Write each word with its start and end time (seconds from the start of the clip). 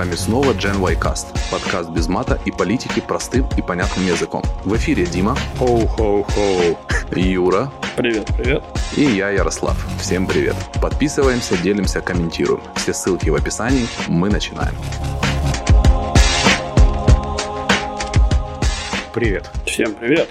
вами 0.00 0.14
снова 0.14 0.54
Gen 0.54 0.80
Y 0.80 0.94
Cast, 0.98 1.26
подкаст 1.50 1.90
без 1.90 2.08
мата 2.08 2.40
и 2.46 2.50
политики 2.50 3.00
простым 3.00 3.46
и 3.58 3.60
понятным 3.60 4.06
языком. 4.06 4.42
В 4.64 4.74
эфире 4.76 5.04
Дима, 5.04 5.36
Хоу-хоу-хоу. 5.58 6.78
Юра 7.14 7.70
Привет, 7.98 8.26
привет. 8.34 8.64
и 8.96 9.02
я, 9.02 9.28
Ярослав. 9.28 9.76
Всем 10.00 10.26
привет. 10.26 10.56
Подписываемся, 10.80 11.54
делимся, 11.58 12.00
комментируем. 12.00 12.62
Все 12.76 12.94
ссылки 12.94 13.28
в 13.28 13.34
описании. 13.34 13.86
Мы 14.08 14.30
начинаем. 14.30 14.74
Привет. 19.12 19.50
Всем 19.66 19.92
привет. 19.92 20.30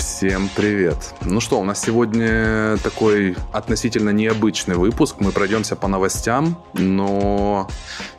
Всем 0.00 0.48
привет. 0.56 1.14
Ну 1.26 1.40
что, 1.40 1.60
у 1.60 1.64
нас 1.64 1.82
сегодня 1.82 2.78
такой 2.82 3.36
относительно 3.52 4.08
необычный 4.10 4.76
выпуск. 4.76 5.16
Мы 5.18 5.30
пройдемся 5.30 5.76
по 5.76 5.88
новостям, 5.88 6.58
но, 6.72 7.68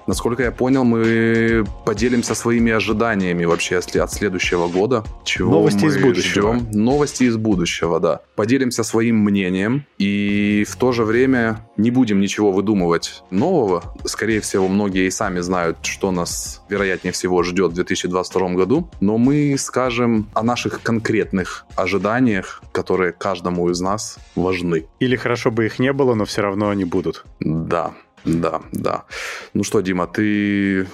насколько 0.05 0.43
я 0.43 0.51
понял, 0.51 0.83
мы 0.83 1.65
поделимся 1.83 2.35
своими 2.35 2.71
ожиданиями 2.71 3.45
вообще 3.45 3.77
от 3.77 4.13
следующего 4.13 4.67
года. 4.67 5.03
Чего 5.23 5.51
Новости 5.51 5.83
мы 5.83 5.89
из 5.89 5.97
будущего. 5.97 6.53
ждем. 6.53 6.71
Новости 6.71 7.23
из 7.23 7.37
будущего, 7.37 7.99
да. 7.99 8.21
Поделимся 8.35 8.83
своим 8.83 9.17
мнением 9.17 9.87
и 9.97 10.65
в 10.69 10.75
то 10.75 10.91
же 10.91 11.03
время 11.03 11.65
не 11.77 11.89
будем 11.89 12.19
ничего 12.19 12.51
выдумывать 12.51 13.23
нового. 13.31 13.95
Скорее 14.05 14.41
всего, 14.41 14.67
многие 14.67 15.07
и 15.07 15.11
сами 15.11 15.39
знают, 15.39 15.77
что 15.81 16.11
нас, 16.11 16.61
вероятнее 16.69 17.11
всего, 17.11 17.41
ждет 17.41 17.71
в 17.71 17.75
2022 17.75 18.49
году. 18.49 18.87
Но 18.99 19.17
мы 19.17 19.55
скажем 19.57 20.29
о 20.35 20.43
наших 20.43 20.83
конкретных 20.83 21.65
ожиданиях, 21.75 22.61
которые 22.71 23.11
каждому 23.11 23.69
из 23.69 23.81
нас 23.81 24.17
важны. 24.35 24.85
Или 24.99 25.15
хорошо 25.15 25.51
бы 25.51 25.65
их 25.65 25.79
не 25.79 25.93
было, 25.93 26.13
но 26.13 26.25
все 26.25 26.41
равно 26.41 26.69
они 26.69 26.85
будут. 26.85 27.25
Да, 27.39 27.93
да, 28.25 28.61
да. 28.71 29.03
Ну 29.53 29.63
что, 29.63 29.81
Дима, 29.81 30.07
ты 30.07 30.87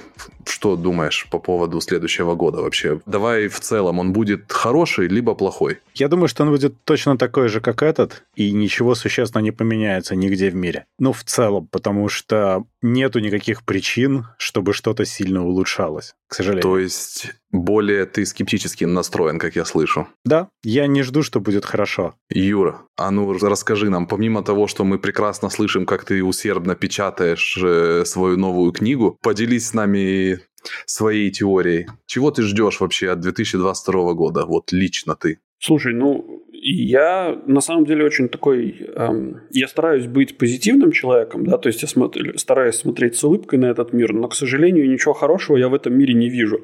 что 0.50 0.76
думаешь 0.76 1.28
по 1.30 1.40
поводу 1.40 1.82
следующего 1.82 2.36
года 2.36 2.62
вообще? 2.62 3.00
Давай 3.06 3.48
в 3.48 3.60
целом, 3.60 4.00
он 4.00 4.14
будет 4.14 4.52
хороший 4.52 5.08
либо 5.08 5.36
плохой? 5.36 5.80
Я 5.94 6.08
думаю, 6.08 6.28
что 6.28 6.44
он 6.44 6.50
будет 6.50 6.74
точно 6.84 7.18
такой 7.18 7.48
же, 7.50 7.62
как 7.62 7.84
этот, 7.84 8.24
и 8.36 8.52
ничего 8.52 8.96
существенно 8.96 9.42
не 9.42 9.52
поменяется 9.52 10.16
нигде 10.16 10.50
в 10.50 10.56
мире. 10.56 10.86
Ну, 11.00 11.14
в 11.14 11.24
целом, 11.24 11.68
потому 11.68 12.10
что 12.10 12.64
нету 12.82 13.20
никаких 13.20 13.64
причин, 13.64 14.28
чтобы 14.38 14.74
что-то 14.74 15.06
сильно 15.06 15.46
улучшалось, 15.46 16.16
к 16.28 16.36
сожалению. 16.36 16.64
То 16.64 16.80
есть 16.80 17.32
более 17.52 18.06
ты 18.06 18.26
скептически 18.26 18.86
настроен, 18.86 19.40
как 19.40 19.56
я 19.56 19.66
слышу. 19.66 20.08
Да, 20.26 20.50
я 20.64 20.88
не 20.88 21.02
жду, 21.04 21.24
что 21.24 21.40
будет 21.40 21.66
хорошо. 21.66 22.16
Юра, 22.30 22.82
а 22.98 23.12
ну 23.12 23.32
расскажи 23.34 23.90
нам, 23.90 24.08
помимо 24.08 24.44
того, 24.44 24.68
что 24.68 24.84
мы 24.84 25.00
прекрасно 25.00 25.50
слышим, 25.50 25.86
как 25.86 26.04
ты 26.04 26.24
усердно 26.24 26.76
печатаешь 26.76 27.58
э, 27.62 28.04
свою 28.06 28.38
новую 28.38 28.72
книгу, 28.74 29.18
поделись 29.22 29.68
с 29.68 29.74
нами 29.74 30.37
своей 30.86 31.32
теорией. 31.32 31.88
Чего 32.06 32.32
ты 32.32 32.44
ждешь 32.44 32.80
вообще 32.80 33.12
от 33.12 33.20
2022 33.20 34.14
года? 34.14 34.46
Вот 34.46 34.72
лично 34.72 35.16
ты. 35.16 35.40
Слушай, 35.60 35.94
ну, 35.94 36.44
я 36.52 37.42
на 37.46 37.62
самом 37.62 37.86
деле 37.86 38.06
очень 38.06 38.30
такой... 38.30 38.76
эм, 38.96 39.42
я 39.52 39.68
стараюсь 39.68 40.06
быть 40.06 40.38
позитивным 40.38 40.92
человеком, 40.92 41.46
да, 41.46 41.58
то 41.58 41.68
есть 41.68 41.82
я 41.82 41.88
смотрю, 41.88 42.38
стараюсь 42.38 42.76
смотреть 42.76 43.16
с 43.16 43.24
улыбкой 43.24 43.58
на 43.58 43.66
этот 43.66 43.94
мир, 43.94 44.14
но, 44.14 44.28
к 44.28 44.36
сожалению, 44.36 44.90
ничего 44.90 45.14
хорошего 45.14 45.58
я 45.58 45.70
в 45.70 45.74
этом 45.74 45.98
мире 45.98 46.14
не 46.14 46.30
вижу. 46.30 46.64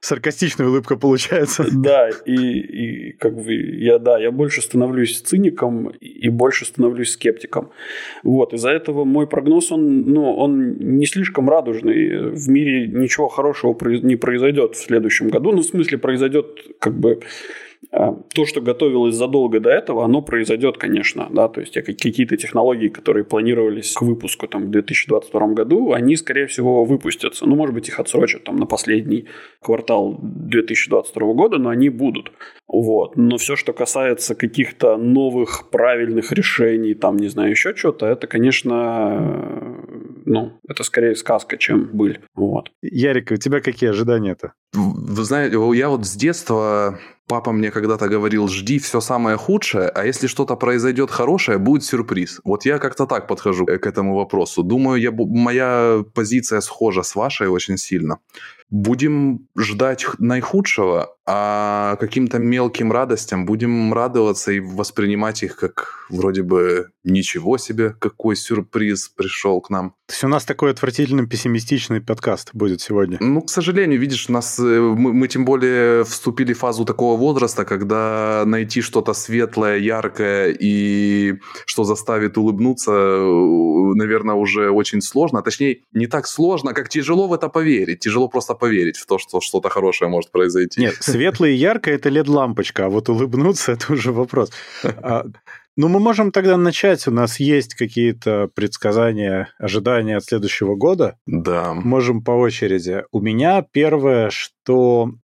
Саркастичная 0.00 0.68
улыбка 0.68 0.96
получается. 0.96 1.64
Да, 1.78 2.10
и, 2.26 2.34
и 2.34 3.12
как 3.12 3.36
бы 3.36 3.52
я, 3.54 3.98
да, 3.98 4.18
я 4.18 4.30
больше 4.30 4.60
становлюсь 4.62 5.20
циником 5.20 5.88
и 5.88 6.28
больше 6.28 6.64
становлюсь 6.64 7.12
скептиком. 7.12 7.70
Вот, 8.22 8.52
из-за 8.52 8.70
этого 8.70 9.04
мой 9.04 9.26
прогноз, 9.26 9.72
он, 9.72 10.02
ну, 10.02 10.34
он 10.34 10.76
не 10.76 11.06
слишком 11.06 11.48
радужный. 11.48 12.30
В 12.30 12.48
мире 12.48 12.88
ничего 12.88 13.28
хорошего 13.28 13.76
не 14.02 14.16
произойдет 14.16 14.74
в 14.74 14.84
следующем 14.84 15.28
году. 15.28 15.52
Ну, 15.52 15.62
в 15.62 15.64
смысле, 15.64 15.98
произойдет 15.98 16.60
как 16.78 16.98
бы 16.98 17.20
то, 17.90 18.44
что 18.44 18.60
готовилось 18.60 19.14
задолго 19.14 19.60
до 19.60 19.70
этого, 19.70 20.04
оно 20.04 20.20
произойдет, 20.20 20.76
конечно, 20.76 21.28
да, 21.30 21.48
то 21.48 21.60
есть 21.60 21.76
а 21.76 21.82
какие-то 21.82 22.36
технологии, 22.36 22.88
которые 22.88 23.24
планировались 23.24 23.94
к 23.94 24.02
выпуску 24.02 24.46
там 24.46 24.66
в 24.66 24.70
2022 24.70 25.46
году, 25.48 25.92
они, 25.92 26.16
скорее 26.16 26.46
всего, 26.46 26.84
выпустятся. 26.84 27.46
Ну, 27.46 27.56
может 27.56 27.74
быть, 27.74 27.88
их 27.88 27.98
отсрочат 27.98 28.44
там 28.44 28.56
на 28.56 28.66
последний 28.66 29.26
квартал 29.62 30.18
2022 30.20 31.32
года, 31.32 31.58
но 31.58 31.70
они 31.70 31.88
будут. 31.88 32.32
Вот. 32.66 33.16
Но 33.16 33.38
все, 33.38 33.56
что 33.56 33.72
касается 33.72 34.34
каких-то 34.34 34.98
новых 34.98 35.70
правильных 35.70 36.32
решений, 36.32 36.94
там, 36.94 37.16
не 37.16 37.28
знаю, 37.28 37.50
еще 37.50 37.74
что-то, 37.74 38.06
это, 38.06 38.26
конечно, 38.26 39.67
ну, 40.28 40.60
это 40.68 40.84
скорее 40.84 41.16
сказка, 41.16 41.56
чем 41.56 41.88
быль. 41.92 42.20
Вот. 42.34 42.70
Ярик, 42.82 43.30
у 43.32 43.36
тебя 43.36 43.60
какие 43.60 43.90
ожидания-то? 43.90 44.52
Вы 44.74 45.24
знаете, 45.24 45.56
я 45.74 45.88
вот 45.88 46.06
с 46.06 46.14
детства 46.14 46.98
папа 47.28 47.52
мне 47.52 47.70
когда-то 47.70 48.08
говорил, 48.08 48.48
жди 48.48 48.78
все 48.78 49.00
самое 49.00 49.36
худшее, 49.36 49.88
а 49.88 50.04
если 50.04 50.26
что-то 50.26 50.56
произойдет 50.56 51.10
хорошее, 51.10 51.58
будет 51.58 51.84
сюрприз. 51.84 52.40
Вот 52.44 52.64
я 52.64 52.78
как-то 52.78 53.06
так 53.06 53.26
подхожу 53.26 53.66
к 53.66 53.86
этому 53.86 54.16
вопросу. 54.16 54.62
Думаю, 54.62 55.00
я, 55.00 55.12
моя 55.12 56.04
позиция 56.14 56.60
схожа 56.60 57.02
с 57.02 57.14
вашей 57.14 57.48
очень 57.48 57.76
сильно. 57.76 58.18
Будем 58.70 59.46
ждать 59.56 60.06
наихудшего, 60.18 61.14
а 61.30 61.96
каким-то 61.96 62.38
мелким 62.38 62.90
радостям 62.90 63.44
будем 63.44 63.92
радоваться 63.92 64.50
и 64.50 64.60
воспринимать 64.60 65.42
их 65.42 65.56
как 65.56 66.06
вроде 66.08 66.42
бы 66.42 66.88
ничего 67.04 67.58
себе, 67.58 67.94
какой 67.98 68.34
сюрприз 68.34 69.08
пришел 69.08 69.60
к 69.60 69.68
нам. 69.68 69.90
То 70.06 70.14
есть 70.14 70.24
у 70.24 70.28
нас 70.28 70.44
такой 70.44 70.70
отвратительно 70.70 71.26
пессимистичный 71.26 72.00
подкаст 72.00 72.50
будет 72.54 72.80
сегодня. 72.80 73.18
Ну, 73.20 73.42
к 73.42 73.50
сожалению, 73.50 74.00
видишь, 74.00 74.28
нас, 74.28 74.58
э, 74.58 74.62
мы, 74.62 75.12
мы 75.12 75.28
тем 75.28 75.44
более 75.44 76.04
вступили 76.04 76.54
в 76.54 76.58
фазу 76.58 76.86
такого 76.86 77.18
возраста, 77.18 77.66
когда 77.66 78.44
найти 78.46 78.80
что-то 78.80 79.12
светлое, 79.12 79.76
яркое 79.76 80.56
и 80.58 81.40
что 81.66 81.84
заставит 81.84 82.38
улыбнуться, 82.38 82.92
э, 82.92 83.94
наверное, 83.94 84.34
уже 84.34 84.70
очень 84.70 85.02
сложно. 85.02 85.42
Точнее, 85.42 85.82
не 85.92 86.06
так 86.06 86.26
сложно, 86.26 86.72
как 86.72 86.88
тяжело 86.88 87.28
в 87.28 87.34
это 87.34 87.50
поверить. 87.50 88.00
Тяжело 88.00 88.28
просто 88.28 88.54
поверить 88.54 88.96
в 88.96 89.04
то, 89.04 89.18
что 89.18 89.42
что-то 89.42 89.68
хорошее 89.68 90.10
может 90.10 90.32
произойти. 90.32 90.80
Нет, 90.80 90.94
светлое 91.18 91.50
и 91.50 91.56
яркое– 91.56 91.94
это 91.96 92.08
LED-лампочка, 92.10 92.84
а 92.84 92.88
вот 92.88 93.08
улыбнуться– 93.08 93.72
это 93.72 93.92
уже 93.92 94.12
вопрос. 94.12 94.52
А, 94.84 95.24
Ну, 95.78 95.86
мы 95.86 96.00
можем 96.00 96.32
тогда 96.32 96.56
начать. 96.56 97.06
У 97.06 97.12
нас 97.12 97.38
есть 97.38 97.74
какие-то 97.74 98.48
предсказания, 98.52 99.54
ожидания 99.60 100.16
от 100.16 100.24
следующего 100.24 100.74
года. 100.74 101.16
Да. 101.26 101.72
Можем 101.72 102.24
по 102.24 102.32
очереди. 102.32 103.04
У 103.12 103.20
меня 103.20 103.62
первое, 103.62 104.30
что 104.30 104.57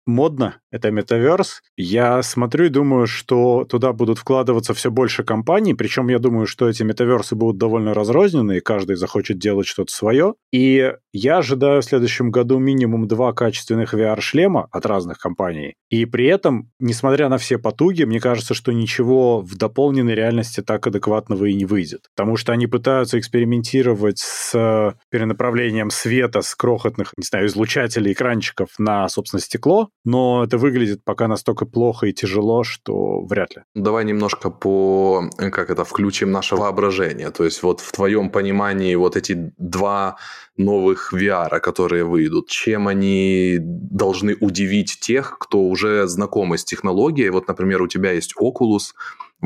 модно, 0.06 0.56
это 0.70 0.90
метаверс. 0.90 1.62
Я 1.76 2.22
смотрю 2.22 2.66
и 2.66 2.68
думаю, 2.68 3.06
что 3.06 3.64
туда 3.64 3.92
будут 3.92 4.18
вкладываться 4.18 4.74
все 4.74 4.90
больше 4.90 5.22
компаний, 5.22 5.74
причем 5.74 6.08
я 6.08 6.18
думаю, 6.18 6.46
что 6.46 6.68
эти 6.68 6.82
метаверсы 6.82 7.36
будут 7.36 7.58
довольно 7.58 7.94
разрознены, 7.94 8.58
и 8.58 8.60
каждый 8.60 8.96
захочет 8.96 9.38
делать 9.38 9.66
что-то 9.66 9.92
свое. 9.92 10.34
И 10.52 10.92
я 11.12 11.38
ожидаю 11.38 11.80
в 11.80 11.84
следующем 11.84 12.30
году 12.30 12.58
минимум 12.58 13.06
два 13.06 13.32
качественных 13.32 13.94
VR-шлема 13.94 14.66
от 14.70 14.84
разных 14.86 15.18
компаний. 15.18 15.74
И 15.90 16.06
при 16.06 16.26
этом, 16.26 16.70
несмотря 16.80 17.28
на 17.28 17.38
все 17.38 17.56
потуги, 17.56 18.02
мне 18.02 18.18
кажется, 18.18 18.54
что 18.54 18.72
ничего 18.72 19.40
в 19.40 19.56
дополненной 19.56 20.14
реальности 20.14 20.60
так 20.60 20.86
адекватного 20.86 21.44
и 21.44 21.54
не 21.54 21.66
выйдет. 21.66 22.06
Потому 22.16 22.36
что 22.36 22.52
они 22.52 22.66
пытаются 22.66 23.18
экспериментировать 23.18 24.18
с 24.18 24.96
перенаправлением 25.10 25.90
света 25.90 26.42
с 26.42 26.54
крохотных, 26.54 27.12
не 27.16 27.24
знаю, 27.24 27.46
излучателей, 27.46 28.12
экранчиков 28.12 28.70
на, 28.78 29.08
собственно, 29.08 29.33
стекло, 29.38 29.88
но 30.04 30.44
это 30.44 30.58
выглядит 30.58 31.04
пока 31.04 31.28
настолько 31.28 31.66
плохо 31.66 32.06
и 32.06 32.12
тяжело, 32.12 32.64
что 32.64 33.24
вряд 33.24 33.56
ли. 33.56 33.62
Давай 33.74 34.04
немножко 34.04 34.50
по, 34.50 35.24
э, 35.38 35.50
как 35.50 35.70
это, 35.70 35.84
включим 35.84 36.30
наше 36.30 36.56
воображение. 36.56 37.30
То 37.30 37.44
есть 37.44 37.62
вот 37.62 37.80
в 37.80 37.92
твоем 37.92 38.30
понимании 38.30 38.94
вот 38.94 39.16
эти 39.16 39.52
два 39.58 40.16
новых 40.56 41.12
VR, 41.12 41.60
которые 41.60 42.04
выйдут, 42.04 42.48
чем 42.48 42.88
они 42.88 43.58
должны 43.60 44.36
удивить 44.40 44.98
тех, 45.00 45.38
кто 45.38 45.60
уже 45.62 46.06
знакомы 46.06 46.58
с 46.58 46.64
технологией? 46.64 47.30
Вот, 47.30 47.48
например, 47.48 47.82
у 47.82 47.88
тебя 47.88 48.12
есть 48.12 48.34
Oculus, 48.40 48.92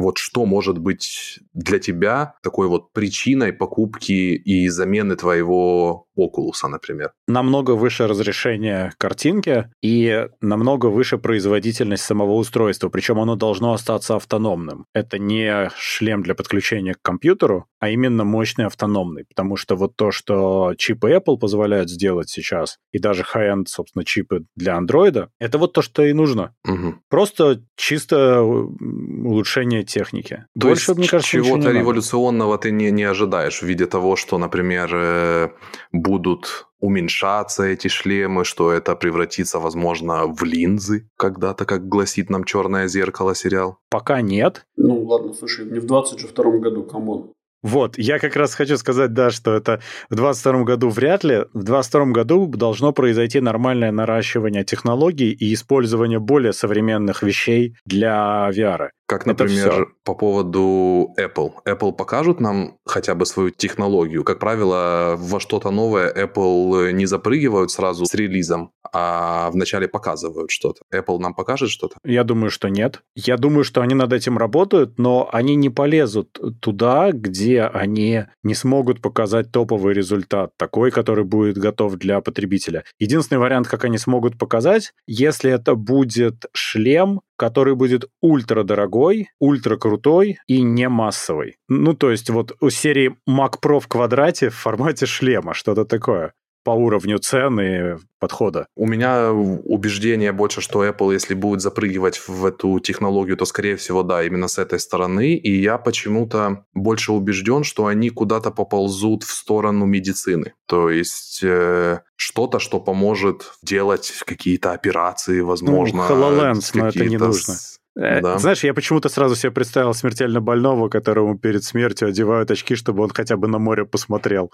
вот 0.03 0.19
что 0.19 0.47
может 0.47 0.79
быть 0.79 1.41
для 1.53 1.79
тебя 1.79 2.35
такой 2.43 2.69
вот 2.69 2.93
причиной 2.93 3.53
покупки 3.53 4.13
и 4.13 4.69
замены 4.69 5.17
твоего 5.17 6.07
Oculus, 6.19 6.67
например? 6.69 7.13
намного 7.29 7.73
выше 7.73 8.07
разрешение 8.07 8.93
картинки 8.99 9.71
и 9.83 10.27
намного 10.41 10.87
выше 10.87 11.19
производительность 11.19 12.03
самого 12.03 12.33
устройства, 12.33 12.89
причем 12.89 13.21
оно 13.21 13.37
должно 13.37 13.73
остаться 13.73 14.17
автономным. 14.17 14.87
Это 14.95 15.19
не 15.19 15.71
шлем 15.77 16.23
для 16.23 16.35
подключения 16.35 16.95
к 16.95 17.03
компьютеру, 17.03 17.67
а 17.81 17.91
именно 17.91 18.25
мощный 18.25 18.67
автономный, 18.67 19.25
потому 19.29 19.57
что 19.57 19.77
вот 19.77 19.95
то, 19.97 20.11
что 20.11 20.75
чипы 20.77 21.13
Apple 21.13 21.39
позволяют 21.39 21.91
сделать 21.91 22.29
сейчас, 22.31 22.79
и 22.93 22.99
даже 22.99 23.23
high-end, 23.23 23.67
собственно, 23.69 24.05
чипы 24.05 24.45
для 24.57 24.77
Android, 24.79 25.29
это 25.39 25.59
вот 25.59 25.73
то, 25.75 25.83
что 25.83 26.03
и 26.03 26.13
нужно. 26.13 26.55
Мгм. 26.65 27.01
Просто 27.09 27.63
чисто 27.77 28.17
м, 28.41 29.27
улучшение 29.27 29.85
техники. 29.89 30.45
То 30.59 30.69
Больше, 30.69 30.91
есть, 30.91 30.99
мне 30.99 31.09
кажется, 31.09 31.31
чего-то 31.31 31.71
революционного 31.73 32.59
ты 32.59 32.71
не, 32.71 32.91
не 32.91 33.05
ожидаешь 33.05 33.61
в 33.63 33.67
виде 33.67 33.87
того, 33.87 34.17
что, 34.17 34.39
например, 34.39 34.91
э, 34.93 35.49
будут 35.93 36.69
уменьшаться 36.81 37.65
эти 37.65 37.89
шлемы, 37.89 38.45
что 38.45 38.71
это 38.73 38.95
превратится, 38.95 39.59
возможно, 39.59 40.27
в 40.27 40.45
линзы 40.45 41.09
когда-то, 41.17 41.65
как 41.65 41.89
гласит 41.89 42.31
нам 42.31 42.45
«Черное 42.45 42.87
зеркало» 42.89 43.35
сериал? 43.35 43.79
Пока 43.91 44.21
нет. 44.21 44.65
Ну, 44.77 45.03
ладно, 45.05 45.33
слушай, 45.35 45.67
не 45.67 45.81
в 45.81 45.87
22 45.87 46.59
году, 46.59 46.85
come 46.85 47.12
on. 47.12 47.33
Вот, 47.63 47.99
я 47.99 48.19
как 48.19 48.37
раз 48.37 48.55
хочу 48.55 48.77
сказать, 48.77 49.13
да, 49.13 49.31
что 49.31 49.55
это 49.55 49.81
в 50.11 50.15
2022 50.15 50.65
году 50.65 50.89
вряд 50.91 51.25
ли. 51.25 51.39
В 51.53 51.65
2022 51.65 52.05
году 52.07 52.47
должно 52.47 52.93
произойти 52.93 53.41
нормальное 53.41 53.91
наращивание 53.91 54.65
технологий 54.65 55.33
и 55.33 55.53
использование 55.55 56.21
более 56.21 56.53
современных 56.53 57.23
вещей 57.23 57.77
для 57.85 58.51
VR. 58.53 58.91
Как, 59.07 59.25
например, 59.25 59.89
по 60.05 60.15
поводу 60.15 61.15
Apple. 61.19 61.53
Apple 61.67 61.93
покажут 61.93 62.41
нам 62.41 62.77
хотя 62.85 63.15
бы 63.15 63.25
свою 63.25 63.49
технологию. 63.49 64.23
Как 64.23 64.39
правило, 64.39 65.15
во 65.19 65.41
что-то 65.41 65.71
новое 65.71 66.13
Apple 66.13 66.93
не 66.93 67.07
запрыгивают 67.07 67.71
сразу 67.71 68.05
с 68.05 68.13
релизом, 68.13 68.73
а 68.93 69.51
вначале 69.51 69.89
показывают 69.89 70.51
что-то. 70.51 70.83
Apple 70.95 71.21
нам 71.21 71.33
покажет 71.33 71.71
что-то? 71.71 71.97
Я 72.05 72.23
думаю, 72.23 72.51
что 72.51 72.69
нет. 72.69 73.01
Я 73.15 73.39
думаю, 73.39 73.65
что 73.65 73.81
они 73.81 73.95
над 73.95 74.13
этим 74.13 74.37
работают, 74.37 74.99
но 74.99 75.31
они 75.33 75.55
не 75.55 75.71
полезут 75.71 76.39
туда, 76.61 77.11
где 77.13 77.48
они 77.57 78.25
не 78.43 78.55
смогут 78.55 79.01
показать 79.01 79.51
топовый 79.53 79.95
результат, 79.95 80.53
такой, 80.57 80.91
который 80.91 81.25
будет 81.25 81.59
готов 81.59 81.97
для 81.97 82.21
потребителя. 82.21 82.85
Единственный 82.99 83.39
вариант, 83.39 83.69
как 83.69 83.85
они 83.85 83.99
смогут 83.99 84.39
показать, 84.39 84.93
если 85.07 85.51
это 85.51 85.75
будет 85.75 86.47
шлем, 86.53 87.21
который 87.37 87.75
будет 87.75 88.11
ультра 88.21 88.65
дорогой, 88.65 89.31
ультра 89.39 89.77
крутой 89.77 90.39
и 90.47 90.63
не 90.63 90.89
массовый. 90.89 91.57
Ну, 91.69 91.95
то 91.95 92.11
есть 92.11 92.31
вот 92.31 92.57
у 92.61 92.71
серии 92.71 93.17
Mac 93.29 93.55
Pro 93.63 93.81
в 93.81 93.89
квадрате 93.89 94.51
в 94.51 94.57
формате 94.57 95.07
шлема, 95.07 95.55
что-то 95.55 95.85
такое 95.85 96.33
по 96.69 96.73
уровню 96.73 97.19
цены 97.19 97.99
подхода. 98.21 98.67
У 98.77 98.87
меня 98.87 99.33
убеждение 99.33 100.33
больше, 100.33 100.61
что 100.61 100.85
Apple, 100.85 101.15
если 101.15 101.33
будет 101.33 101.63
запрыгивать 101.63 102.21
в 102.29 102.45
эту 102.45 102.79
технологию, 102.79 103.39
то, 103.39 103.47
скорее 103.47 103.77
всего, 103.77 104.03
да, 104.03 104.23
именно 104.23 104.49
с 104.49 104.59
этой 104.59 104.79
стороны. 104.79 105.35
И 105.35 105.63
я 105.63 105.79
почему-то 105.79 106.67
больше 106.75 107.13
убежден, 107.13 107.65
что 107.65 107.87
они 107.87 108.11
куда-то 108.11 108.51
поползут 108.51 109.23
в 109.23 109.31
сторону 109.31 109.87
медицины. 109.87 110.53
То 110.67 110.91
есть 110.91 111.41
э, 111.43 112.01
что-то, 112.17 112.59
что 112.59 112.81
поможет 112.81 113.55
делать 113.63 114.13
какие-то 114.27 114.73
операции, 114.73 115.41
возможно. 115.41 116.07
Ну, 116.07 116.15
HoloLens, 116.15 116.71
но 116.75 116.89
это 116.89 117.07
не 117.07 117.17
нужно. 117.17 117.55
Э, 117.99 118.21
да. 118.21 118.39
Знаешь, 118.39 118.63
я 118.63 118.75
почему-то 118.75 119.09
сразу 119.09 119.35
себе 119.35 119.51
представил 119.51 119.93
смертельно 119.93 120.41
больного, 120.41 120.89
которому 120.89 121.37
перед 121.37 121.65
смертью 121.65 122.09
одевают 122.09 122.51
очки, 122.51 122.77
чтобы 122.77 123.03
он 123.03 123.11
хотя 123.11 123.37
бы 123.37 123.49
на 123.49 123.59
море 123.59 123.85
посмотрел. 123.85 124.53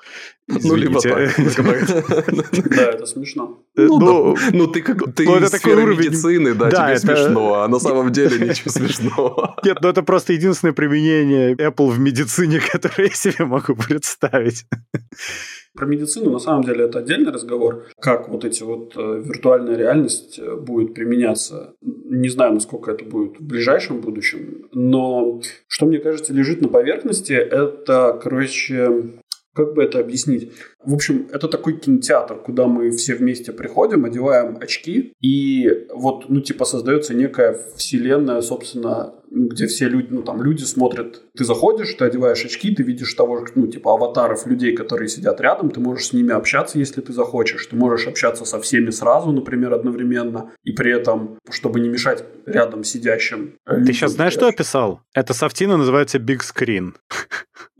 Ну, 0.48 0.74
либо 0.74 1.00
так. 1.00 1.14
Да, 2.74 2.82
это 2.82 3.06
смешно. 3.06 3.62
Э, 3.76 3.82
ну, 3.82 3.98
ну, 3.98 4.36
ну 4.52 4.66
ты 4.66 4.80
как 4.80 5.14
ты 5.14 5.24
ну, 5.24 5.38
из 5.38 5.50
сферы 5.50 5.84
медицины, 5.84 6.54
да, 6.54 6.70
тебе 6.70 6.98
смешно, 6.98 7.62
а 7.62 7.68
на 7.68 7.78
самом 7.78 8.12
деле 8.12 8.38
ничего 8.48 8.70
смешного. 8.70 9.56
Нет, 9.62 9.78
ну 9.82 9.88
это 9.88 10.02
просто 10.02 10.32
единственное 10.32 10.72
применение 10.72 11.54
Apple 11.54 11.90
в 11.90 11.98
медицине, 11.98 12.60
которое 12.72 13.08
я 13.08 13.14
себе 13.14 13.44
могу 13.44 13.74
представить. 13.76 14.64
Про 15.74 15.86
медицину 15.86 16.30
на 16.30 16.38
самом 16.38 16.62
деле 16.62 16.84
это 16.84 17.00
отдельный 17.00 17.32
разговор. 17.32 17.86
Как 18.00 18.28
вот 18.28 18.44
эти 18.44 18.62
вот 18.62 18.96
э, 18.96 19.22
виртуальная 19.24 19.76
реальность 19.76 20.38
э, 20.38 20.54
будет 20.54 20.94
применяться. 20.94 21.74
Не 21.82 22.28
знаю, 22.28 22.54
насколько 22.54 22.92
это 22.92 23.04
будет 23.04 23.40
в 23.40 23.46
ближайшем 23.46 24.00
будущем, 24.00 24.68
но 24.72 25.40
что 25.66 25.86
мне 25.86 25.98
кажется 25.98 26.32
лежит 26.32 26.60
на 26.60 26.68
поверхности, 26.68 27.32
это, 27.32 28.18
короче, 28.22 29.14
как 29.52 29.74
бы 29.74 29.82
это 29.82 29.98
объяснить? 29.98 30.52
В 30.84 30.94
общем, 30.94 31.28
это 31.32 31.48
такой 31.48 31.78
кинотеатр, 31.78 32.36
куда 32.36 32.66
мы 32.66 32.90
все 32.90 33.14
вместе 33.14 33.52
приходим, 33.52 34.04
одеваем 34.04 34.58
очки, 34.60 35.14
и 35.20 35.86
вот, 35.92 36.28
ну, 36.28 36.40
типа, 36.40 36.64
создается 36.64 37.14
некая 37.14 37.58
вселенная, 37.76 38.40
собственно, 38.40 39.14
где 39.30 39.66
все 39.66 39.88
люди, 39.88 40.08
ну, 40.10 40.22
там, 40.22 40.42
люди 40.42 40.62
смотрят. 40.62 41.22
Ты 41.36 41.44
заходишь, 41.44 41.94
ты 41.94 42.04
одеваешь 42.04 42.44
очки, 42.44 42.74
ты 42.74 42.82
видишь 42.82 43.12
того, 43.14 43.44
ну, 43.54 43.66
типа, 43.66 43.94
аватаров 43.94 44.46
людей, 44.46 44.74
которые 44.74 45.08
сидят 45.08 45.40
рядом, 45.40 45.70
ты 45.70 45.80
можешь 45.80 46.08
с 46.08 46.12
ними 46.12 46.32
общаться, 46.32 46.78
если 46.78 47.00
ты 47.00 47.12
захочешь. 47.12 47.66
Ты 47.66 47.76
можешь 47.76 48.06
общаться 48.06 48.44
со 48.44 48.60
всеми 48.60 48.90
сразу, 48.90 49.32
например, 49.32 49.72
одновременно, 49.72 50.52
и 50.62 50.72
при 50.72 50.92
этом, 50.92 51.38
чтобы 51.50 51.80
не 51.80 51.88
мешать 51.88 52.24
рядом 52.46 52.84
сидящим. 52.84 53.54
Ты 53.66 53.92
сейчас 53.92 54.12
знаешь, 54.12 54.34
что 54.34 54.46
описал? 54.46 55.00
Это 55.14 55.34
софтина 55.34 55.76
называется 55.76 56.18
Big 56.18 56.40
Screen. 56.40 56.92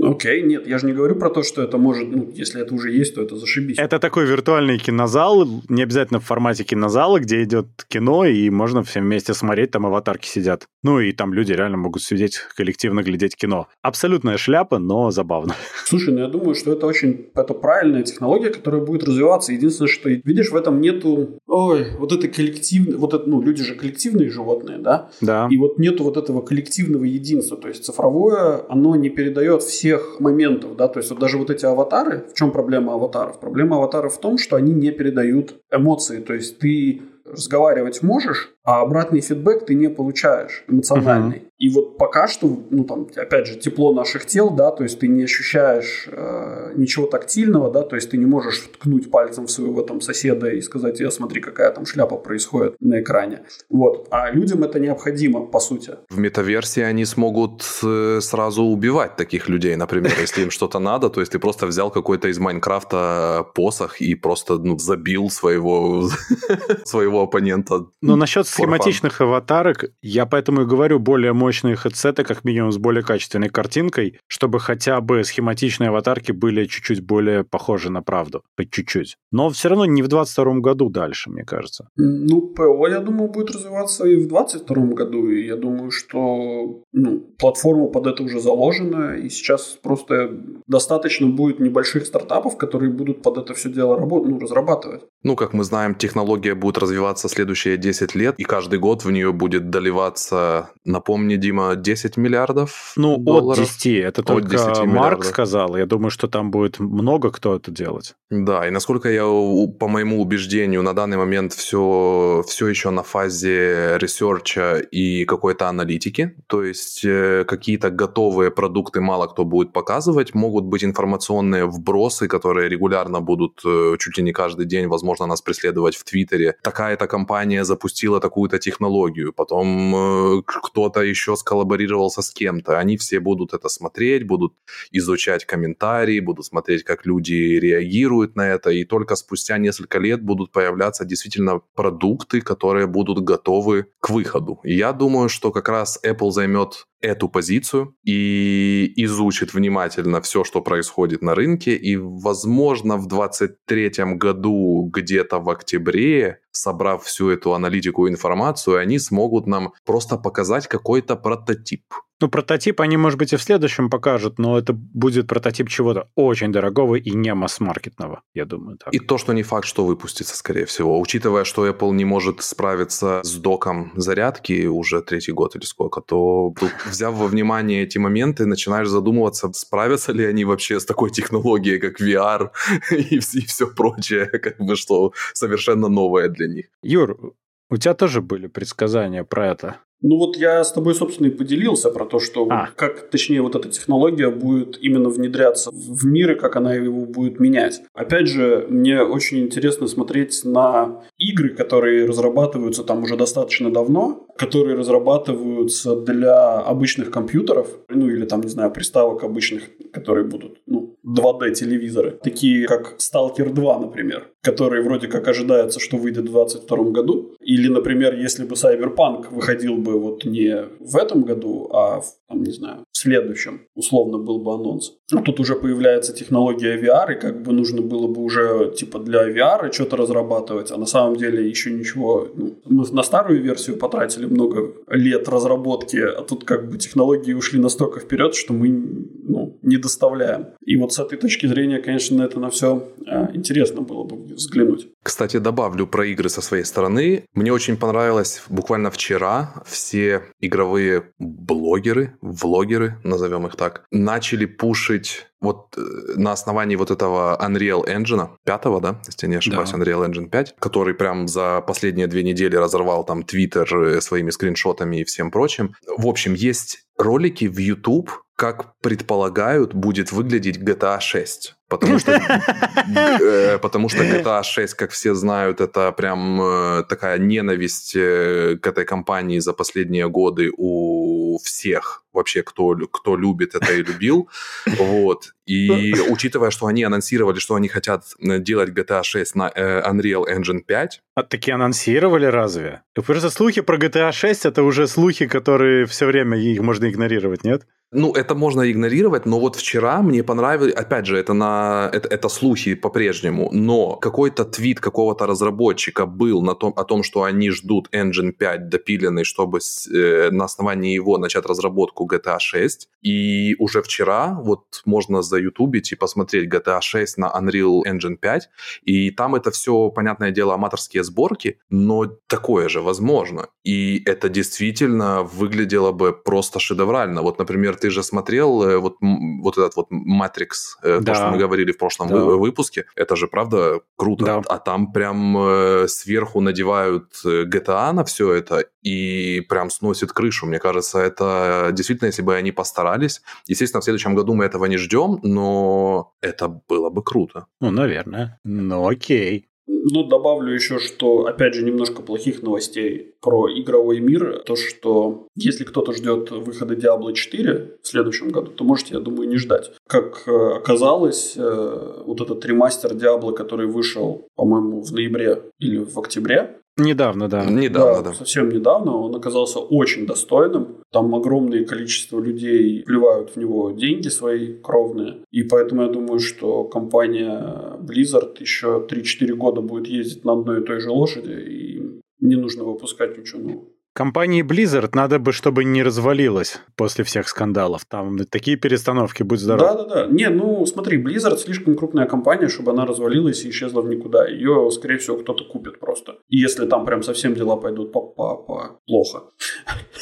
Окей, 0.03 0.43
нет, 0.43 0.67
я 0.67 0.79
же 0.79 0.87
не 0.87 0.93
говорю 0.93 1.17
про 1.17 1.31
то, 1.31 1.43
что 1.43 1.63
это 1.63 1.79
может, 1.79 2.09
ну, 2.11 2.31
если 2.35 2.61
это 2.61 2.75
уже 2.75 2.94
есть, 2.95 3.15
то 3.15 3.23
это 3.23 3.37
зашибись. 3.37 3.79
Это 3.79 3.99
такой 3.99 4.27
виртуальный 4.27 4.79
кинозал, 4.79 5.47
не 5.69 5.83
обязательно 5.83 6.21
в 6.21 6.25
формате 6.25 6.65
кинозала, 6.65 7.21
где 7.21 7.43
идет 7.43 7.67
кино, 7.89 8.25
и 8.25 8.51
можно 8.51 8.83
все 8.83 9.01
вместе 9.01 9.35
смотреть, 9.35 9.71
там 9.71 9.87
аватарки 9.87 10.27
сидят. 10.27 10.67
Ну, 10.83 11.01
и 11.01 11.13
там 11.13 11.33
люди 11.33 11.53
реально 11.53 11.79
могут 11.79 12.03
сидеть, 12.03 12.39
коллективно 12.57 13.03
глядеть 13.03 13.37
кино. 13.37 13.69
Абсолютная 13.83 14.37
шляпа, 14.37 14.79
но 14.79 15.11
забавно. 15.11 15.55
Слушай, 15.85 16.15
ну 16.15 16.21
я 16.21 16.29
думаю, 16.29 16.55
что 16.55 16.73
это 16.73 16.87
очень, 16.87 17.29
это 17.35 17.55
правильная 17.55 18.03
технология, 18.03 18.51
которая 18.51 18.83
будет 18.83 19.05
развиваться. 19.05 19.53
Единственное, 19.53 19.89
что, 19.89 20.09
видишь, 20.09 20.51
в 20.51 20.57
этом 20.57 20.81
нету, 20.81 21.39
ой, 21.47 21.87
вот 21.99 22.13
это 22.13 22.29
коллективное, 22.29 22.97
вот 22.99 23.15
это, 23.15 23.29
ну, 23.29 23.41
люди 23.43 23.63
же 23.63 23.75
коллективные 23.75 24.31
животные, 24.31 24.79
да? 24.79 25.11
Да. 25.21 25.49
И 25.51 25.57
вот 25.57 25.79
нету 25.79 26.05
вот 26.05 26.17
этого 26.17 26.41
коллективного 26.41 27.05
единства. 27.05 27.57
То 27.57 27.69
есть 27.69 27.85
цифровое, 27.85 28.63
оно 28.69 28.97
не 28.97 29.11
передает 29.11 29.63
всех 29.63 30.21
моментов, 30.21 30.77
да, 30.77 30.89
то 30.89 30.99
есть 31.01 31.11
вот 31.11 31.19
даже 31.19 31.39
вот 31.39 31.51
эти 31.51 31.65
аватары, 31.65 32.27
в 32.31 32.35
чем 32.35 32.51
проблема 32.51 32.84
аватаров? 32.93 33.41
Проблема 33.41 33.77
аватаров 33.77 34.15
в 34.15 34.21
том, 34.21 34.39
что 34.39 34.57
они 34.57 34.73
не 34.73 34.91
передают 34.91 35.61
эмоции, 35.71 36.21
то 36.21 36.35
есть 36.35 36.59
ты 36.59 37.03
разговаривать 37.25 38.03
можешь, 38.03 38.54
а 38.65 38.81
обратный 38.81 39.21
фидбэк 39.21 39.67
ты 39.67 39.75
не 39.75 39.89
получаешь 39.89 40.65
эмоциональный. 40.69 41.37
Uh-huh. 41.37 41.55
И 41.59 41.69
вот 41.69 41.99
пока 41.99 42.27
что, 42.27 42.63
ну 42.71 42.85
там, 42.85 43.07
опять 43.15 43.47
же, 43.47 43.55
тепло 43.55 43.95
наших 43.95 44.27
тел, 44.27 44.51
да, 44.51 44.71
то 44.71 44.83
есть 44.83 44.99
ты 44.99 45.07
не 45.07 45.25
ощущаешь 45.25 46.09
э, 46.11 46.73
ничего 46.75 47.07
тактильного, 47.07 47.71
да, 47.71 47.83
то 47.83 47.95
есть 47.95 48.11
ты 48.11 48.17
не 48.17 48.27
можешь 48.27 48.59
ткнуть 48.59 49.11
пальцем 49.11 49.47
в 49.47 49.51
своего 49.51 49.83
там 49.83 50.01
соседа 50.01 50.49
и 50.49 50.61
сказать, 50.61 50.99
я 51.01 51.11
смотри, 51.11 51.41
какая 51.41 51.71
там 51.71 51.87
шляпа 51.87 52.17
происходит 52.17 52.77
на 52.81 53.01
экране. 53.01 53.43
Вот. 53.71 54.09
А 54.11 54.31
людям 54.31 54.65
это 54.65 54.81
необходимо, 54.81 55.47
по 55.47 55.61
сути. 55.61 55.93
В 56.11 56.19
метаверсии 56.19 56.83
они 56.83 57.05
смогут 57.05 57.63
э, 57.85 58.19
сразу 58.21 58.65
убивать 58.65 59.17
таких 59.17 59.49
людей, 59.49 59.77
например, 59.77 60.13
если 60.21 60.43
им 60.43 60.51
что-то 60.51 60.81
надо, 60.81 61.09
то 61.09 61.21
есть 61.21 61.33
ты 61.33 61.39
просто 61.39 61.67
взял 61.67 61.91
какой-то 61.91 62.29
из 62.29 62.39
Майнкрафта 62.39 63.47
посох 63.55 64.01
и 64.01 64.15
просто 64.17 64.59
ну, 64.59 64.79
забил 64.79 65.31
своего, 65.31 66.09
своего 66.85 67.23
оппонента. 67.23 67.87
Но 68.03 68.17
насчет 68.17 68.47
схематичных 68.55 69.21
аватарок, 69.21 69.85
я 70.03 70.27
поэтому 70.27 70.63
и 70.63 70.67
говорю, 70.67 70.99
более 70.99 71.33
мощные 71.33 71.77
хедсеты, 71.77 72.25
как 72.25 72.45
минимум 72.45 72.73
с 72.73 72.79
более 72.79 73.03
качественной 73.03 73.49
картинкой, 73.49 74.19
чтобы 74.29 74.61
хотя 74.61 75.01
бы 75.01 75.25
схематичные 75.25 75.89
аватарки 75.89 76.33
были 76.33 76.67
чуть-чуть 76.67 77.05
более 77.05 77.45
похожи 77.45 77.91
на 77.91 78.03
правду. 78.03 78.43
По 78.57 78.65
чуть-чуть. 78.65 79.17
Но 79.31 79.51
все 79.51 79.69
равно 79.69 79.85
не 79.87 80.03
в 80.03 80.09
22 80.09 80.55
году 80.61 80.89
дальше, 80.89 81.31
мне 81.31 81.45
кажется. 81.45 81.89
Ну, 81.97 82.41
ПО, 82.41 82.89
я 82.89 83.01
думаю, 83.01 83.31
будет 83.31 83.51
развиваться 83.51 84.07
и 84.07 84.17
в 84.17 84.29
22 84.29 84.77
году. 84.95 85.29
И 85.29 85.47
я 85.47 85.57
думаю, 85.57 85.91
что 85.91 86.83
ну, 86.93 87.21
платформа 87.39 87.89
под 87.89 88.07
это 88.07 88.23
уже 88.23 88.41
заложена. 88.41 89.17
И 89.17 89.29
сейчас 89.29 89.79
просто 89.83 90.31
достаточно 90.67 91.27
будет 91.27 91.61
небольших 91.61 92.07
стартапов, 92.07 92.57
которые 92.57 92.93
будут 92.93 93.23
под 93.23 93.39
это 93.39 93.55
все 93.55 93.71
дело 93.71 93.99
работать, 93.99 94.31
ну, 94.31 94.39
разрабатывать. 94.39 95.03
Ну, 95.23 95.37
как 95.37 95.53
мы 95.53 95.65
знаем, 95.65 95.95
технология 95.95 96.55
будет 96.55 96.79
развиваться 96.79 97.29
следующие 97.29 97.77
10 97.77 98.15
лет, 98.15 98.35
и 98.45 98.47
каждый 98.47 98.79
год 98.79 99.05
в 99.05 99.11
нее 99.11 99.33
будет 99.33 99.71
доливаться, 99.71 100.71
напомни, 100.85 101.37
Дима, 101.37 101.77
10 101.77 102.17
миллиардов 102.17 102.93
Ну, 102.97 103.17
долларов. 103.17 103.59
от 103.63 103.69
10. 103.69 103.87
Это 104.05 104.21
от 104.21 104.27
только 104.27 104.49
10 104.51 104.67
Марк 104.67 104.87
миллиардов. 104.87 105.27
сказал. 105.27 105.77
Я 105.77 105.87
думаю, 105.87 106.11
что 106.11 106.29
там 106.29 106.51
будет 106.51 106.79
много 106.79 107.31
кто 107.31 107.57
это 107.57 107.71
делать. 107.71 108.15
Да, 108.31 108.67
и 108.67 108.71
насколько 108.71 109.09
я, 109.09 109.23
по 109.25 109.89
моему 109.89 110.21
убеждению, 110.21 110.83
на 110.83 110.93
данный 110.93 111.17
момент 111.17 111.53
все, 111.53 112.43
все 112.47 112.69
еще 112.69 112.91
на 112.91 113.03
фазе 113.03 113.97
ресерча 113.99 114.77
и 114.79 115.25
какой-то 115.25 115.69
аналитики. 115.69 116.35
То 116.47 116.63
есть 116.65 117.05
э, 117.05 117.45
какие-то 117.47 117.91
готовые 117.91 118.51
продукты 118.51 119.01
мало 119.01 119.27
кто 119.27 119.45
будет 119.45 119.73
показывать. 119.73 120.35
Могут 120.35 120.65
быть 120.65 120.85
информационные 120.85 121.67
вбросы, 121.67 122.29
которые 122.29 122.69
регулярно 122.69 123.21
будут 123.21 123.61
э, 123.65 123.97
чуть 123.99 124.19
ли 124.19 124.23
не 124.25 124.33
каждый 124.33 124.67
день, 124.67 124.87
возможно, 124.89 125.27
нас 125.27 125.41
преследовать 125.43 125.97
в 125.97 126.05
Твиттере. 126.05 126.57
Такая-то 126.63 127.07
компания 127.07 127.65
запустила 127.65 128.21
такую-то 128.35 128.59
технологию. 128.59 129.33
Потом 129.33 129.95
э, 129.95 130.43
кто-то 130.45 131.01
еще 131.01 131.37
сколлаборировался 131.37 132.21
с 132.21 132.31
кем-то. 132.31 132.79
Они 132.81 132.97
все 132.97 133.21
будут 133.21 133.55
это 133.55 133.69
смотреть, 133.69 134.27
будут 134.27 134.53
изучать 134.93 135.45
комментарии, 135.45 136.21
будут 136.21 136.45
смотреть, 136.45 136.83
как 136.83 137.07
люди 137.07 137.59
реагируют 137.61 138.37
на 138.37 138.49
это. 138.49 138.71
И 138.71 138.85
только 138.85 139.17
спустя 139.17 139.59
несколько 139.59 140.01
лет 140.01 140.21
будут 140.23 140.51
появляться 140.51 141.05
действительно 141.05 141.61
продукты, 141.77 142.41
которые 142.41 142.87
будут 142.87 143.21
готовы 143.21 143.87
к 144.01 144.11
выходу. 144.11 144.59
И 144.65 144.75
я 144.75 144.93
думаю, 144.93 145.29
что 145.29 145.53
как 145.53 145.69
раз 145.69 146.01
Apple 146.05 146.31
займет 146.31 146.87
эту 147.05 147.29
позицию 147.29 147.95
и 148.05 148.93
изучит 148.97 149.55
внимательно 149.55 150.21
все, 150.21 150.45
что 150.45 150.61
происходит 150.61 151.23
на 151.23 151.35
рынке, 151.35 151.77
и, 151.77 151.97
возможно, 151.97 152.97
в 152.97 153.07
2023 153.07 154.17
году, 154.17 154.91
где-то 154.93 155.39
в 155.39 155.51
октябре, 155.51 156.41
собрав 156.51 157.05
всю 157.05 157.31
эту 157.31 157.55
аналитику 157.55 158.07
и 158.07 158.11
информацию, 158.11 158.79
они 158.79 158.99
смогут 158.99 159.47
нам 159.47 159.73
просто 159.85 160.17
показать 160.17 160.67
какой-то 160.67 161.17
прототип. 161.17 161.85
Ну, 162.21 162.29
прототип 162.29 162.81
они, 162.81 162.97
может 162.97 163.19
быть, 163.19 163.33
и 163.33 163.37
в 163.37 163.43
следующем 163.43 163.91
покажут, 163.91 164.39
но 164.39 164.57
это 164.57 164.73
будет 164.73 165.27
прототип 165.27 165.69
чего-то 165.69 166.09
очень 166.15 166.53
дорогого 166.53 166.95
и 166.95 167.11
не 167.11 167.35
масс-маркетного, 167.35 168.23
я 168.35 168.45
думаю. 168.45 168.79
Так. 168.79 168.95
И 168.95 168.99
то, 168.99 169.19
что 169.19 169.33
не 169.33 169.43
факт, 169.43 169.67
что 169.67 169.85
выпустится, 169.85 170.37
скорее 170.37 170.65
всего. 170.65 171.01
Учитывая, 171.01 171.45
что 171.45 171.69
Apple 171.69 171.93
не 171.93 172.05
может 172.05 172.43
справиться 172.43 173.21
с 173.25 173.35
доком 173.35 173.93
зарядки 173.97 174.67
уже 174.67 175.03
третий 175.03 175.33
год 175.33 175.57
или 175.57 175.65
сколько, 175.65 176.01
то 176.01 176.55
тут, 176.59 176.73
взяв 176.87 177.15
во 177.15 177.27
внимание 177.27 177.83
эти 177.83 177.99
моменты, 177.99 178.47
начинаешь 178.47 178.89
задумываться, 178.89 179.53
справятся 179.53 180.13
ли 180.13 180.25
они 180.25 180.45
вообще 180.45 180.79
с 180.79 180.85
такой 180.85 181.11
технологией, 181.11 181.81
как 181.81 182.01
VR 182.01 182.51
и, 182.91 183.17
и 183.17 183.19
все 183.19 183.67
прочее, 183.67 184.27
как 184.27 184.59
бы 184.59 184.77
что 184.77 185.13
совершенно 185.33 185.89
новое 185.89 186.29
для 186.29 186.47
них. 186.47 186.67
Юр, 186.83 187.35
у 187.71 187.77
тебя 187.77 187.95
тоже 187.95 188.21
были 188.21 188.47
предсказания 188.47 189.25
про 189.25 189.49
это? 189.49 189.77
Ну 190.07 190.19
вот 190.19 190.37
я 190.37 190.63
с 190.63 190.71
тобой, 190.71 190.95
собственно, 190.95 191.29
и 191.29 191.31
поделился 191.31 191.91
про 191.91 192.05
то, 192.05 192.21
что 192.21 192.47
а. 192.51 192.69
как, 192.77 193.09
точнее, 193.09 193.41
вот 193.41 193.57
эта 193.57 193.71
технология 193.71 194.29
будет 194.29 194.77
именно 194.83 195.09
внедряться 195.09 195.71
в 195.73 196.05
мир 196.05 196.33
и 196.33 196.35
как 196.39 196.57
она 196.57 196.75
его 196.75 197.07
будет 197.07 197.41
менять. 197.41 197.81
Опять 197.95 198.29
же, 198.29 198.67
мне 198.69 199.01
очень 199.03 199.39
интересно 199.39 199.87
смотреть 199.87 200.45
на 200.45 201.01
игры, 201.17 201.55
которые 201.55 202.05
разрабатываются 202.05 202.85
там 202.85 203.03
уже 203.03 203.17
достаточно 203.17 203.73
давно, 203.73 204.27
которые 204.37 204.77
разрабатываются 204.77 205.97
для 205.97 206.59
обычных 206.59 207.11
компьютеров, 207.11 207.69
ну 207.89 208.07
или 208.07 208.27
там, 208.27 208.43
не 208.43 208.51
знаю, 208.51 208.71
приставок 208.73 209.25
обычных, 209.25 209.71
которые 209.91 210.27
будут, 210.27 210.59
ну, 210.67 210.94
2D 211.05 211.53
телевизоры, 211.53 212.19
такие 212.23 212.67
как 212.67 212.97
Stalker 212.99 213.51
2, 213.53 213.79
например, 213.79 214.29
который 214.43 214.83
вроде 214.83 215.09
как 215.09 215.29
ожидается, 215.29 215.81
что 215.81 215.97
выйдет 215.97 216.29
в 216.29 216.33
2022 216.33 216.91
году. 216.91 217.35
Или, 217.41 217.69
например, 217.69 218.15
если 218.15 218.45
бы 218.45 218.55
Cyberpunk 218.55 219.29
выходил 219.31 219.77
бы 219.77 219.99
вот 219.99 220.25
не 220.25 220.65
в 220.81 220.97
этом 220.97 221.23
году, 221.23 221.69
а 221.73 222.01
в, 222.01 222.07
там, 222.29 222.43
не 222.43 222.53
знаю, 222.53 222.85
в 222.91 222.97
следующем, 222.97 223.61
условно 223.75 224.19
был 224.19 224.39
бы 224.39 224.55
анонс. 224.55 224.95
А 225.13 225.21
тут 225.21 225.41
уже 225.41 225.57
появляется 225.57 226.15
технология 226.15 226.81
VR, 226.81 227.13
и 227.13 227.21
как 227.21 227.43
бы 227.43 227.53
нужно 227.53 227.83
было 227.83 228.07
бы 228.07 228.23
уже 228.23 228.73
типа 228.75 228.99
для 228.99 229.29
VR 229.29 229.71
что-то 229.73 229.97
разрабатывать, 229.97 230.71
а 230.71 230.79
на 230.79 230.87
самом 230.87 231.17
деле 231.17 231.47
еще 231.47 231.71
ничего. 231.71 232.29
Ну, 232.35 232.55
мы 232.65 232.87
на 232.93 233.03
старую 233.03 233.43
версию 233.43 233.77
потратили 233.77 234.27
много 234.27 234.73
лет 234.89 235.29
разработки, 235.29 235.99
а 235.99 236.23
тут 236.23 236.45
как 236.45 236.71
бы 236.71 236.79
технологии 236.79 237.35
ушли 237.35 237.61
настолько 237.61 238.01
вперед, 238.01 238.35
что 238.35 238.55
мы 238.55 238.69
ну, 238.69 239.59
не 239.63 239.77
доставляем. 239.77 240.47
И 240.65 240.77
вот 240.77 240.94
с 240.95 240.99
этой 240.99 241.19
точки 241.19 241.47
зрения, 241.47 241.79
конечно, 241.79 242.17
на 242.17 242.23
это 242.23 242.39
на 242.39 242.51
все 242.51 242.89
а, 243.07 243.31
интересно 243.35 243.83
было 243.83 244.05
бы 244.05 244.17
взглянуть. 244.35 244.89
Кстати, 245.03 245.39
добавлю 245.39 245.87
про 245.87 246.07
игры 246.07 246.29
со 246.29 246.41
своей 246.41 246.65
стороны. 246.65 247.25
Мне 247.35 247.53
очень 247.53 247.77
понравилось 247.77 248.43
буквально 248.49 248.91
вчера 248.91 249.63
все 249.67 250.23
игровые 250.41 251.11
блогеры, 251.19 252.17
влогеры, 252.21 252.99
назовем 253.03 253.47
их 253.47 253.57
так, 253.57 253.85
начали 253.91 254.47
пушить 254.47 255.27
вот 255.41 255.77
э, 255.77 255.81
на 256.17 256.33
основании 256.33 256.77
вот 256.77 256.91
этого 256.91 257.39
Unreal 257.41 257.87
Engine, 257.87 258.31
пятого, 258.45 258.81
да, 258.81 259.01
если 259.07 259.27
я 259.27 259.31
не 259.31 259.37
ошибаюсь, 259.37 259.71
да. 259.71 259.79
Unreal 259.79 260.09
Engine 260.09 260.29
5, 260.29 260.57
который 260.59 260.95
прям 260.95 261.29
за 261.29 261.61
последние 261.61 262.07
две 262.07 262.23
недели 262.23 262.57
разорвал 262.57 263.05
там 263.05 263.25
Твиттер 263.25 263.77
э, 263.77 264.01
своими 264.01 264.31
скриншотами 264.31 265.01
и 265.01 265.05
всем 265.05 265.31
прочим. 265.31 265.75
В 265.99 266.07
общем, 266.07 266.35
есть 266.35 266.85
ролики 266.97 267.45
в 267.47 267.59
YouTube, 267.59 268.11
как 268.37 268.75
предполагают, 268.81 269.75
будет 269.75 270.13
выглядеть 270.13 270.59
GTA 270.59 271.01
6. 271.01 271.55
Потому 271.69 271.99
что, 271.99 272.13
э, 273.21 273.59
потому 273.59 273.89
что 273.89 274.03
GTA 274.03 274.43
6, 274.43 274.75
как 274.75 274.91
все 274.91 275.15
знают, 275.15 275.61
это 275.61 275.93
прям 275.93 276.41
э, 276.43 276.85
такая 276.89 277.19
ненависть 277.19 277.97
э, 277.97 278.57
к 278.61 278.67
этой 278.67 278.85
компании 278.85 279.39
за 279.39 279.53
последние 279.53 280.09
годы 280.09 280.51
у 280.57 281.39
всех 281.43 282.05
вообще, 282.13 282.43
кто, 282.43 282.77
кто 282.93 283.17
любит 283.17 283.55
это 283.55 283.73
и 283.73 283.83
любил. 283.83 284.29
Вот. 284.67 285.35
И 285.47 285.95
учитывая, 286.09 286.51
что 286.51 286.67
они 286.67 286.85
анонсировали, 286.85 287.39
что 287.39 287.55
они 287.55 287.69
хотят 287.69 288.05
делать 288.21 288.71
GTA 288.71 289.03
6 289.03 289.35
на 289.35 289.49
Unreal 289.49 290.25
Engine 290.29 290.61
5. 290.61 291.03
А 291.17 291.23
такие 291.23 291.55
анонсировали 291.55 292.27
разве? 292.27 292.83
Просто 292.95 293.31
слухи 293.31 293.63
про 293.63 293.79
GTA 293.79 294.13
6 294.13 294.47
это 294.47 294.63
уже 294.63 294.87
слухи, 294.87 295.27
которые 295.27 295.87
все 295.87 296.07
время 296.07 296.39
их 296.39 296.61
можно 296.61 296.89
игнорировать, 296.89 297.43
нет? 297.43 297.67
Ну, 297.97 298.13
это 298.13 298.35
можно 298.35 298.69
игнорировать, 298.69 299.25
но 299.25 299.39
вот 299.39 299.55
вчера 299.55 300.03
мне 300.03 300.25
понравилось, 300.25 300.75
опять 300.75 301.07
же, 301.07 301.17
это 301.17 301.33
на 301.33 301.89
это, 301.93 302.09
это 302.09 302.29
слухи 302.29 302.75
по-прежнему, 302.75 303.51
но 303.53 303.95
какой-то 303.95 304.45
твит 304.45 304.81
какого-то 304.81 305.27
разработчика 305.27 306.05
был 306.05 306.43
на 306.43 306.57
том, 306.57 306.73
о 306.77 306.83
том, 306.85 307.05
что 307.05 307.23
они 307.23 307.51
ждут 307.51 307.89
Engine 307.93 308.33
5 308.33 308.69
допиленный, 308.69 309.23
чтобы 309.23 309.61
э, 309.93 310.31
на 310.33 310.45
основании 310.45 310.93
его 310.93 311.19
начать 311.19 311.47
разработку 311.47 312.09
GTA 312.13 312.39
6. 312.41 312.89
И 313.03 313.55
уже 313.61 313.81
вчера 313.81 314.41
вот 314.43 314.83
можно 314.85 315.23
заютубить 315.23 315.93
и 315.93 315.97
посмотреть 315.97 316.53
GTA 316.53 316.81
6 316.81 317.19
на 317.19 317.27
Unreal 317.27 317.83
Engine 317.87 318.17
5, 318.17 318.51
и 318.83 319.11
там 319.13 319.37
это 319.37 319.53
все, 319.53 319.91
понятное 319.91 320.33
дело, 320.33 320.55
аматорские 320.55 321.05
сборки, 321.05 321.59
но 321.71 322.07
такое 322.27 322.69
же 322.69 322.81
возможно. 322.81 323.47
И 323.63 324.03
это 324.05 324.29
действительно 324.29 325.23
выглядело 325.23 325.93
бы 325.93 326.13
просто 326.13 326.59
шедеврально. 326.59 327.23
Вот, 327.23 327.39
например, 327.39 327.77
ты 327.85 327.91
же 327.91 328.03
смотрел 328.03 328.63
э, 328.63 328.79
вот, 328.79 328.97
вот 329.03 329.59
этот 329.59 329.77
вот 329.77 329.93
Matrix, 329.93 330.79
да. 330.83 330.89
Э, 330.89 331.03
то, 331.03 331.15
что 331.15 331.29
мы 331.29 331.37
говорили 331.37 331.71
в 331.71 331.77
прошлом 331.77 332.09
да. 332.09 332.17
выпуске. 332.17 332.87
Это 332.97 333.15
же, 333.15 333.27
правда, 333.27 333.81
круто. 333.97 334.25
Да. 334.25 334.43
А 334.49 334.59
там 334.59 334.91
прям 334.91 335.37
э, 335.37 335.87
сверху 335.87 336.41
надевают 336.41 337.13
GTA 337.23 337.93
на 337.93 338.05
все 338.05 338.33
это 338.33 338.65
и 338.81 339.43
прям 339.51 339.69
сносит 339.69 340.13
крышу. 340.13 340.47
Мне 340.47 340.59
кажется, 340.59 340.99
это 340.99 341.69
действительно, 341.73 342.07
если 342.07 342.23
бы 342.23 342.35
они 342.35 342.53
постарались. 342.53 343.21
Естественно, 343.47 343.83
в 343.83 343.85
следующем 343.85 344.15
году 344.15 344.33
мы 344.33 344.47
этого 344.47 344.65
не 344.65 344.79
ждем, 344.79 345.21
но 345.23 346.15
это 346.23 346.49
было 346.49 346.89
бы 346.89 347.03
круто. 347.03 347.49
Ну, 347.61 347.71
наверное. 347.71 348.41
Ну, 348.45 348.89
окей. 348.89 349.51
Ну, 349.67 350.05
добавлю 350.05 350.53
еще, 350.53 350.79
что, 350.79 351.27
опять 351.27 351.55
же, 351.55 351.65
немножко 351.65 352.03
плохих 352.03 352.43
новостей 352.43 353.15
про 353.21 353.49
игровой 353.51 354.01
мир. 354.01 354.43
То, 354.45 354.57
что 354.57 355.29
если 355.37 355.65
кто-то 355.65 355.93
ждет 355.93 356.31
выхода 356.31 356.75
Diablo 356.75 357.13
4 357.13 357.79
в 357.83 357.87
следующем 357.87 358.29
году, 358.31 358.51
то 358.51 358.65
можете, 358.65 358.95
я 358.95 359.01
думаю, 359.01 359.29
не 359.29 359.37
ждать. 359.37 359.73
Как 359.87 360.25
э, 360.27 360.57
оказалось, 360.57 361.35
э, 361.37 362.03
вот 362.07 362.21
этот 362.21 362.45
ремастер 362.45 362.93
Diablo, 362.93 363.33
который 363.33 363.67
вышел, 363.67 364.29
по-моему, 364.37 364.83
в 364.83 364.93
ноябре 364.93 365.43
или 365.59 365.79
в 365.79 365.99
октябре, 365.99 366.59
Недавно, 366.77 367.29
да. 367.29 367.45
Недавно, 367.45 368.03
да, 368.03 368.11
да. 368.11 368.15
Совсем 368.15 368.49
недавно 368.49 368.97
он 368.97 369.15
оказался 369.15 369.61
очень 369.61 370.07
достойным. 370.07 370.79
Там 370.91 371.15
огромное 371.15 371.65
количество 371.65 372.19
людей 372.19 372.83
вливают 372.87 373.31
в 373.31 373.37
него 373.37 373.71
деньги 373.71 374.09
свои 374.09 374.55
кровные. 374.55 375.19
И 375.31 375.45
поэтому 375.45 375.83
я 375.83 375.89
думаю, 375.89 376.19
что 376.19 376.65
компания 376.65 377.79
Blizzard 377.81 378.41
еще 378.41 378.85
3-4 378.91 379.35
года 379.35 379.61
будет 379.61 379.87
ездить 379.87 380.25
на 380.25 380.33
одной 380.33 380.63
и 380.63 380.65
той 380.65 380.81
же 380.81 380.91
лошади. 380.91 381.33
И 381.33 382.01
не 382.21 382.37
нужно 382.37 382.65
выпускать 382.65 383.17
ничего 383.19 383.41
нового. 383.41 383.67
Компании 383.95 384.43
Blizzard 384.43 384.91
надо 384.95 385.21
бы, 385.21 385.31
чтобы 385.33 385.63
не 385.63 385.85
развалилась 385.85 386.61
после 386.75 387.05
всех 387.05 387.29
скандалов. 387.29 387.85
Там 387.85 388.19
такие 388.27 388.57
перестановки, 388.57 389.23
будь 389.23 389.39
здоров. 389.39 389.61
Да-да-да. 389.61 390.07
Не, 390.13 390.31
ну 390.31 390.67
смотри, 390.67 391.01
Blizzard 391.01 391.37
слишком 391.37 391.77
крупная 391.77 392.07
компания, 392.07 392.49
чтобы 392.49 392.73
она 392.73 392.87
развалилась 392.87 393.45
и 393.45 393.51
исчезла 393.51 393.83
в 393.83 393.89
никуда. 393.89 394.27
Ее, 394.27 394.69
скорее 394.73 394.99
всего, 394.99 395.17
кто-то 395.19 395.45
купит 395.45 395.79
просто. 395.79 396.17
И 396.29 396.39
если 396.39 396.67
там 396.67 396.85
прям 396.85 397.05
совсем 397.05 397.35
дела 397.35 397.57
пойдут 397.57 397.93
по, 397.93 398.01
по, 398.01 398.35
по 398.35 398.81
плохо, 398.85 399.23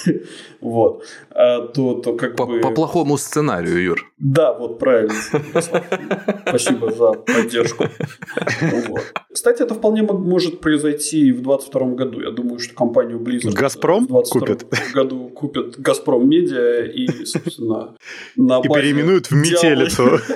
вот, 0.63 1.05
а, 1.31 1.61
то, 1.67 2.01
то 2.01 2.15
как 2.15 2.35
по, 2.37 2.47
бы... 2.47 2.61
По 2.61 2.71
плохому 2.71 3.19
сценарию, 3.19 3.83
Юр. 3.83 4.11
Да, 4.17 4.55
вот 4.55 4.79
правильно. 4.79 5.13
Спасибо 6.49 6.91
за 6.93 7.13
поддержку. 7.13 7.85
Кстати, 9.31 9.63
это 9.63 9.75
вполне 9.75 10.03
может 10.03 10.61
произойти 10.61 11.31
в 11.33 11.43
2022 11.43 11.87
году. 11.95 12.21
Я 12.21 12.31
думаю, 12.31 12.59
что 12.59 12.75
компанию 12.75 13.19
Blizzard 13.19 13.55
Газпром 13.83 14.07
купит. 14.07 14.67
году 14.95 15.29
купят 15.29 15.79
Газпром 15.79 16.29
Медиа 16.29 16.85
и, 16.85 17.25
собственно, 17.25 17.97
на 18.37 18.61
базе... 18.61 18.69
И 18.69 18.73
переименуют 18.73 19.31
в 19.31 19.35
метелицу. 19.35 20.21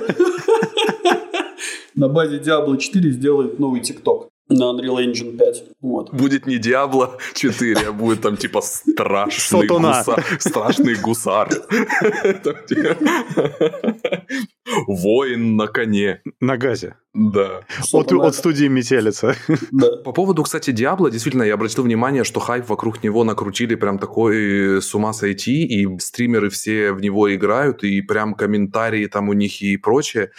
На 1.95 2.09
базе 2.09 2.37
Diablo 2.37 2.77
4 2.77 3.11
сделают 3.11 3.59
новый 3.59 3.81
ТикТок. 3.81 4.29
На 4.49 4.65
Unreal 4.65 4.99
Engine 4.99 5.37
5. 5.37 5.65
Вот. 5.81 6.13
Будет 6.13 6.47
не 6.47 6.59
Diablo 6.59 7.13
4, 7.33 7.89
а 7.89 7.93
будет 7.93 8.21
там 8.21 8.37
типа 8.37 8.61
страшный 8.61 9.67
гусар. 9.67 10.25
Страшный 10.39 10.95
гусар. 10.97 11.49
Воин 14.87 15.57
на 15.57 15.67
коне. 15.67 16.23
На 16.41 16.57
газе. 16.57 16.97
Да. 17.15 17.65
От, 17.93 18.13
от 18.13 18.35
студии 18.35 18.67
Метелица. 18.67 19.37
Да. 19.71 19.97
По 20.05 20.13
поводу, 20.13 20.43
кстати, 20.43 20.71
Диабло, 20.71 21.11
действительно, 21.11 21.45
я 21.45 21.55
обратил 21.55 21.85
внимание, 21.85 22.25
что 22.25 22.41
хайп 22.41 22.69
вокруг 22.69 23.03
него 23.03 23.25
накрутили 23.25 23.75
прям 23.75 23.99
такой 23.99 24.83
с 24.83 24.95
ума 24.95 25.13
сойти, 25.13 25.65
и 25.65 25.99
стримеры 25.99 26.51
все 26.51 26.93
в 26.93 27.01
него 27.01 27.35
играют, 27.35 27.85
и 27.85 28.03
прям 28.03 28.35
комментарии 28.35 29.07
там 29.07 29.29
у 29.29 29.33
них 29.33 29.63
и 29.63 29.77
прочее. 29.77 30.31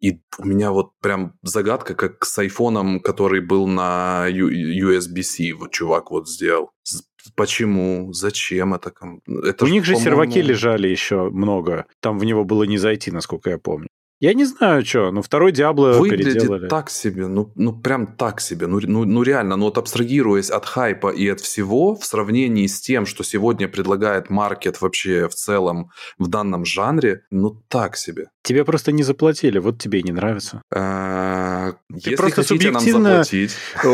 И 0.00 0.20
у 0.38 0.46
меня 0.46 0.72
вот 0.72 0.90
прям 1.00 1.32
загадка, 1.42 1.94
как 1.94 2.24
с 2.24 2.38
айфоном, 2.38 3.00
который 3.00 3.40
был 3.40 3.66
на 3.66 4.26
USB-C, 4.28 5.54
вот 5.54 5.72
чувак 5.72 6.10
вот 6.10 6.28
сделал. 6.28 6.70
Почему? 7.34 8.12
Зачем 8.12 8.74
это? 8.74 8.92
это 9.26 9.64
у 9.64 9.68
ж, 9.68 9.70
них 9.70 9.84
же 9.84 9.96
серваки 9.96 10.40
лежали 10.40 10.88
еще 10.88 11.30
много. 11.30 11.86
Там 12.00 12.18
в 12.18 12.24
него 12.24 12.44
было 12.44 12.64
не 12.64 12.78
зайти, 12.78 13.10
насколько 13.10 13.50
я 13.50 13.58
помню. 13.58 13.88
Я 14.18 14.32
не 14.32 14.46
знаю, 14.46 14.84
что, 14.84 15.10
но 15.10 15.20
второй 15.20 15.52
Диабло 15.52 15.92
Выглядит 15.92 16.34
переделали. 16.34 16.68
так 16.68 16.88
себе, 16.88 17.26
ну, 17.26 17.52
ну 17.54 17.78
прям 17.78 18.06
так 18.06 18.40
себе, 18.40 18.66
ну, 18.66 18.80
ну, 18.82 19.04
ну 19.04 19.22
реально, 19.22 19.56
ну 19.56 19.66
вот 19.66 19.76
абстрагируясь 19.76 20.48
от 20.48 20.64
хайпа 20.64 21.10
и 21.10 21.28
от 21.28 21.40
всего, 21.40 21.94
в 21.94 22.04
сравнении 22.06 22.66
с 22.66 22.80
тем, 22.80 23.04
что 23.04 23.24
сегодня 23.24 23.68
предлагает 23.68 24.30
маркет 24.30 24.80
вообще 24.80 25.28
в 25.28 25.34
целом 25.34 25.90
в 26.18 26.28
данном 26.28 26.64
жанре, 26.64 27.24
ну 27.30 27.62
так 27.68 27.96
себе. 27.96 28.28
Тебе 28.42 28.64
просто 28.64 28.90
не 28.90 29.02
заплатили, 29.02 29.58
вот 29.58 29.78
тебе 29.78 30.00
и 30.00 30.02
не 30.02 30.12
нравится. 30.12 30.62
А, 31.66 31.72
Ты 31.72 31.96
Если 32.10 32.16
просто 32.16 32.42
хотите 32.42 32.70
нам 32.70 32.80
субъективно 32.80 33.24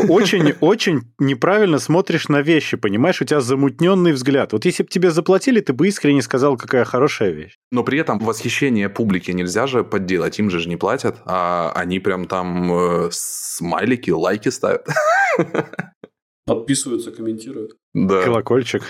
очень-очень 0.09 1.03
неправильно 1.19 1.79
смотришь 1.79 2.29
на 2.29 2.43
вещи, 2.43 2.77
понимаешь? 2.77 3.21
У 3.23 3.25
тебя 3.25 3.41
замутненный 3.41 4.13
взгляд. 4.13 4.53
Вот 4.53 4.65
если 4.65 4.83
бы 4.83 4.89
тебе 4.89 5.11
заплатили, 5.11 5.61
ты 5.61 5.73
бы 5.73 5.89
искренне 5.89 6.23
сказал, 6.23 6.57
какая 6.57 6.85
хорошая 6.85 7.31
вещь. 7.31 7.57
Но 7.71 7.85
при 7.85 7.99
этом 7.99 8.19
восхищение 8.19 8.89
публики 8.89 9.31
нельзя 9.31 9.67
же 9.67 9.85
подделать, 9.85 10.39
им 10.39 10.51
же 10.51 10.69
не 10.69 10.77
платят, 10.77 11.17
а 11.25 11.73
они 11.75 11.99
прям 11.99 12.27
там 12.27 12.73
э, 12.73 13.09
смайлики, 13.11 14.11
лайки 14.11 14.51
ставят. 14.51 14.87
Подписываются, 16.47 17.13
комментируют. 17.13 17.77
Да. 17.95 18.23
Колокольчик. 18.23 18.83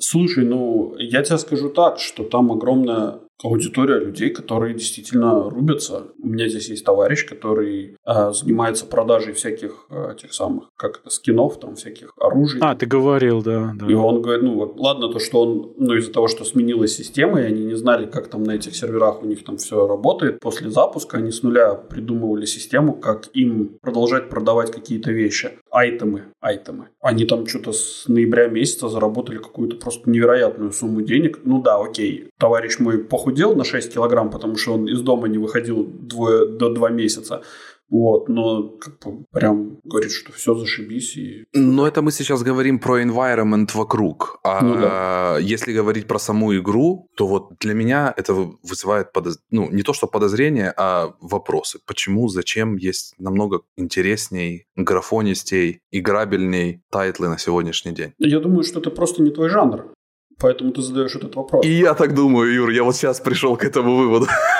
Слушай, 0.00 0.44
ну, 0.44 0.94
я 0.98 1.22
тебе 1.22 1.38
скажу 1.38 1.70
так, 1.70 1.98
что 1.98 2.22
там 2.22 2.52
огромная 2.52 3.20
аудитория 3.42 3.98
людей, 3.98 4.30
которые 4.30 4.74
действительно 4.74 5.48
рубятся. 5.48 6.08
У 6.22 6.28
меня 6.28 6.48
здесь 6.48 6.68
есть 6.68 6.84
товарищ, 6.84 7.26
который 7.26 7.96
э, 8.04 8.32
занимается 8.32 8.86
продажей 8.86 9.32
всяких 9.32 9.86
э, 9.90 10.14
тех 10.20 10.32
самых, 10.32 10.70
как 10.76 11.00
это, 11.00 11.10
скинов, 11.10 11.60
там, 11.60 11.76
всяких 11.76 12.12
оружий. 12.18 12.60
А, 12.60 12.74
ты 12.74 12.86
говорил, 12.86 13.42
да. 13.42 13.72
да. 13.74 13.86
И 13.86 13.94
он 13.94 14.22
говорит, 14.22 14.42
ну, 14.42 14.54
вот, 14.54 14.78
ладно 14.78 15.08
то, 15.08 15.18
что 15.18 15.42
он, 15.42 15.72
ну, 15.76 15.94
из-за 15.94 16.12
того, 16.12 16.28
что 16.28 16.44
сменилась 16.44 16.96
система, 16.96 17.40
и 17.40 17.44
они 17.44 17.64
не 17.64 17.74
знали, 17.74 18.06
как 18.06 18.28
там 18.28 18.42
на 18.42 18.52
этих 18.52 18.74
серверах 18.74 19.22
у 19.22 19.26
них 19.26 19.44
там 19.44 19.56
все 19.56 19.86
работает, 19.86 20.40
после 20.40 20.70
запуска 20.70 21.18
они 21.18 21.30
с 21.30 21.42
нуля 21.42 21.74
придумывали 21.74 22.44
систему, 22.44 22.94
как 22.94 23.28
им 23.34 23.78
продолжать 23.80 24.28
продавать 24.28 24.70
какие-то 24.72 25.12
вещи. 25.12 25.52
Айтемы, 25.78 26.22
айтемы. 26.40 26.88
Они 27.00 27.24
там 27.24 27.46
что-то 27.46 27.72
с 27.72 28.08
ноября 28.08 28.48
месяца 28.48 28.88
заработали 28.88 29.38
какую-то 29.38 29.76
просто 29.76 30.10
невероятную 30.10 30.72
сумму 30.72 31.02
денег. 31.02 31.38
Ну 31.44 31.62
да, 31.62 31.80
окей, 31.80 32.30
товарищ 32.36 32.80
мой 32.80 32.98
похудел, 32.98 33.54
на 33.54 33.62
6 33.62 33.94
килограмм, 33.94 34.28
потому 34.30 34.56
что 34.56 34.74
он 34.74 34.88
из 34.88 35.00
дома 35.02 35.28
не 35.28 35.38
выходил 35.38 35.86
двое, 35.86 36.46
до 36.46 36.74
2 36.74 36.90
месяца. 36.90 37.42
Вот, 37.90 38.28
но 38.28 38.68
как 38.68 38.98
бы 38.98 39.24
прям 39.32 39.78
говорит, 39.84 40.12
что 40.12 40.32
все 40.32 40.54
зашибись. 40.54 41.16
И... 41.16 41.46
Но 41.54 41.86
это 41.86 42.02
мы 42.02 42.12
сейчас 42.12 42.42
говорим 42.42 42.78
про 42.78 43.02
environment 43.02 43.70
вокруг. 43.74 44.40
А 44.44 44.60
Ну 44.62 44.74
да. 44.74 45.38
если 45.40 45.72
говорить 45.72 46.06
про 46.06 46.18
саму 46.18 46.54
игру, 46.56 47.08
то 47.16 47.26
вот 47.26 47.58
для 47.60 47.74
меня 47.74 48.12
это 48.16 48.34
вызывает 48.62 49.12
подоз... 49.12 49.38
ну, 49.50 49.70
не 49.70 49.82
то 49.82 49.92
что 49.92 50.06
подозрения, 50.06 50.72
а 50.76 51.14
вопросы. 51.20 51.78
Почему, 51.86 52.28
зачем 52.28 52.76
есть 52.76 53.14
намного 53.18 53.60
интересней, 53.76 54.66
графонистей, 54.76 55.80
играбельней 55.90 56.82
тайтлы 56.90 57.28
на 57.28 57.38
сегодняшний 57.38 57.92
день? 57.92 58.12
Я 58.18 58.40
думаю, 58.40 58.64
что 58.64 58.80
это 58.80 58.90
просто 58.90 59.22
не 59.22 59.30
твой 59.30 59.48
жанр. 59.48 59.92
Поэтому 60.40 60.72
ты 60.72 60.82
задаешь 60.82 61.16
этот 61.16 61.34
вопрос. 61.34 61.66
И 61.66 61.70
я 61.70 61.94
так 61.94 62.14
думаю, 62.14 62.52
Юр, 62.52 62.70
я 62.70 62.84
вот 62.84 62.94
сейчас 62.94 63.20
пришел 63.20 63.56
к 63.56 63.64
этому 63.64 63.96
выводу. 63.96 64.26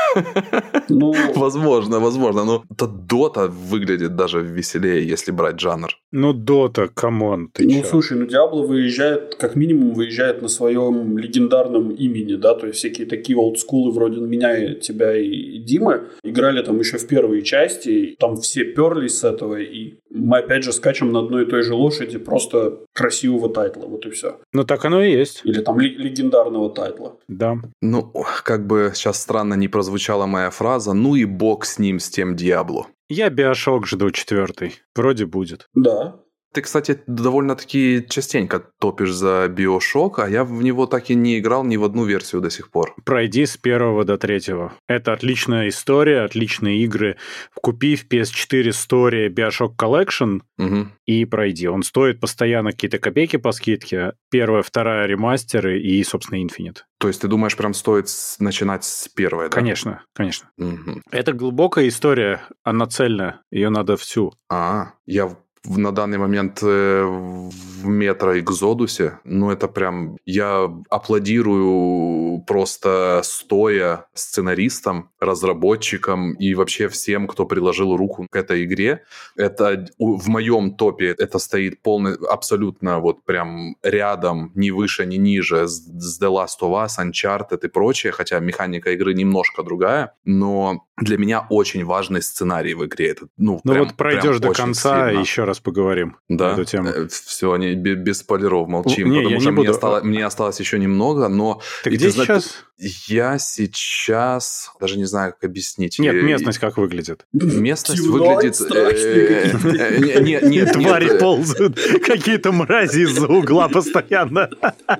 Ну, 0.88 1.14
Возможно, 1.36 2.00
возможно. 2.00 2.44
Но 2.44 2.64
это 2.70 2.86
Дота 2.86 3.48
выглядит 3.48 4.16
даже 4.16 4.40
веселее, 4.40 5.06
если 5.06 5.32
брать 5.32 5.60
жанр. 5.60 5.88
Ну, 6.12 6.32
Дота, 6.32 6.88
come 6.88 7.22
on, 7.22 7.48
ты 7.52 7.64
ну 7.64 7.82
чё? 7.82 7.86
слушай, 7.86 8.18
ну 8.18 8.26
Диабло 8.26 8.62
выезжает, 8.62 9.34
как 9.34 9.56
минимум, 9.56 9.92
выезжает 9.94 10.42
на 10.42 10.48
своем 10.48 11.18
легендарном 11.18 11.90
имени, 11.90 12.36
да, 12.36 12.54
то 12.54 12.66
есть 12.66 12.78
всякие 12.78 13.06
такие 13.06 13.36
олдскулы 13.38 13.92
вроде 13.92 14.20
меня, 14.20 14.74
тебя 14.74 15.16
и 15.16 15.58
Димы 15.58 16.08
играли 16.22 16.62
там 16.62 16.78
еще 16.78 16.98
в 16.98 17.06
первые 17.06 17.42
части, 17.42 18.16
там 18.18 18.36
все 18.36 18.64
перлись 18.64 19.18
с 19.18 19.24
этого, 19.24 19.56
и 19.60 19.98
мы 20.18 20.38
опять 20.38 20.64
же 20.64 20.72
скачем 20.72 21.12
на 21.12 21.20
одной 21.20 21.44
и 21.44 21.46
той 21.48 21.62
же 21.62 21.74
лошади 21.74 22.18
просто 22.18 22.80
красивого 22.92 23.48
тайтла, 23.48 23.86
вот 23.86 24.04
и 24.06 24.10
все. 24.10 24.38
Ну, 24.52 24.64
так 24.64 24.84
оно 24.84 25.02
и 25.02 25.12
есть, 25.12 25.40
Или 25.44 25.60
там 25.62 25.78
ле- 25.80 25.94
легендарного 25.96 26.70
тайтла. 26.70 27.16
да. 27.28 27.56
Ну, 27.80 28.12
как 28.44 28.66
бы 28.66 28.92
сейчас 28.94 29.20
странно 29.20 29.54
не 29.54 29.68
прозвучала 29.68 30.26
моя 30.26 30.50
фраза, 30.50 30.92
ну 30.92 31.14
и 31.14 31.24
бог 31.24 31.64
с 31.64 31.78
ним, 31.78 31.98
с 32.00 32.10
тем 32.10 32.36
Диабло. 32.36 32.86
Я 33.08 33.30
Биошок 33.30 33.86
жду 33.86 34.10
четвертый. 34.10 34.74
Вроде 34.94 35.24
будет. 35.24 35.66
Да, 35.74 36.20
Ты, 36.58 36.62
кстати, 36.62 37.00
довольно-таки 37.06 38.04
частенько 38.08 38.58
топишь 38.80 39.12
за 39.12 39.46
Биошок, 39.46 40.18
а 40.18 40.28
я 40.28 40.42
в 40.42 40.60
него 40.60 40.86
так 40.86 41.08
и 41.08 41.14
не 41.14 41.38
играл 41.38 41.62
ни 41.62 41.76
в 41.76 41.84
одну 41.84 42.04
версию 42.04 42.40
до 42.40 42.50
сих 42.50 42.72
пор. 42.72 42.96
Пройди 43.04 43.46
с 43.46 43.56
первого 43.56 44.04
до 44.04 44.18
третьего. 44.18 44.72
Это 44.88 45.12
отличная 45.12 45.68
история, 45.68 46.22
отличные 46.22 46.82
игры. 46.82 47.16
Купи 47.54 47.94
в 47.94 48.08
PS4 48.08 48.70
Story 48.70 49.28
Bioshock 49.28 49.76
Collection 49.76 50.40
Мгм. 50.56 50.90
и 51.06 51.24
пройди. 51.26 51.68
Он 51.68 51.84
стоит 51.84 52.18
постоянно 52.18 52.72
какие-то 52.72 52.98
копейки 52.98 53.36
по 53.36 53.52
скидке. 53.52 54.14
Первая, 54.28 54.62
вторая 54.64 55.06
ремастеры 55.06 55.80
и, 55.80 56.02
собственно, 56.02 56.42
Infinite. 56.42 56.78
То 56.98 57.06
есть 57.06 57.20
ты 57.20 57.28
думаешь, 57.28 57.56
прям 57.56 57.72
стоит 57.74 58.08
начинать 58.40 58.82
с 58.84 59.06
первой, 59.06 59.44
да? 59.48 59.54
Конечно, 59.54 60.02
конечно. 60.12 60.50
Мгм. 60.56 61.04
Это 61.12 61.32
глубокая 61.32 61.86
история, 61.86 62.40
она 62.64 62.86
цельная. 62.88 63.42
Ее 63.52 63.68
надо 63.70 63.96
всю. 63.96 64.32
А, 64.50 64.94
я 65.06 65.36
на 65.64 65.92
данный 65.92 66.18
момент 66.18 66.60
э, 66.62 67.02
в 67.04 67.86
метро 67.86 68.38
Экзодусе, 68.38 69.18
ну 69.24 69.50
это 69.50 69.68
прям, 69.68 70.16
я 70.24 70.68
аплодирую 70.90 72.40
просто 72.46 73.20
стоя 73.24 74.06
сценаристам, 74.14 75.10
разработчикам 75.20 76.32
и 76.34 76.54
вообще 76.54 76.88
всем, 76.88 77.26
кто 77.26 77.44
приложил 77.46 77.96
руку 77.96 78.26
к 78.30 78.36
этой 78.36 78.64
игре. 78.64 79.04
Это 79.36 79.86
в 79.98 80.28
моем 80.28 80.74
топе 80.76 81.14
это 81.18 81.38
стоит 81.38 81.82
полный, 81.82 82.14
абсолютно 82.28 83.00
вот 83.00 83.24
прям 83.24 83.76
рядом, 83.82 84.52
ни 84.54 84.70
выше, 84.70 85.06
ни 85.06 85.16
ниже 85.16 85.66
с, 85.68 85.78
с 85.86 86.20
The 86.22 86.28
Last 86.30 86.60
of 86.62 86.86
Us, 86.86 86.98
Uncharted 86.98 87.60
и 87.64 87.68
прочее, 87.68 88.12
хотя 88.12 88.38
механика 88.40 88.90
игры 88.92 89.14
немножко 89.14 89.62
другая, 89.62 90.14
но 90.24 90.84
для 90.96 91.16
меня 91.16 91.46
очень 91.48 91.84
важный 91.84 92.22
сценарий 92.22 92.74
в 92.74 92.84
игре. 92.84 93.10
Это, 93.10 93.26
ну, 93.36 93.60
Ну 93.64 93.72
прям- 93.72 93.84
вот 93.86 93.96
пройдешь 93.96 94.38
прям 94.38 94.52
до 94.52 94.52
конца, 94.52 95.08
сильно. 95.08 95.20
еще 95.20 95.44
раз 95.48 95.58
поговорим 95.60 96.16
Да, 96.28 96.50
на 96.50 96.52
эту 96.52 96.64
тему. 96.64 96.88
все, 97.08 97.56
не, 97.56 97.74
бе- 97.74 97.94
без 97.96 98.18
спойлеров 98.18 98.68
молчим, 98.68 99.10
Не, 99.10 99.16
я 99.16 99.22
потому 99.22 99.34
не 99.36 99.40
что 99.40 99.50
мне, 99.50 99.56
буду. 99.56 99.70
осталось, 99.72 100.04
мне 100.04 100.24
осталось 100.24 100.60
еще 100.60 100.78
немного, 100.78 101.28
но 101.28 101.60
Ты 101.82 101.90
и 101.90 101.94
где 101.94 102.10
зна- 102.10 102.24
сейчас? 102.24 102.64
Я 102.78 103.38
сейчас 103.38 104.70
даже 104.80 104.96
не 104.98 105.04
знаю, 105.04 105.32
как 105.32 105.50
объяснить. 105.50 105.98
Нет, 105.98 106.14
Э, 106.14 106.20
местность 106.22 106.58
как 106.58 106.76
выглядит? 106.76 107.26
Местность 107.32 108.00
выглядит... 108.02 108.60
э, 108.70 108.92
э, 108.94 109.98
не- 109.98 110.40
не- 110.40 110.48
нет, 110.48 110.72
Твари 110.72 111.04
нет, 111.06 111.14
э, 111.14 111.18
ползают, 111.18 111.76
какие-то 112.06 112.52
мрази 112.52 113.00
из-за 113.00 113.26
угла 113.26 113.68
постоянно. 113.68 114.48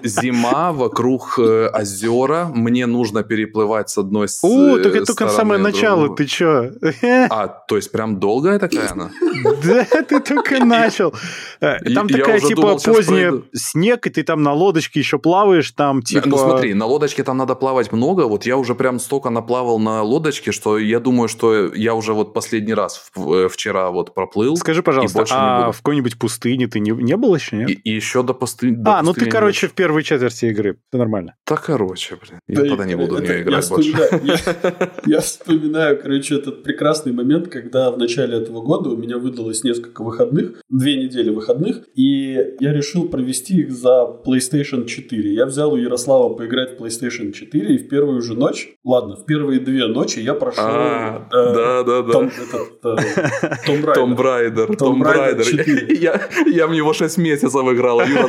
Зима, 0.02 0.72
вокруг 0.72 1.38
озера, 1.38 2.50
мне 2.52 2.86
нужно 2.86 3.22
переплывать 3.22 3.90
с 3.90 3.98
одной 3.98 4.28
с 4.28 4.42
О, 4.42 4.76
так 4.78 4.86
это 4.96 5.06
только 5.06 5.28
стороны 5.28 5.36
самое 5.36 5.60
начало, 5.60 6.16
ты 6.16 6.26
чё? 6.26 6.70
А, 7.30 7.46
то 7.46 7.76
есть 7.76 7.92
прям 7.92 8.18
долгая 8.18 8.58
такая 8.58 8.90
она? 8.90 9.10
Да, 9.62 9.84
ты 9.84 10.20
только 10.20 10.64
начал. 10.64 11.14
Там 11.60 12.08
такая, 12.08 12.40
типа, 12.40 12.76
поздняя 12.78 13.34
снег, 13.54 14.06
и 14.06 14.10
ты 14.10 14.24
там 14.24 14.42
на 14.42 14.52
лодочке 14.52 14.98
еще 14.98 15.18
плаваешь, 15.18 15.70
там, 15.70 16.02
типа... 16.02 16.26
Ну 16.28 16.38
смотри, 16.38 16.74
на 16.74 16.86
лодочке 16.86 17.22
там 17.22 17.36
надо 17.36 17.54
плавать 17.54 17.67
наплавать 17.68 17.92
много. 17.92 18.26
Вот 18.26 18.46
я 18.46 18.56
уже 18.56 18.74
прям 18.74 18.98
столько 18.98 19.30
наплавал 19.30 19.78
на 19.78 20.02
лодочке, 20.02 20.52
что 20.52 20.78
я 20.78 21.00
думаю, 21.00 21.28
что 21.28 21.72
я 21.74 21.94
уже 21.94 22.12
вот 22.12 22.32
последний 22.32 22.74
раз 22.74 23.10
э, 23.16 23.48
вчера 23.50 23.90
вот 23.90 24.14
проплыл. 24.14 24.56
Скажи, 24.56 24.82
пожалуйста, 24.82 25.24
а 25.30 25.72
в 25.72 25.78
какой-нибудь 25.78 26.18
пустыне 26.18 26.66
ты 26.66 26.80
не, 26.80 26.90
не 26.90 27.16
был 27.16 27.34
еще, 27.34 27.56
нет? 27.56 27.70
И, 27.70 27.72
и 27.74 27.94
еще 27.94 28.22
до, 28.22 28.34
пусты... 28.34 28.70
до 28.70 28.98
а, 28.98 29.00
пустыни. 29.00 29.06
Ну 29.06 29.24
ты, 29.24 29.30
короче, 29.30 29.68
в 29.68 29.72
первой 29.72 30.02
четверти 30.02 30.46
игры. 30.46 30.78
Все 30.88 30.98
нормально. 30.98 31.34
Да, 31.46 31.56
короче, 31.56 32.16
блин. 32.16 32.40
Я 32.48 32.62
да, 32.62 32.68
тогда 32.68 32.84
не 32.86 32.96
буду 32.96 33.16
в 33.16 33.20
нее 33.20 33.42
играть 33.42 33.68
больше. 33.68 33.92
Я 35.06 35.20
вспоминаю, 35.20 36.00
короче, 36.00 36.36
этот 36.36 36.62
прекрасный 36.62 37.12
момент, 37.12 37.48
когда 37.48 37.90
в 37.90 37.98
начале 37.98 38.38
этого 38.38 38.62
года 38.62 38.90
у 38.90 38.96
меня 38.96 39.18
выдалось 39.18 39.64
несколько 39.64 40.02
выходных, 40.02 40.62
две 40.68 40.96
недели 40.96 41.30
выходных, 41.30 41.82
и 41.94 42.54
я 42.60 42.72
решил 42.72 43.08
провести 43.08 43.60
их 43.60 43.72
за 43.72 44.20
PlayStation 44.24 44.86
4. 44.86 45.34
Я 45.34 45.46
взял 45.46 45.72
у 45.72 45.76
Ярослава 45.76 46.34
поиграть 46.34 46.78
в 46.78 46.82
PlayStation 46.82 47.32
4, 47.32 47.57
и 47.66 47.78
в 47.78 47.88
первую 47.88 48.22
же 48.22 48.34
ночь, 48.34 48.68
ладно, 48.84 49.16
в 49.16 49.24
первые 49.24 49.60
две 49.60 49.86
ночи 49.86 50.18
я 50.20 50.34
прошел... 50.34 50.64
А, 50.66 51.28
э, 51.30 51.54
да, 51.54 51.82
да, 51.82 52.02
да. 52.02 52.12
Том, 52.12 52.30
э, 53.86 53.94
Том 53.94 54.14
Брайдер. 54.14 54.76
Том 54.76 55.00
Брайдер. 55.00 55.46
Я 56.46 56.66
в 56.66 56.72
него 56.72 56.92
6 56.92 57.18
месяцев 57.18 57.54
играл, 57.54 58.00
а 58.00 58.04
Юра 58.06 58.28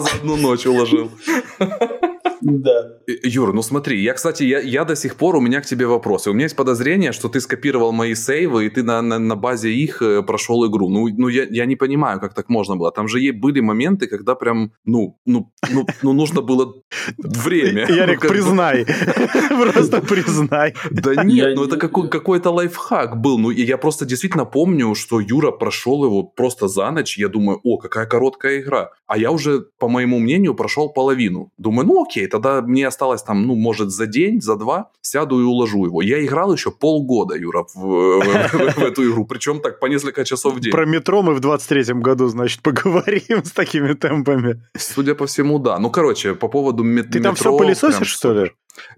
за 0.00 0.10
одну 0.10 0.36
ночь 0.36 0.66
уложил. 0.66 1.10
Да. 2.46 2.98
Юр, 3.22 3.52
ну 3.52 3.62
смотри, 3.62 4.02
я, 4.02 4.14
кстати, 4.14 4.44
я, 4.44 4.60
я 4.60 4.84
до 4.84 4.96
сих 4.96 5.16
пор, 5.16 5.36
у 5.36 5.40
меня 5.40 5.60
к 5.60 5.66
тебе 5.66 5.86
вопросы. 5.86 6.30
У 6.30 6.32
меня 6.32 6.44
есть 6.44 6.56
подозрение, 6.56 7.12
что 7.12 7.28
ты 7.28 7.40
скопировал 7.40 7.92
мои 7.92 8.14
сейвы, 8.14 8.66
и 8.66 8.70
ты 8.70 8.82
на, 8.82 9.02
на, 9.02 9.18
на 9.18 9.36
базе 9.36 9.72
их 9.72 10.02
э, 10.02 10.22
прошел 10.22 10.66
игру. 10.66 10.88
Ну, 10.88 11.08
ну 11.08 11.28
я, 11.28 11.44
я 11.50 11.66
не 11.66 11.76
понимаю, 11.76 12.20
как 12.20 12.34
так 12.34 12.48
можно 12.48 12.76
было. 12.76 12.92
Там 12.92 13.08
же 13.08 13.18
были 13.32 13.60
моменты, 13.60 14.06
когда 14.06 14.34
прям, 14.34 14.72
ну, 14.84 15.18
ну, 15.26 15.52
ну, 15.70 15.86
ну 16.02 16.12
нужно 16.12 16.40
было 16.40 16.74
время. 17.18 17.86
Ярик, 17.88 18.22
ну, 18.22 18.28
признай. 18.28 18.86
Просто 19.72 20.00
признай. 20.00 20.74
Да 20.90 21.24
нет, 21.24 21.56
ну 21.56 21.64
это 21.64 21.76
какой-то 21.76 22.50
лайфхак 22.50 23.20
был. 23.20 23.38
Ну, 23.38 23.50
я 23.50 23.76
просто 23.76 24.04
действительно 24.06 24.44
помню, 24.44 24.94
что 24.94 25.20
Юра 25.20 25.50
прошел 25.50 26.04
его 26.04 26.22
просто 26.22 26.68
за 26.68 26.90
ночь. 26.90 27.18
Я 27.18 27.28
думаю, 27.28 27.60
о, 27.64 27.78
какая 27.78 28.06
короткая 28.06 28.60
игра. 28.60 28.90
А 29.06 29.18
я 29.18 29.30
уже, 29.30 29.64
по 29.78 29.88
моему 29.88 30.18
мнению, 30.18 30.54
прошел 30.54 30.92
половину. 30.92 31.50
Думаю, 31.58 31.86
ну 31.86 32.02
окей, 32.02 32.26
тогда 32.40 32.62
мне 32.62 32.86
осталось 32.86 33.22
там, 33.22 33.46
ну, 33.46 33.54
может, 33.54 33.90
за 33.90 34.06
день, 34.06 34.40
за 34.40 34.56
два, 34.56 34.90
сяду 35.00 35.40
и 35.40 35.44
уложу 35.44 35.84
его. 35.86 36.02
Я 36.02 36.24
играл 36.24 36.52
еще 36.52 36.70
полгода, 36.70 37.34
Юра, 37.36 37.64
в, 37.74 37.74
в, 37.74 38.76
в, 38.76 38.78
эту 38.82 39.10
игру, 39.10 39.24
причем 39.26 39.60
так 39.60 39.80
по 39.80 39.86
несколько 39.86 40.24
часов 40.24 40.54
в 40.54 40.60
день. 40.60 40.72
Про 40.72 40.86
метро 40.86 41.22
мы 41.22 41.34
в 41.34 41.40
23-м 41.40 42.00
году, 42.00 42.28
значит, 42.28 42.62
поговорим 42.62 43.44
с 43.44 43.52
такими 43.52 43.92
темпами. 43.94 44.62
Судя 44.76 45.14
по 45.14 45.26
всему, 45.26 45.58
да. 45.58 45.78
Ну, 45.78 45.90
короче, 45.90 46.34
по 46.34 46.48
поводу 46.48 46.82
мет- 46.82 47.10
Ты 47.10 47.18
метро... 47.18 47.18
Ты 47.18 47.22
там 47.22 47.34
все 47.34 47.56
пылесосишь, 47.58 48.08
что 48.08 48.32
ли? 48.32 48.52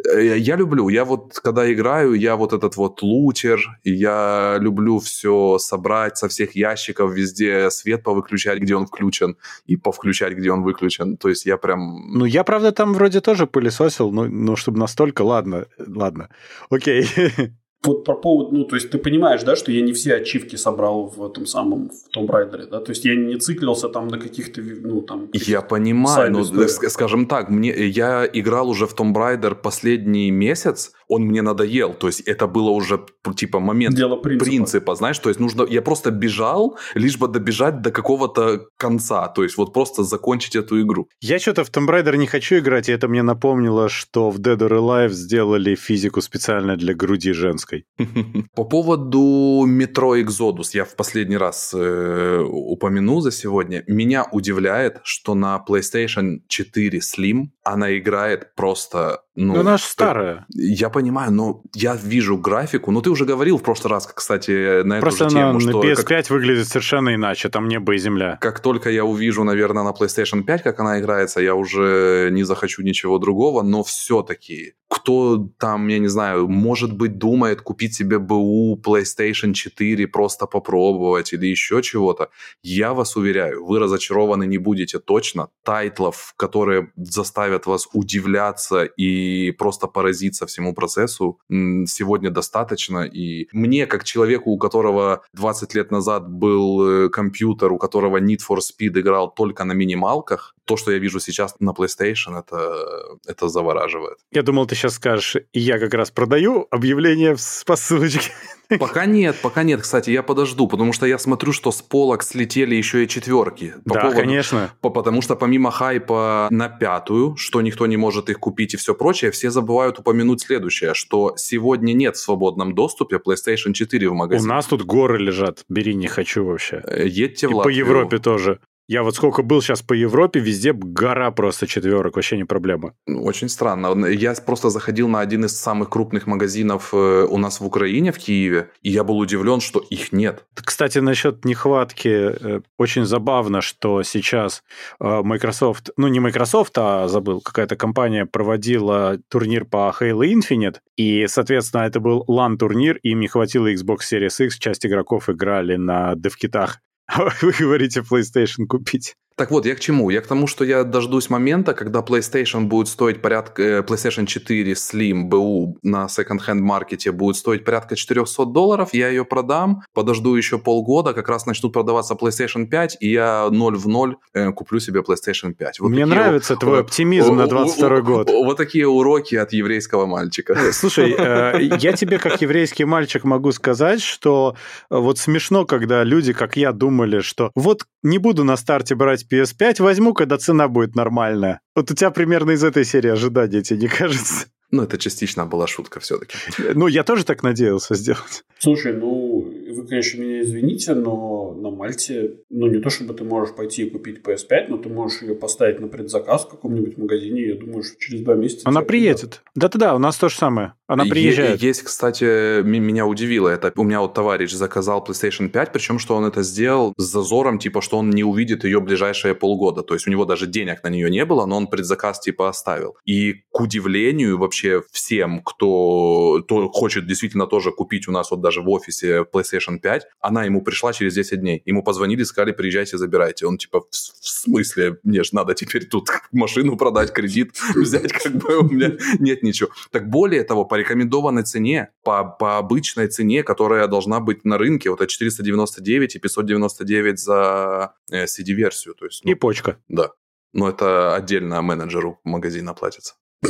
Э, 0.07 0.37
я 0.37 0.57
люблю, 0.57 0.89
я 0.89 1.05
вот 1.05 1.39
когда 1.39 1.73
играю, 1.73 2.15
я 2.15 2.37
вот 2.37 2.53
этот 2.53 2.77
вот 2.77 3.03
лутер, 3.03 3.61
я 3.85 4.57
люблю 4.61 4.99
все 4.99 5.59
собрать 5.59 6.19
со 6.19 6.29
всех 6.29 6.57
ящиков, 6.57 7.13
везде 7.13 7.71
свет 7.71 8.03
повыключать, 8.03 8.61
где 8.61 8.75
он 8.75 8.87
включен, 8.87 9.37
и 9.67 9.77
повключать, 9.77 10.35
где 10.35 10.51
он 10.51 10.63
выключен. 10.63 11.17
То 11.17 11.29
есть 11.29 11.47
я 11.47 11.57
прям... 11.57 12.13
Ну, 12.13 12.25
я, 12.25 12.45
правда, 12.45 12.73
там 12.73 12.95
вроде 12.95 13.21
тоже 13.21 13.47
пылесосил, 13.47 14.11
но, 14.13 14.25
но 14.25 14.57
чтобы 14.57 14.79
настолько, 14.79 15.23
ладно, 15.23 15.67
ладно, 15.79 16.29
окей. 16.71 17.07
Вот 17.85 18.05
про 18.05 18.17
повод, 18.17 18.53
ну, 18.53 18.65
то 18.65 18.75
есть 18.75 18.91
ты 18.91 18.99
понимаешь, 18.99 19.45
да, 19.45 19.55
что 19.55 19.71
я 19.71 19.83
не 19.83 19.93
все 19.93 20.17
ачивки 20.17 20.57
собрал 20.57 21.07
в 21.07 21.25
этом 21.25 21.47
самом, 21.47 21.91
в 21.91 22.09
том 22.13 22.29
Райдере, 22.29 22.67
да, 22.67 22.81
то 22.81 22.91
есть 22.91 23.05
я 23.05 23.15
не 23.15 23.39
циклился 23.39 23.89
там 23.89 24.09
на 24.09 24.19
каких-то, 24.19 24.61
ну, 24.61 25.01
там... 25.03 25.29
Я 25.33 25.63
понимаю, 25.63 26.33
но, 26.33 26.45
скажем 26.69 27.27
так, 27.27 27.51
мне, 27.51 27.71
я 27.71 28.29
играл 28.33 28.69
уже 28.69 28.87
в 28.87 28.95
Том 28.95 29.17
Райдер 29.17 29.55
последний 29.55 30.33
месяц, 30.33 30.93
он 31.09 31.23
мне 31.23 31.43
надоел, 31.43 31.95
то 31.95 32.07
есть 32.07 32.21
это 32.21 32.47
было 32.47 32.71
уже, 32.71 33.01
типа, 33.37 33.61
момент 33.61 33.97
Дело 33.97 34.17
принципа. 34.17 34.45
принципа, 34.45 34.95
знаешь, 34.95 35.19
то 35.19 35.31
есть 35.31 35.41
нужно, 35.41 35.67
я 35.69 35.83
просто 35.83 36.11
бежал, 36.11 36.79
лишь 36.95 37.19
бы 37.19 37.29
добежать 37.29 37.81
до 37.83 37.91
какого-то 37.91 38.67
конца, 38.77 39.29
то 39.29 39.43
есть 39.43 39.57
вот 39.57 39.73
просто 39.73 40.05
закончить 40.05 40.57
эту 40.57 40.81
игру. 40.83 41.09
Я 41.21 41.39
что-то 41.39 41.65
в 41.65 41.71
Том 41.71 41.89
Райдер 41.89 42.17
не 42.17 42.27
хочу 42.27 42.59
играть, 42.59 42.89
и 42.89 42.93
это 42.93 43.09
мне 43.09 43.23
напомнило, 43.23 43.89
что 43.89 44.31
в 44.31 44.39
Dead 44.39 44.59
or 44.59 44.79
Alive 44.79 45.11
сделали 45.11 45.75
физику 45.75 46.21
специально 46.21 46.77
для 46.77 46.95
груди 46.95 47.33
женской. 47.33 47.85
По 48.55 48.65
поводу 48.65 49.65
метро 49.67 50.17
Exodus, 50.17 50.71
я 50.75 50.85
в 50.85 50.95
последний 50.95 51.37
раз 51.37 51.73
э, 51.75 52.43
упомяну 52.45 53.21
за 53.21 53.31
сегодня. 53.31 53.85
Меня 53.87 54.27
удивляет, 54.33 55.01
что 55.05 55.35
на 55.35 55.63
PlayStation 55.67 56.41
4 56.49 56.99
Slim 56.99 57.47
она 57.73 57.97
играет 57.99 58.55
просто 58.55 59.23
ну, 59.41 59.55
ну, 59.55 59.61
она 59.61 59.77
же 59.77 59.85
старая. 59.85 60.47
Я 60.53 60.91
понимаю, 60.91 61.31
но 61.31 61.63
я 61.73 61.95
вижу 61.95 62.37
графику. 62.37 62.91
Ну, 62.91 63.01
ты 63.03 63.11
уже 63.11 63.25
говорил 63.25 63.57
в 63.59 63.63
прошлый 63.63 63.93
раз, 63.93 64.07
кстати, 64.13 64.83
на 64.83 65.01
Просто 65.01 65.27
эту 65.27 65.31
же 65.31 65.37
тему, 65.39 65.53
на, 65.53 65.61
что... 65.61 65.83
на 65.83 65.93
PS5 65.93 66.05
как... 66.05 66.31
выглядит 66.31 66.67
совершенно 66.67 67.15
иначе, 67.15 67.49
там 67.49 67.69
небо 67.69 67.95
и 67.95 67.99
земля. 67.99 68.37
Как 68.41 68.59
только 68.59 68.91
я 68.91 69.05
увижу, 69.05 69.45
наверное, 69.45 69.85
на 69.85 69.91
PlayStation 69.91 70.43
5, 70.43 70.63
как 70.65 70.81
она 70.81 70.99
играется, 70.99 71.41
я 71.41 71.55
уже 71.55 72.31
не 72.33 72.43
захочу 72.43 72.83
ничего 72.83 73.19
другого, 73.19 73.63
но 73.63 73.85
все-таки 73.85 74.75
кто 74.89 75.49
там, 75.59 75.87
я 75.89 75.99
не 75.99 76.09
знаю, 76.09 76.49
может 76.49 76.97
быть, 76.97 77.19
думает 77.19 77.61
купить 77.61 77.95
себе 77.95 78.19
БУ 78.19 78.81
PlayStation 78.83 79.53
4, 79.53 80.07
просто 80.09 80.47
попробовать 80.47 81.35
или 81.35 81.47
еще 81.47 81.83
чего-то, 81.83 82.31
я 82.63 82.95
вас 82.95 83.17
уверяю, 83.17 83.65
вы 83.67 83.79
разочарованы 83.79 84.47
не 84.47 84.59
будете 84.59 84.99
точно. 84.99 85.49
Тайтлов, 85.63 86.33
которые 86.37 86.91
заставят 86.97 87.58
вас 87.67 87.89
удивляться 87.93 88.85
и 88.85 89.09
и 89.09 89.51
просто 89.53 89.87
поразиться 89.87 90.47
всему 90.47 90.75
процессу 90.75 91.39
сегодня 91.87 92.31
достаточно. 92.31 93.01
И 93.01 93.49
мне, 93.53 93.87
как 93.87 94.05
человеку, 94.05 94.51
у 94.51 94.59
которого 94.59 95.23
20 95.33 95.75
лет 95.75 95.91
назад 95.91 96.29
был 96.29 97.07
э, 97.07 97.09
компьютер, 97.09 97.73
у 97.73 97.79
которого 97.79 98.21
Need 98.21 98.41
for 98.49 98.59
Speed 98.59 99.01
играл 99.01 99.35
только 99.35 99.65
на 99.65 99.73
минималках, 99.73 100.55
то, 100.65 100.77
что 100.77 100.93
я 100.93 100.99
вижу 100.99 101.21
сейчас 101.21 101.57
на 101.61 101.71
PlayStation, 101.71 102.39
это, 102.39 102.85
это 103.27 103.49
завораживает. 103.49 104.19
Я 104.33 104.43
думал, 104.43 104.67
ты 104.67 104.75
сейчас 104.75 104.95
скажешь, 104.95 105.37
я 105.53 105.79
как 105.79 105.95
раз 105.95 106.11
продаю 106.11 106.67
объявление 106.71 107.37
по 107.67 107.77
ссылочке. 107.77 108.31
Пока 108.77 109.07
нет, 109.07 109.37
пока 109.43 109.63
нет. 109.63 109.81
Кстати, 109.81 110.11
я 110.11 110.23
подожду, 110.23 110.69
потому 110.69 110.93
что 110.93 111.07
я 111.07 111.19
смотрю, 111.19 111.53
что 111.53 111.73
с 111.73 111.81
полок 111.81 112.23
слетели 112.23 112.75
еще 112.75 113.05
и 113.05 113.09
четверки. 113.09 113.75
По 113.87 113.95
да, 113.95 114.01
поводу, 114.03 114.21
конечно. 114.21 114.71
По, 114.83 114.91
потому 114.91 115.23
что 115.23 115.37
помимо 115.37 115.71
хайпа 115.71 116.49
на 116.51 116.69
пятую, 116.69 117.37
что 117.37 117.63
никто 117.63 117.87
не 117.87 117.97
может 117.97 118.29
их 118.29 118.39
купить 118.39 118.75
и 118.75 118.77
все 118.77 118.95
прочее, 118.95 119.31
все 119.31 119.51
забывают 119.51 119.99
упомянуть 119.99 120.43
следующее, 120.43 120.93
что 120.93 121.35
сегодня 121.37 121.95
нет 121.95 122.17
в 122.17 122.21
свободном 122.21 122.75
доступе 122.75 123.17
PlayStation 123.17 123.73
4 123.73 124.09
в 124.11 124.13
магазине. 124.13 124.51
У 124.51 124.55
нас 124.55 124.67
тут 124.67 124.85
горы 124.85 125.19
лежат, 125.19 125.65
бери, 125.69 125.95
не 125.95 126.07
хочу 126.07 126.45
вообще. 126.45 126.83
Э, 126.87 127.07
едьте 127.07 127.47
и 127.47 127.49
в 127.49 127.57
Латвию. 127.57 127.87
по 127.87 127.89
Европе 127.89 128.19
тоже. 128.19 128.61
Я 128.91 129.03
вот 129.03 129.15
сколько 129.15 129.43
был 129.43 129.61
сейчас 129.61 129.83
по 129.83 129.93
Европе, 129.93 130.41
везде 130.41 130.73
гора 130.73 131.31
просто 131.31 131.67
четверок, 131.67 132.17
вообще 132.17 132.39
не 132.39 132.45
проблема. 132.45 132.95
Ну, 133.07 133.23
очень 133.23 133.51
странно. 133.51 134.07
Я 134.07 134.33
просто 134.33 134.71
заходил 134.71 135.09
на 135.09 135.21
один 135.21 135.45
из 135.45 135.61
самых 135.61 135.91
крупных 135.91 136.27
магазинов 136.27 136.95
э, 136.95 137.27
у 137.29 137.37
нас 137.37 137.61
в 137.61 137.67
Украине, 137.67 138.13
в 138.13 138.19
Киеве, 138.19 138.71
и 138.81 138.91
я 138.91 139.05
был 139.05 139.19
удивлен, 139.19 139.61
что 139.61 139.81
их 139.81 140.13
нет. 140.13 140.47
Кстати, 140.55 141.01
насчет 141.01 141.45
нехватки, 141.45 142.09
э, 142.09 142.61
очень 142.79 143.05
забавно, 143.05 143.61
что 143.61 144.03
сейчас 144.05 144.63
э, 145.01 145.21
Microsoft, 145.23 145.91
ну 145.99 146.09
не 146.09 146.21
Microsoft, 146.21 146.73
а 146.79 147.09
забыл, 147.09 147.43
какая-то 147.43 147.77
компания 147.77 148.25
проводила 148.25 149.19
турнир 149.29 149.67
по 149.67 149.95
Halo 150.01 150.25
Infinite, 150.27 150.77
и, 150.97 151.27
соответственно, 151.27 151.83
это 151.83 152.01
был 152.01 152.25
LAN-турнир, 152.27 152.97
им 153.03 153.21
не 153.21 153.29
хватило 153.29 153.71
Xbox 153.71 153.99
Series 154.11 154.47
X, 154.47 154.57
часть 154.59 154.87
игроков 154.87 155.29
играли 155.29 155.77
на 155.77 156.15
девкитах 156.15 156.81
вы 157.43 157.53
говорите 157.53 158.01
PlayStation 158.01 158.67
купить. 158.67 159.17
Так 159.39 159.53
вот, 159.53 159.67
я 159.67 159.77
к 159.77 159.81
чему? 159.81 160.11
Я 160.11 160.21
к 160.21 160.27
тому, 160.27 160.49
что 160.49 160.65
я 160.65 160.83
дождусь 160.83 161.31
момента, 161.31 161.73
когда 161.73 162.01
PlayStation 162.01 162.65
будет 162.65 162.89
стоить 162.89 163.23
порядка... 163.23 163.63
Э, 163.63 163.83
PlayStation 163.83 164.27
4 164.27 164.73
Slim 164.73 165.29
BU 165.29 165.75
на 165.85 166.09
секонд-хенд 166.09 166.61
маркете 166.61 167.13
будет 167.13 167.37
стоить 167.37 167.65
порядка 167.65 167.95
400 167.95 168.47
долларов, 168.47 168.89
я 168.93 169.09
ее 169.09 169.25
продам, 169.25 169.83
подожду 169.95 170.35
еще 170.35 170.59
полгода, 170.59 171.15
как 171.15 171.29
раз 171.29 171.47
начнут 171.47 171.73
продаваться 171.73 172.15
PlayStation 172.15 172.67
5, 172.67 172.97
и 172.99 173.13
я 173.13 173.49
0 173.49 173.77
в 173.77 173.87
0 173.87 174.17
э, 174.35 174.51
куплю 174.51 174.81
себе 174.81 175.03
PlayStation 175.03 175.55
5. 175.55 175.81
Вот 175.81 175.89
Мне 175.91 176.05
нравится 176.05 176.55
у... 176.55 176.57
твой 176.57 176.81
оптимизм 176.81 177.37
на 177.37 177.47
22 177.47 178.01
год. 178.01 178.31
Вот 178.49 178.57
такие 178.57 178.89
уроки 178.89 179.37
от 179.37 179.53
еврейского 179.53 180.07
мальчика. 180.07 180.55
Э, 180.55 180.73
слушай, 180.73 181.11
я 181.11 181.93
тебе 181.93 182.19
как 182.19 182.41
еврейский 182.41 182.85
мальчик 182.85 183.23
могу 183.23 183.53
сказать, 183.53 184.03
что 184.03 184.57
вот 184.91 185.19
смешно, 185.19 185.65
когда 185.65 186.03
люди, 186.03 186.33
как 186.33 186.57
я, 186.57 186.73
думали, 186.73 187.21
что 187.21 187.53
вот 187.55 187.85
не 188.03 188.19
буду 188.19 188.43
на 188.43 188.57
старте 188.57 188.97
брать 188.97 189.28
PS5 189.31 189.83
возьму, 189.83 190.15
когда 190.15 190.39
цена 190.39 190.69
будет 190.69 190.95
нормальная. 190.95 191.61
Вот 191.75 191.91
у 191.91 191.95
тебя 191.95 192.11
примерно 192.11 192.53
из 192.53 192.65
этой 192.65 192.85
серии 192.85 193.11
ожидания, 193.11 193.63
тебе 193.63 193.81
не 193.81 193.89
кажется? 193.89 194.47
Ну, 194.71 194.83
это 194.83 194.99
частично 194.99 195.47
была 195.47 195.67
шутка 195.67 195.99
все-таки. 196.01 196.37
Ну, 196.75 196.89
я 196.89 197.03
тоже 197.03 197.25
так 197.25 197.43
надеялся 197.43 197.95
сделать. 197.95 198.45
Слушай, 198.59 198.93
ну, 198.93 199.51
вы, 199.73 199.87
конечно, 199.87 200.21
меня 200.21 200.41
извините, 200.43 200.95
но 200.95 201.55
на 201.55 201.71
Мальте, 201.71 202.39
ну, 202.51 202.67
не 202.67 202.81
то 202.81 202.91
чтобы 202.91 203.15
ты 203.15 203.25
можешь 203.25 203.55
пойти 203.55 203.85
и 203.85 203.91
купить 203.91 204.21
PS5, 204.25 204.67
но 204.69 204.79
ты 204.79 204.89
можешь 204.89 205.23
ее 205.23 205.35
поставить 205.35 205.81
на 205.81 205.89
предзаказ 205.89 206.45
в 206.45 206.51
каком-нибудь 206.51 206.97
магазине, 206.99 207.49
я 207.49 207.55
думаю, 207.55 207.83
что 207.83 207.99
через 207.99 208.23
два 208.23 208.35
месяца... 208.35 208.69
Она 208.69 208.83
приедет. 208.83 209.43
Да-да-да, 209.55 209.95
у 209.95 209.99
нас 209.99 210.17
то 210.17 210.29
же 210.29 210.37
самое. 210.37 210.75
Она 210.87 211.05
приезжает. 211.05 211.63
Есть, 211.63 211.83
кстати, 211.83 212.63
меня 212.63 213.07
удивило 213.07 213.49
это. 213.49 213.73
У 213.77 213.85
меня 213.85 214.01
вот 214.01 214.15
товарищ 214.15 214.53
заказал 214.53 215.05
PlayStation 215.07 215.51
5, 215.51 215.73
причем, 215.73 215.99
что 215.99 216.17
он 216.17 216.25
это 216.25 216.43
сделал 216.43 216.95
с 216.97 217.05
зазором, 217.05 217.59
типа, 217.59 217.83
что 217.83 217.99
он 217.99 218.09
не 218.09 218.25
увидит 218.25 218.65
ее 218.65 218.81
ближайшие 218.81 219.35
полгода. 219.35 219.83
То 219.83 219.95
есть 219.95 220.07
у 220.09 220.11
него 220.11 220.25
даже 220.25 220.47
денег 220.47 220.83
на 220.83 220.89
нее 220.89 221.11
не 221.11 221.27
было, 221.27 221.45
но 221.45 221.59
он 221.59 221.67
предзаказ, 221.67 222.21
типа, 222.21 222.49
оставил. 222.49 222.97
И, 223.05 223.35
к 223.51 223.61
удивлению, 223.61 224.39
вообще 224.39 224.83
всем, 224.91 225.43
кто, 225.43 226.41
кто 226.45 226.71
хочет 226.71 227.07
действительно 227.07 227.47
тоже 227.47 227.71
купить 227.71 228.09
у 228.09 228.13
нас 228.13 228.31
вот 228.31 228.41
даже 228.41 228.63
в 228.63 228.71
офисе 228.71 229.27
PlayStation 229.31 229.58
5, 229.61 230.07
она 230.21 230.45
ему 230.45 230.63
пришла 230.63 230.93
через 230.93 231.15
10 231.15 231.41
дней. 231.41 231.63
Ему 231.65 231.83
позвонили, 231.83 232.23
сказали, 232.23 232.53
приезжайте, 232.53 232.99
забирайте. 232.99 233.47
Он, 233.47 233.59
типа, 233.59 233.81
в, 233.81 233.87
в 233.91 234.29
смысле? 234.29 234.99
Мне 235.03 235.23
же 235.23 235.31
надо 235.33 235.55
теперь 235.55 235.87
тут 235.87 236.09
машину 236.33 236.77
продать, 236.77 237.13
кредит 237.13 237.53
взять, 237.75 238.13
как 238.13 238.33
бы 238.33 238.59
у 238.59 238.65
меня 238.65 238.97
нет 239.19 239.43
ничего. 239.43 239.71
Так 239.91 240.09
более 240.09 240.45
того, 240.45 240.65
по 240.65 240.77
рекомендованной 240.77 241.43
цене, 241.43 241.91
по, 242.03 242.25
по 242.25 242.59
обычной 242.59 243.09
цене, 243.09 243.43
которая 243.43 243.87
должна 243.87 244.21
быть 244.21 244.45
на 244.45 244.59
рынке, 244.59 244.91
вот 244.91 245.01
это 245.01 245.11
499 245.11 246.17
и 246.17 246.19
599 246.19 247.19
за 247.19 247.95
э, 248.11 248.25
CD-версию. 248.25 248.95
То 248.95 249.07
есть, 249.07 249.25
ну, 249.25 249.31
и 249.31 249.35
почка. 249.35 249.79
Да. 249.89 250.11
Но 250.53 250.69
это 250.69 251.15
отдельно 251.15 251.61
менеджеру 251.63 252.21
магазина 252.25 252.75
платится. 252.75 253.15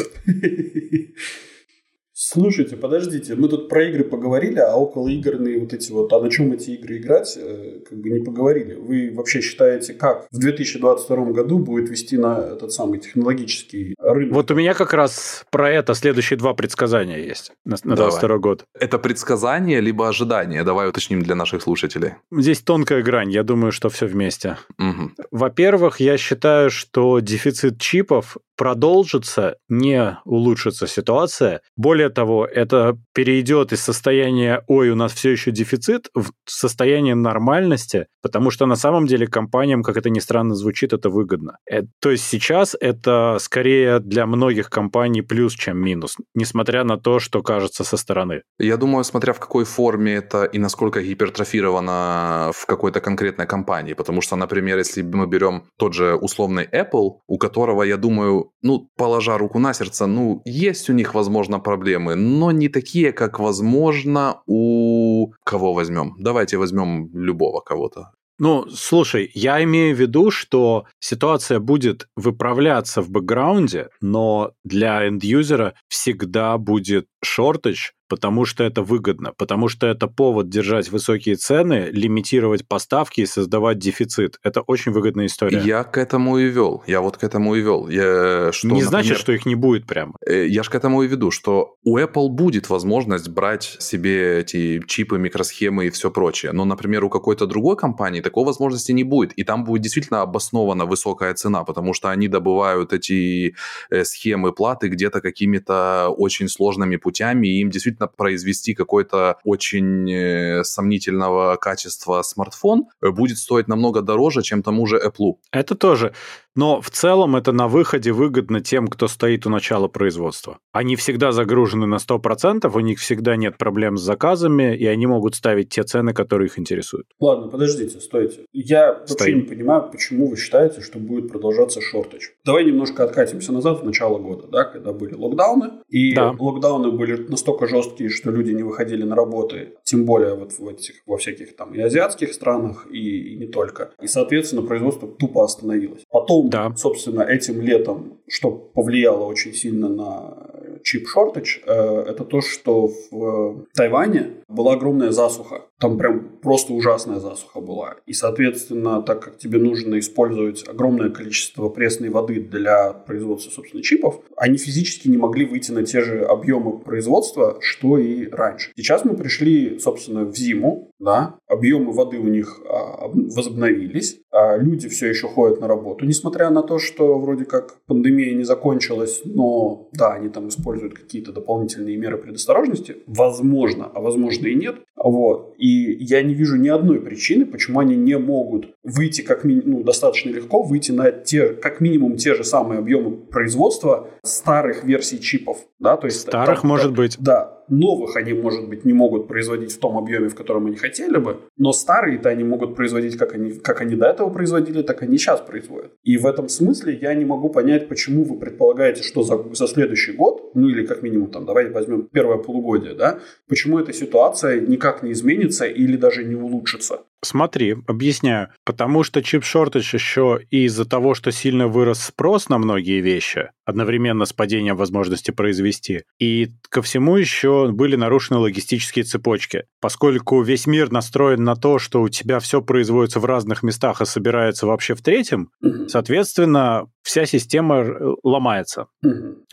Слушайте, 2.21 2.77
подождите, 2.77 3.37
мы 3.37 3.49
тут 3.49 3.69
про 3.69 3.85
игры 3.85 4.03
поговорили, 4.03 4.59
а 4.59 4.75
около 4.75 5.09
игрные 5.09 5.61
вот 5.61 5.73
эти 5.73 5.93
вот, 5.93 6.13
а 6.13 6.21
на 6.21 6.29
чем 6.29 6.51
эти 6.51 6.71
игры 6.71 6.97
играть, 6.97 7.39
э, 7.41 7.79
как 7.89 7.97
бы 7.97 8.11
не 8.11 8.25
поговорили. 8.25 8.75
Вы 8.75 9.13
вообще 9.15 9.41
считаете, 9.41 9.95
как 9.95 10.27
в 10.33 10.37
2022 10.37 11.17
году 11.27 11.61
будет 11.61 11.89
вести 11.89 12.19
на 12.19 12.55
этот 12.55 12.73
самый 12.73 12.99
технологический 12.99 13.95
рынок? 14.01 14.35
Вот 14.35 14.51
у 14.51 14.57
меня 14.57 14.75
как 14.75 14.95
раз 14.95 15.45
про 15.53 15.71
это 15.71 15.95
следующие 15.95 16.37
два 16.37 16.55
предсказания 16.55 17.19
есть 17.25 17.53
на, 17.65 17.77
на 17.85 17.95
22 17.95 18.39
год. 18.39 18.65
Это 18.77 18.99
предсказание 18.99 19.81
либо 19.81 20.09
ожидание? 20.09 20.65
Давай 20.65 20.89
уточним 20.89 21.23
для 21.23 21.37
наших 21.37 21.63
слушателей. 21.63 22.15
Здесь 22.33 22.63
тонкая 22.63 23.01
грань, 23.01 23.31
я 23.31 23.45
думаю, 23.45 23.71
что 23.71 23.91
все 23.91 24.07
вместе. 24.07 24.59
Угу. 24.81 25.13
Во-первых, 25.31 26.01
я 26.01 26.19
считаю, 26.19 26.71
что 26.71 27.21
дефицит 27.21 27.81
чипов 27.81 28.39
продолжится, 28.59 29.57
не 29.69 30.19
улучшится 30.25 30.89
ситуация. 30.89 31.63
Более 31.77 32.11
того, 32.11 32.45
это 32.45 32.99
перейдет 33.15 33.73
из 33.73 33.81
состояния 33.81 34.65
«ой, 34.67 34.91
у 34.91 34.97
нас 34.97 35.13
все 35.13 35.31
еще 35.31 35.53
дефицит» 35.53 36.11
в 36.15 36.33
состояние 36.45 37.15
нормальности, 37.15 38.07
потому 38.21 38.51
что 38.51 38.67
на 38.67 38.75
самом 38.75 39.07
деле 39.07 39.29
компаниям, 39.29 39.85
как 39.85 39.97
это 39.97 40.11
ни 40.11 40.19
странно 40.19 40.57
звучит, 40.57 40.93
это 40.93 41.09
выгодно. 41.09 41.59
Это, 41.67 41.87
то 42.01 42.11
есть 42.11 42.25
сейчас 42.25 42.77
это 42.81 43.37
скорее 43.41 44.01
для 44.01 44.27
многих 44.27 44.71
компаний 44.71 45.23
плюс, 45.23 45.55
чем 45.55 45.79
минус, 45.79 46.17
несмотря 46.35 46.83
на 46.83 46.99
то, 46.99 47.21
что 47.21 47.43
кажется 47.43 47.85
со 47.85 47.97
стороны. 47.97 48.43
Я 48.59 48.77
думаю, 48.77 49.05
смотря 49.05 49.33
в 49.33 49.39
какой 49.39 49.65
форме 49.65 50.15
это 50.15 50.45
и 50.45 50.59
насколько 50.59 51.01
гипертрофировано 51.01 52.51
в 52.53 52.67
какой-то 52.67 53.01
конкретной 53.01 53.47
компании, 53.47 53.95
потому 53.95 54.21
что, 54.21 54.35
например, 54.35 54.79
если 54.79 55.03
мы 55.03 55.29
берем 55.29 55.63
тот 55.79 55.95
же 55.95 56.17
условный 56.17 56.65
Apple, 56.65 57.21
у 57.29 57.39
которого, 57.39 57.85
я 57.85 57.97
думаю, 57.97 58.48
ну, 58.63 58.89
положа 58.97 59.39
руку 59.39 59.59
на 59.59 59.75
сердце, 59.75 60.07
ну, 60.07 60.43
есть 60.45 60.91
у 60.91 60.93
них, 60.93 61.15
возможно, 61.15 61.61
проблемы, 61.61 62.15
но 62.15 62.53
не 62.53 62.69
такие, 62.69 63.13
как, 63.13 63.39
возможно, 63.39 64.43
у... 64.47 65.33
Кого 65.45 65.73
возьмем? 65.73 66.15
Давайте 66.19 66.57
возьмем 66.57 67.11
любого 67.13 67.61
кого-то. 67.61 68.13
Ну, 68.41 68.67
слушай, 68.71 69.31
я 69.35 69.63
имею 69.65 69.97
в 69.97 69.99
виду, 69.99 70.31
что 70.31 70.87
ситуация 71.01 71.59
будет 71.59 72.07
выправляться 72.15 73.03
в 73.03 73.11
бэкграунде, 73.11 73.89
но 74.01 74.53
для 74.63 75.09
энд-юзера 75.09 75.75
всегда 75.89 76.57
будет 76.57 77.07
шортаж, 77.23 77.95
потому 78.09 78.45
что 78.45 78.65
это 78.65 78.83
выгодно, 78.83 79.33
потому 79.37 79.69
что 79.69 79.87
это 79.87 80.07
повод 80.09 80.49
держать 80.49 80.91
высокие 80.91 81.37
цены, 81.37 81.89
лимитировать 81.93 82.67
поставки 82.67 83.23
и 83.23 83.27
создавать 83.27 83.79
дефицит. 83.79 84.39
Это 84.43 84.63
очень 84.63 84.93
выгодная 84.93 85.27
история. 85.27 85.61
Я 85.65 85.85
к 85.85 85.99
этому 85.99 86.39
и 86.39 86.47
вел. 86.47 86.83
Я 86.87 87.01
вот 87.01 87.17
к 87.17 87.25
этому 87.25 87.55
и 87.55 87.61
вел. 87.61 87.89
Я, 87.89 88.51
что, 88.53 88.67
не 88.69 88.73
например, 88.73 88.89
значит, 88.89 89.19
что 89.19 89.33
их 89.33 89.47
не 89.47 89.55
будет 89.55 89.87
прямо. 89.87 90.15
Э, 90.27 90.47
я 90.47 90.63
же 90.63 90.71
к 90.71 90.75
этому 90.75 91.03
и 91.03 91.09
веду, 91.09 91.31
что 91.31 91.77
у 91.85 91.99
Apple 91.99 92.29
будет 92.29 92.71
возможность 92.71 93.29
брать 93.29 93.77
себе 93.79 94.41
эти 94.41 94.83
чипы, 94.87 95.19
микросхемы 95.19 95.87
и 95.87 95.91
все 95.91 96.11
прочее. 96.11 96.53
Но, 96.53 96.65
например, 96.65 97.05
у 97.05 97.11
какой-то 97.11 97.47
другой 97.47 97.77
компании 97.77 98.21
такой 98.21 98.45
возможности 98.45 98.93
не 98.93 99.05
будет. 99.05 99.33
И 99.33 99.45
там 99.45 99.65
будет 99.65 99.83
действительно 99.83 100.23
обоснована 100.23 100.87
высокая 100.87 101.35
цена, 101.35 101.65
потому 101.65 101.95
что 101.95 102.11
они 102.11 102.29
добывают 102.29 102.93
эти 102.93 103.55
э, 103.91 104.05
схемы 104.05 104.53
платы 104.53 104.89
где-то 104.89 105.21
какими-то 105.21 106.09
очень 106.17 106.49
сложными 106.49 106.97
путями, 106.97 107.49
и 107.49 107.61
им 107.61 107.71
действительно 107.71 107.98
действительно 107.99 108.09
произвести 108.09 108.75
какой-то 108.75 109.37
очень 109.45 110.11
э, 110.11 110.65
сомнительного 110.65 111.57
качества 111.57 112.23
смартфон 112.23 112.85
э, 113.03 113.11
будет 113.11 113.39
стоить 113.39 113.69
намного 113.69 114.03
дороже, 114.03 114.43
чем 114.43 114.63
тому 114.63 114.87
же 114.87 114.97
Apple. 114.99 115.35
Это 115.53 115.75
тоже. 115.75 116.13
Но 116.59 116.81
в 116.81 116.91
целом 116.91 117.37
это 117.37 117.53
на 117.53 117.69
выходе 117.69 118.11
выгодно 118.11 118.61
тем, 118.61 118.89
кто 118.89 119.07
стоит 119.07 119.47
у 119.47 119.49
начала 119.49 119.87
производства. 119.87 120.59
Они 120.73 120.97
всегда 120.97 121.31
загружены 121.31 121.87
на 121.87 121.99
100%, 121.99 122.69
у 122.75 122.81
них 122.81 122.99
всегда 122.99 123.37
нет 123.37 123.57
проблем 123.57 123.97
с 123.97 124.01
заказами, 124.01 124.77
и 124.77 124.85
они 124.85 125.07
могут 125.07 125.37
ставить 125.37 125.69
те 125.69 125.85
цены, 125.85 126.13
которые 126.13 126.47
их 126.47 126.59
интересуют. 126.59 127.07
Ладно, 127.21 127.47
подождите, 127.47 128.01
стойте. 128.01 128.41
Я 128.53 128.95
вообще 128.95 129.15
Стоим. 129.15 129.37
не 129.37 129.43
понимаю, 129.43 129.89
почему 129.89 130.31
вы 130.31 130.37
считаете, 130.37 130.81
что 130.81 130.99
будет 130.99 131.29
продолжаться 131.29 131.81
шортач. 131.81 132.33
Давай 132.45 132.65
немножко 132.65 133.05
откатимся 133.05 133.53
назад 133.53 133.83
в 133.83 133.85
начало 133.85 134.19
года, 134.19 134.49
да, 134.49 134.65
когда 134.65 134.93
были 134.93 135.15
локдауны, 135.15 135.75
и 135.89 136.13
да. 136.13 136.35
локдауны 136.37 136.91
были 136.91 137.25
настолько 137.29 137.69
жесткие, 137.69 138.11
что 138.11 138.33
люди 138.33 138.51
не 138.51 138.65
выходили 138.65 139.05
на 139.05 139.15
работы, 139.15 139.75
тем 139.85 140.05
более 140.05 140.35
вот 140.35 140.59
в 140.59 140.69
этих, 140.69 140.95
во 141.07 141.19
всяких 141.19 141.55
там 141.55 141.73
и 141.75 141.79
азиатских 141.79 142.33
странах, 142.33 142.89
и, 142.91 143.35
и 143.35 143.37
не 143.37 143.47
только. 143.47 143.93
И, 144.03 144.09
соответственно, 144.09 144.63
производство 144.63 145.07
тупо 145.07 145.45
остановилось. 145.45 146.03
Потом 146.11 146.48
да. 146.49 146.75
собственно, 146.77 147.23
этим 147.23 147.61
летом, 147.61 148.19
что 148.29 148.51
повлияло 148.51 149.25
очень 149.25 149.55
сильно 149.55 149.89
на 149.89 150.49
чип-шортедж, 150.83 151.59
э, 151.67 152.05
это 152.09 152.25
то, 152.25 152.41
что 152.41 152.91
в 153.11 153.67
Тайване 153.75 154.31
была 154.49 154.75
огромная 154.75 155.11
засуха. 155.11 155.63
Там 155.79 155.99
прям 155.99 156.39
просто 156.43 156.73
ужасная 156.73 157.21
засуха 157.21 157.61
была. 157.61 157.97
И, 158.07 158.13
соответственно, 158.13 159.03
так 159.03 159.23
как 159.23 159.39
тебе 159.39 159.59
нужно 159.59 159.99
использовать 159.99 160.67
огромное 160.69 161.11
количество 161.11 161.69
пресной 161.69 162.09
воды 162.09 162.41
для 162.41 162.93
производства, 162.93 163.51
собственно, 163.51 163.83
чипов, 163.83 164.21
они 164.37 164.59
физически 164.59 165.09
не 165.09 165.17
могли 165.17 165.47
выйти 165.47 165.71
на 165.73 165.85
те 165.85 166.01
же 166.01 166.25
объемы 166.25 166.79
производства, 166.79 167.59
что 167.61 167.99
и 167.99 168.29
раньше. 168.29 168.73
Сейчас 168.77 169.05
мы 169.05 169.17
пришли, 169.17 169.79
собственно, 169.79 170.25
в 170.25 170.37
зиму, 170.37 170.91
да, 170.99 171.37
объемы 171.47 171.93
воды 171.93 172.19
у 172.19 172.29
них 172.29 172.61
а, 172.69 173.09
возобновились, 173.09 174.21
а 174.31 174.57
люди 174.57 174.89
все 174.89 175.09
еще 175.09 175.29
ходят 175.29 175.61
на 175.61 175.69
работу, 175.69 176.05
несмотря 176.05 176.51
на 176.51 176.63
то, 176.63 176.79
что 176.79 177.19
вроде 177.19 177.45
как 177.45 177.77
пандемия 177.87 178.35
не 178.35 178.45
закончилась, 178.45 179.23
но 179.25 179.89
да, 179.93 180.15
они 180.15 180.29
там 180.29 180.49
используют 180.49 180.95
какие-то 180.95 181.33
дополнительные 181.33 181.97
меры 181.97 182.19
предосторожности, 182.19 182.97
возможно, 183.07 183.91
а 183.95 184.01
возможно 184.01 184.47
и 184.47 184.55
нет, 184.55 184.77
вот, 184.97 185.55
и 185.59 185.95
я 186.05 186.23
не 186.23 186.35
вижу 186.35 186.57
ни 186.57 186.69
одной 186.69 187.01
причины, 187.01 187.47
почему 187.47 187.81
они 187.81 187.97
не 187.97 188.19
могут 188.19 188.75
выйти 188.83 189.23
как 189.23 189.45
минимум, 189.45 189.71
ну, 189.71 189.83
достаточно 189.85 190.31
легко 190.31 190.63
выйти 190.63 190.93
на 190.93 191.11
те, 191.11 191.51
как 191.51 191.81
минимум 191.81 192.17
те 192.17 192.35
же 192.35 192.45
самые 192.45 192.79
объемы 192.79 193.17
производства 193.17 194.09
старых 194.23 194.85
версий 194.85 195.21
чипов, 195.21 195.59
да, 195.79 195.97
то 195.97 196.07
есть 196.07 196.21
старых 196.21 196.61
там, 196.63 196.69
может 196.69 196.93
быть, 196.93 197.17
да, 197.19 197.58
новых 197.71 198.17
они, 198.17 198.33
может 198.33 198.69
быть, 198.69 198.85
не 198.85 198.93
могут 198.93 199.29
производить 199.29 199.73
в 199.73 199.79
том 199.79 199.97
объеме, 199.97 200.29
в 200.29 200.35
котором 200.35 200.67
они 200.67 200.77
хотели 200.77 201.17
бы, 201.19 201.41
но 201.57 201.73
старые-то 201.73 202.29
они 202.29 202.45
могут 202.45 202.77
производить, 202.77 203.17
как 203.17 203.35
они, 203.35 203.53
как 203.53 203.81
они 203.81 203.97
до 203.97 204.07
этого 204.07 204.31
производили, 204.31 204.83
так 204.83 205.03
они 205.03 205.19
сейчас 205.19 205.41
производят. 205.41 205.93
И 206.05 206.17
в 206.17 206.27
этом 206.27 206.49
смысле 206.49 206.99
я 207.01 207.15
не 207.15 207.25
могу 207.25 207.49
понять, 207.49 207.89
почему 207.89 208.25
вы 208.25 208.39
предполагаете, 208.39 209.03
что 209.03 209.23
за, 209.23 209.43
за 209.53 209.67
следующий 209.67 210.13
год, 210.13 210.53
ну 210.55 210.69
или 210.69 210.87
как 210.87 211.03
минимум 211.03 211.31
там, 211.31 211.47
давайте 211.47 211.73
возьмем 211.73 212.09
первое 212.13 212.39
полугодие, 212.39 212.95
да, 212.95 213.21
почему 213.49 213.79
эта 213.79 213.93
ситуация 213.93 214.61
никак 214.61 215.03
не 215.03 215.13
изменится 215.13 215.67
или 215.67 215.97
даже 215.97 216.25
не 216.25 216.35
улучшится. 216.35 217.01
Смотри, 217.23 217.77
объясняю. 217.87 218.49
Потому 218.65 219.03
что 219.03 219.23
чип-шортедж 219.23 219.93
еще 219.93 220.41
и 220.51 220.65
из-за 220.65 220.85
того, 220.85 221.15
что 221.15 221.33
сильно 221.33 221.67
вырос 221.67 222.01
спрос 222.01 222.49
на 222.49 222.59
многие 222.59 223.01
вещи, 223.01 223.51
одновременно 223.65 224.25
с 224.25 224.33
падением 224.33 224.77
возможности 224.77 225.33
произвести, 225.33 226.05
и 226.21 226.51
ко 226.69 226.81
всему 226.81 227.17
еще 227.17 227.71
были 227.73 227.97
нарушены 227.97 228.39
логистические 228.39 229.05
цепочки. 229.05 229.65
Поскольку 229.81 230.43
весь 230.43 230.67
мир 230.67 230.91
настроен 230.91 231.45
на 231.45 231.55
то, 231.55 231.79
что 231.79 232.03
у 232.03 232.09
тебя 232.09 232.41
все 232.41 232.61
производится 232.63 233.21
в 233.21 233.25
разных 233.25 233.63
местах, 233.63 234.01
и 234.01 234.07
собирается 234.07 234.67
вообще 234.67 234.95
в 234.95 235.03
третьем, 235.03 235.51
соответственно, 235.87 236.87
вся 237.09 237.25
система 237.25 237.77
э, 237.77 238.15
ломается. 238.23 238.87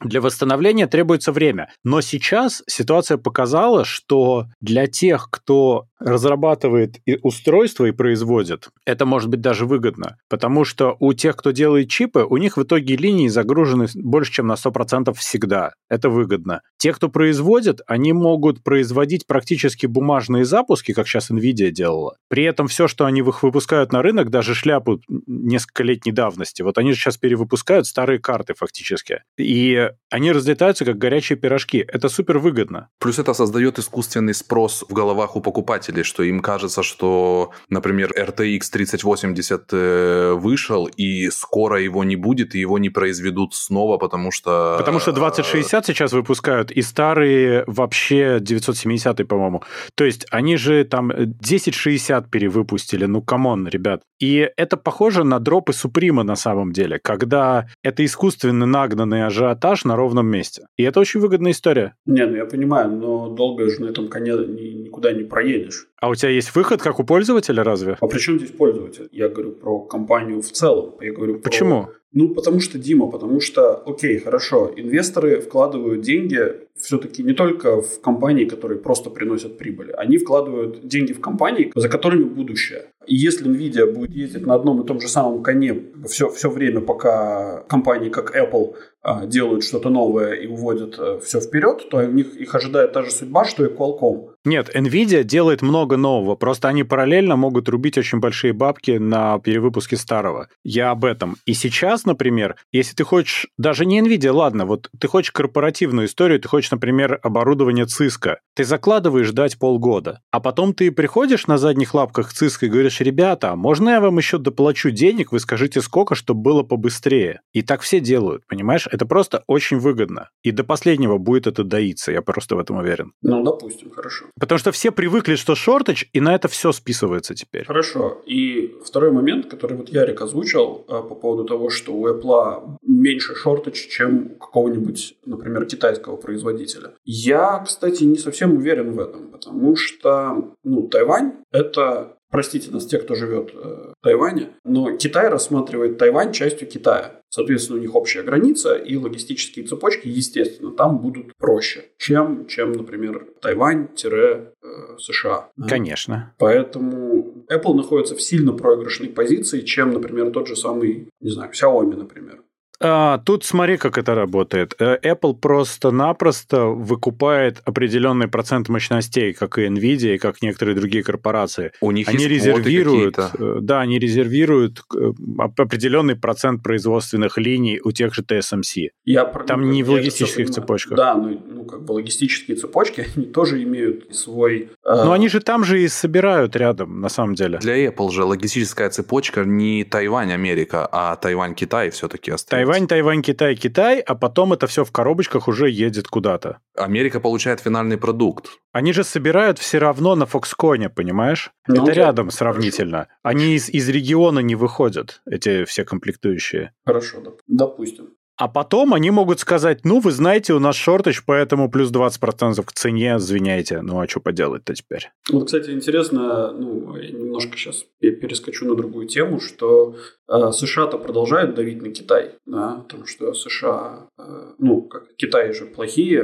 Для 0.01 0.19
восстановления 0.19 0.88
требуется 0.88 1.31
время. 1.31 1.69
Но 1.85 2.01
сейчас 2.01 2.63
ситуация 2.67 3.17
показала, 3.17 3.85
что 3.85 4.47
для 4.59 4.88
тех, 4.88 5.29
кто 5.31 5.85
разрабатывает 5.99 6.97
устройство 7.23 7.85
и 7.85 7.91
производит, 7.91 8.69
это 8.85 9.05
может 9.05 9.29
быть 9.29 9.39
даже 9.39 9.65
выгодно, 9.65 10.17
потому 10.29 10.65
что 10.65 10.97
у 10.99 11.13
тех, 11.13 11.38
кто 11.38 11.51
делает 11.51 11.89
чипы, 11.89 12.25
у 12.29 12.35
них 12.35 12.57
в 12.57 12.63
итоге 12.63 12.97
линии 12.97 13.29
загружены 13.29 13.88
больше, 13.95 14.33
чем 14.33 14.47
на 14.47 14.53
100% 14.53 15.13
всегда. 15.13 15.71
Это 15.89 16.09
выгодно. 16.09 16.61
Те, 16.77 16.91
кто 16.91 17.07
производит, 17.07 17.79
они 17.88 18.11
могут 18.11 18.63
производить 18.63 19.27
практически 19.27 19.85
бумажные 20.15 20.45
запуски, 20.45 20.93
как 20.93 21.08
сейчас 21.08 21.30
NVIDIA 21.30 21.71
делала. 21.71 22.15
При 22.30 22.43
этом 22.43 22.67
все, 22.67 22.88
что 22.88 23.06
они 23.06 23.21
выпускают 23.21 23.91
на 23.91 24.01
рынок, 24.01 24.30
даже 24.30 24.56
шляпу 24.56 25.01
нескольколетней 25.28 26.13
давности, 26.13 26.62
вот 26.62 26.78
они 26.78 26.93
же 26.93 26.99
сейчас 26.99 27.17
перевыпускают 27.17 27.86
старые 27.86 28.19
карты 28.19 28.54
фактически. 28.54 29.23
И 29.38 29.89
они 30.10 30.32
разлетаются, 30.32 30.86
как 30.86 30.97
горячие 30.97 31.38
пирожки. 31.38 31.86
Это 31.86 32.08
супер 32.08 32.39
выгодно. 32.39 32.88
Плюс 32.99 33.19
это 33.19 33.34
создает 33.34 33.78
искусственный 33.78 34.34
спрос 34.34 34.86
в 34.88 34.93
головах 34.93 35.36
у 35.36 35.41
покупателей, 35.41 36.04
что 36.04 36.23
им 36.23 36.39
кажется, 36.39 36.82
что, 36.82 37.51
например, 37.69 38.13
RTX 38.17 38.62
3080 38.71 39.73
э, 39.73 40.34
вышел, 40.34 40.86
и 40.86 41.30
скоро 41.30 41.82
его 41.82 42.06
не 42.06 42.15
будет, 42.15 42.56
и 42.56 42.60
его 42.60 42.78
не 42.80 42.89
произведут 42.89 43.54
снова, 43.54 43.97
потому 43.97 44.32
что... 44.32 44.75
Потому 44.78 44.99
что 44.99 45.12
2060 45.12 45.86
сейчас 45.86 46.13
выпускают, 46.13 46.71
и 46.71 46.82
старые 46.82 47.65
вообще 47.67 48.39
970, 48.39 49.28
по-моему. 49.28 49.63
То 49.95 50.04
есть 50.05 50.25
они 50.31 50.57
же 50.57 50.83
там 50.83 51.11
1060 51.11 52.29
перевыпустили, 52.29 53.05
ну 53.05 53.21
come 53.21 53.48
on, 53.48 53.67
ребят. 53.67 54.01
И 54.19 54.49
это 54.57 54.77
похоже 54.77 55.23
на 55.23 55.39
дропы 55.39 55.73
Supreme 55.73 56.12
'а 56.12 56.23
на 56.23 56.35
самом 56.35 56.71
деле, 56.71 56.99
когда 57.01 57.67
это 57.83 58.05
искусственно 58.05 58.65
нагнанный 58.65 59.25
ажиотаж 59.25 59.85
на 59.85 59.95
ровном 59.95 60.27
месте. 60.27 60.67
И 60.77 60.83
это 60.83 60.99
очень 60.99 61.19
выгодная 61.19 61.51
история. 61.51 61.95
Не, 62.05 62.25
ну 62.25 62.35
я 62.35 62.45
понимаю, 62.45 62.91
но 62.91 63.29
долго 63.29 63.69
же 63.69 63.81
на 63.81 63.89
этом 63.89 64.07
коне 64.07 64.33
никуда 64.33 65.11
не 65.11 65.23
проедешь. 65.23 65.87
А 65.99 66.09
у 66.09 66.15
тебя 66.15 66.29
есть 66.29 66.55
выход, 66.55 66.81
как 66.81 66.99
у 66.99 67.03
пользователя, 67.03 67.63
разве? 67.63 67.97
А 67.99 68.07
при 68.07 68.19
чем 68.19 68.37
здесь 68.37 68.51
пользователь? 68.51 69.09
Я 69.11 69.29
говорю 69.29 69.51
про 69.53 69.79
компанию 69.79 70.41
в 70.41 70.51
целом. 70.51 70.95
Я 71.01 71.13
говорю 71.13 71.39
Почему? 71.39 71.85
Про... 71.85 71.93
Ну, 72.15 72.33
потому 72.33 72.61
что, 72.61 72.79
Дима, 72.79 73.07
потому 73.07 73.41
что, 73.41 73.83
окей, 73.85 74.19
хорошо, 74.19 74.71
инвесторы 74.75 75.41
вкладывают 75.41 76.01
деньги 76.01 76.39
все-таки 76.86 77.24
не 77.24 77.34
только 77.34 77.82
в 77.82 78.02
компании, 78.02 78.45
которые 78.45 78.80
просто 78.80 79.10
приносят 79.10 79.58
прибыль. 79.58 79.91
Они 79.91 80.17
вкладывают 80.17 80.88
деньги 80.88 81.13
в 81.13 81.21
компании, 81.21 81.71
за 81.76 81.89
которыми 81.89 82.24
будущее. 82.24 82.86
Если 83.07 83.47
Nvidia 83.49 83.91
будет 83.91 84.11
ездить 84.11 84.45
на 84.45 84.55
одном 84.55 84.81
и 84.81 84.85
том 84.85 84.99
же 84.99 85.07
самом 85.07 85.43
коне 85.43 85.83
все, 86.07 86.29
все 86.29 86.49
время, 86.49 86.81
пока 86.81 87.63
компании, 87.67 88.09
как 88.09 88.35
Apple, 88.35 88.75
а, 89.07 89.27
делают 89.27 89.63
что-то 89.63 89.91
новое 89.91 90.33
и 90.33 90.47
уводят 90.47 90.95
э, 90.97 91.19
все 91.23 91.39
вперед, 91.39 91.89
то 91.91 91.97
у 91.97 92.11
них 92.11 92.35
их 92.37 92.55
ожидает 92.55 92.91
та 92.91 93.03
же 93.03 93.11
судьба, 93.11 93.45
что 93.45 93.63
и 93.63 93.69
Qualcomm. 93.69 94.31
Нет, 94.45 94.75
Nvidia 94.75 95.23
делает 95.23 95.61
много 95.61 95.95
нового, 95.95 96.35
просто 96.35 96.69
они 96.69 96.83
параллельно 96.83 97.35
могут 97.35 97.69
рубить 97.69 97.99
очень 97.99 98.19
большие 98.19 98.51
бабки 98.51 98.97
на 98.97 99.37
перевыпуске 99.37 99.95
старого. 99.95 100.47
Я 100.63 100.89
об 100.89 101.05
этом. 101.05 101.35
И 101.45 101.53
сейчас, 101.53 102.05
например, 102.05 102.55
если 102.71 102.95
ты 102.95 103.03
хочешь, 103.03 103.45
даже 103.59 103.85
не 103.85 104.01
Nvidia, 104.01 104.31
ладно, 104.31 104.65
вот 104.65 104.89
ты 104.99 105.07
хочешь 105.07 105.31
корпоративную 105.31 106.07
историю, 106.07 106.39
ты 106.39 106.47
хочешь, 106.47 106.71
например, 106.71 107.19
оборудование 107.21 107.85
Cisco, 107.85 108.37
ты 108.55 108.63
закладываешь 108.63 109.27
ждать 109.27 109.59
полгода, 109.59 110.21
а 110.31 110.39
потом 110.39 110.73
ты 110.73 110.91
приходишь 110.91 111.45
на 111.45 111.59
задних 111.59 111.93
лапках 111.93 112.31
к 112.31 112.33
Cisco 112.33 112.65
и 112.65 112.69
говоришь, 112.69 112.94
ребята, 113.01 113.55
можно 113.55 113.89
я 113.89 114.01
вам 114.01 114.17
еще 114.17 114.38
доплачу 114.38 114.91
денег, 114.91 115.31
вы 115.31 115.39
скажите 115.39 115.81
сколько, 115.81 116.15
чтобы 116.15 116.41
было 116.41 116.63
побыстрее. 116.63 117.41
И 117.53 117.62
так 117.62 117.81
все 117.81 117.99
делают, 117.99 118.43
понимаешь? 118.47 118.88
Это 118.91 119.05
просто 119.05 119.43
очень 119.47 119.77
выгодно. 119.77 120.29
И 120.43 120.51
до 120.51 120.63
последнего 120.63 121.17
будет 121.17 121.47
это 121.47 121.63
доиться, 121.63 122.12
я 122.12 122.21
просто 122.21 122.55
в 122.55 122.60
этом 122.60 122.77
уверен. 122.77 123.13
Ну, 123.21 123.43
допустим, 123.43 123.91
хорошо. 123.91 124.25
Потому 124.39 124.60
что 124.60 124.71
все 124.71 124.91
привыкли, 124.91 125.36
что 125.36 125.55
шортач, 125.55 126.08
и 126.13 126.19
на 126.19 126.36
это 126.36 126.47
все 126.47 126.71
списывается 126.71 127.36
теперь. 127.36 127.65
Хорошо. 127.65 128.21
И 128.25 128.75
второй 128.86 129.12
момент, 129.12 129.47
который 129.47 129.77
вот 129.77 129.89
Ярик 129.89 130.21
озвучил 130.21 130.86
а, 130.88 131.01
по 131.01 131.15
поводу 131.15 131.45
того, 131.45 131.69
что 131.69 131.93
у 131.93 132.08
Apple 132.08 132.77
меньше 132.81 133.36
шортач, 133.36 133.88
чем 133.88 134.31
у 134.36 134.36
какого-нибудь, 134.36 135.17
например, 135.25 135.65
китайского 135.65 136.17
производителя. 136.17 136.91
Я, 137.03 137.60
кстати, 137.65 138.03
не 138.03 138.17
совсем 138.17 138.55
уверен 138.55 138.91
в 138.93 138.99
этом, 138.99 139.27
потому 139.31 139.75
что 139.75 140.53
ну, 140.63 140.88
Тайвань– 140.88 141.34
это 141.51 142.14
простите 142.36 142.69
нас, 142.69 142.86
те, 142.86 142.98
кто 142.98 143.15
живет 143.15 143.52
э, 143.54 143.93
в 143.98 144.04
Тайване, 144.04 144.50
но 144.65 144.98
Китай 144.98 145.30
рассматривает 145.30 145.98
Тайвань 145.98 146.34
частью 146.34 146.67
Китая. 146.67 147.21
Соответственно, 147.30 147.80
у 147.80 147.82
них 147.82 147.95
общая 147.95 148.24
граница, 148.24 148.76
и 148.76 148.98
логистические 148.98 149.65
цепочки, 149.65 150.10
естественно, 150.10 150.71
там 150.71 151.00
будут 151.00 151.34
проще, 151.38 151.86
чем, 151.98 152.45
чем 152.48 152.74
например, 152.74 153.26
Тайвань-США. 153.41 155.50
Конечно. 155.65 156.34
Поэтому 156.38 157.45
Apple 157.50 157.74
находится 157.74 158.15
в 158.15 158.21
сильно 158.21 158.52
проигрышной 158.52 159.08
позиции, 159.08 159.62
чем, 159.62 159.91
например, 159.91 160.32
тот 160.32 160.50
же 160.50 160.58
самый, 160.58 161.08
не 161.21 161.32
знаю, 161.32 161.52
Xiaomi, 161.52 161.95
например. 161.95 162.41
А, 162.79 163.19
тут 163.19 163.45
смотри, 163.45 163.77
как 163.77 163.97
это 163.97 164.15
работает. 164.15 164.75
Э, 164.79 164.97
Apple 165.01 165.35
просто-напросто 165.35 166.65
выкупает 166.65 167.61
определенный 167.65 168.27
процент 168.27 168.69
мощностей, 168.69 169.33
как 169.33 169.57
и 169.57 169.67
Nvidia, 169.67 170.15
и 170.15 170.17
как 170.17 170.41
некоторые 170.41 170.75
другие 170.75 171.03
корпорации. 171.03 171.71
У 171.81 171.91
них 171.91 172.07
они 172.07 172.23
есть 172.23 172.29
резервируют, 172.29 173.17
э, 173.17 173.57
да, 173.61 173.81
они 173.81 173.99
резервируют 173.99 174.83
э, 174.95 175.11
определенный 175.38 176.15
процент 176.15 176.63
производственных 176.63 177.38
линий 177.38 177.79
у 177.83 177.91
тех 177.91 178.13
же 178.13 178.21
TSMC. 178.21 178.89
Я, 179.05 179.25
Там 179.25 179.61
ну, 179.61 179.71
не 179.71 179.83
в 179.83 179.91
логистических 179.91 180.49
цепочках. 180.49 180.97
Да, 180.97 181.15
ну, 181.15 181.41
ну 181.47 181.65
как 181.65 181.83
бы 181.83 181.93
логистические 181.93 182.57
цепочки, 182.57 183.07
они 183.15 183.25
тоже 183.25 183.63
имеют 183.63 184.15
свой... 184.15 184.69
Э... 184.85 185.05
Но 185.05 185.11
они 185.13 185.29
же 185.29 185.39
там 185.39 185.63
же 185.63 185.81
и 185.81 185.88
собирают 185.88 186.55
рядом, 186.55 186.99
на 186.99 187.09
самом 187.09 187.35
деле. 187.35 187.59
Для 187.59 187.88
Apple 187.88 188.11
же 188.11 188.23
логистическая 188.23 188.89
цепочка 188.89 189.45
не 189.45 189.83
Тайвань, 189.83 190.33
Америка, 190.33 190.88
а 190.91 191.15
Тайвань, 191.15 191.55
Китай 191.55 191.89
все-таки 191.89 192.31
остается. 192.31 192.65
Тайвань, 192.75 192.88
Тайвань, 192.88 193.21
Китай, 193.21 193.55
Китай, 193.55 193.99
а 194.01 194.15
потом 194.15 194.51
это 194.51 194.67
все 194.67 194.83
в 194.83 194.91
коробочках 194.91 195.47
уже 195.47 195.69
едет 195.69 196.09
куда-то. 196.09 196.59
Америка 196.75 197.21
получает 197.21 197.61
финальный 197.61 197.97
продукт. 197.97 198.49
Они 198.73 198.91
же 198.91 199.05
собирают 199.05 199.59
все 199.59 199.77
равно 199.77 200.15
на 200.15 200.25
Фоксконе, 200.25 200.89
понимаешь? 200.89 201.51
Ну, 201.67 201.75
это 201.75 201.85
да. 201.85 201.93
рядом 201.93 202.31
сравнительно. 202.31 203.07
Они 203.23 203.55
из, 203.55 203.69
из 203.69 203.88
региона 203.88 204.39
не 204.39 204.55
выходят, 204.55 205.21
эти 205.25 205.63
все 205.63 205.85
комплектующие. 205.85 206.73
Хорошо, 206.85 207.23
допустим. 207.47 208.09
А 208.38 208.48
потом 208.48 208.93
они 208.93 209.12
могут 209.12 209.39
сказать, 209.39 209.86
ну, 209.86 210.00
вы 210.00 210.12
знаете, 210.12 210.54
у 210.54 210.60
нас 210.60 210.76
шортач, 210.76 211.24
поэтому 211.26 211.69
плюс 211.69 211.91
20% 211.91 212.62
к 212.63 212.71
цене, 212.74 213.15
извиняйте. 213.17 213.82
Ну, 213.82 214.00
а 214.00 214.08
что 214.08 214.19
поделать-то 214.19 214.74
теперь? 214.74 215.12
Вот, 215.32 215.45
кстати, 215.45 215.69
интересно, 215.69 216.52
ну, 216.52 216.98
я 216.98 217.12
немножко 217.12 217.58
сейчас 217.58 217.86
перескочу 218.00 218.65
на 218.65 218.76
другую 218.76 219.08
тему, 219.08 219.39
что 219.39 219.95
э, 220.28 220.52
США-то 220.52 220.98
продолжают 220.98 221.56
давить 221.56 221.82
на 221.82 221.91
Китай, 221.91 222.32
да, 222.45 222.84
потому 222.88 223.06
что 223.06 223.34
США, 223.34 224.08
э, 224.17 224.24
ну, 224.60 224.82
как 224.82 225.15
Китай 225.15 225.54
же 225.54 225.65
плохие, 225.65 226.24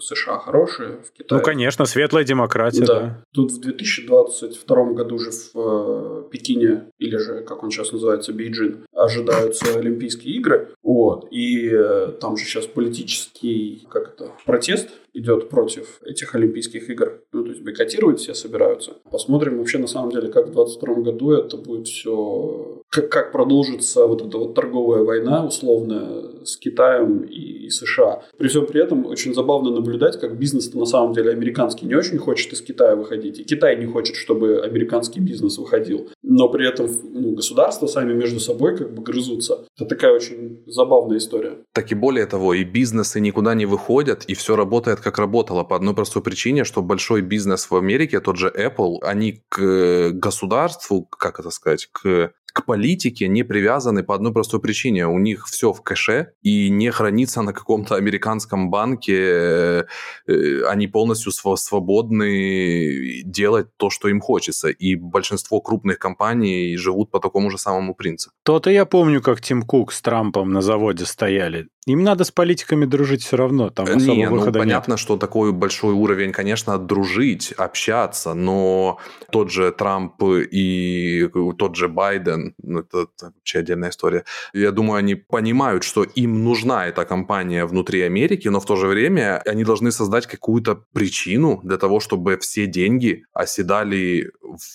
США 0.00 0.38
хорошие, 0.38 0.98
в 1.02 1.12
Китае... 1.12 1.38
Ну, 1.38 1.44
конечно, 1.44 1.84
светлая 1.84 2.24
демократия, 2.24 2.84
да. 2.84 3.00
да. 3.00 3.24
Тут 3.32 3.52
в 3.52 3.60
2022 3.60 4.84
году 4.92 5.18
же 5.18 5.30
в 5.30 5.56
э, 5.56 6.30
Пекине, 6.30 6.90
или 6.98 7.16
же, 7.16 7.42
как 7.42 7.62
он 7.62 7.70
сейчас 7.70 7.92
называется, 7.92 8.32
Бейджин, 8.32 8.86
ожидаются 8.94 9.78
Олимпийские 9.78 10.34
игры. 10.36 10.74
Вот. 10.82 11.28
И 11.30 11.70
э, 11.72 12.12
там 12.20 12.36
же 12.36 12.44
сейчас 12.44 12.66
политический, 12.66 13.86
как 13.90 14.14
это, 14.14 14.32
протест 14.44 14.88
идет 15.12 15.48
против 15.48 16.00
этих 16.04 16.34
Олимпийских 16.34 16.88
игр. 16.90 17.22
Ну, 17.32 17.44
то 17.44 17.50
есть 17.50 17.62
бойкотировать 17.62 18.20
все 18.20 18.34
собираются. 18.34 18.96
Посмотрим 19.10 19.58
вообще 19.58 19.78
на 19.78 19.86
самом 19.86 20.10
деле, 20.10 20.28
как 20.28 20.48
в 20.48 20.52
2022 20.52 20.94
году 21.02 21.32
это 21.32 21.56
будет 21.56 21.88
все... 21.88 22.82
Как, 22.88 23.08
как 23.08 23.32
продолжится 23.32 24.06
вот 24.06 24.26
эта 24.26 24.38
вот 24.38 24.54
торговая 24.54 25.04
война 25.04 25.46
условная 25.46 26.44
с 26.44 26.56
Китаем 26.56 27.20
и, 27.22 27.66
и 27.66 27.70
США. 27.70 28.22
При 28.36 28.48
всем 28.48 28.66
при 28.66 28.82
этом 28.82 29.06
очень 29.06 29.34
забавно 29.34 29.70
наблюдать, 29.70 30.18
как 30.20 30.38
бизнес 30.38 30.74
на 30.74 30.86
самом 30.86 31.12
деле 31.12 31.30
американский 31.30 31.86
не 31.86 31.94
очень 31.94 32.18
хочет 32.18 32.52
из 32.52 32.62
Китая 32.62 32.96
выходить. 32.96 33.38
И 33.38 33.44
Китай 33.44 33.76
не 33.76 33.86
хочет, 33.86 34.16
чтобы 34.16 34.60
американский 34.62 35.20
бизнес 35.20 35.58
выходил. 35.58 36.08
Но 36.22 36.48
при 36.48 36.68
этом 36.68 36.88
ну, 37.12 37.32
государства 37.32 37.86
сами 37.86 38.12
между 38.12 38.40
собой 38.40 38.76
как 38.76 38.92
бы 38.92 39.02
грызутся. 39.02 39.66
Это 39.76 39.88
такая 39.88 40.12
очень 40.12 40.62
забавная 40.66 41.18
история. 41.18 41.58
Так 41.72 41.92
и 41.92 41.94
более 41.94 42.26
того, 42.26 42.54
и 42.54 42.64
бизнесы 42.64 43.20
никуда 43.20 43.54
не 43.54 43.66
выходят, 43.66 44.24
и 44.26 44.34
все 44.34 44.56
работает 44.56 44.99
как 45.00 45.18
работало 45.18 45.64
по 45.64 45.76
одной 45.76 45.94
простой 45.94 46.22
причине, 46.22 46.64
что 46.64 46.82
большой 46.82 47.22
бизнес 47.22 47.70
в 47.70 47.76
Америке, 47.76 48.20
тот 48.20 48.36
же 48.36 48.48
Apple, 48.48 48.98
они 49.02 49.42
к 49.48 50.10
государству, 50.10 51.04
как 51.04 51.40
это 51.40 51.50
сказать, 51.50 51.88
к 51.92 52.32
к 52.52 52.64
политике 52.64 53.28
не 53.28 53.42
привязаны 53.42 54.02
по 54.02 54.14
одной 54.14 54.32
простой 54.32 54.60
причине. 54.60 55.06
У 55.06 55.18
них 55.18 55.46
все 55.46 55.72
в 55.72 55.82
кэше 55.82 56.32
и 56.42 56.70
не 56.70 56.90
хранится 56.90 57.42
на 57.42 57.52
каком-то 57.52 57.94
американском 57.94 58.70
банке. 58.70 59.16
Э, 59.16 59.84
э, 60.26 60.62
они 60.66 60.88
полностью 60.88 61.32
свободны 61.32 63.22
делать 63.24 63.68
то, 63.76 63.90
что 63.90 64.08
им 64.08 64.20
хочется. 64.20 64.68
И 64.68 64.94
большинство 64.94 65.60
крупных 65.60 65.98
компаний 65.98 66.76
живут 66.76 67.10
по 67.10 67.20
такому 67.20 67.50
же 67.50 67.58
самому 67.58 67.94
принципу. 67.94 68.34
То-то 68.42 68.70
я 68.70 68.84
помню, 68.84 69.22
как 69.22 69.40
Тим 69.40 69.62
Кук 69.62 69.92
с 69.92 70.02
Трампом 70.02 70.52
на 70.52 70.62
заводе 70.62 71.04
стояли. 71.04 71.68
Им 71.86 72.02
надо 72.04 72.24
с 72.24 72.30
политиками 72.30 72.84
дружить 72.84 73.22
все 73.22 73.38
равно, 73.38 73.70
там 73.70 73.86
особо 73.86 74.00
Не, 74.00 74.28
ну 74.28 74.36
выхода 74.36 74.58
нет. 74.58 74.66
понятно, 74.66 74.96
что 74.98 75.16
такой 75.16 75.50
большой 75.50 75.94
уровень, 75.94 76.30
конечно, 76.30 76.78
дружить, 76.78 77.52
общаться, 77.52 78.34
но 78.34 78.98
тот 79.32 79.50
же 79.50 79.72
Трамп 79.72 80.22
и 80.22 81.26
тот 81.58 81.76
же 81.76 81.88
Байден, 81.88 82.54
ну, 82.62 82.80
это, 82.80 83.08
это 83.16 83.32
вообще 83.34 83.60
отдельная 83.60 83.90
история. 83.90 84.24
Я 84.52 84.72
думаю, 84.72 84.98
они 84.98 85.14
понимают, 85.14 85.82
что 85.82 86.04
им 86.04 86.44
нужна 86.44 86.86
эта 86.86 87.06
компания 87.06 87.64
внутри 87.64 88.02
Америки, 88.02 88.48
но 88.48 88.60
в 88.60 88.66
то 88.66 88.76
же 88.76 88.86
время 88.86 89.40
они 89.46 89.64
должны 89.64 89.90
создать 89.90 90.26
какую-то 90.26 90.84
причину 90.92 91.60
для 91.64 91.78
того, 91.78 91.98
чтобы 92.00 92.36
все 92.36 92.66
деньги 92.66 93.24
оседали 93.32 94.32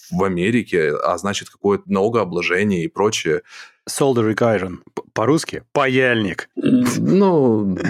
в 0.10 0.24
Америке, 0.24 0.94
а 1.04 1.16
значит, 1.20 1.52
какое-то 1.52 1.84
налогообложение 1.86 2.84
и 2.84 2.88
прочее. 2.88 3.44
Soldering 3.90 4.42
iron. 4.42 4.80
По-русски 5.14 5.64
паяльник. 5.72 6.50
Ну. 6.56 7.78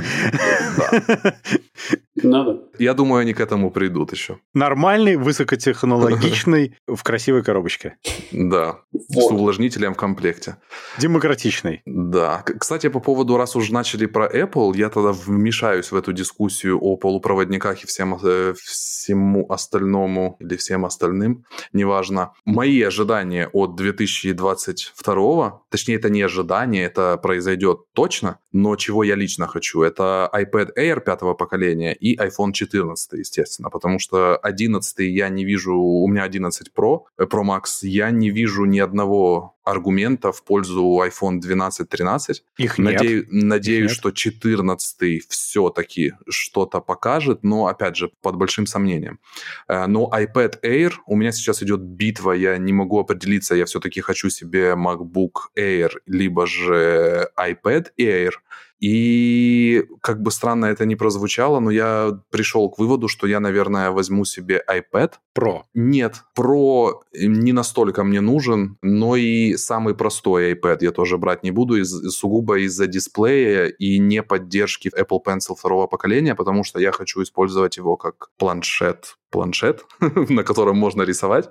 Надо. 2.23 2.63
Я 2.79 2.93
думаю, 2.93 3.21
они 3.21 3.33
к 3.33 3.41
этому 3.41 3.71
придут 3.71 4.13
еще. 4.13 4.39
Нормальный, 4.53 5.17
высокотехнологичный, 5.17 6.77
в 6.87 7.03
красивой 7.03 7.43
коробочке. 7.43 7.97
Да, 8.31 8.79
с 8.93 9.31
увлажнителем 9.31 9.93
в 9.93 9.97
комплекте. 9.97 10.57
Демократичный. 10.97 11.81
Да. 11.85 12.43
Кстати, 12.59 12.87
по 12.87 12.99
поводу, 12.99 13.37
раз 13.37 13.55
уж 13.55 13.69
начали 13.69 14.05
про 14.05 14.27
Apple, 14.27 14.77
я 14.77 14.89
тогда 14.89 15.11
вмешаюсь 15.11 15.91
в 15.91 15.95
эту 15.95 16.13
дискуссию 16.13 16.79
о 16.81 16.95
полупроводниках 16.95 17.83
и 17.83 17.87
всем, 17.87 18.17
э, 18.23 18.53
всему 18.57 19.45
остальному, 19.49 20.37
или 20.39 20.55
всем 20.55 20.85
остальным, 20.85 21.45
неважно. 21.73 22.31
Мои 22.45 22.81
ожидания 22.81 23.49
от 23.51 23.75
2022, 23.75 25.61
точнее, 25.69 25.95
это 25.95 26.09
не 26.09 26.21
ожидание, 26.21 26.85
это 26.85 27.17
произойдет 27.17 27.79
точно, 27.93 28.39
но 28.53 28.75
чего 28.77 29.03
я 29.03 29.15
лично 29.15 29.47
хочу, 29.47 29.81
это 29.81 30.29
iPad 30.33 30.69
Air 30.77 31.01
пятого 31.01 31.33
поколения 31.33 31.93
и 32.05 32.15
iPhone 32.17 32.51
14, 32.51 33.13
естественно, 33.19 33.69
потому 33.69 33.97
что 33.99 34.37
11 34.37 34.99
я 34.99 35.29
не 35.29 35.43
вижу, 35.45 35.75
у 35.75 36.07
меня 36.07 36.23
11 36.23 36.71
Pro, 36.75 36.99
э, 37.17 37.23
Pro 37.23 37.43
Max, 37.43 37.61
я 37.81 38.11
не 38.11 38.29
вижу 38.29 38.65
ни 38.65 38.77
одного 38.79 39.55
аргумента 39.63 40.31
в 40.31 40.43
пользу 40.43 40.83
iPhone 41.03 41.39
12-13. 41.39 42.43
Их 42.59 42.77
нет. 42.77 42.93
Надею- 43.01 43.25
надеюсь, 43.31 43.89
нет. 43.89 43.97
что 43.97 44.11
14 44.11 45.21
все-таки 45.27 46.13
что-то 46.29 46.79
покажет, 46.81 47.43
но, 47.43 47.65
опять 47.65 47.95
же, 47.95 48.11
под 48.21 48.35
большим 48.35 48.67
сомнением. 48.67 49.19
Э, 49.67 49.87
Но 49.87 50.11
iPad 50.13 50.59
Air, 50.63 50.93
у 51.07 51.15
меня 51.15 51.31
сейчас 51.31 51.63
идет 51.63 51.81
битва, 51.81 52.33
я 52.33 52.57
не 52.57 52.73
могу 52.73 52.99
определиться, 52.99 53.55
я 53.55 53.65
все-таки 53.65 54.01
хочу 54.01 54.29
себе 54.29 54.75
MacBook 54.75 55.49
Air, 55.57 55.89
либо 56.05 56.45
же 56.45 57.29
iPad 57.35 57.87
Air. 57.99 58.31
И 58.79 59.85
как 60.01 60.21
бы 60.21 60.31
странно 60.31 60.65
это 60.65 60.85
ни 60.85 60.95
прозвучало, 60.95 61.59
но 61.59 61.71
я 61.71 62.19
пришел 62.29 62.69
к 62.69 62.77
выводу, 62.77 63.07
что 63.07 63.27
я, 63.27 63.39
наверное, 63.39 63.91
возьму 63.91 64.25
себе 64.25 64.61
iPad, 64.69 65.13
Про. 65.33 65.65
нет, 65.73 66.23
Pro 66.37 66.93
не 67.13 67.53
настолько 67.53 68.03
мне 68.03 68.21
нужен, 68.21 68.77
но 68.81 69.15
и 69.15 69.55
самый 69.55 69.95
простой 69.95 70.53
iPad 70.53 70.77
я 70.81 70.91
тоже 70.91 71.17
брать 71.17 71.43
не 71.43 71.51
буду, 71.51 71.75
из, 71.77 71.91
сугубо 72.11 72.59
из-за 72.59 72.87
дисплея 72.87 73.67
и 73.67 73.97
не 73.97 74.21
поддержки 74.23 74.91
Apple 74.97 75.19
Pencil 75.25 75.55
второго 75.55 75.87
поколения, 75.87 76.35
потому 76.35 76.63
что 76.63 76.79
я 76.79 76.91
хочу 76.91 77.23
использовать 77.23 77.77
его 77.77 77.95
как 77.95 78.29
планшет, 78.37 79.17
планшет, 79.29 79.85
на 80.29 80.43
котором 80.43 80.77
можно 80.77 81.03
рисовать. 81.03 81.49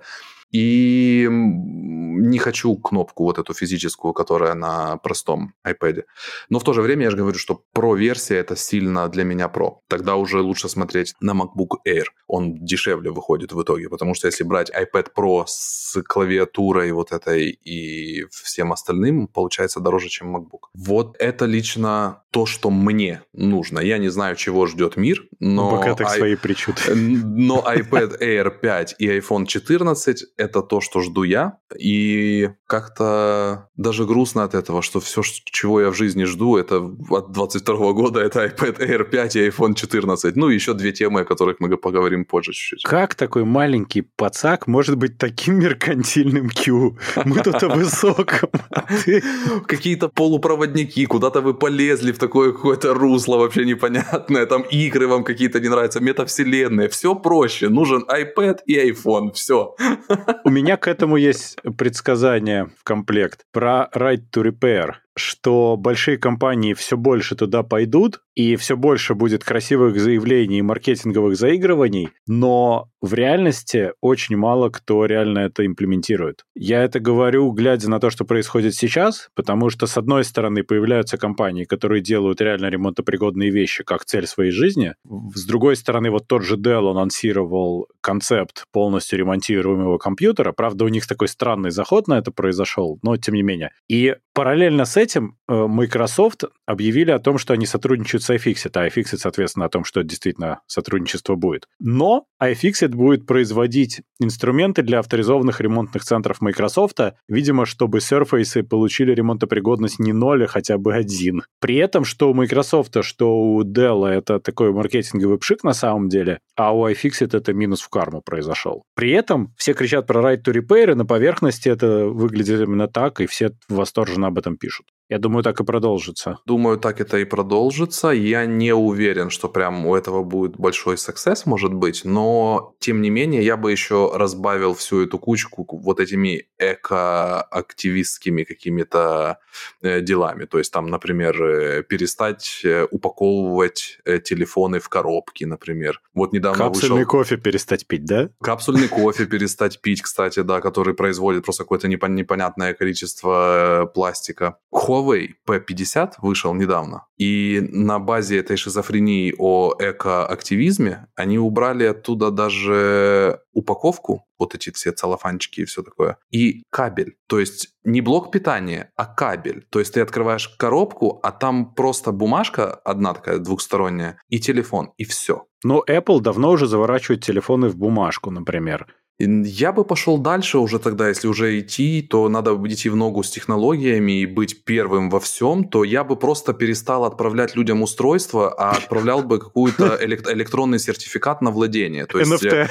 И 0.55 1.29
не 1.31 2.39
хочу 2.39 2.77
кнопку 2.77 3.25
вот 3.25 3.39
эту 3.39 3.55
физическую, 3.55 4.13
которая 4.15 4.55
на 4.55 4.97
простом 4.99 5.53
iPad. 5.67 6.05
Но 6.49 6.59
в 6.59 6.65
то 6.65 6.73
же 6.73 6.81
время 6.81 7.05
я 7.05 7.11
же 7.11 7.17
говорю, 7.17 7.39
что 7.39 7.63
Pro-версия 7.75 8.37
это 8.37 8.55
сильно 8.57 9.09
для 9.09 9.25
меня 9.25 9.51
Pro. 9.53 9.79
Тогда 9.89 10.15
уже 10.15 10.41
лучше 10.41 10.69
смотреть 10.69 11.15
на 11.21 11.33
MacBook 11.33 11.79
Air. 11.89 12.05
Он 12.29 12.65
дешевле 12.65 13.11
выходит 13.11 13.53
в 13.53 13.61
итоге, 13.63 13.89
потому 13.89 14.15
что 14.15 14.29
если 14.29 14.45
брать 14.45 14.71
iPad 14.71 15.09
Pro 15.17 15.43
с 15.47 16.01
клавиатурой 16.05 16.93
вот 16.93 17.13
этой 17.13 17.51
и 17.51 18.25
всем 18.31 18.73
остальным, 18.73 19.27
получается 19.27 19.81
дороже, 19.81 20.09
чем 20.09 20.37
MacBook. 20.37 20.69
Вот 20.75 21.17
это 21.19 21.47
лично 21.47 22.23
то, 22.31 22.47
что 22.47 22.71
мне 22.71 23.23
нужно. 23.33 23.81
Я 23.81 23.99
не 23.99 24.09
знаю, 24.09 24.37
чего 24.37 24.67
ждет 24.67 24.97
мир, 24.97 25.25
но... 25.41 25.69
У 25.69 25.71
богатых 25.73 26.09
i- 26.15 26.19
свои 26.19 26.37
причуды. 26.37 26.81
но 26.95 27.65
iPad 27.67 28.21
Air 28.21 28.51
5 28.61 28.97
и 28.99 29.09
iPhone 29.09 29.47
14 29.47 30.25
это 30.45 30.63
то, 30.63 30.81
что 30.81 31.01
жду 31.01 31.23
я. 31.23 31.59
И 31.79 32.51
как-то 32.67 33.69
даже 33.77 34.05
грустно 34.05 34.45
от 34.45 34.55
этого, 34.55 34.83
что 34.83 35.01
все, 35.01 35.23
чего 35.45 35.81
я 35.81 35.91
в 35.91 35.95
жизни 35.95 36.25
жду, 36.25 36.57
это 36.57 36.79
от 37.11 37.33
22 37.33 37.93
года, 37.93 38.21
это 38.21 38.45
iPad 38.45 38.79
Air 38.79 39.05
5 39.05 39.37
и 39.37 39.49
iPhone 39.49 39.75
14. 39.75 40.37
Ну, 40.37 40.51
и 40.51 40.55
еще 40.55 40.75
две 40.75 40.93
темы, 40.93 41.21
о 41.21 41.25
которых 41.25 41.61
мы 41.61 41.77
поговорим 41.77 42.25
позже 42.25 42.53
чуть-чуть. 42.53 42.83
Как 42.85 43.15
такой 43.15 43.45
маленький 43.45 44.03
пацак 44.03 44.67
может 44.67 44.97
быть 44.97 45.19
таким 45.19 45.59
меркантильным 45.59 46.49
Q? 46.51 46.97
Мы 47.25 47.43
тут 47.43 47.63
о 47.63 47.69
высоком. 47.69 48.51
а 48.71 48.85
Какие-то 49.67 50.09
полупроводники, 50.09 51.07
куда-то 51.07 51.41
вы 51.41 51.55
полезли 51.55 52.13
в 52.13 52.19
такое 52.19 52.53
какое-то 52.53 52.95
русло 52.95 53.37
вообще 53.37 53.65
непонятное, 53.65 54.47
там 54.47 54.63
игры 54.63 55.07
вам 55.07 55.25
какие-то 55.25 55.61
не 55.61 55.69
нравятся, 55.69 56.01
метавселенные, 56.01 56.89
все 56.89 57.15
проще, 57.15 57.69
нужен 57.69 58.05
iPad 58.09 58.59
и 58.67 58.91
iPhone, 58.91 59.33
все. 59.33 59.75
У 60.45 60.51
меня 60.51 60.77
к 60.77 60.89
этому 60.89 61.17
есть 61.17 61.57
предсказание 61.77 62.67
в 62.79 62.85
комплект. 62.85 63.45
Про 63.53 63.89
Right 63.95 64.23
to 64.33 64.43
Repair, 64.43 64.95
что 65.17 65.77
большие 65.77 66.19
компании 66.19 66.75
все 66.75 66.97
больше 66.97 67.37
туда 67.37 67.63
пойдут, 67.63 68.21
и 68.35 68.57
все 68.57 68.77
больше 68.77 69.15
будет 69.15 69.45
красивых 69.45 70.01
заявлений 70.01 70.59
и 70.59 70.63
маркетинговых 70.63 71.37
заигрываний, 71.37 72.09
но 72.27 72.89
в 73.01 73.15
реальности 73.15 73.93
очень 74.01 74.37
мало 74.37 74.71
кто 74.71 75.05
реально 75.07 75.41
это 75.41 75.65
имплементирует. 75.65 76.45
Я 76.55 76.83
это 76.83 77.01
говорю, 77.01 77.51
глядя 77.53 77.89
на 77.91 78.01
то, 78.01 78.11
что 78.11 78.25
происходит 78.25 78.75
сейчас, 78.75 79.29
потому 79.35 79.71
что, 79.71 79.87
с 79.87 79.97
одной 79.97 80.25
стороны, 80.25 80.65
появляются 80.65 81.17
компании, 81.17 81.65
которые 81.65 82.03
делают 82.03 82.41
реально 82.41 82.67
ремонтопригодные 82.67 83.51
вещи 83.51 83.85
как 83.85 84.05
цель 84.05 84.27
своей 84.27 84.51
жизни. 84.51 84.95
С 85.35 85.45
другой 85.45 85.77
стороны, 85.77 86.11
вот 86.11 86.27
тот 86.27 86.43
же 86.43 86.57
Dell 86.57 86.91
анонсировал 86.91 87.89
концепт 88.01 88.65
полностью 88.73 89.19
ремонтируемого 89.19 89.99
компьютера. 89.99 90.53
Правда, 90.53 90.87
у 90.87 90.89
них 90.89 91.07
такой 91.07 91.29
странный 91.29 91.71
заход 91.71 92.09
на 92.09 92.19
это 92.19 92.33
произошел, 92.33 92.99
но 93.03 93.17
тем 93.17 93.35
не 93.35 93.43
менее. 93.43 93.71
И 93.89 94.17
параллельно 94.33 94.87
с 94.87 94.97
этим 94.97 95.04
э, 95.07 95.21
Microsoft 95.49 96.45
объявили 96.67 97.11
о 97.11 97.19
том, 97.19 97.39
что 97.39 97.53
они 97.53 97.67
сотрудничают 97.67 98.23
с 98.23 98.31
iFixit, 98.31 98.71
а 98.75 98.89
iFixit, 98.89 99.19
соответственно, 99.19 99.67
о 99.67 99.69
том, 99.69 99.85
что 99.85 100.03
действительно 100.03 100.61
сотрудничество 100.67 101.35
будет. 101.35 101.67
Но 101.79 102.27
iFixit 102.43 102.89
будет 102.89 103.27
производить 103.27 104.03
инструменты 104.21 104.83
для 104.83 105.01
авторизованных 105.01 105.61
ремонтных 105.61 106.05
центров 106.05 106.41
Microsoft, 106.41 106.99
видимо, 107.29 107.67
чтобы 107.67 107.99
Surface 107.99 108.63
получили 108.63 109.13
ремонтопригодность 109.13 109.99
не 109.99 110.13
0, 110.13 110.45
а 110.45 110.47
хотя 110.47 110.79
бы 110.79 110.95
один. 110.95 111.43
При 111.61 111.77
этом, 111.77 112.05
что 112.05 112.31
у 112.31 112.35
Microsoft, 112.35 112.97
что 113.03 113.37
у 113.37 113.63
Dell 113.63 114.07
это 114.07 114.39
такой 114.41 114.73
маркетинговый 114.73 115.39
пшик 115.39 115.65
на 115.65 115.73
самом 115.73 116.09
деле, 116.09 116.41
а 116.57 116.75
у 116.75 116.89
iFixit 116.89 117.37
это 117.37 117.53
минус 117.53 117.81
в 117.81 117.89
карму 117.89 118.23
произошел. 118.23 118.83
При 118.95 119.11
этом 119.11 119.55
все 119.57 119.75
кричат 119.75 120.07
про 120.07 120.21
right 120.21 120.43
to 120.43 120.53
repair, 120.53 120.93
и 120.93 120.95
на 120.95 121.05
поверхности 121.05 121.69
это 121.69 122.07
выглядит 122.07 122.61
именно 122.61 122.89
так, 122.89 123.21
и 123.21 123.27
все 123.27 123.51
восторженно 123.69 124.29
об 124.29 124.39
этом 124.39 124.57
пишут. 124.57 124.87
Я 125.09 125.19
думаю, 125.19 125.43
так 125.43 125.61
и 125.61 125.65
продолжится. 125.65 126.39
Думаю, 126.47 126.79
так 126.79 127.01
это 127.01 127.19
и 127.19 127.25
продолжится. 127.25 128.09
Я 128.09 128.47
не 128.47 128.75
уверен, 128.75 129.29
что 129.29 129.49
прям 129.49 129.87
у 129.87 129.95
этого 129.95 130.25
будет 130.25 130.57
большой 130.57 130.97
success, 130.97 131.43
может 131.45 131.75
быть, 131.75 132.05
но 132.05 132.75
тем 132.79 133.03
не 133.03 133.11
менее 133.11 133.45
я 133.45 133.57
бы 133.57 133.71
еще 133.71 134.11
разбавил 134.15 134.75
всю 134.75 135.03
эту 135.03 135.19
кучку 135.19 135.67
вот 135.71 136.01
этими 136.01 136.47
эко-активистскими 136.59 138.45
какими-то 138.45 139.39
э, 139.83 140.01
делами. 140.01 140.47
То 140.47 140.59
есть 140.59 140.73
там, 140.73 140.87
например, 140.87 141.43
э, 141.43 141.83
перестать 141.83 142.63
э, 142.65 142.87
упаковывать 142.91 143.99
телефоны 144.25 144.81
в 144.81 144.89
коробки, 144.89 145.45
например. 145.45 146.01
Вот 146.15 146.33
недавно 146.33 146.65
Капсульный 146.65 147.05
вышел... 147.05 147.11
кофе 147.11 147.37
перестать 147.37 147.87
пить, 147.87 148.05
да? 148.05 148.31
Капсульный 148.43 148.89
кофе 149.05 149.27
перестать 149.27 149.81
пить, 149.81 150.01
кстати, 150.03 150.41
да, 150.41 150.61
который 150.61 150.95
производит 150.95 151.45
просто 151.45 151.65
какое-то 151.65 151.89
непон- 151.89 152.15
непонятное 152.15 152.73
количество 152.73 153.91
пластика. 153.95 154.57
Huawei 154.95 155.31
P50 155.49 156.13
вышел 156.23 156.55
недавно, 156.55 157.07
и 157.17 157.61
на 157.73 157.99
базе 157.99 158.39
этой 158.39 158.57
шизофрении 158.57 159.35
о 159.39 159.75
эко-активизме 159.79 161.09
они 161.17 161.39
убрали 161.39 161.85
оттуда 161.85 162.31
даже 162.31 163.41
упаковку, 163.53 164.27
вот 164.39 164.55
эти 164.55 164.71
все 164.71 164.93
целлофанчики 164.93 165.61
и 165.61 165.65
все 165.65 165.83
такое, 165.83 166.19
и 166.31 166.63
кабель. 166.71 167.17
То 167.27 167.41
есть 167.41 167.71
не 167.85 168.01
блок 168.01 168.31
питания, 168.31 168.91
а 168.97 169.07
кабель. 169.07 169.67
То 169.71 169.79
есть 169.79 169.95
ты 169.95 170.01
открываешь 170.01 170.49
коробку, 170.49 171.21
а 171.23 171.33
там 171.33 171.75
просто 171.75 172.13
бумажка 172.13 172.73
одна 172.73 173.15
такая 173.15 173.39
двухсторонняя 173.39 174.19
и 174.29 174.39
телефон, 174.39 174.93
и 174.97 175.05
все. 175.05 175.47
Но 175.63 175.83
Apple 175.89 176.21
давно 176.21 176.51
уже 176.51 176.67
заворачивает 176.67 177.25
телефоны 177.25 177.69
в 177.69 177.77
бумажку, 177.77 178.31
например. 178.31 178.87
Я 179.19 179.73
бы 179.73 179.85
пошел 179.85 180.19
дальше 180.19 180.59
уже 180.59 180.81
тогда, 180.81 181.09
если 181.09 181.29
уже 181.29 181.61
идти, 181.61 182.03
то 182.03 182.29
надо 182.29 182.51
идти 182.67 182.89
в 182.89 182.97
ногу 182.97 183.23
с 183.23 183.31
технологиями 183.31 184.21
и 184.21 184.27
быть 184.27 184.65
первым 184.65 185.09
во 185.09 185.21
всем, 185.21 185.69
то 185.69 185.85
я 185.85 186.03
бы 186.03 186.17
просто 186.17 186.53
перестал 186.53 187.05
отправлять 187.05 187.55
людям 187.55 187.83
устройство, 187.83 188.53
а 188.53 188.73
отправлял 188.73 189.23
бы 189.23 189.39
какой-то 189.39 189.99
электронный 190.03 190.81
сертификат 190.81 191.43
на 191.43 191.53
владение. 191.53 192.07
То 192.07 192.19
есть, 192.19 192.43
NFT. 192.43 192.69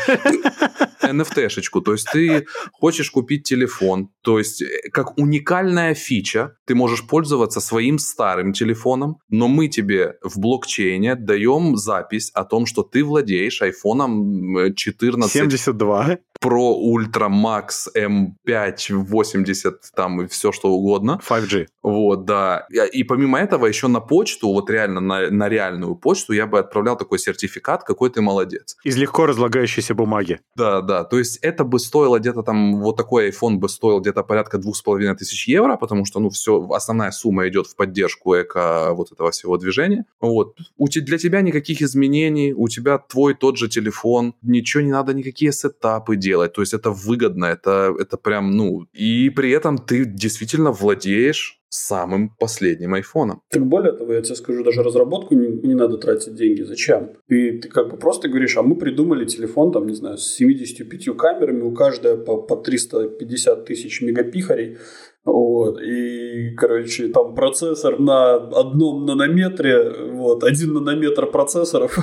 NFT-шечку. 1.03 1.81
То 1.81 1.93
есть 1.93 2.07
ты 2.11 2.45
хочешь 2.71 3.11
купить 3.11 3.43
телефон, 3.43 4.09
то 4.21 4.37
есть 4.37 4.61
э, 4.61 4.89
как 4.91 5.17
уникальная 5.17 5.93
фича, 5.93 6.55
ты 6.65 6.75
можешь 6.75 7.05
пользоваться 7.07 7.59
своим 7.59 7.99
старым 7.99 8.53
телефоном, 8.53 9.17
но 9.29 9.47
мы 9.47 9.67
тебе 9.67 10.15
в 10.23 10.39
блокчейне 10.39 11.15
даем 11.15 11.75
запись 11.77 12.31
о 12.33 12.43
том, 12.45 12.65
что 12.65 12.83
ты 12.83 13.03
владеешь 13.03 13.61
iPhone 13.61 14.73
14 14.73 15.31
72 15.31 16.17
Pro 16.43 16.75
Ultra 16.75 17.29
Max 17.29 17.87
M5 17.95 18.93
80 18.93 19.75
там 19.95 20.21
и 20.21 20.27
все 20.27 20.51
что 20.51 20.69
угодно. 20.69 21.19
5G. 21.27 21.67
Вот, 21.81 22.25
да. 22.25 22.67
И 22.91 23.03
помимо 23.03 23.39
этого 23.39 23.65
еще 23.65 23.87
на 23.87 24.01
почту, 24.01 24.49
вот 24.49 24.69
реально 24.69 24.99
на, 24.99 25.29
на 25.29 25.49
реальную 25.49 25.95
почту 25.95 26.33
я 26.33 26.45
бы 26.45 26.59
отправлял 26.59 26.97
такой 26.97 27.19
сертификат, 27.19 27.83
какой 27.83 28.09
ты 28.09 28.21
молодец. 28.21 28.75
Из 28.83 28.97
легко 28.97 29.25
разлагающейся 29.25 29.93
бумаги. 29.95 30.39
Да, 30.55 30.81
да. 30.93 31.03
То 31.03 31.17
есть 31.17 31.39
это 31.41 31.63
бы 31.63 31.79
стоило 31.79 32.19
где-то 32.19 32.43
там, 32.43 32.81
вот 32.81 32.97
такой 32.97 33.29
iPhone 33.29 33.55
бы 33.55 33.69
стоил 33.69 33.99
где-то 33.99 34.23
порядка 34.23 34.57
двух 34.57 34.75
с 34.75 34.81
половиной 34.81 35.15
тысяч 35.15 35.47
евро, 35.47 35.77
потому 35.77 36.05
что, 36.05 36.19
ну, 36.19 36.29
все, 36.29 36.67
основная 36.71 37.11
сумма 37.11 37.47
идет 37.47 37.67
в 37.67 37.75
поддержку 37.75 38.35
эко 38.35 38.93
вот 38.93 39.11
этого 39.11 39.31
всего 39.31 39.57
движения. 39.57 40.05
Вот. 40.21 40.57
У, 40.77 40.87
для 40.87 41.17
тебя 41.17 41.41
никаких 41.41 41.81
изменений, 41.81 42.53
у 42.53 42.67
тебя 42.67 42.97
твой 42.97 43.33
тот 43.33 43.57
же 43.57 43.67
телефон, 43.67 44.33
ничего 44.41 44.83
не 44.83 44.91
надо, 44.91 45.13
никакие 45.13 45.51
сетапы 45.51 46.15
делать. 46.15 46.53
То 46.53 46.61
есть 46.61 46.73
это 46.73 46.91
выгодно, 46.91 47.45
это, 47.45 47.93
это 47.99 48.17
прям, 48.17 48.51
ну, 48.51 48.85
и 48.93 49.29
при 49.29 49.51
этом 49.51 49.77
ты 49.77 50.05
действительно 50.05 50.71
владеешь 50.71 51.62
самым 51.73 52.29
последним 52.39 52.93
айфоном. 52.93 53.41
Так 53.49 53.65
более 53.65 53.93
того, 53.93 54.13
я 54.13 54.21
тебе 54.21 54.35
скажу, 54.35 54.63
даже 54.63 54.83
разработку 54.83 55.33
не, 55.33 55.47
не 55.47 55.73
надо 55.73 55.97
тратить 55.97 56.35
деньги. 56.35 56.61
Зачем? 56.61 57.13
И 57.27 57.51
ты 57.51 57.67
как 57.67 57.89
бы 57.89 57.97
просто 57.97 58.29
говоришь, 58.29 58.57
а 58.57 58.61
мы 58.61 58.75
придумали 58.75 59.25
телефон, 59.25 59.71
там, 59.71 59.87
не 59.87 59.95
знаю, 59.95 60.17
с 60.17 60.35
75 60.35 61.17
камерами, 61.17 61.61
у 61.61 61.71
каждой 61.71 62.17
по, 62.17 62.37
по 62.37 62.55
350 62.57 63.65
тысяч 63.65 64.01
мегапихарей, 64.01 64.77
вот, 65.25 65.81
и, 65.81 66.53
короче, 66.57 67.07
там 67.07 67.33
процессор 67.33 67.97
на 67.99 68.33
одном 68.35 69.05
нанометре, 69.05 70.11
вот, 70.11 70.43
один 70.43 70.73
нанометр 70.73 71.27
процессоров. 71.27 71.97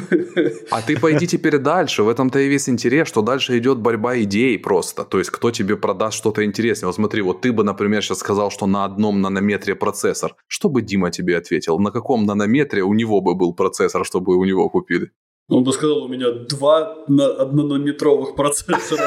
А 0.70 0.80
ты 0.80 0.98
пойди 0.98 1.26
теперь 1.26 1.58
дальше, 1.58 2.02
в 2.02 2.08
этом-то 2.08 2.38
и 2.38 2.48
весь 2.48 2.68
интерес, 2.68 3.08
что 3.08 3.22
дальше 3.22 3.58
идет 3.58 3.78
борьба 3.78 4.18
идей 4.22 4.58
просто, 4.58 5.04
то 5.04 5.18
есть 5.18 5.30
кто 5.30 5.50
тебе 5.50 5.76
продаст 5.76 6.16
что-то 6.16 6.44
интересное. 6.44 6.86
Вот 6.86 6.94
смотри, 6.94 7.20
вот 7.22 7.42
ты 7.42 7.52
бы, 7.52 7.62
например, 7.62 8.02
сейчас 8.02 8.18
сказал, 8.18 8.50
что 8.50 8.66
на 8.66 8.84
одном 8.84 9.20
нанометре 9.20 9.74
процессор. 9.74 10.34
Что 10.46 10.70
бы 10.70 10.80
Дима 10.80 11.10
тебе 11.10 11.36
ответил? 11.36 11.78
На 11.78 11.90
каком 11.90 12.24
нанометре 12.24 12.82
у 12.82 12.94
него 12.94 13.20
бы 13.20 13.34
был 13.34 13.54
процессор, 13.54 14.06
чтобы 14.06 14.36
у 14.36 14.44
него 14.44 14.70
купили? 14.70 15.10
Он 15.50 15.64
бы 15.64 15.72
сказал, 15.72 16.04
у 16.04 16.08
меня 16.08 16.30
два 16.30 16.96
на 17.08 17.26
однометровых 17.26 18.36
процессора. 18.36 19.02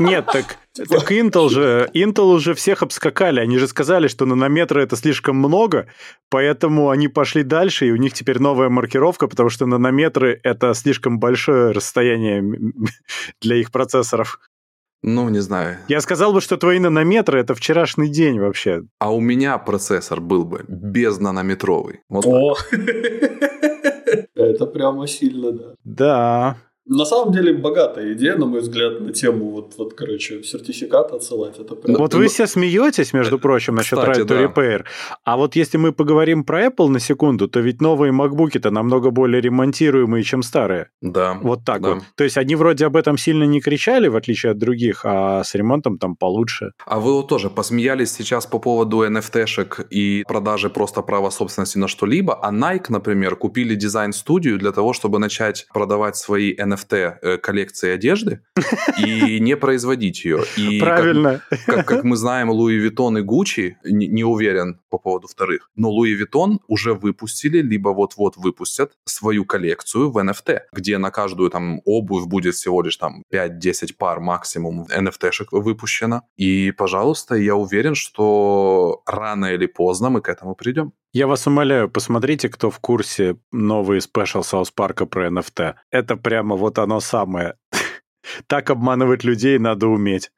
Нет, 0.00 0.26
так, 0.26 0.58
так 0.74 1.12
Intel 1.12 1.48
же, 1.48 1.88
Intel 1.94 2.34
уже 2.34 2.54
всех 2.54 2.82
обскакали. 2.82 3.40
Они 3.40 3.58
же 3.58 3.68
сказали, 3.68 4.08
что 4.08 4.26
нанометры 4.26 4.82
это 4.82 4.96
слишком 4.96 5.36
много, 5.36 5.86
поэтому 6.28 6.90
они 6.90 7.08
пошли 7.08 7.44
дальше, 7.44 7.86
и 7.86 7.92
у 7.92 7.96
них 7.96 8.14
теперь 8.14 8.40
новая 8.40 8.68
маркировка, 8.68 9.28
потому 9.28 9.48
что 9.48 9.66
нанометры 9.66 10.40
это 10.42 10.74
слишком 10.74 11.20
большое 11.20 11.70
расстояние 11.70 12.44
для 13.40 13.56
их 13.56 13.70
процессоров. 13.70 14.40
Ну, 15.02 15.28
не 15.28 15.38
знаю. 15.38 15.78
Я 15.86 16.00
сказал 16.00 16.32
бы, 16.32 16.40
что 16.40 16.56
твои 16.56 16.80
нанометры 16.80 17.38
это 17.38 17.54
вчерашний 17.54 18.08
день 18.08 18.40
вообще. 18.40 18.82
А 18.98 19.14
у 19.14 19.20
меня 19.20 19.56
процессор 19.58 20.20
был 20.20 20.44
бы 20.44 20.64
без 20.66 21.20
нанометровый. 21.20 22.00
Вот 22.08 22.26
О! 22.26 22.56
Это 24.58 24.66
прямо 24.66 25.06
сильно, 25.06 25.52
да. 25.52 25.74
Да. 25.84 26.56
На 26.88 27.04
самом 27.04 27.32
деле 27.32 27.52
богатая 27.52 28.14
идея, 28.14 28.36
на 28.36 28.46
мой 28.46 28.60
взгляд, 28.60 29.00
на 29.00 29.12
тему 29.12 29.50
вот, 29.50 29.74
вот 29.76 29.92
короче, 29.92 30.42
сертификат 30.42 31.12
отсылать. 31.12 31.58
Это 31.58 31.74
прям... 31.74 31.96
Вот 31.98 32.14
вы 32.14 32.28
все 32.28 32.46
смеетесь, 32.46 33.12
между 33.12 33.38
прочим, 33.38 33.74
насчет 33.74 33.98
Кстати, 33.98 34.20
Right 34.20 34.24
to 34.24 34.28
да. 34.28 34.42
Repair. 34.44 34.84
А 35.24 35.36
вот 35.36 35.54
если 35.54 35.76
мы 35.76 35.92
поговорим 35.92 36.44
про 36.44 36.66
Apple 36.66 36.88
на 36.88 36.98
секунду, 36.98 37.46
то 37.46 37.60
ведь 37.60 37.82
новые 37.82 38.12
MacBook-то 38.12 38.70
намного 38.70 39.10
более 39.10 39.42
ремонтируемые, 39.42 40.24
чем 40.24 40.42
старые. 40.42 40.88
Да. 41.02 41.38
Вот 41.42 41.64
так 41.66 41.82
да. 41.82 41.94
вот. 41.94 42.04
То 42.16 42.24
есть 42.24 42.38
они 42.38 42.56
вроде 42.56 42.86
об 42.86 42.96
этом 42.96 43.18
сильно 43.18 43.44
не 43.44 43.60
кричали, 43.60 44.08
в 44.08 44.16
отличие 44.16 44.52
от 44.52 44.58
других, 44.58 45.02
а 45.04 45.44
с 45.44 45.54
ремонтом 45.54 45.98
там 45.98 46.16
получше. 46.16 46.72
А 46.86 46.98
вы 46.98 47.12
вот 47.12 47.28
тоже 47.28 47.50
посмеялись 47.50 48.12
сейчас 48.12 48.46
по 48.46 48.58
поводу 48.58 49.04
NFT-шек 49.06 49.86
и 49.90 50.24
продажи 50.26 50.70
просто 50.70 51.02
права 51.02 51.30
собственности 51.30 51.76
на 51.76 51.88
что-либо, 51.88 52.38
а 52.42 52.50
Nike, 52.50 52.86
например, 52.88 53.36
купили 53.36 53.74
дизайн-студию 53.74 54.58
для 54.58 54.72
того, 54.72 54.94
чтобы 54.94 55.18
начать 55.18 55.66
продавать 55.74 56.16
свои 56.16 56.54
NFT 56.54 56.77
NFT 56.78 57.18
э, 57.22 57.38
коллекции 57.38 57.90
одежды 57.90 58.40
и 58.98 59.40
не 59.40 59.56
производить 59.56 60.24
ее. 60.24 60.44
И 60.56 60.80
Правильно. 60.80 61.42
Как, 61.50 61.64
как, 61.64 61.86
как 61.86 62.04
мы 62.04 62.16
знаем, 62.16 62.50
Louis 62.50 62.76
Vuitton 62.76 63.18
и 63.18 63.22
Гуччи, 63.22 63.76
не, 63.84 64.06
не 64.06 64.24
уверен 64.24 64.80
по 64.90 64.98
поводу 64.98 65.26
вторых, 65.26 65.70
но 65.76 65.90
Louis 65.90 66.12
Vuitton 66.12 66.60
уже 66.68 66.94
выпустили, 66.94 67.60
либо 67.60 67.90
вот-вот 67.90 68.36
выпустят 68.36 68.92
свою 69.04 69.44
коллекцию 69.44 70.10
в 70.10 70.18
NFT, 70.18 70.60
где 70.72 70.98
на 70.98 71.10
каждую 71.10 71.50
там 71.50 71.80
обувь 71.84 72.26
будет 72.26 72.54
всего 72.54 72.82
лишь 72.82 72.96
там 72.96 73.22
5-10 73.32 73.94
пар 73.98 74.20
максимум 74.20 74.84
NFT 74.84 75.08
-шек 75.08 75.48
выпущено. 75.52 76.22
И, 76.36 76.72
пожалуйста, 76.72 77.34
я 77.34 77.56
уверен, 77.56 77.94
что 77.94 79.02
рано 79.06 79.46
или 79.46 79.66
поздно 79.66 80.10
мы 80.10 80.20
к 80.20 80.28
этому 80.28 80.54
придем. 80.54 80.92
Я 81.12 81.26
вас 81.26 81.46
умоляю, 81.46 81.88
посмотрите, 81.88 82.50
кто 82.50 82.70
в 82.70 82.80
курсе 82.80 83.36
новые 83.50 84.02
special 84.02 84.42
South 84.42 84.70
Park 84.70 84.94
'а 84.94 85.06
про 85.06 85.28
NFT. 85.28 85.74
Это 85.90 86.16
прямо 86.16 86.54
вот 86.54 86.67
оно 86.76 87.00
самое. 87.00 87.54
Так 88.46 88.68
обманывать 88.68 89.24
людей 89.24 89.58
надо 89.58 89.86
уметь. 89.86 90.30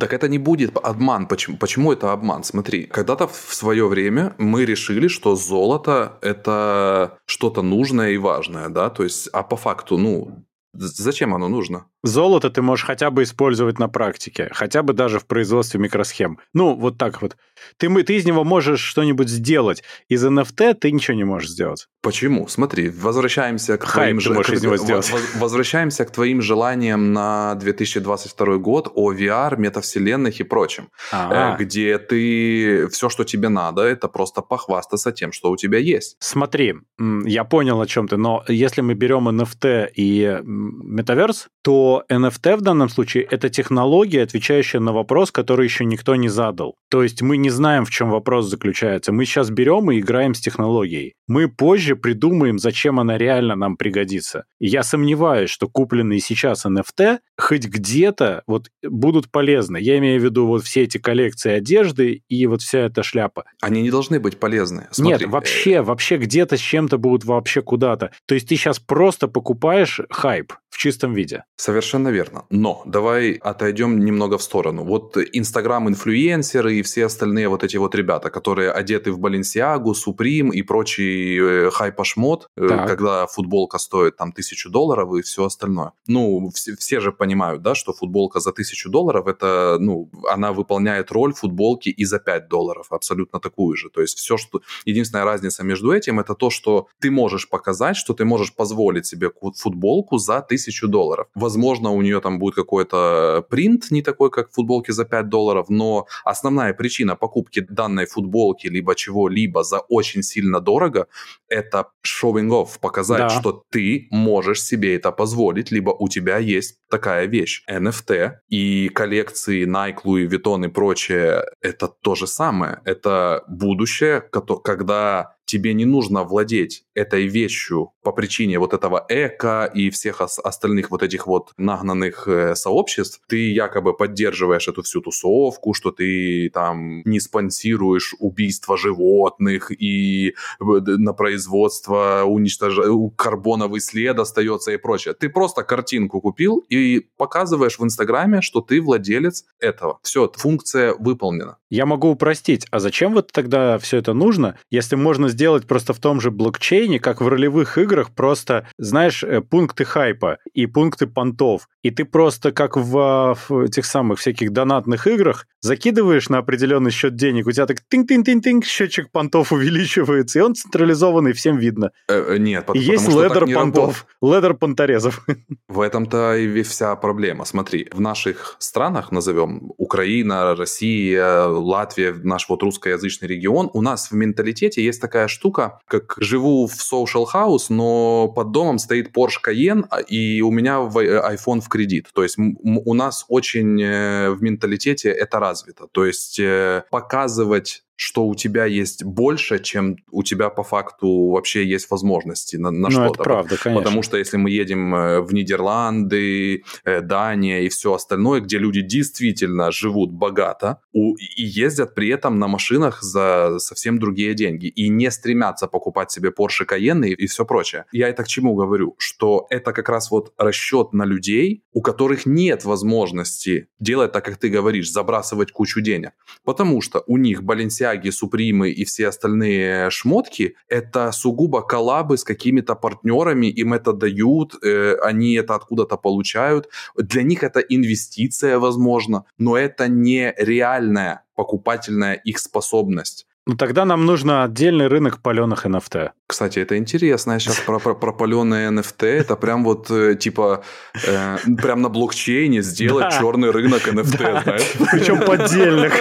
Так 0.00 0.14
это 0.14 0.28
не 0.28 0.38
будет 0.38 0.74
обман. 0.82 1.26
Почему, 1.26 1.58
почему 1.58 1.92
это 1.92 2.10
обман? 2.10 2.42
Смотри, 2.42 2.84
когда-то 2.84 3.28
в 3.28 3.54
свое 3.54 3.86
время 3.86 4.34
мы 4.38 4.64
решили, 4.64 5.08
что 5.08 5.36
золото 5.36 6.18
это 6.22 7.18
что-то 7.26 7.60
нужное 7.60 8.12
и 8.12 8.16
важное, 8.16 8.70
да, 8.70 8.88
то 8.88 9.04
есть, 9.04 9.28
а 9.28 9.42
по 9.42 9.56
факту, 9.56 9.98
ну, 9.98 10.46
Зачем 10.74 11.34
оно 11.34 11.48
нужно? 11.48 11.86
Золото 12.04 12.48
ты 12.50 12.62
можешь 12.62 12.84
хотя 12.84 13.10
бы 13.10 13.24
использовать 13.24 13.78
на 13.78 13.88
практике, 13.88 14.48
хотя 14.52 14.82
бы 14.82 14.92
даже 14.92 15.18
в 15.18 15.26
производстве 15.26 15.80
микросхем. 15.80 16.38
Ну, 16.54 16.74
вот 16.74 16.96
так 16.96 17.20
вот. 17.20 17.36
Ты, 17.76 17.88
ты 18.04 18.16
из 18.16 18.24
него 18.24 18.44
можешь 18.44 18.80
что-нибудь 18.80 19.28
сделать. 19.28 19.82
Из 20.08 20.24
NFT 20.24 20.74
ты 20.74 20.92
ничего 20.92 21.16
не 21.16 21.24
можешь 21.24 21.50
сделать. 21.50 21.88
Почему? 22.00 22.46
Смотри, 22.46 22.88
возвращаемся 22.88 23.76
к 23.76 23.84
Хайп 23.84 24.20
твоим... 24.22 24.42
Ты 24.44 24.52
к... 24.52 24.54
из 24.54 24.62
него 24.62 24.76
сделать. 24.76 25.12
Возвращаемся 25.34 26.04
к 26.04 26.12
твоим 26.12 26.40
желаниям 26.40 27.12
на 27.12 27.56
2022 27.56 28.58
год 28.58 28.92
о 28.94 29.12
VR, 29.12 29.58
метавселенных 29.58 30.38
и 30.38 30.44
прочем. 30.44 30.90
А-а. 31.10 31.54
Э, 31.54 31.62
где 31.62 31.98
ты... 31.98 32.86
Все, 32.88 33.08
что 33.08 33.24
тебе 33.24 33.48
надо, 33.48 33.82
это 33.82 34.06
просто 34.08 34.42
похвастаться 34.42 35.10
тем, 35.10 35.32
что 35.32 35.50
у 35.50 35.56
тебя 35.56 35.78
есть. 35.78 36.16
Смотри, 36.20 36.76
я 37.24 37.42
понял, 37.42 37.80
о 37.80 37.86
чем 37.86 38.06
ты, 38.06 38.16
но 38.16 38.44
если 38.46 38.82
мы 38.82 38.94
берем 38.94 39.28
NFT 39.28 39.88
и 39.96 40.38
метаверс, 40.44 41.48
то 41.62 41.87
NFT 42.10 42.56
в 42.56 42.60
данном 42.60 42.88
случае 42.88 43.24
это 43.24 43.48
технология, 43.48 44.22
отвечающая 44.22 44.80
на 44.80 44.92
вопрос, 44.92 45.30
который 45.30 45.64
еще 45.64 45.84
никто 45.84 46.16
не 46.16 46.28
задал. 46.28 46.76
То 46.90 47.02
есть 47.02 47.22
мы 47.22 47.36
не 47.36 47.50
знаем, 47.50 47.84
в 47.84 47.90
чем 47.90 48.10
вопрос 48.10 48.46
заключается. 48.46 49.12
Мы 49.12 49.24
сейчас 49.24 49.50
берем 49.50 49.90
и 49.90 50.00
играем 50.00 50.34
с 50.34 50.40
технологией. 50.40 51.14
Мы 51.26 51.48
позже 51.48 51.96
придумаем, 51.96 52.58
зачем 52.58 52.98
она 52.98 53.18
реально 53.18 53.56
нам 53.56 53.76
пригодится. 53.76 54.44
И 54.58 54.66
я 54.66 54.82
сомневаюсь, 54.82 55.50
что 55.50 55.68
купленные 55.68 56.20
сейчас 56.20 56.64
NFT 56.64 57.18
хоть 57.36 57.66
где-то 57.66 58.42
вот 58.46 58.68
будут 58.82 59.30
полезны. 59.30 59.78
Я 59.78 59.98
имею 59.98 60.20
в 60.20 60.24
виду 60.24 60.46
вот 60.46 60.64
все 60.64 60.82
эти 60.82 60.98
коллекции 60.98 61.52
одежды 61.52 62.22
и 62.28 62.46
вот 62.46 62.62
вся 62.62 62.80
эта 62.80 63.02
шляпа. 63.02 63.44
Они 63.60 63.82
не 63.82 63.90
должны 63.90 64.18
быть 64.18 64.38
полезны. 64.38 64.88
Смотри. 64.90 65.24
Нет, 65.24 65.30
вообще, 65.30 65.82
вообще 65.82 66.16
где-то 66.16 66.56
с 66.56 66.60
чем-то 66.60 66.98
будут 66.98 67.24
вообще 67.24 67.62
куда-то. 67.62 68.10
То 68.26 68.34
есть 68.34 68.48
ты 68.48 68.56
сейчас 68.56 68.78
просто 68.78 69.28
покупаешь 69.28 70.00
хайп 70.10 70.52
в 70.70 70.78
чистом 70.78 71.12
виде. 71.12 71.44
Совершенно 71.78 72.08
верно. 72.08 72.44
Но 72.50 72.82
давай 72.86 73.34
отойдем 73.34 74.00
немного 74.00 74.36
в 74.36 74.42
сторону. 74.42 74.82
Вот 74.82 75.16
Инстаграм-инфлюенсеры 75.16 76.74
и 76.74 76.82
все 76.82 77.06
остальные 77.06 77.48
вот 77.48 77.62
эти 77.62 77.76
вот 77.76 77.94
ребята, 77.94 78.30
которые 78.30 78.72
одеты 78.72 79.12
в 79.12 79.20
Баленсиагу, 79.20 79.94
Суприм 79.94 80.50
и 80.50 80.62
прочий 80.62 81.38
э, 81.38 81.70
хайпашмот, 81.70 82.48
э, 82.56 82.68
когда 82.88 83.26
футболка 83.28 83.78
стоит 83.78 84.16
там 84.16 84.32
тысячу 84.32 84.70
долларов 84.70 85.14
и 85.14 85.22
все 85.22 85.44
остальное. 85.44 85.92
Ну, 86.08 86.50
все, 86.52 86.74
все 86.74 86.98
же 86.98 87.12
понимают, 87.12 87.62
да, 87.62 87.76
что 87.76 87.92
футболка 87.92 88.40
за 88.40 88.52
тысячу 88.52 88.90
долларов, 88.90 89.28
это, 89.28 89.76
ну, 89.78 90.10
она 90.28 90.52
выполняет 90.52 91.12
роль 91.12 91.32
футболки 91.32 91.90
и 91.90 92.04
за 92.04 92.18
5 92.18 92.48
долларов, 92.48 92.86
абсолютно 92.90 93.38
такую 93.38 93.76
же. 93.76 93.88
То 93.90 94.00
есть 94.00 94.18
все, 94.18 94.36
что... 94.36 94.62
Единственная 94.84 95.24
разница 95.24 95.62
между 95.62 95.92
этим, 95.92 96.18
это 96.18 96.34
то, 96.34 96.50
что 96.50 96.88
ты 96.98 97.10
можешь 97.12 97.48
показать, 97.48 97.96
что 97.96 98.14
ты 98.14 98.24
можешь 98.24 98.52
позволить 98.52 99.06
себе 99.06 99.30
футболку 99.56 100.18
за 100.18 100.40
тысячу 100.40 100.88
долларов. 100.88 101.28
Возможно, 101.36 101.67
Возможно, 101.68 101.90
у 101.90 102.02
нее 102.02 102.20
там 102.20 102.38
будет 102.38 102.54
какой-то 102.54 103.44
принт 103.50 103.90
не 103.90 104.02
такой, 104.02 104.30
как 104.30 104.50
футболки 104.50 104.90
за 104.92 105.04
5 105.04 105.28
долларов, 105.28 105.66
но 105.68 106.06
основная 106.24 106.72
причина 106.72 107.14
покупки 107.14 107.60
данной 107.60 108.06
футболки 108.06 108.68
либо 108.68 108.94
чего-либо 108.94 109.62
за 109.62 109.80
очень 109.80 110.22
сильно 110.22 110.60
дорого– 110.60 111.06
это 111.48 111.86
off, 112.14 112.80
показать, 112.80 113.18
да. 113.18 113.28
что 113.28 113.64
ты 113.70 114.08
можешь 114.10 114.62
себе 114.62 114.96
это 114.96 115.12
позволить, 115.12 115.70
либо 115.70 115.90
у 115.90 116.08
тебя 116.08 116.38
есть 116.38 116.78
такая 116.90 117.26
вещь. 117.26 117.64
NFT 117.70 118.30
и 118.48 118.88
коллекции 118.88 119.66
Nike, 119.66 120.04
Louis 120.04 120.26
Vuitton 120.26 120.64
и 120.64 120.68
прочее– 120.68 121.44
это 121.60 121.88
то 121.88 122.14
же 122.14 122.26
самое. 122.26 122.80
Это 122.86 123.44
будущее, 123.46 124.22
когда 124.64 125.37
тебе 125.48 125.74
не 125.74 125.84
нужно 125.84 126.24
владеть 126.24 126.84
этой 126.94 127.26
вещью 127.26 127.92
по 128.02 128.12
причине 128.12 128.58
вот 128.58 128.74
этого 128.74 129.04
эко 129.08 129.70
и 129.74 129.90
всех 129.90 130.20
остальных 130.20 130.90
вот 130.90 131.02
этих 131.02 131.26
вот 131.26 131.52
нагнанных 131.56 132.28
э, 132.28 132.54
сообществ, 132.54 133.20
ты 133.28 133.50
якобы 133.50 133.96
поддерживаешь 133.96 134.68
эту 134.68 134.82
всю 134.82 135.00
тусовку, 135.00 135.74
что 135.74 135.90
ты 135.90 136.50
там 136.52 137.02
не 137.04 137.20
спонсируешь 137.20 138.14
убийство 138.18 138.76
животных 138.76 139.70
и 139.70 140.34
на 140.60 141.12
производство 141.12 142.24
уничтож... 142.26 142.78
карбоновый 143.16 143.80
след 143.80 144.18
остается 144.18 144.72
и 144.72 144.76
прочее. 144.76 145.14
Ты 145.14 145.28
просто 145.28 145.62
картинку 145.62 146.20
купил 146.20 146.64
и 146.68 147.06
показываешь 147.16 147.78
в 147.78 147.84
Инстаграме, 147.84 148.42
что 148.42 148.60
ты 148.60 148.80
владелец 148.80 149.44
этого. 149.60 149.98
Все, 150.02 150.30
функция 150.36 150.94
выполнена. 150.98 151.56
Я 151.70 151.86
могу 151.86 152.08
упростить. 152.08 152.66
А 152.70 152.80
зачем 152.80 153.12
вот 153.14 153.32
тогда 153.32 153.78
все 153.78 153.98
это 153.98 154.14
нужно, 154.14 154.58
если 154.70 154.96
можно 154.96 155.28
сделать 155.38 155.68
просто 155.68 155.92
в 155.92 156.00
том 156.00 156.20
же 156.20 156.32
блокчейне, 156.32 156.98
как 156.98 157.20
в 157.20 157.28
ролевых 157.28 157.78
играх, 157.78 158.10
просто, 158.10 158.66
знаешь, 158.76 159.22
э, 159.22 159.40
пункты 159.40 159.84
хайпа 159.84 160.38
и 160.52 160.66
пункты 160.66 161.06
понтов. 161.06 161.68
И 161.84 161.92
ты 161.92 162.04
просто, 162.04 162.50
как 162.50 162.76
в, 162.76 163.38
в 163.48 163.60
этих 163.60 163.86
самых 163.86 164.18
всяких 164.18 164.52
донатных 164.52 165.06
играх, 165.06 165.46
закидываешь 165.60 166.28
на 166.28 166.38
определенный 166.38 166.90
счет 166.90 167.14
денег, 167.14 167.46
у 167.46 167.52
тебя 167.52 167.66
так 167.66 167.78
тынь-тынь-тынь-тынь, 167.88 168.64
счетчик 168.64 169.12
понтов 169.12 169.52
увеличивается, 169.52 170.40
и 170.40 170.42
он 170.42 170.56
централизованный, 170.56 171.32
всем 171.34 171.56
видно. 171.56 171.92
Э, 172.08 172.34
э 172.34 172.38
нет, 172.38 172.68
и 172.74 172.80
есть 172.80 173.06
ледер 173.06 173.46
понтов, 173.46 174.06
ледер 174.20 174.54
понторезов. 174.54 175.24
В 175.68 175.80
этом-то 175.80 176.36
и 176.36 176.62
вся 176.62 176.96
проблема. 176.96 177.44
Смотри, 177.44 177.88
в 177.92 178.00
наших 178.00 178.56
странах, 178.58 179.12
назовем 179.12 179.72
Украина, 179.76 180.56
Россия, 180.56 181.44
Латвия, 181.44 182.12
наш 182.24 182.48
вот 182.48 182.64
русскоязычный 182.64 183.28
регион, 183.28 183.70
у 183.72 183.82
нас 183.82 184.10
в 184.10 184.14
менталитете 184.14 184.82
есть 184.82 185.00
такая 185.00 185.27
штука, 185.28 185.80
как 185.86 186.14
живу 186.18 186.66
в 186.66 186.72
social 186.72 187.26
house, 187.32 187.66
но 187.68 188.28
под 188.28 188.50
домом 188.52 188.78
стоит 188.78 189.16
Porsche 189.16 189.38
Cayenne, 189.44 189.86
а, 189.90 190.00
и 190.00 190.40
у 190.40 190.50
меня 190.50 190.78
э, 190.78 191.34
iPhone 191.34 191.60
в 191.60 191.68
кредит. 191.68 192.08
То 192.12 192.22
есть 192.22 192.36
у 192.38 192.94
нас 192.94 193.24
очень 193.28 193.80
э, 193.82 194.30
в 194.30 194.42
менталитете 194.42 195.10
это 195.10 195.38
развито. 195.38 195.86
То 195.92 196.04
есть 196.04 196.38
э, 196.40 196.84
показывать 196.90 197.82
что 198.00 198.26
у 198.26 198.34
тебя 198.36 198.64
есть 198.64 199.02
больше, 199.02 199.58
чем 199.58 199.96
у 200.12 200.22
тебя 200.22 200.50
по 200.50 200.62
факту 200.62 201.30
вообще 201.30 201.66
есть 201.66 201.90
возможности 201.90 202.54
на, 202.54 202.70
на 202.70 202.88
ну, 202.88 202.90
что-то. 202.90 203.14
Это 203.14 203.22
правда, 203.24 203.56
конечно. 203.60 203.82
Потому 203.82 204.02
что 204.04 204.16
если 204.16 204.36
мы 204.36 204.50
едем 204.50 204.94
э, 204.94 205.20
в 205.20 205.34
Нидерланды, 205.34 206.62
э, 206.84 207.00
Дания 207.00 207.62
и 207.62 207.68
все 207.68 207.94
остальное, 207.94 208.40
где 208.40 208.58
люди 208.58 208.82
действительно 208.82 209.72
живут 209.72 210.12
богато 210.12 210.80
у, 210.92 211.16
и 211.16 211.42
ездят 211.42 211.96
при 211.96 212.10
этом 212.10 212.38
на 212.38 212.46
машинах 212.46 213.02
за 213.02 213.58
совсем 213.58 213.98
другие 213.98 214.34
деньги 214.34 214.66
и 214.66 214.88
не 214.88 215.10
стремятся 215.10 215.66
покупать 215.66 216.12
себе 216.12 216.28
Porsche 216.28 216.68
Cayenne 216.68 217.08
и, 217.08 217.14
и 217.14 217.26
все 217.26 217.44
прочее. 217.44 217.86
Я 217.90 218.08
это 218.08 218.22
к 218.22 218.28
чему 218.28 218.54
говорю? 218.54 218.94
Что 218.98 219.48
это 219.50 219.72
как 219.72 219.88
раз 219.88 220.12
вот 220.12 220.32
расчет 220.38 220.92
на 220.92 221.04
людей, 221.04 221.64
у 221.72 221.82
которых 221.82 222.26
нет 222.26 222.64
возможности 222.64 223.66
делать 223.80 224.12
так, 224.12 224.24
как 224.24 224.36
ты 224.36 224.50
говоришь, 224.50 224.92
забрасывать 224.92 225.50
кучу 225.50 225.80
денег. 225.80 226.12
Потому 226.44 226.80
что 226.80 227.02
у 227.08 227.16
них 227.16 227.42
Balenciaga 227.42 227.87
Balenciaga, 227.88 228.10
Супримы 228.10 228.70
и 228.70 228.84
все 228.84 229.08
остальные 229.08 229.90
шмотки, 229.90 230.54
это 230.68 231.12
сугубо 231.12 231.62
коллабы 231.62 232.16
с 232.16 232.24
какими-то 232.24 232.74
партнерами, 232.74 233.46
им 233.46 233.72
это 233.72 233.92
дают, 233.92 234.54
э, 234.62 234.96
они 235.02 235.34
это 235.34 235.54
откуда-то 235.54 235.96
получают. 235.96 236.68
Для 236.96 237.22
них 237.22 237.42
это 237.42 237.60
инвестиция, 237.60 238.58
возможно, 238.58 239.24
но 239.38 239.56
это 239.56 239.88
не 239.88 240.34
реальная 240.38 241.22
покупательная 241.34 242.14
их 242.14 242.38
способность. 242.38 243.26
Ну 243.48 243.56
тогда 243.56 243.86
нам 243.86 244.04
нужно 244.04 244.44
отдельный 244.44 244.88
рынок 244.88 245.22
паленых 245.22 245.64
NFT. 245.64 246.10
Кстати, 246.26 246.58
это 246.58 246.76
интересно. 246.76 247.32
Я 247.32 247.38
сейчас 247.38 247.58
про, 247.60 247.78
про, 247.78 247.94
про 247.94 248.12
паленые 248.12 248.68
NFT. 248.70 249.06
Это 249.06 249.36
прям 249.36 249.64
вот 249.64 249.90
э, 249.90 250.16
типа 250.16 250.62
э, 251.06 251.38
прям 251.56 251.80
на 251.80 251.88
блокчейне 251.88 252.60
сделать 252.60 253.08
да. 253.10 253.18
черный 253.18 253.50
рынок 253.50 253.88
NFT, 253.88 254.18
да. 254.18 254.42
знаешь? 254.42 254.72
Причем 254.92 255.20
поддельных. 255.24 255.94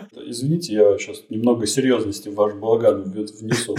Извините, 0.26 0.74
я 0.74 0.98
сейчас 0.98 1.22
немного 1.28 1.66
серьезности 1.66 2.28
в 2.28 2.34
ваш 2.34 2.54
балаган 2.54 3.02
внесу. 3.02 3.76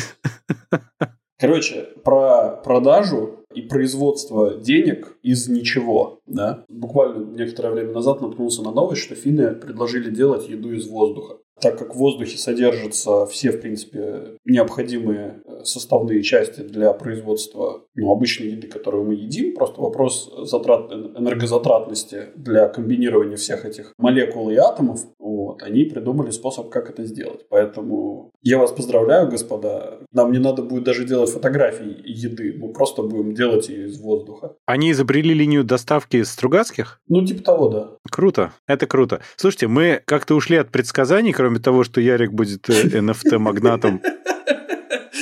Короче, 1.37 1.89
про 2.03 2.51
продажу 2.63 3.39
и 3.53 3.61
производство 3.61 4.55
денег 4.55 5.17
из 5.21 5.47
ничего. 5.47 6.19
Да? 6.25 6.63
Буквально 6.69 7.25
некоторое 7.35 7.71
время 7.71 7.93
назад 7.93 8.21
наткнулся 8.21 8.61
на 8.61 8.71
новость, 8.71 9.01
что 9.01 9.15
финны 9.15 9.53
предложили 9.53 10.09
делать 10.09 10.47
еду 10.47 10.71
из 10.71 10.87
воздуха 10.87 11.37
так 11.61 11.77
как 11.77 11.95
в 11.95 11.97
воздухе 11.97 12.37
содержатся 12.37 13.25
все, 13.25 13.51
в 13.51 13.61
принципе, 13.61 14.37
необходимые 14.45 15.41
э, 15.45 15.63
составные 15.63 16.21
части 16.21 16.61
для 16.61 16.93
производства 16.93 17.83
ну, 17.95 18.11
обычной 18.11 18.49
еды, 18.49 18.67
которую 18.67 19.05
мы 19.05 19.13
едим. 19.13 19.55
Просто 19.55 19.81
вопрос 19.81 20.31
затрат, 20.43 20.91
энергозатратности 20.91 22.27
для 22.35 22.67
комбинирования 22.67 23.37
всех 23.37 23.65
этих 23.65 23.93
молекул 23.97 24.49
и 24.49 24.55
атомов. 24.55 25.01
Вот, 25.17 25.63
они 25.63 25.85
придумали 25.85 26.31
способ, 26.31 26.69
как 26.69 26.89
это 26.89 27.05
сделать. 27.05 27.45
Поэтому 27.49 28.31
я 28.41 28.57
вас 28.57 28.71
поздравляю, 28.71 29.29
господа. 29.29 29.99
Нам 30.11 30.31
не 30.31 30.39
надо 30.39 30.61
будет 30.61 30.83
даже 30.83 31.05
делать 31.05 31.29
фотографии 31.29 31.95
еды. 32.03 32.53
Мы 32.57 32.73
просто 32.73 33.01
будем 33.01 33.33
делать 33.33 33.69
ее 33.69 33.87
из 33.87 33.99
воздуха. 33.99 34.53
Они 34.65 34.91
изобрели 34.91 35.33
линию 35.33 35.63
доставки 35.63 36.17
из 36.17 36.29
Стругацких? 36.31 37.01
Ну, 37.07 37.25
типа 37.25 37.43
того, 37.43 37.69
да. 37.69 37.91
Круто. 38.11 38.51
Это 38.67 38.87
круто. 38.87 39.21
Слушайте, 39.35 39.67
мы 39.67 40.01
как-то 40.05 40.35
ушли 40.35 40.57
от 40.57 40.69
предсказаний, 40.69 41.31
кроме 41.45 41.59
того, 41.59 41.83
что 41.83 42.01
Ярик 42.01 42.31
будет 42.31 42.67
NFT-магнатом 42.69 44.01
э, 44.03 44.14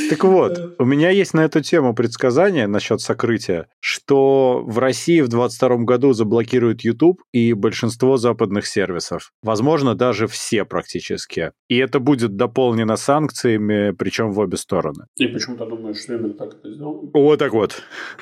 так 0.09 0.23
вот, 0.23 0.75
у 0.79 0.85
меня 0.85 1.09
есть 1.09 1.33
на 1.33 1.41
эту 1.41 1.61
тему 1.61 1.93
предсказание 1.93 2.67
насчет 2.67 3.01
сокрытия, 3.01 3.67
что 3.79 4.63
в 4.65 4.79
России 4.79 5.21
в 5.21 5.27
2022 5.27 5.85
году 5.85 6.13
заблокируют 6.13 6.81
YouTube 6.81 7.21
и 7.31 7.53
большинство 7.53 8.17
западных 8.17 8.65
сервисов. 8.65 9.31
Возможно, 9.41 9.95
даже 9.95 10.27
все 10.27 10.65
практически. 10.65 11.51
И 11.67 11.77
это 11.77 11.99
будет 11.99 12.35
дополнено 12.35 12.95
санкциями, 12.95 13.91
причем 13.91 14.31
в 14.31 14.39
обе 14.39 14.57
стороны. 14.57 15.05
И 15.17 15.27
почему 15.27 15.57
ты 15.57 15.65
думаешь, 15.65 15.97
что 15.97 16.15
именно 16.15 16.33
так 16.33 16.53
это 16.53 16.73
сделано? 16.73 17.09
Вот 17.13 17.39
так 17.39 17.53
вот. 17.53 17.81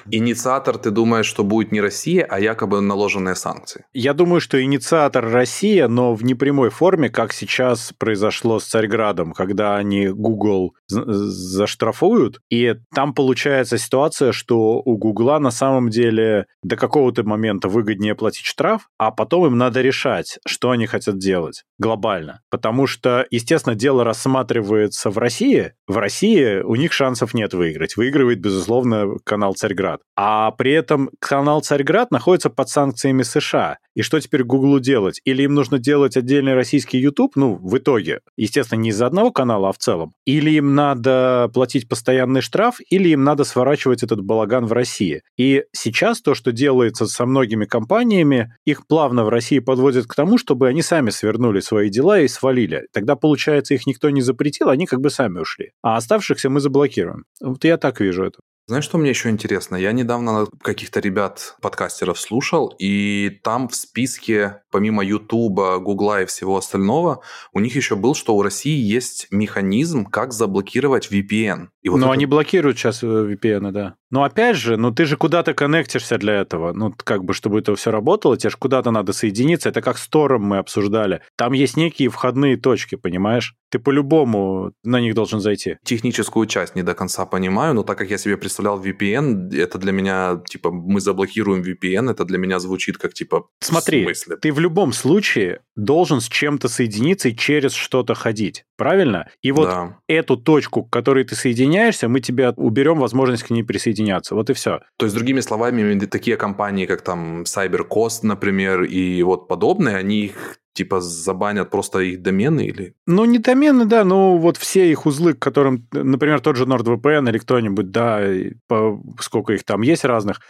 Инициатор, 0.09 0.77
ты 0.77 0.91
думаешь, 0.91 1.25
что 1.25 1.43
будет 1.43 1.71
не 1.71 1.81
Россия, 1.81 2.25
а 2.29 2.39
якобы 2.39 2.81
наложенные 2.81 3.35
санкции? 3.35 3.85
Я 3.93 4.13
думаю, 4.13 4.41
что 4.41 4.61
инициатор 4.61 5.29
Россия, 5.29 5.87
но 5.87 6.13
в 6.13 6.23
непрямой 6.23 6.69
форме, 6.69 7.09
как 7.09 7.33
сейчас 7.33 7.93
произошло 7.97 8.59
с 8.59 8.65
Царьградом, 8.65 9.33
когда 9.33 9.75
они 9.75 10.07
Google 10.07 10.73
заштрафовали 10.87 11.70
штрафуют, 11.71 12.39
и 12.49 12.75
там 12.93 13.13
получается 13.13 13.77
ситуация, 13.77 14.31
что 14.31 14.81
у 14.83 14.97
Гугла 14.97 15.39
на 15.39 15.51
самом 15.51 15.89
деле 15.89 16.45
до 16.63 16.75
какого-то 16.75 17.23
момента 17.23 17.67
выгоднее 17.67 18.15
платить 18.15 18.45
штраф, 18.45 18.89
а 18.97 19.11
потом 19.11 19.47
им 19.47 19.57
надо 19.57 19.81
решать, 19.81 20.37
что 20.45 20.71
они 20.71 20.85
хотят 20.85 21.17
делать 21.17 21.63
глобально. 21.79 22.41
Потому 22.49 22.85
что, 22.87 23.25
естественно, 23.31 23.75
дело 23.75 24.03
рассматривается 24.03 25.09
в 25.09 25.17
России. 25.17 25.73
В 25.87 25.97
России 25.97 26.61
у 26.61 26.75
них 26.75 26.93
шансов 26.93 27.33
нет 27.33 27.53
выиграть. 27.53 27.97
Выигрывает, 27.97 28.39
безусловно, 28.39 29.17
канал 29.23 29.55
Царьград. 29.55 30.01
А 30.15 30.51
при 30.51 30.73
этом 30.73 31.09
канал 31.19 31.61
Царьград 31.61 32.11
находится 32.11 32.49
под 32.49 32.69
санкциями 32.69 33.23
США. 33.23 33.77
И 33.95 34.01
что 34.01 34.19
теперь 34.19 34.43
Гуглу 34.43 34.79
делать? 34.79 35.21
Или 35.25 35.43
им 35.43 35.53
нужно 35.53 35.79
делать 35.79 36.17
отдельный 36.17 36.53
российский 36.53 36.97
YouTube, 36.97 37.35
ну, 37.35 37.55
в 37.55 37.77
итоге, 37.77 38.21
естественно, 38.37 38.79
не 38.79 38.89
из-за 38.89 39.07
одного 39.07 39.31
канала, 39.31 39.69
а 39.69 39.73
в 39.73 39.77
целом. 39.77 40.13
Или 40.25 40.51
им 40.51 40.75
надо 40.75 41.49
платить 41.53 41.89
постоянный 41.89 42.41
штраф, 42.41 42.77
или 42.89 43.09
им 43.09 43.23
надо 43.23 43.43
сворачивать 43.43 44.03
этот 44.03 44.21
балаган 44.21 44.65
в 44.65 44.73
России. 44.73 45.21
И 45.37 45.63
сейчас 45.73 46.21
то, 46.21 46.33
что 46.33 46.51
делается 46.51 47.07
со 47.07 47.25
многими 47.25 47.65
компаниями, 47.65 48.53
их 48.65 48.87
плавно 48.87 49.23
в 49.23 49.29
России 49.29 49.59
подводят 49.59 50.07
к 50.07 50.15
тому, 50.15 50.37
чтобы 50.37 50.67
они 50.67 50.81
сами 50.81 51.09
свернули 51.09 51.59
свои 51.59 51.89
дела 51.89 52.19
и 52.19 52.27
свалили. 52.27 52.87
Тогда, 52.93 53.15
получается, 53.15 53.73
их 53.73 53.85
никто 53.87 54.09
не 54.09 54.21
запретил, 54.21 54.69
они 54.69 54.85
как 54.85 55.01
бы 55.01 55.09
сами 55.09 55.39
ушли. 55.39 55.71
А 55.81 55.97
оставшихся 55.97 56.49
мы 56.49 56.59
заблокируем. 56.59 57.25
Вот 57.41 57.63
я 57.63 57.77
так 57.77 57.99
вижу 57.99 58.23
это. 58.23 58.39
Знаешь, 58.67 58.85
что 58.85 58.97
мне 58.97 59.09
еще 59.09 59.29
интересно? 59.29 59.75
Я 59.75 59.91
недавно 59.91 60.47
каких-то 60.61 60.99
ребят, 60.99 61.57
подкастеров 61.61 62.19
слушал, 62.19 62.73
и 62.79 63.29
там 63.43 63.67
в 63.67 63.75
списке, 63.75 64.61
помимо 64.71 65.03
Ютуба, 65.03 65.79
Гугла 65.79 66.21
и 66.21 66.25
всего 66.25 66.57
остального, 66.57 67.21
у 67.53 67.59
них 67.59 67.75
еще 67.75 67.95
был, 67.95 68.15
что 68.15 68.35
у 68.35 68.41
России 68.41 68.79
есть 68.79 69.27
механизм, 69.31 70.05
как 70.05 70.31
заблокировать 70.31 71.11
VPN. 71.11 71.69
И 71.81 71.89
вот 71.89 71.97
Но 71.97 72.07
это... 72.07 72.13
они 72.13 72.25
блокируют 72.25 72.77
сейчас 72.77 73.03
VPN, 73.03 73.71
да. 73.71 73.95
Но 74.11 74.23
опять 74.23 74.57
же, 74.57 74.77
ну 74.77 74.91
ты 74.91 75.05
же 75.05 75.17
куда-то 75.17 75.53
коннектишься 75.53 76.17
для 76.17 76.33
этого. 76.35 76.73
Ну, 76.73 76.93
как 76.97 77.23
бы, 77.23 77.33
чтобы 77.33 77.59
это 77.59 77.75
все 77.75 77.91
работало, 77.91 78.37
тебе 78.37 78.49
же 78.49 78.57
куда-то 78.57 78.91
надо 78.91 79.13
соединиться. 79.13 79.69
Это 79.69 79.81
как 79.81 79.97
с 79.97 80.07
Тором 80.07 80.43
мы 80.43 80.57
обсуждали. 80.57 81.21
Там 81.37 81.53
есть 81.53 81.77
некие 81.77 82.09
входные 82.09 82.57
точки, 82.57 82.95
понимаешь? 82.95 83.55
Ты 83.71 83.79
по-любому 83.79 84.73
на 84.83 84.99
них 84.99 85.15
должен 85.15 85.39
зайти. 85.39 85.77
Техническую 85.85 86.45
часть 86.45 86.75
не 86.75 86.83
до 86.83 86.93
конца 86.93 87.25
понимаю, 87.25 87.73
но 87.73 87.83
так 87.83 87.97
как 87.97 88.09
я 88.09 88.17
себе 88.17 88.35
представлял 88.35 88.83
VPN, 88.83 89.55
это 89.55 89.77
для 89.77 89.93
меня, 89.93 90.41
типа, 90.45 90.71
мы 90.71 90.99
заблокируем 90.99 91.61
VPN, 91.61 92.11
это 92.11 92.25
для 92.25 92.37
меня 92.37 92.59
звучит 92.59 92.97
как, 92.97 93.13
типа, 93.13 93.47
Смотри, 93.61 94.05
в 94.05 94.35
ты 94.41 94.51
в 94.51 94.59
любом 94.59 94.91
случае 94.91 95.61
должен 95.77 96.19
с 96.19 96.27
чем-то 96.27 96.67
соединиться 96.67 97.29
и 97.29 97.35
через 97.35 97.71
что-то 97.71 98.13
ходить, 98.13 98.65
правильно? 98.75 99.29
И 99.41 99.53
вот 99.53 99.69
да. 99.69 99.97
эту 100.07 100.35
точку, 100.35 100.83
к 100.83 100.91
которой 100.91 101.23
ты 101.23 101.35
соединяешься, 101.71 102.07
мы 102.09 102.19
тебе 102.19 102.49
уберем 102.49 102.99
возможность 102.99 103.43
к 103.43 103.49
ней 103.49 103.63
присоединяться. 103.63 104.35
Вот 104.35 104.49
и 104.49 104.53
все. 104.53 104.79
То 104.97 105.05
есть, 105.05 105.15
другими 105.15 105.39
словами, 105.39 105.99
такие 106.05 106.37
компании, 106.37 106.85
как 106.85 107.01
там 107.01 107.43
CyberCost, 107.43 108.19
например, 108.23 108.83
и 108.83 109.23
вот 109.23 109.47
подобные, 109.47 109.95
они 109.95 110.25
их 110.25 110.57
типа 110.73 111.01
забанят 111.01 111.69
просто 111.69 111.99
их 111.99 112.21
домены 112.21 112.65
или? 112.65 112.93
Ну, 113.05 113.25
не 113.25 113.37
домены, 113.37 113.85
да, 113.85 114.03
но 114.03 114.37
вот 114.37 114.57
все 114.57 114.91
их 114.91 115.05
узлы, 115.05 115.33
к 115.33 115.39
которым, 115.39 115.87
например, 115.91 116.39
тот 116.39 116.55
же 116.55 116.65
NordVPN 116.65 117.29
или 117.29 117.37
кто-нибудь, 117.37 117.91
да, 117.91 118.21
по, 118.67 119.01
сколько 119.19 119.53
их 119.53 119.63
там 119.63 119.81
есть 119.81 120.05
разных, 120.05 120.41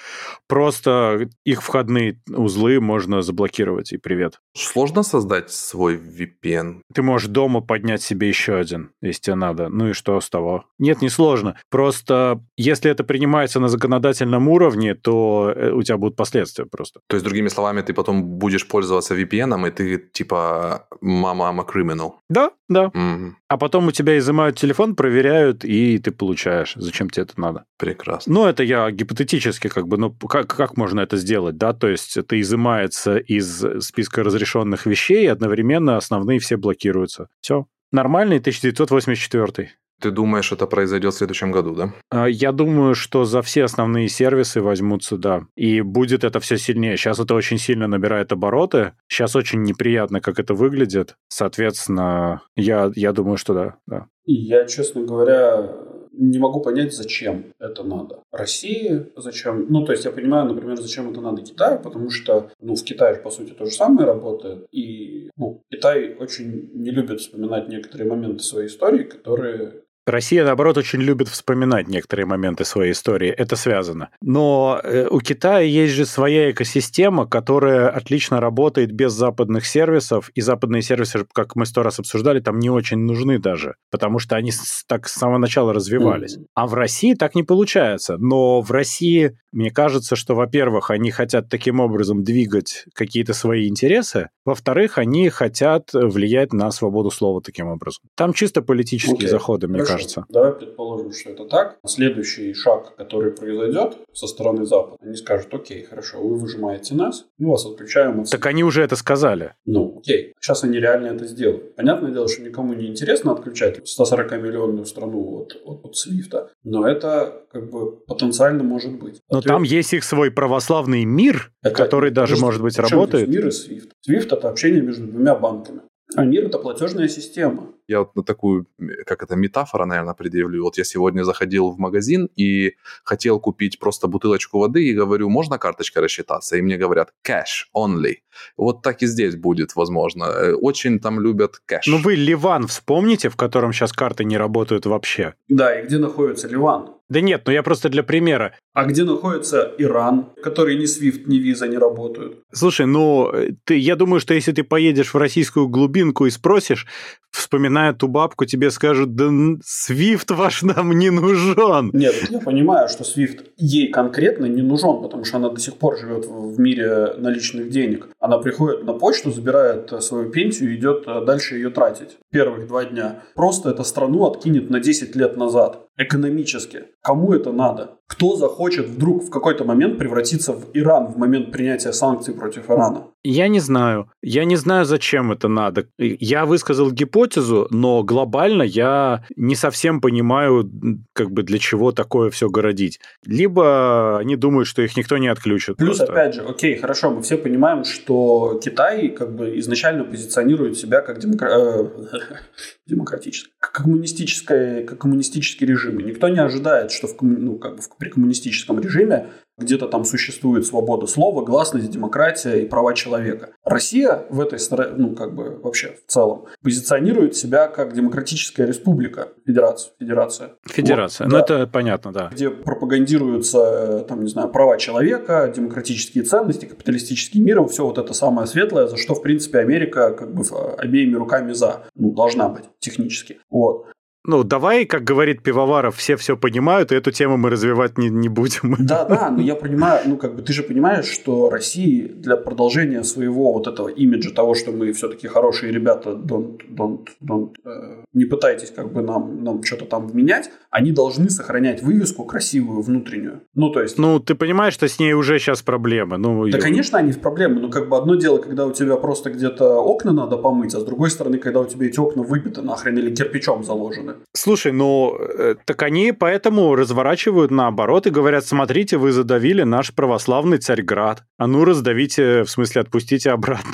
просто 0.47 1.29
их 1.45 1.61
входные 1.61 2.19
узлы 2.29 2.79
можно 2.79 3.21
заблокировать, 3.21 3.93
и 3.93 3.97
привет. 3.97 4.39
Сложно 4.55 5.03
создать 5.03 5.51
свой 5.51 5.95
VPN? 5.95 6.81
Ты 6.93 7.01
можешь 7.01 7.27
дома 7.27 7.61
поднять 7.61 8.01
себе 8.01 8.27
еще 8.27 8.55
один, 8.55 8.91
если 9.01 9.21
тебе 9.21 9.35
надо. 9.35 9.69
Ну 9.69 9.89
и 9.89 9.93
что 9.93 10.19
с 10.19 10.29
того? 10.29 10.65
Нет, 10.79 11.01
не 11.01 11.09
сложно. 11.09 11.57
Просто 11.69 12.41
если 12.57 12.91
это 12.91 13.03
принимается 13.03 13.59
на 13.59 13.69
законодательном 13.69 14.47
уровне, 14.47 14.95
то 14.95 15.53
э, 15.55 15.71
у 15.71 15.81
тебя 15.83 15.97
будут 15.97 16.15
последствия 16.15 16.65
просто. 16.65 16.99
То 17.07 17.15
есть, 17.15 17.25
другими 17.25 17.47
словами, 17.47 17.81
ты 17.81 17.93
потом 17.93 18.23
будешь 18.23 18.67
пользоваться 18.67 19.15
VPN, 19.15 19.67
и 19.67 19.71
ты 19.71 20.10
типа 20.11 20.87
«мама, 21.01 21.45
I'm 21.45 21.61
a 21.61 21.65
criminal». 21.65 22.13
Да, 22.29 22.51
да. 22.69 22.85
Mm-hmm. 22.85 23.31
А 23.47 23.57
потом 23.57 23.87
у 23.87 23.91
тебя 23.91 24.17
изымают 24.17 24.57
телефон, 24.57 24.95
проверяют, 24.95 25.65
и 25.65 25.97
ты 25.97 26.11
получаешь. 26.11 26.73
Зачем 26.75 27.09
тебе 27.09 27.23
это 27.23 27.39
надо? 27.39 27.65
Прекрасно. 27.77 28.33
Ну, 28.33 28.45
это 28.45 28.63
я 28.63 28.89
гипотетически 28.91 29.67
как 29.67 29.87
бы, 29.87 29.97
ну, 29.97 30.11
как, 30.11 30.47
как 30.47 30.77
можно 30.77 31.01
это 31.01 31.17
сделать, 31.17 31.57
да? 31.57 31.73
То 31.73 31.87
есть 31.87 32.17
это 32.17 32.39
изымается 32.39 33.17
из 33.17 33.63
списка 33.83 34.23
разрешенных 34.23 34.85
вещей, 34.85 35.23
и 35.23 35.27
одновременно 35.27 35.97
основные 35.97 36.39
все 36.39 36.57
блокируются. 36.57 37.27
Все. 37.41 37.65
Нормальный 37.91 38.37
1984. 38.37 39.71
Ты 40.01 40.11
думаешь, 40.11 40.51
это 40.51 40.65
произойдет 40.65 41.13
в 41.13 41.17
следующем 41.17 41.51
году, 41.51 41.75
да? 41.75 41.93
А, 42.09 42.27
я 42.27 42.51
думаю, 42.51 42.95
что 42.95 43.25
за 43.25 43.41
все 43.41 43.63
основные 43.63 44.09
сервисы 44.09 44.61
возьмутся, 44.61 45.17
да. 45.17 45.45
И 45.55 45.81
будет 45.81 46.23
это 46.23 46.39
все 46.39 46.57
сильнее. 46.57 46.97
Сейчас 46.97 47.19
это 47.19 47.35
очень 47.35 47.57
сильно 47.57 47.87
набирает 47.87 48.31
обороты. 48.31 48.93
Сейчас 49.07 49.35
очень 49.35 49.63
неприятно, 49.63 50.21
как 50.21 50.39
это 50.39 50.53
выглядит. 50.53 51.15
Соответственно, 51.27 52.41
я, 52.55 52.91
я 52.95 53.13
думаю, 53.13 53.37
что 53.37 53.53
да, 53.53 53.75
да. 53.87 54.07
Я, 54.25 54.65
честно 54.65 55.03
говоря, 55.03 55.69
не 56.11 56.39
могу 56.39 56.61
понять, 56.61 56.93
зачем 56.93 57.45
это 57.59 57.83
надо. 57.83 58.19
России 58.31 59.07
зачем? 59.15 59.65
Ну, 59.69 59.85
то 59.85 59.91
есть 59.91 60.05
я 60.05 60.11
понимаю, 60.11 60.45
например, 60.45 60.79
зачем 60.79 61.09
это 61.09 61.21
надо 61.21 61.41
Китаю, 61.41 61.79
потому 61.79 62.09
что, 62.09 62.51
ну, 62.59 62.75
в 62.75 62.83
Китае, 62.83 63.15
по 63.15 63.29
сути, 63.29 63.51
то 63.51 63.65
же 63.65 63.71
самое 63.71 64.05
работает. 64.05 64.65
И, 64.71 65.29
ну, 65.37 65.61
Китай 65.71 66.15
очень 66.15 66.69
не 66.73 66.91
любит 66.91 67.21
вспоминать 67.21 67.69
некоторые 67.69 68.09
моменты 68.09 68.43
своей 68.43 68.67
истории, 68.67 69.03
которые 69.03 69.83
Россия, 70.07 70.43
наоборот, 70.43 70.77
очень 70.77 70.99
любит 70.99 71.27
вспоминать 71.27 71.87
некоторые 71.87 72.25
моменты 72.25 72.65
своей 72.65 72.93
истории. 72.93 73.29
Это 73.29 73.55
связано. 73.55 74.09
Но 74.21 74.79
э, 74.83 75.07
у 75.09 75.19
Китая 75.19 75.59
есть 75.59 75.93
же 75.93 76.05
своя 76.05 76.49
экосистема, 76.49 77.27
которая 77.27 77.89
отлично 77.89 78.39
работает 78.39 78.91
без 78.91 79.13
западных 79.13 79.65
сервисов. 79.65 80.31
И 80.33 80.41
западные 80.41 80.81
сервисы, 80.81 81.25
как 81.33 81.55
мы 81.55 81.67
сто 81.67 81.83
раз 81.83 81.99
обсуждали, 81.99 82.39
там 82.39 82.57
не 82.57 82.69
очень 82.69 82.97
нужны 82.97 83.37
даже. 83.37 83.75
Потому 83.91 84.17
что 84.17 84.35
они 84.35 84.51
так 84.87 85.07
с 85.07 85.13
самого 85.13 85.37
начала 85.37 85.71
развивались. 85.71 86.37
Mm-hmm. 86.37 86.45
А 86.55 86.67
в 86.67 86.73
России 86.73 87.13
так 87.13 87.35
не 87.35 87.43
получается. 87.43 88.17
Но 88.17 88.61
в 88.61 88.71
России, 88.71 89.37
мне 89.51 89.69
кажется, 89.69 90.15
что, 90.15 90.33
во-первых, 90.33 90.89
они 90.89 91.11
хотят 91.11 91.47
таким 91.47 91.79
образом 91.79 92.23
двигать 92.23 92.85
какие-то 92.95 93.33
свои 93.33 93.67
интересы. 93.67 94.29
Во-вторых, 94.45 94.97
они 94.97 95.29
хотят 95.29 95.89
влиять 95.93 96.53
на 96.53 96.71
свободу 96.71 97.11
слова 97.11 97.39
таким 97.41 97.67
образом. 97.67 98.01
Там 98.15 98.33
чисто 98.33 98.63
политические 98.63 99.27
okay. 99.27 99.31
заходы, 99.31 99.67
мне 99.67 99.79
Хорошо. 99.79 99.90
Кажется. 99.91 100.25
Давай 100.29 100.53
предположим, 100.53 101.11
что 101.11 101.29
это 101.29 101.45
так. 101.45 101.77
Следующий 101.85 102.53
шаг, 102.53 102.95
который 102.95 103.31
произойдет 103.31 103.97
со 104.13 104.27
стороны 104.27 104.65
Запада, 104.65 104.97
они 105.01 105.15
скажут, 105.15 105.53
окей, 105.53 105.83
хорошо, 105.83 106.21
вы 106.21 106.35
выжимаете 106.35 106.95
нас, 106.95 107.25
мы 107.37 107.51
вас 107.51 107.65
отключаем 107.65 108.21
от... 108.21 108.29
Так 108.29 108.45
они 108.45 108.63
уже 108.63 108.83
это 108.83 108.95
сказали. 108.95 109.53
Ну, 109.65 109.99
окей. 109.99 110.33
Сейчас 110.39 110.63
они 110.63 110.79
реально 110.79 111.07
это 111.07 111.25
сделают. 111.25 111.75
Понятное 111.75 112.11
дело, 112.11 112.27
что 112.27 112.41
никому 112.41 112.73
не 112.73 112.87
интересно 112.87 113.31
отключать 113.31 113.79
140-миллионную 113.79 114.85
страну 114.85 115.41
от, 115.41 115.61
от, 115.65 115.85
от 115.85 115.95
Свифта, 115.95 116.51
но 116.63 116.87
это 116.87 117.45
как 117.51 117.69
бы 117.69 117.91
потенциально 117.91 118.63
может 118.63 118.97
быть. 118.99 119.21
Но 119.29 119.39
Ответ... 119.39 119.53
там 119.53 119.63
есть 119.63 119.93
их 119.93 120.03
свой 120.03 120.31
православный 120.31 121.05
мир, 121.05 121.51
это, 121.61 121.75
который 121.75 122.11
даже, 122.11 122.37
может 122.37 122.61
быть, 122.61 122.77
работает. 122.77 123.27
Мир 123.27 123.47
и 123.47 123.51
Свифт. 123.51 123.91
Свифт 124.01 124.31
это 124.31 124.49
общение 124.49 124.81
между 124.81 125.07
двумя 125.07 125.35
банками. 125.35 125.81
А 126.15 126.25
мир– 126.25 126.45
это 126.45 126.57
платежная 126.57 127.07
система. 127.07 127.67
Я 127.87 127.99
вот 127.99 128.15
на 128.15 128.23
такую, 128.23 128.67
как 129.05 129.23
это, 129.23 129.35
метафора, 129.35 129.85
наверное, 129.85 130.13
предъявлю. 130.13 130.63
Вот 130.63 130.77
я 130.77 130.83
сегодня 130.83 131.23
заходил 131.23 131.69
в 131.71 131.79
магазин 131.79 132.29
и 132.35 132.73
хотел 133.03 133.39
купить 133.39 133.79
просто 133.79 134.07
бутылочку 134.07 134.59
воды 134.59 134.85
и 134.85 134.93
говорю, 134.93 135.29
можно 135.29 135.57
карточкой 135.57 136.03
рассчитаться? 136.03 136.57
И 136.57 136.61
мне 136.61 136.77
говорят, 136.77 137.13
cash 137.25 137.67
only. 137.75 138.15
Вот 138.57 138.81
так 138.81 139.01
и 139.01 139.07
здесь 139.07 139.35
будет, 139.35 139.75
возможно. 139.75 140.23
Э, 140.23 140.53
очень 140.53 140.99
там 140.99 141.19
любят 141.19 141.61
кэш. 141.65 141.87
Ну 141.87 141.97
вы 141.97 142.15
Ливан 142.15 142.67
вспомните, 142.67 143.29
в 143.29 143.35
котором 143.35 143.73
сейчас 143.73 143.91
карты 143.93 144.23
не 144.23 144.37
работают 144.37 144.85
вообще? 144.85 145.33
Да, 145.47 145.79
и 145.79 145.85
где 145.85 145.97
находится 145.97 146.47
Ливан? 146.47 146.89
Да 147.11 147.19
нет, 147.19 147.41
ну 147.45 147.51
я 147.51 147.61
просто 147.61 147.89
для 147.89 148.03
примера. 148.03 148.53
А 148.73 148.85
где 148.85 149.03
находится 149.03 149.69
Иран, 149.77 150.29
который 150.41 150.77
ни 150.77 150.85
SWIFT, 150.85 151.23
ни 151.25 151.39
виза 151.39 151.67
не 151.67 151.77
работают? 151.77 152.37
Слушай, 152.53 152.85
ну 152.85 153.29
ты, 153.65 153.77
я 153.77 153.97
думаю, 153.97 154.21
что 154.21 154.33
если 154.33 154.53
ты 154.53 154.63
поедешь 154.63 155.13
в 155.13 155.17
российскую 155.17 155.67
глубинку 155.67 156.25
и 156.25 156.29
спросишь, 156.29 156.87
вспоминая 157.31 157.91
ту 157.91 158.07
бабку, 158.07 158.45
тебе 158.45 158.71
скажут, 158.71 159.13
да 159.15 159.25
SWIFT 159.25 160.33
ваш 160.35 160.61
нам 160.61 160.97
не 160.97 161.09
нужен. 161.09 161.91
Нет, 161.91 162.15
я 162.29 162.39
понимаю, 162.39 162.87
что 162.87 163.03
SWIFT 163.03 163.45
ей 163.57 163.89
конкретно 163.89 164.45
не 164.45 164.61
нужен, 164.61 165.01
потому 165.01 165.25
что 165.25 165.35
она 165.35 165.49
до 165.49 165.59
сих 165.59 165.75
пор 165.75 165.99
живет 165.99 166.25
в 166.25 166.57
мире 166.61 167.13
наличных 167.17 167.69
денег. 167.69 168.07
Она 168.21 168.37
приходит 168.37 168.83
на 168.83 168.93
почту, 168.93 169.31
забирает 169.31 169.91
свою 170.03 170.29
пенсию 170.29 170.71
и 170.71 170.77
идет 170.77 171.05
дальше 171.25 171.55
ее 171.55 171.71
тратить. 171.71 172.19
Первых 172.31 172.67
два 172.67 172.85
дня. 172.85 173.23
Просто 173.35 173.71
эту 173.71 173.83
страну 173.83 174.25
откинет 174.25 174.69
на 174.69 174.79
10 174.79 175.15
лет 175.15 175.37
назад 175.37 175.87
экономически. 175.97 176.85
Кому 177.01 177.33
это 177.33 177.51
надо? 177.51 177.97
Кто 178.11 178.35
захочет 178.35 178.89
вдруг 178.89 179.23
в 179.23 179.29
какой-то 179.29 179.63
момент 179.63 179.97
превратиться 179.97 180.51
в 180.51 180.65
Иран 180.73 181.07
в 181.07 181.17
момент 181.17 181.53
принятия 181.53 181.93
санкций 181.93 182.33
против 182.33 182.69
Ирана? 182.69 183.07
Я 183.23 183.47
не 183.47 183.59
знаю. 183.59 184.11
Я 184.21 184.43
не 184.43 184.57
знаю, 184.57 184.85
зачем 184.85 185.31
это 185.31 185.47
надо. 185.47 185.85
Я 185.97 186.45
высказал 186.45 186.91
гипотезу, 186.91 187.67
но 187.69 188.03
глобально 188.03 188.63
я 188.63 189.23
не 189.37 189.55
совсем 189.55 190.01
понимаю, 190.01 190.69
как 191.13 191.31
бы 191.31 191.43
для 191.43 191.57
чего 191.57 191.93
такое 191.93 192.29
все 192.31 192.49
городить. 192.49 192.99
Либо 193.25 194.17
они 194.19 194.35
думают, 194.35 194.67
что 194.67 194.81
их 194.81 194.97
никто 194.97 195.17
не 195.17 195.29
отключит. 195.29 195.77
Плюс, 195.77 195.97
просто. 195.97 196.13
опять 196.13 196.35
же, 196.35 196.41
окей, 196.41 196.75
хорошо, 196.77 197.11
мы 197.11 197.21
все 197.21 197.37
понимаем, 197.37 197.85
что 197.85 198.59
Китай 198.61 199.07
как 199.07 199.33
бы 199.35 199.57
изначально 199.59 200.03
позиционирует 200.03 200.77
себя 200.77 201.01
как 201.01 201.19
демокра... 201.19 201.89
Демократический, 202.87 203.53
как 203.59 203.71
коммунистическое, 203.71 204.83
как 204.83 204.99
коммунистический 204.99 205.65
режим. 205.65 205.99
Никто 205.99 206.29
не 206.29 206.39
ожидает, 206.39 206.91
что 206.91 207.07
в, 207.07 207.15
ну, 207.21 207.57
как 207.57 207.75
бы 207.75 207.81
при 207.97 208.09
коммунистическом 208.09 208.79
режиме 208.79 209.27
где-то 209.61 209.87
там 209.87 210.03
существует 210.03 210.65
свобода 210.65 211.07
слова, 211.07 211.43
гласность, 211.43 211.89
демократия 211.89 212.61
и 212.61 212.65
права 212.65 212.93
человека. 212.93 213.51
Россия 213.63 214.25
в 214.29 214.41
этой 214.41 214.59
стороне, 214.59 214.93
ну, 214.97 215.15
как 215.15 215.35
бы 215.35 215.59
вообще 215.61 215.95
в 216.07 216.11
целом, 216.11 216.45
позиционирует 216.61 217.35
себя 217.35 217.67
как 217.67 217.93
демократическая 217.93 218.65
республика, 218.65 219.29
федерация. 219.45 219.93
Федерация, 219.99 220.55
федерация. 220.65 221.25
Вот, 221.25 221.31
ну, 221.33 221.37
да, 221.37 221.59
это 221.61 221.67
понятно, 221.67 222.11
да. 222.11 222.29
Где 222.31 222.49
пропагандируются, 222.49 224.05
там, 224.07 224.21
не 224.23 224.29
знаю, 224.29 224.49
права 224.49 224.77
человека, 224.77 225.51
демократические 225.55 226.23
ценности, 226.23 226.65
капиталистический 226.65 227.39
мир, 227.39 227.63
все 227.67 227.85
вот 227.85 227.97
это 227.97 228.13
самое 228.13 228.47
светлое, 228.47 228.87
за 228.87 228.97
что, 228.97 229.13
в 229.13 229.21
принципе, 229.21 229.59
Америка 229.59 230.11
как 230.11 230.33
бы 230.33 230.43
обеими 230.77 231.15
руками 231.15 231.53
за, 231.53 231.83
ну, 231.95 232.11
должна 232.11 232.49
быть 232.49 232.63
технически. 232.79 233.39
Вот. 233.49 233.85
Ну, 234.23 234.43
давай, 234.43 234.85
как 234.85 235.03
говорит 235.03 235.41
Пивоваров, 235.41 235.95
все 235.95 236.15
все 236.15 236.37
понимают, 236.37 236.91
и 236.91 236.95
эту 236.95 237.11
тему 237.11 237.37
мы 237.37 237.49
развивать 237.49 237.97
не, 237.97 238.09
не 238.09 238.29
будем. 238.29 238.75
Да, 238.91 239.05
да, 239.05 239.31
но 239.31 239.41
я 239.41 239.55
понимаю, 239.55 240.01
ну, 240.05 240.17
как 240.17 240.35
бы 240.35 240.41
ты 240.41 240.53
же 240.53 240.63
понимаешь, 240.63 241.05
что 241.05 241.49
России 241.49 242.07
для 242.07 242.37
продолжения 242.37 243.03
своего 243.03 243.53
вот 243.53 243.67
этого 243.67 243.87
имиджа 243.87 244.31
того, 244.31 244.53
что 244.53 244.71
мы 244.71 244.91
все-таки 244.93 245.27
хорошие 245.27 245.71
ребята, 245.71 246.11
don't, 246.11 246.59
don't, 246.69 247.07
don't, 247.21 247.55
э, 247.65 248.03
не 248.13 248.25
пытайтесь 248.25 248.71
как 248.71 248.91
бы 248.93 249.01
нам, 249.01 249.43
нам 249.43 249.63
что-то 249.63 249.85
там 249.85 250.07
вменять, 250.07 250.51
они 250.71 250.93
должны 250.93 251.29
сохранять 251.29 251.83
вывеску 251.83 252.23
красивую 252.23 252.81
внутреннюю. 252.81 253.41
Ну, 253.53 253.69
то 253.69 253.81
есть... 253.81 253.97
Ну, 253.97 254.19
ты 254.19 254.35
понимаешь, 254.35 254.73
что 254.73 254.87
с 254.87 254.99
ней 254.99 255.13
уже 255.13 255.37
сейчас 255.37 255.61
проблемы. 255.61 256.17
Ну, 256.17 256.47
да, 256.49 256.59
конечно, 256.59 256.97
они 256.97 257.11
в 257.11 257.19
проблемы, 257.19 257.59
но 257.59 257.69
как 257.69 257.89
бы 257.89 257.97
одно 257.97 258.15
дело, 258.15 258.37
когда 258.37 258.65
у 258.65 258.71
тебя 258.71 258.95
просто 258.95 259.29
где-то 259.29 259.81
окна 259.81 260.13
надо 260.13 260.37
помыть, 260.37 260.73
а 260.73 260.79
с 260.79 260.85
другой 260.85 261.09
стороны, 261.09 261.39
когда 261.39 261.59
у 261.59 261.65
тебя 261.65 261.87
эти 261.87 261.99
окна 261.99 262.23
выбиты 262.23 262.61
нахрен 262.61 262.97
или 262.97 263.13
кирпичом 263.13 263.65
заложены. 263.65 264.15
Слушай, 264.33 264.71
ну, 264.71 265.17
э, 265.19 265.55
так 265.65 265.83
они 265.83 266.13
поэтому 266.13 266.73
разворачивают 266.75 267.51
наоборот 267.51 268.07
и 268.07 268.09
говорят, 268.09 268.45
смотрите, 268.45 268.97
вы 268.97 269.11
задавили 269.11 269.63
наш 269.63 269.93
православный 269.93 270.57
Царьград. 270.57 271.23
А 271.37 271.47
ну, 271.47 271.65
раздавите, 271.65 272.43
в 272.43 272.49
смысле, 272.49 272.81
отпустите 272.81 273.31
обратно. 273.31 273.73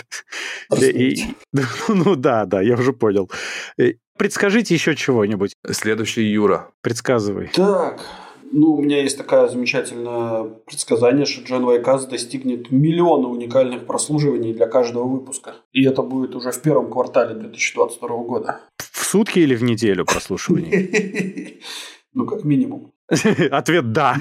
И, 0.82 1.26
ну 1.88 2.16
да, 2.16 2.46
да, 2.46 2.62
я 2.62 2.74
уже 2.74 2.92
понял. 2.94 3.30
Предскажите 4.18 4.74
еще 4.74 4.96
чего-нибудь. 4.96 5.54
Следующий 5.70 6.24
Юра. 6.24 6.72
Предсказывай. 6.82 7.50
Так, 7.54 8.02
ну, 8.52 8.74
у 8.74 8.82
меня 8.82 9.02
есть 9.02 9.18
такое 9.18 9.48
замечательное 9.48 10.44
предсказание, 10.66 11.26
что 11.26 11.44
Джен 11.44 11.66
Вайкас 11.66 12.06
достигнет 12.06 12.72
миллиона 12.72 13.28
уникальных 13.28 13.86
прослушиваний 13.86 14.54
для 14.54 14.68
каждого 14.68 15.04
выпуска. 15.04 15.56
И 15.74 15.84
это 15.86 16.02
будет 16.02 16.36
уже 16.36 16.52
в 16.52 16.62
первом 16.62 16.92
квартале 16.92 17.36
2022 17.36 18.08
года. 18.24 18.62
В 18.78 19.06
сутки 19.06 19.40
или 19.40 19.56
в 19.56 19.64
неделю 19.64 20.06
прослушиваний? 20.06 21.62
Ну, 22.14 22.26
как 22.26 22.44
минимум. 22.44 22.94
Ответ 23.52 23.94
«да». 23.94 24.18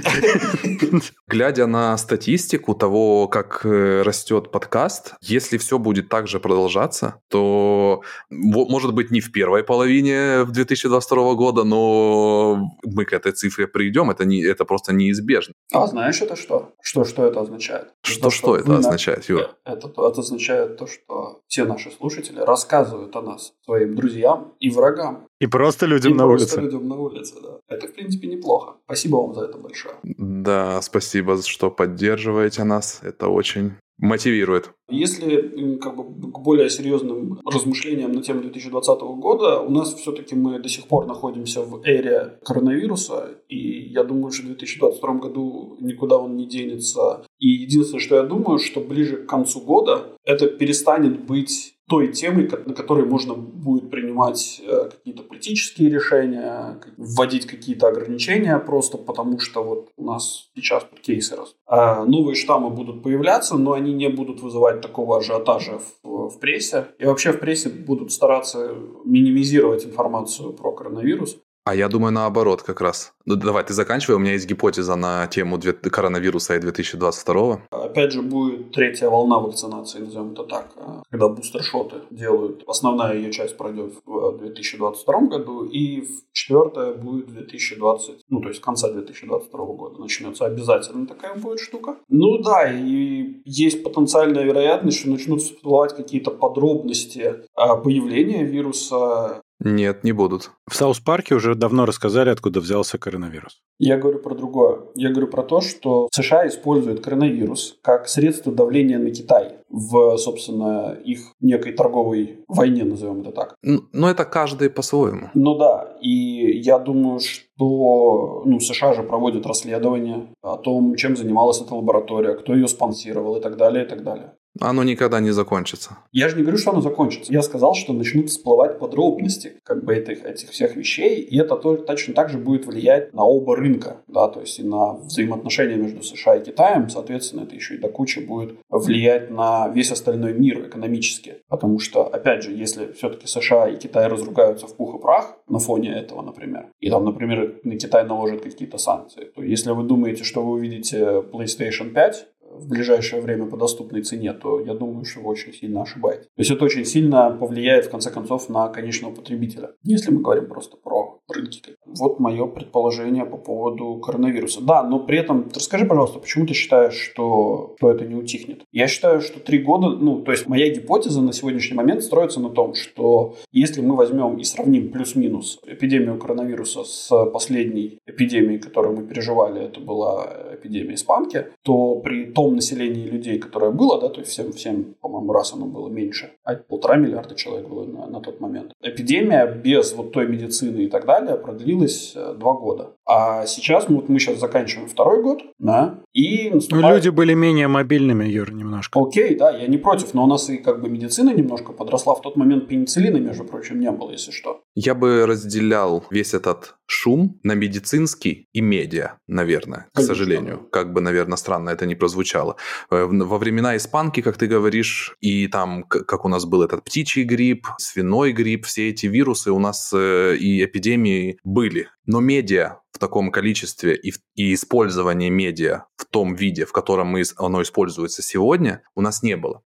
Глядя 1.28 1.66
на 1.66 1.98
статистику 1.98 2.74
того, 2.74 3.26
как 3.26 3.62
э, 3.64 4.02
растет 4.02 4.52
подкаст, 4.52 5.14
если 5.20 5.58
все 5.58 5.78
будет 5.78 6.08
так 6.08 6.28
же 6.28 6.38
продолжаться, 6.38 7.20
то, 7.28 8.02
может 8.30 8.94
быть, 8.94 9.10
не 9.10 9.20
в 9.20 9.32
первой 9.32 9.64
половине 9.64 10.44
в 10.44 10.52
2022 10.52 11.34
года, 11.34 11.64
но 11.64 12.70
мы 12.84 13.04
к 13.04 13.12
этой 13.12 13.32
цифре 13.32 13.66
придем, 13.66 14.10
это, 14.10 14.24
не, 14.24 14.40
это 14.44 14.64
просто 14.64 14.92
неизбежно. 14.92 15.54
А 15.72 15.86
знаешь 15.88 16.22
это 16.22 16.36
что? 16.36 16.72
Что, 16.80 17.04
что 17.04 17.26
это 17.26 17.40
означает? 17.40 17.88
Что, 18.02 18.30
что, 18.30 18.30
что 18.30 18.56
это 18.56 18.76
означает, 18.76 19.28
Юра? 19.28 19.50
Это, 19.64 19.88
это 19.88 20.20
означает 20.20 20.76
то, 20.76 20.86
что 20.86 21.40
все 21.48 21.64
наши 21.64 21.90
слушатели 21.90 22.38
рассказывают 22.38 23.16
о 23.16 23.22
нас 23.22 23.52
своим 23.64 23.96
друзьям 23.96 24.54
и 24.60 24.70
врагам. 24.70 25.26
И 25.38 25.46
просто 25.46 25.86
людям 25.86 26.12
и 26.12 26.14
на 26.16 26.24
просто 26.24 26.58
улице. 26.58 26.60
людям 26.60 26.88
на 26.88 26.96
улице, 26.96 27.34
да. 27.42 27.58
Это, 27.68 27.88
в 27.88 27.92
принципе, 27.92 28.26
неплохо. 28.26 28.76
Спасибо 28.84 29.16
вам 29.16 29.34
за 29.34 29.42
это 29.42 29.58
большое. 29.58 29.94
Да, 30.02 30.80
спасибо, 30.82 31.42
что 31.42 31.70
поддерживаете 31.70 32.64
нас. 32.64 33.00
Это 33.02 33.28
очень 33.28 33.72
мотивирует. 33.98 34.70
Если 34.88 35.78
как 35.78 35.96
бы, 35.96 36.32
к 36.32 36.38
более 36.40 36.70
серьезным 36.70 37.40
размышлениям 37.46 38.12
на 38.12 38.22
тему 38.22 38.42
2020 38.42 39.00
года, 39.00 39.60
у 39.60 39.70
нас 39.70 39.94
все-таки 39.94 40.34
мы 40.34 40.58
до 40.58 40.68
сих 40.68 40.86
пор 40.86 41.06
находимся 41.06 41.62
в 41.62 41.82
эре 41.84 42.38
коронавируса, 42.44 43.38
и 43.48 43.88
я 43.90 44.04
думаю, 44.04 44.32
что 44.32 44.42
в 44.42 44.46
2022 44.46 45.14
году 45.14 45.76
никуда 45.80 46.18
он 46.18 46.36
не 46.36 46.46
денется. 46.46 47.24
И 47.38 47.48
единственное, 47.48 48.00
что 48.00 48.16
я 48.16 48.22
думаю, 48.22 48.58
что 48.58 48.80
ближе 48.80 49.16
к 49.16 49.26
концу 49.26 49.60
года 49.60 50.16
это 50.24 50.46
перестанет 50.46 51.24
быть 51.24 51.75
той 51.88 52.08
темой, 52.08 52.50
на 52.66 52.74
которой 52.74 53.04
можно 53.04 53.34
будет 53.34 53.90
принимать 53.90 54.60
э, 54.64 54.90
какие-то 54.90 55.22
политические 55.22 55.88
решения, 55.88 56.80
вводить 56.96 57.46
какие-то 57.46 57.86
ограничения 57.86 58.58
просто 58.58 58.98
потому, 58.98 59.38
что 59.38 59.62
вот 59.62 59.90
у 59.96 60.04
нас 60.04 60.50
сейчас 60.56 60.84
тут 60.84 61.00
кейсы 61.00 61.36
растут. 61.36 61.56
А 61.66 62.04
новые 62.04 62.34
штаммы 62.34 62.70
будут 62.70 63.02
появляться, 63.02 63.56
но 63.56 63.72
они 63.72 63.92
не 63.92 64.08
будут 64.08 64.40
вызывать 64.40 64.80
такого 64.80 65.18
ажиотажа 65.18 65.78
в, 66.02 66.28
в 66.30 66.38
прессе. 66.40 66.88
И 66.98 67.04
вообще 67.04 67.32
в 67.32 67.38
прессе 67.38 67.68
будут 67.68 68.12
стараться 68.12 68.74
минимизировать 69.04 69.84
информацию 69.86 70.52
про 70.52 70.72
коронавирус. 70.72 71.38
А 71.66 71.74
я 71.74 71.88
думаю 71.88 72.12
наоборот 72.12 72.62
как 72.62 72.80
раз. 72.80 73.12
Ну 73.24 73.34
давай, 73.34 73.64
ты 73.64 73.74
заканчивай, 73.74 74.14
у 74.14 74.20
меня 74.20 74.34
есть 74.34 74.46
гипотеза 74.46 74.94
на 74.94 75.26
тему 75.26 75.58
коронавируса 75.90 76.54
и 76.54 76.60
2022. 76.60 77.60
Опять 77.72 78.12
же 78.12 78.22
будет 78.22 78.70
третья 78.70 79.08
волна 79.08 79.40
вакцинации, 79.40 79.98
назовем 79.98 80.30
это 80.30 80.44
так, 80.44 80.68
а, 80.76 81.02
когда 81.10 81.28
бустершоты 81.28 81.96
делают. 82.12 82.62
Основная 82.68 83.16
ее 83.16 83.32
часть 83.32 83.56
пройдет 83.56 83.94
в 84.04 84.38
2022 84.38 85.20
году, 85.22 85.64
и 85.64 86.06
четвертая 86.32 86.94
будет 86.94 87.26
в 87.26 87.32
2020, 87.32 88.20
ну 88.28 88.40
то 88.40 88.48
есть 88.48 88.60
в 88.60 88.64
конце 88.64 88.92
2022 88.92 89.64
года 89.74 90.00
начнется 90.00 90.46
обязательно 90.46 91.08
такая 91.08 91.34
будет 91.34 91.58
штука. 91.58 91.96
Ну 92.08 92.38
да, 92.44 92.72
и 92.72 93.42
есть 93.44 93.82
потенциальная 93.82 94.44
вероятность, 94.44 95.00
что 95.00 95.10
начнут 95.10 95.42
всплывать 95.42 95.96
какие-то 95.96 96.30
подробности 96.30 97.34
а, 97.56 97.74
появления 97.74 98.44
вируса, 98.44 99.42
нет, 99.60 100.04
не 100.04 100.12
будут. 100.12 100.50
В 100.68 100.76
South 100.76 101.03
Park 101.03 101.24
'е 101.24 101.34
уже 101.34 101.54
давно 101.54 101.86
рассказали, 101.86 102.28
откуда 102.28 102.60
взялся 102.60 102.98
коронавирус. 102.98 103.62
Я 103.78 103.96
говорю 103.96 104.18
про 104.18 104.34
другое. 104.34 104.80
Я 104.94 105.10
говорю 105.10 105.28
про 105.28 105.42
то, 105.42 105.60
что 105.60 106.08
США 106.12 106.46
используют 106.46 107.00
коронавирус 107.00 107.78
как 107.82 108.08
средство 108.08 108.52
давления 108.52 108.98
на 108.98 109.10
Китай 109.10 109.58
в, 109.70 110.16
собственно, 110.18 110.96
их 111.04 111.32
некой 111.40 111.72
торговой 111.72 112.44
войне, 112.48 112.84
назовем 112.84 113.22
это 113.22 113.32
так. 113.32 113.54
Но 113.62 114.10
это 114.10 114.24
каждый 114.24 114.70
по-своему. 114.70 115.30
Ну 115.34 115.56
да, 115.56 115.96
и 116.00 116.60
я 116.60 116.78
думаю, 116.78 117.20
что 117.20 118.42
ну, 118.44 118.60
США 118.60 118.92
же 118.92 119.02
проводят 119.02 119.46
расследование 119.46 120.28
о 120.42 120.56
том, 120.56 120.96
чем 120.96 121.16
занималась 121.16 121.60
эта 121.60 121.74
лаборатория, 121.74 122.34
кто 122.34 122.54
ее 122.54 122.68
спонсировал 122.68 123.36
и 123.36 123.40
так 123.40 123.56
далее, 123.56 123.84
и 123.84 123.88
так 123.88 124.02
далее. 124.02 124.34
Оно 124.60 124.84
никогда 124.84 125.20
не 125.20 125.30
закончится. 125.30 125.98
Я 126.12 126.28
же 126.28 126.36
не 126.36 126.42
говорю, 126.42 126.58
что 126.58 126.72
оно 126.72 126.80
закончится. 126.80 127.32
Я 127.32 127.42
сказал, 127.42 127.74
что 127.74 127.92
начнут 127.92 128.30
всплывать 128.30 128.78
подробности 128.78 129.54
как 129.64 129.84
бы 129.84 129.94
этих, 129.94 130.24
этих 130.24 130.50
всех 130.50 130.76
вещей, 130.76 131.20
и 131.20 131.38
это 131.38 131.56
тоже, 131.56 131.82
точно 131.82 132.14
так 132.14 132.30
же 132.30 132.38
будет 132.38 132.66
влиять 132.66 133.12
на 133.14 133.24
оба 133.24 133.56
рынка, 133.56 133.98
да, 134.08 134.28
то 134.28 134.40
есть 134.40 134.58
и 134.58 134.62
на 134.62 134.94
взаимоотношения 134.94 135.76
между 135.76 136.02
США 136.02 136.36
и 136.36 136.44
Китаем, 136.44 136.88
соответственно, 136.88 137.42
это 137.42 137.54
еще 137.54 137.74
и 137.74 137.78
до 137.78 137.88
кучи 137.88 138.20
будет 138.20 138.58
влиять 138.68 139.30
на 139.30 139.68
весь 139.68 139.90
остальной 139.90 140.32
мир 140.32 140.66
экономически. 140.68 141.36
Потому 141.48 141.78
что, 141.78 142.06
опять 142.06 142.42
же, 142.42 142.52
если 142.52 142.92
все-таки 142.92 143.26
США 143.26 143.68
и 143.68 143.76
Китай 143.78 144.06
разругаются 144.08 144.66
в 144.66 144.76
пух 144.76 144.96
и 144.96 145.02
прах 145.02 145.36
на 145.48 145.58
фоне 145.58 145.94
этого, 145.94 146.22
например, 146.22 146.66
и 146.80 146.90
там, 146.90 147.04
например, 147.04 147.60
на 147.64 147.76
Китай 147.76 148.04
наложат 148.04 148.42
какие-то 148.42 148.78
санкции, 148.78 149.24
то 149.34 149.42
если 149.42 149.70
вы 149.70 149.82
думаете, 149.84 150.24
что 150.24 150.42
вы 150.42 150.52
увидите 150.52 151.22
PlayStation 151.32 151.90
5, 151.90 152.26
в 152.56 152.68
ближайшее 152.68 153.22
время 153.22 153.46
по 153.46 153.56
доступной 153.56 154.02
цене, 154.02 154.32
то 154.32 154.60
я 154.60 154.74
думаю, 154.74 155.04
что 155.04 155.20
вы 155.20 155.30
очень 155.30 155.52
сильно 155.52 155.82
ошибаетесь. 155.82 156.26
То 156.26 156.40
есть 156.40 156.50
это 156.50 156.64
очень 156.64 156.84
сильно 156.84 157.30
повлияет, 157.30 157.86
в 157.86 157.90
конце 157.90 158.10
концов, 158.10 158.48
на 158.48 158.68
конечного 158.68 159.14
потребителя, 159.14 159.70
если 159.82 160.10
мы 160.10 160.22
говорим 160.22 160.48
просто 160.48 160.76
про 160.76 161.20
рынки. 161.28 161.76
Вот 161.98 162.20
мое 162.20 162.46
предположение 162.46 163.24
по 163.24 163.36
поводу 163.36 163.96
коронавируса. 163.96 164.60
Да, 164.62 164.82
но 164.82 165.00
при 165.00 165.18
этом 165.18 165.48
расскажи, 165.54 165.84
пожалуйста, 165.84 166.18
почему 166.18 166.46
ты 166.46 166.54
считаешь, 166.54 166.94
что, 166.94 167.74
что 167.78 167.90
это 167.90 168.04
не 168.04 168.14
утихнет? 168.14 168.62
Я 168.72 168.88
считаю, 168.88 169.20
что 169.20 169.40
три 169.40 169.58
года, 169.58 169.90
ну, 169.90 170.20
то 170.20 170.32
есть 170.32 170.46
моя 170.46 170.68
гипотеза 170.68 171.20
на 171.20 171.32
сегодняшний 171.32 171.76
момент 171.76 172.02
строится 172.02 172.40
на 172.40 172.50
том, 172.50 172.74
что 172.74 173.36
если 173.52 173.80
мы 173.80 173.96
возьмем 173.96 174.36
и 174.36 174.44
сравним 174.44 174.90
плюс-минус 174.90 175.58
эпидемию 175.66 176.18
коронавируса 176.18 176.84
с 176.84 177.24
последней 177.26 177.98
эпидемией, 178.06 178.58
которую 178.58 178.96
мы 178.96 179.06
переживали, 179.06 179.62
это 179.62 179.80
была 179.80 180.26
эпидемия 180.54 180.94
испанки, 180.94 181.46
то 181.62 181.96
при 181.96 182.26
том 182.26 182.54
населении 182.54 183.04
людей, 183.04 183.38
которое 183.38 183.70
было, 183.70 184.00
да, 184.00 184.08
то 184.08 184.20
есть 184.20 184.32
всем, 184.32 184.52
всем 184.52 184.94
по-моему, 185.00 185.32
раз 185.32 185.52
оно 185.54 185.66
было 185.66 185.88
меньше, 185.88 186.32
а 186.44 186.54
полтора 186.54 186.96
миллиарда 186.96 187.34
человек 187.34 187.68
было 187.68 187.84
на, 187.84 188.06
на 188.06 188.20
тот 188.20 188.40
момент. 188.40 188.72
Эпидемия 188.82 189.46
без 189.46 189.92
вот 189.94 190.12
той 190.12 190.26
медицины 190.28 190.82
и 190.82 190.88
так 190.88 191.06
далее 191.06 191.36
продлилась 191.36 191.85
э, 192.14 192.34
два 192.34 192.52
года. 192.52 192.95
А 193.08 193.46
сейчас, 193.46 193.88
ну, 193.88 193.96
вот 193.96 194.08
мы 194.08 194.18
сейчас 194.18 194.40
заканчиваем 194.40 194.88
второй 194.88 195.22
год, 195.22 195.42
да, 195.58 196.00
и 196.12 196.50
наступает... 196.50 196.84
Ну, 196.84 196.94
люди 196.94 197.08
были 197.10 197.34
менее 197.34 197.68
мобильными, 197.68 198.24
Юр, 198.24 198.52
немножко. 198.52 199.00
Окей, 199.00 199.36
да, 199.36 199.56
я 199.56 199.68
не 199.68 199.78
против, 199.78 200.12
но 200.12 200.24
у 200.24 200.26
нас 200.26 200.50
и 200.50 200.58
как 200.58 200.82
бы 200.82 200.88
медицина 200.88 201.32
немножко 201.32 201.72
подросла. 201.72 202.16
В 202.16 202.22
тот 202.22 202.36
момент 202.36 202.66
пенициллина, 202.66 203.18
между 203.18 203.44
прочим, 203.44 203.78
не 203.78 203.90
было, 203.92 204.10
если 204.10 204.32
что. 204.32 204.62
Я 204.74 204.94
бы 204.94 205.24
разделял 205.24 206.04
весь 206.10 206.34
этот 206.34 206.74
шум 206.86 207.38
на 207.42 207.52
медицинский 207.52 208.48
и 208.52 208.60
медиа, 208.60 209.18
наверное, 209.28 209.86
Конечно. 209.92 210.14
к 210.14 210.16
сожалению. 210.16 210.68
Как 210.70 210.92
бы, 210.92 211.00
наверное, 211.00 211.36
странно 211.36 211.70
это 211.70 211.86
не 211.86 211.94
прозвучало. 211.94 212.56
Э, 212.90 213.04
во 213.04 213.38
времена 213.38 213.76
испанки, 213.76 214.20
как 214.20 214.36
ты 214.36 214.48
говоришь, 214.48 215.16
и 215.20 215.46
там, 215.48 215.84
как 215.84 216.24
у 216.24 216.28
нас 216.28 216.44
был 216.44 216.62
этот 216.62 216.84
птичий 216.84 217.22
грипп, 217.22 217.68
свиной 217.78 218.32
грипп, 218.32 218.66
все 218.66 218.90
эти 218.90 219.06
вирусы 219.06 219.52
у 219.52 219.58
нас 219.58 219.92
э, 219.92 220.36
и 220.36 220.64
эпидемии 220.64 221.38
были. 221.44 221.88
Но 222.06 222.20
медиа 222.20 222.80
в 222.96 222.98
таком 222.98 223.30
количестве 223.30 223.94
и, 223.94 224.12
и 224.34 224.54
использование 224.54 225.28
медиа 225.28 225.84
в 225.96 226.06
том 226.06 226.34
виде, 226.34 226.64
в 226.64 226.72
котором 226.72 227.08
мы, 227.08 227.22
оно 227.36 227.62
используется 227.62 228.22
сегодня, 228.22 228.82
у 228.94 229.02
нас 229.02 229.22
не 229.22 229.36
было. 229.36 229.62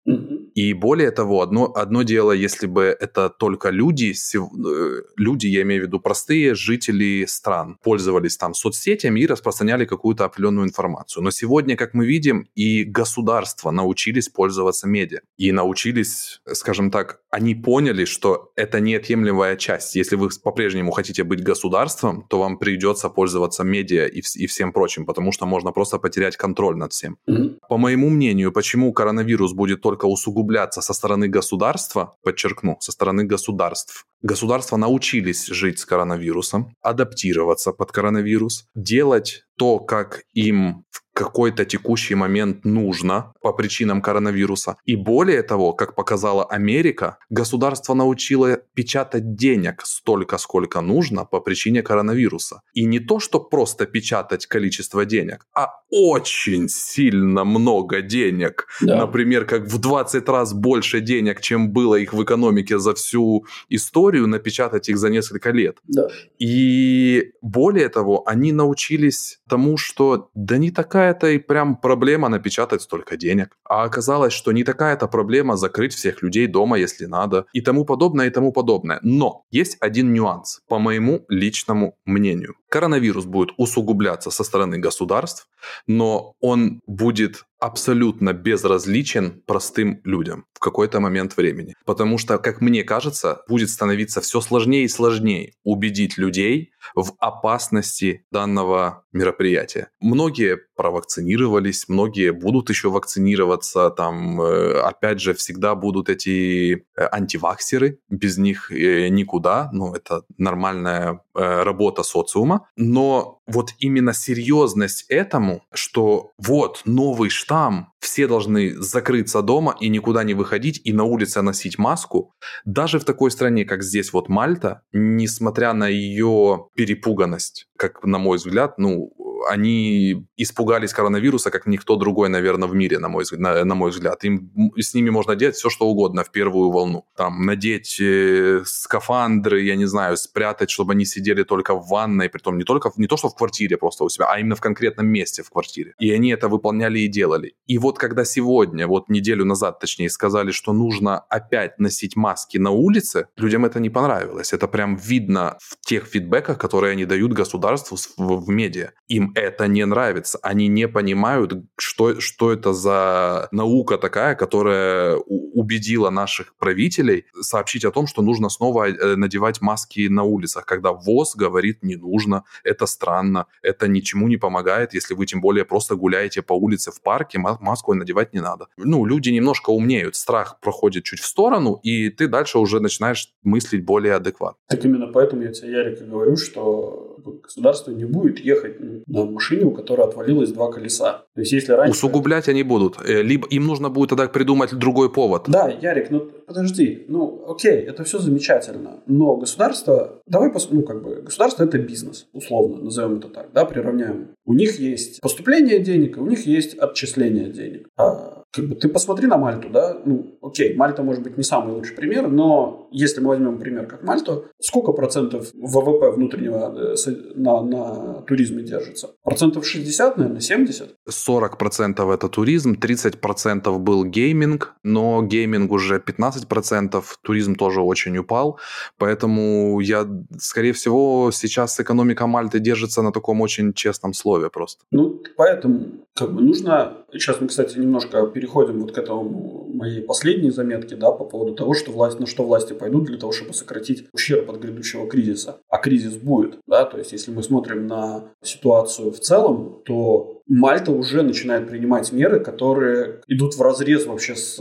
И 0.53 0.73
более 0.73 1.11
того, 1.11 1.41
одно, 1.41 1.73
одно 1.75 2.03
дело, 2.03 2.31
если 2.31 2.67
бы 2.67 2.83
это 2.83 3.29
только 3.29 3.71
люди, 3.71 4.13
э, 4.13 5.01
люди, 5.17 5.47
я 5.47 5.63
имею 5.63 5.83
в 5.83 5.85
виду 5.87 5.99
простые 5.99 6.55
жители 6.55 7.25
стран, 7.27 7.77
пользовались 7.83 8.37
там 8.37 8.53
соцсетями 8.53 9.19
и 9.19 9.27
распространяли 9.27 9.85
какую-то 9.85 10.23
определенную 10.23 10.67
информацию. 10.67 11.23
Но 11.23 11.31
сегодня, 11.31 11.75
как 11.75 11.93
мы 11.93 12.05
видим, 12.05 12.47
и 12.55 12.83
государства 12.83 13.71
научились 13.71 14.29
пользоваться 14.29 14.87
медиа. 14.87 15.21
И 15.37 15.51
научились, 15.51 16.39
скажем 16.53 16.91
так, 16.91 17.19
они 17.31 17.55
поняли, 17.55 18.05
что 18.05 18.51
это 18.55 18.79
неотъемлемая 18.79 19.57
часть. 19.57 19.95
Если 19.95 20.15
вы 20.15 20.29
по-прежнему 20.41 20.91
хотите 20.91 21.23
быть 21.23 21.43
государством, 21.43 22.24
то 22.29 22.39
вам 22.39 22.57
придется 22.57 23.09
пользоваться 23.09 23.63
медиа 23.63 24.07
и, 24.07 24.21
и 24.35 24.47
всем 24.47 24.71
прочим, 24.73 25.05
потому 25.05 25.31
что 25.31 25.45
можно 25.45 25.71
просто 25.71 25.99
потерять 25.99 26.37
контроль 26.37 26.75
над 26.75 26.91
всем. 26.91 27.17
Mm-hmm. 27.29 27.59
По 27.69 27.77
моему 27.77 28.09
мнению, 28.09 28.51
почему 28.51 28.93
коронавирус 28.93 29.53
будет 29.53 29.81
только 29.81 30.05
усугубляться 30.05 30.81
со 30.81 30.93
стороны 30.93 31.27
государства, 31.27 32.15
подчеркну, 32.23 32.77
со 32.79 32.91
стороны 32.91 33.23
государств, 33.23 34.05
Государства 34.25 34.77
научились 34.77 35.45
жить 35.45 35.77
с 35.77 35.85
коронавирусом, 35.85 36.75
адаптироваться 36.81 37.73
под 37.73 37.91
коронавирус, 37.91 38.65
делать 38.73 39.43
то, 39.55 39.77
как 39.77 40.23
им 40.33 40.83
в 40.89 41.03
какой-то 41.15 41.63
текущий 41.63 42.13
момент 42.13 42.65
нужно 42.65 43.33
по 43.41 43.53
причинам 43.53 44.01
коронавируса. 44.01 44.75
И 44.85 44.97
более 44.97 45.43
того, 45.43 45.71
как 45.73 45.95
показала 45.95 46.43
Америка, 46.43 47.17
государство 47.29 47.93
научило 47.93 48.57
печатать 48.73 49.35
денег 49.35 49.81
столько, 49.85 50.37
сколько 50.37 50.81
нужно 50.81 51.25
по 51.25 51.39
причине 51.39 51.81
коронавируса. 51.81 52.61
И 52.73 52.85
не 52.85 52.99
то, 52.99 53.19
что 53.21 53.39
просто 53.39 53.85
печатать 53.85 54.45
количество 54.45 55.05
денег, 55.05 55.47
а 55.53 55.69
очень 55.89 56.67
сильно 56.67 57.45
много 57.45 58.01
денег. 58.01 58.67
Да. 58.81 58.97
Например, 58.97 59.45
как 59.45 59.67
в 59.67 59.79
20 59.79 60.27
раз 60.27 60.53
больше 60.53 60.99
денег, 60.99 61.39
чем 61.39 61.71
было 61.71 61.95
их 61.95 62.13
в 62.13 62.21
экономике 62.21 62.77
за 62.77 62.93
всю 62.93 63.45
историю, 63.69 64.27
напечатать 64.27 64.89
их 64.89 64.97
за 64.97 65.09
несколько 65.09 65.51
лет. 65.51 65.77
Да. 65.87 66.07
И 66.39 67.31
более 67.41 67.87
того, 67.87 68.23
они 68.25 68.51
научились 68.51 69.39
тому, 69.47 69.77
что 69.77 70.29
да 70.35 70.57
не 70.57 70.71
такая-то 71.05 71.27
и 71.27 71.37
прям 71.37 71.75
проблема 71.75 72.29
напечатать 72.29 72.81
столько 72.81 73.17
денег. 73.17 73.57
А 73.63 73.83
оказалось, 73.83 74.33
что 74.33 74.51
не 74.51 74.63
такая-то 74.63 75.07
проблема 75.07 75.57
закрыть 75.57 75.93
всех 75.93 76.23
людей 76.23 76.47
дома, 76.47 76.77
если 76.77 77.05
надо, 77.05 77.45
и 77.53 77.61
тому 77.61 77.85
подобное, 77.85 78.27
и 78.27 78.29
тому 78.29 78.51
подобное. 78.51 78.99
Но 79.03 79.43
есть 79.51 79.77
один 79.81 80.13
нюанс, 80.13 80.61
по 80.67 80.79
моему 80.79 81.25
личному 81.29 81.93
мнению. 82.05 82.55
Коронавирус 82.69 83.25
будет 83.25 83.49
усугубляться 83.57 84.31
со 84.31 84.43
стороны 84.43 84.79
государств, 84.79 85.47
но 85.87 86.33
он 86.41 86.81
будет 86.87 87.45
абсолютно 87.59 88.33
безразличен 88.33 89.41
простым 89.45 90.01
людям 90.03 90.45
в 90.53 90.59
какой-то 90.59 90.99
момент 90.99 91.37
времени. 91.37 91.75
Потому 91.85 92.17
что, 92.17 92.37
как 92.37 92.61
мне 92.61 92.83
кажется, 92.83 93.41
будет 93.47 93.69
становиться 93.69 94.21
все 94.21 94.41
сложнее 94.41 94.85
и 94.85 94.89
сложнее 94.89 95.53
убедить 95.63 96.17
людей 96.17 96.71
в 96.93 97.13
опасности 97.19 98.25
данного 98.31 99.03
мероприятия. 99.11 99.89
Многие 99.99 100.59
провакцинировались, 100.75 101.87
многие 101.87 102.31
будут 102.31 102.69
еще 102.69 102.89
вакцинироваться, 102.89 103.89
там, 103.89 104.41
э, 104.41 104.79
опять 104.81 105.19
же, 105.21 105.33
всегда 105.33 105.73
будут 105.73 106.09
эти 106.09 106.73
э, 106.73 107.07
антиваксеры, 107.11 107.99
без 108.09 108.37
них 108.37 108.71
э, 108.71 109.07
никуда, 109.07 109.69
ну, 109.71 109.93
это 109.93 110.23
нормальная 110.37 111.21
работа 111.33 112.03
социума, 112.03 112.69
но 112.77 113.41
вот 113.47 113.73
именно 113.79 114.13
серьезность 114.13 115.05
этому, 115.09 115.63
что 115.73 116.31
вот 116.37 116.81
новый 116.85 117.29
штамм, 117.29 117.93
все 118.05 118.27
должны 118.27 118.79
закрыться 118.79 119.41
дома 119.41 119.75
и 119.79 119.89
никуда 119.89 120.23
не 120.23 120.35
выходить, 120.35 120.79
и 120.83 120.93
на 120.93 121.03
улице 121.03 121.41
носить 121.41 121.79
маску, 121.79 122.33
даже 122.63 122.99
в 122.99 123.03
такой 123.03 123.31
стране, 123.31 123.65
как 123.65 123.83
здесь 123.83 124.13
вот 124.13 124.29
Мальта, 124.29 124.83
несмотря 124.93 125.73
на 125.73 125.87
ее 125.87 126.67
перепуганность, 126.75 127.67
как 127.77 128.03
на 128.03 128.19
мой 128.19 128.37
взгляд, 128.37 128.77
ну, 128.77 129.11
они 129.49 130.27
испугались 130.37 130.93
коронавируса, 130.93 131.51
как 131.51 131.67
никто 131.67 131.95
другой, 131.95 132.29
наверное, 132.29 132.67
в 132.67 132.75
мире, 132.75 132.99
на 132.99 133.09
мой, 133.09 133.25
на, 133.31 133.63
на 133.63 133.75
мой 133.75 133.91
взгляд. 133.91 134.23
Им, 134.23 134.51
с 134.77 134.93
ними 134.93 135.09
можно 135.09 135.35
делать 135.35 135.55
все, 135.55 135.69
что 135.69 135.87
угодно 135.87 136.23
в 136.23 136.31
первую 136.31 136.71
волну. 136.71 137.05
Там, 137.15 137.45
надеть 137.45 137.99
э, 137.99 138.61
скафандры, 138.65 139.61
я 139.61 139.75
не 139.75 139.85
знаю, 139.85 140.17
спрятать, 140.17 140.69
чтобы 140.69 140.93
они 140.93 141.05
сидели 141.05 141.43
только 141.43 141.75
в 141.75 141.87
ванной, 141.87 142.29
притом 142.29 142.57
не 142.57 142.63
только, 142.63 142.91
не 142.97 143.07
то, 143.07 143.17
что 143.17 143.29
в 143.29 143.35
квартире 143.35 143.77
просто 143.77 144.03
у 144.03 144.09
себя, 144.09 144.27
а 144.29 144.39
именно 144.39 144.55
в 144.55 144.61
конкретном 144.61 145.07
месте 145.07 145.43
в 145.43 145.49
квартире. 145.49 145.93
И 145.99 146.11
они 146.11 146.29
это 146.29 146.47
выполняли 146.47 146.99
и 146.99 147.07
делали. 147.07 147.55
И 147.67 147.77
вот 147.77 147.94
когда 147.97 148.25
сегодня, 148.25 148.87
вот 148.87 149.09
неделю 149.09 149.45
назад, 149.45 149.79
точнее, 149.79 150.09
сказали, 150.09 150.51
что 150.51 150.73
нужно 150.73 151.19
опять 151.19 151.79
носить 151.79 152.15
маски 152.15 152.57
на 152.57 152.71
улице, 152.71 153.27
людям 153.37 153.65
это 153.65 153.79
не 153.79 153.89
понравилось. 153.89 154.53
Это 154.53 154.67
прям 154.67 154.95
видно 154.95 155.57
в 155.61 155.77
тех 155.85 156.05
фидбэках, 156.05 156.57
которые 156.57 156.91
они 156.91 157.05
дают 157.05 157.33
государству 157.33 157.97
в, 157.97 158.45
в 158.45 158.49
медиа. 158.49 158.91
Им 159.07 159.31
это 159.35 159.67
не 159.67 159.85
нравится. 159.85 160.39
Они 160.41 160.67
не 160.67 160.87
понимают, 160.87 161.53
что, 161.77 162.19
что 162.19 162.51
это 162.51 162.73
за 162.73 163.47
наука 163.51 163.97
такая, 163.97 164.35
которая 164.35 165.15
убедила 165.15 166.09
наших 166.09 166.55
правителей 166.55 167.25
сообщить 167.41 167.85
о 167.85 167.91
том, 167.91 168.07
что 168.07 168.21
нужно 168.21 168.49
снова 168.49 168.89
э, 168.89 169.15
надевать 169.15 169.61
маски 169.61 170.07
на 170.07 170.23
улицах, 170.23 170.65
когда 170.65 170.91
ВОЗ 170.91 171.35
говорит 171.35 171.83
не 171.83 171.95
нужно, 171.95 172.43
это 172.63 172.85
странно, 172.85 173.47
это 173.61 173.87
ничему 173.87 174.27
не 174.27 174.37
помогает, 174.37 174.93
если 174.93 175.13
вы 175.13 175.25
тем 175.25 175.41
более 175.41 175.65
просто 175.65 175.95
гуляете 175.95 176.41
по 176.41 176.53
улице 176.53 176.91
в 176.91 177.01
парке, 177.01 177.39
маску 177.39 177.84
надевать 177.93 178.33
не 178.33 178.41
надо. 178.41 178.67
Ну, 178.77 179.05
люди 179.05 179.29
немножко 179.29 179.69
умнеют, 179.69 180.15
страх 180.15 180.59
проходит 180.61 181.03
чуть 181.03 181.19
в 181.19 181.25
сторону, 181.25 181.79
и 181.83 182.09
ты 182.09 182.27
дальше 182.27 182.59
уже 182.59 182.79
начинаешь 182.79 183.33
мыслить 183.43 183.85
более 183.85 184.15
адекватно. 184.15 184.57
Так 184.67 184.83
именно 184.85 185.07
поэтому 185.07 185.43
я 185.43 185.51
тебе, 185.51 185.71
Ярик, 185.71 186.01
говорю, 186.01 186.37
что 186.37 187.17
государство 187.41 187.91
не 187.91 188.05
будет 188.05 188.39
ехать 188.39 188.77
на 189.07 189.25
машине, 189.25 189.65
у 189.65 189.71
которой 189.71 190.07
отвалилось 190.07 190.51
два 190.51 190.71
колеса. 190.71 191.25
То 191.33 191.41
есть, 191.41 191.51
если 191.51 191.73
раньше... 191.73 191.91
Усугублять 191.91 192.47
они 192.49 192.63
будут. 192.63 192.97
Э, 193.05 193.21
либо 193.21 193.47
им 193.47 193.65
нужно 193.65 193.89
будет 193.89 194.09
тогда 194.09 194.27
придумать 194.27 194.73
другой 194.73 195.11
повод. 195.11 195.43
Да, 195.47 195.69
Ярик, 195.69 196.09
ну 196.09 196.31
подожди, 196.45 197.05
ну 197.07 197.43
окей, 197.47 197.81
это 197.81 198.03
все 198.03 198.19
замечательно, 198.19 199.01
но 199.07 199.35
государство, 199.35 200.21
давай, 200.27 200.51
пос... 200.51 200.69
ну 200.71 200.83
как 200.83 201.03
бы, 201.03 201.21
государство 201.21 201.63
это 201.63 201.77
бизнес, 201.77 202.27
условно, 202.33 202.83
назовем 202.83 203.17
это 203.17 203.29
так, 203.29 203.49
да, 203.53 203.65
приравняем. 203.65 204.29
У 204.45 204.53
них 204.53 204.79
есть 204.79 205.21
поступление 205.21 205.79
денег, 205.79 206.17
у 206.17 206.25
них 206.25 206.45
есть 206.45 206.77
отчисление 206.77 207.49
денег. 207.49 207.64
А 207.97 208.35
как 208.55 208.69
бы 208.69 208.75
ты 208.75 208.87
посмотри 208.87 209.27
на 209.27 209.37
Мальту, 209.37 209.69
да, 209.69 209.97
ну, 210.05 210.37
окей, 210.41 210.75
Мальта 210.75 211.03
может 211.03 211.23
быть 211.23 211.37
не 211.37 211.43
самый 211.43 211.73
лучший 211.73 211.95
пример, 211.95 212.27
но 212.29 212.87
если 212.91 213.21
мы 213.21 213.27
возьмем 213.29 213.59
пример 213.59 213.85
как 213.85 214.03
Мальту, 214.03 214.45
сколько 214.61 214.93
процентов 214.93 215.51
ВВП 215.53 216.11
внутреннего 216.11 216.95
э, 216.95 216.95
на, 217.35 217.61
на 217.61 218.21
туризме 218.21 218.63
держится? 218.63 219.09
Процентов 219.23 219.65
60, 219.65 220.17
наверное, 220.17 220.39
70? 220.39 220.95
40 221.09 221.57
процентов 221.57 222.09
это 222.09 222.29
туризм, 222.29 222.75
30 222.75 223.19
процентов 223.19 223.81
был 223.81 224.05
гейминг, 224.05 224.75
но 224.83 225.21
гейминг 225.21 225.71
уже 225.71 225.99
15 225.99 226.47
процентов, 226.47 227.17
туризм 227.21 227.55
тоже 227.55 227.81
очень 227.81 228.17
упал, 228.17 228.57
поэтому 228.97 229.81
я, 229.81 230.07
скорее 230.37 230.71
всего, 230.71 231.31
сейчас 231.33 231.79
экономика 231.79 232.25
Мальты 232.27 232.59
держится 232.59 233.01
на 233.01 233.11
таком 233.11 233.41
очень 233.41 233.73
честном 233.73 234.13
слове 234.13 234.49
просто. 234.49 234.83
Ну, 234.91 235.21
поэтому 235.35 236.04
как 236.15 236.33
бы 236.33 236.41
нужно, 236.41 237.05
сейчас 237.11 237.41
мы, 237.41 237.47
кстати, 237.47 237.77
немножко 237.77 238.25
переходим 238.27 238.79
вот 238.79 238.93
к 238.93 238.97
этому 238.97 239.67
моей 239.73 240.01
последней 240.01 240.49
заметке, 240.49 240.95
да, 240.95 241.11
по 241.11 241.25
поводу 241.25 241.53
того, 241.53 241.73
что 241.73 241.91
власть, 241.91 242.19
на 242.19 242.25
что 242.25 242.45
власти 242.45 242.71
пойдут 242.71 243.05
для 243.05 243.17
того, 243.17 243.33
чтобы 243.33 243.53
сократить 243.53 244.07
ущерб 244.13 244.49
от 244.49 244.57
грядущего 244.57 245.07
кризиса. 245.07 245.59
А 245.67 245.77
кризис 245.77 246.15
будет, 246.15 246.57
да, 246.67 246.85
то 246.85 246.97
есть 246.97 247.11
если 247.11 247.31
мы 247.31 247.43
смотрим 247.43 247.87
на 247.87 248.31
ситуацию 248.41 249.11
в 249.11 249.19
целом, 249.19 249.81
то 249.83 250.34
Мальта 250.47 250.91
уже 250.91 251.23
начинает 251.23 251.67
принимать 251.67 252.11
меры, 252.11 252.39
которые 252.39 253.21
идут 253.27 253.55
в 253.55 253.61
разрез 253.61 254.05
вообще 254.05 254.35
с, 254.35 254.57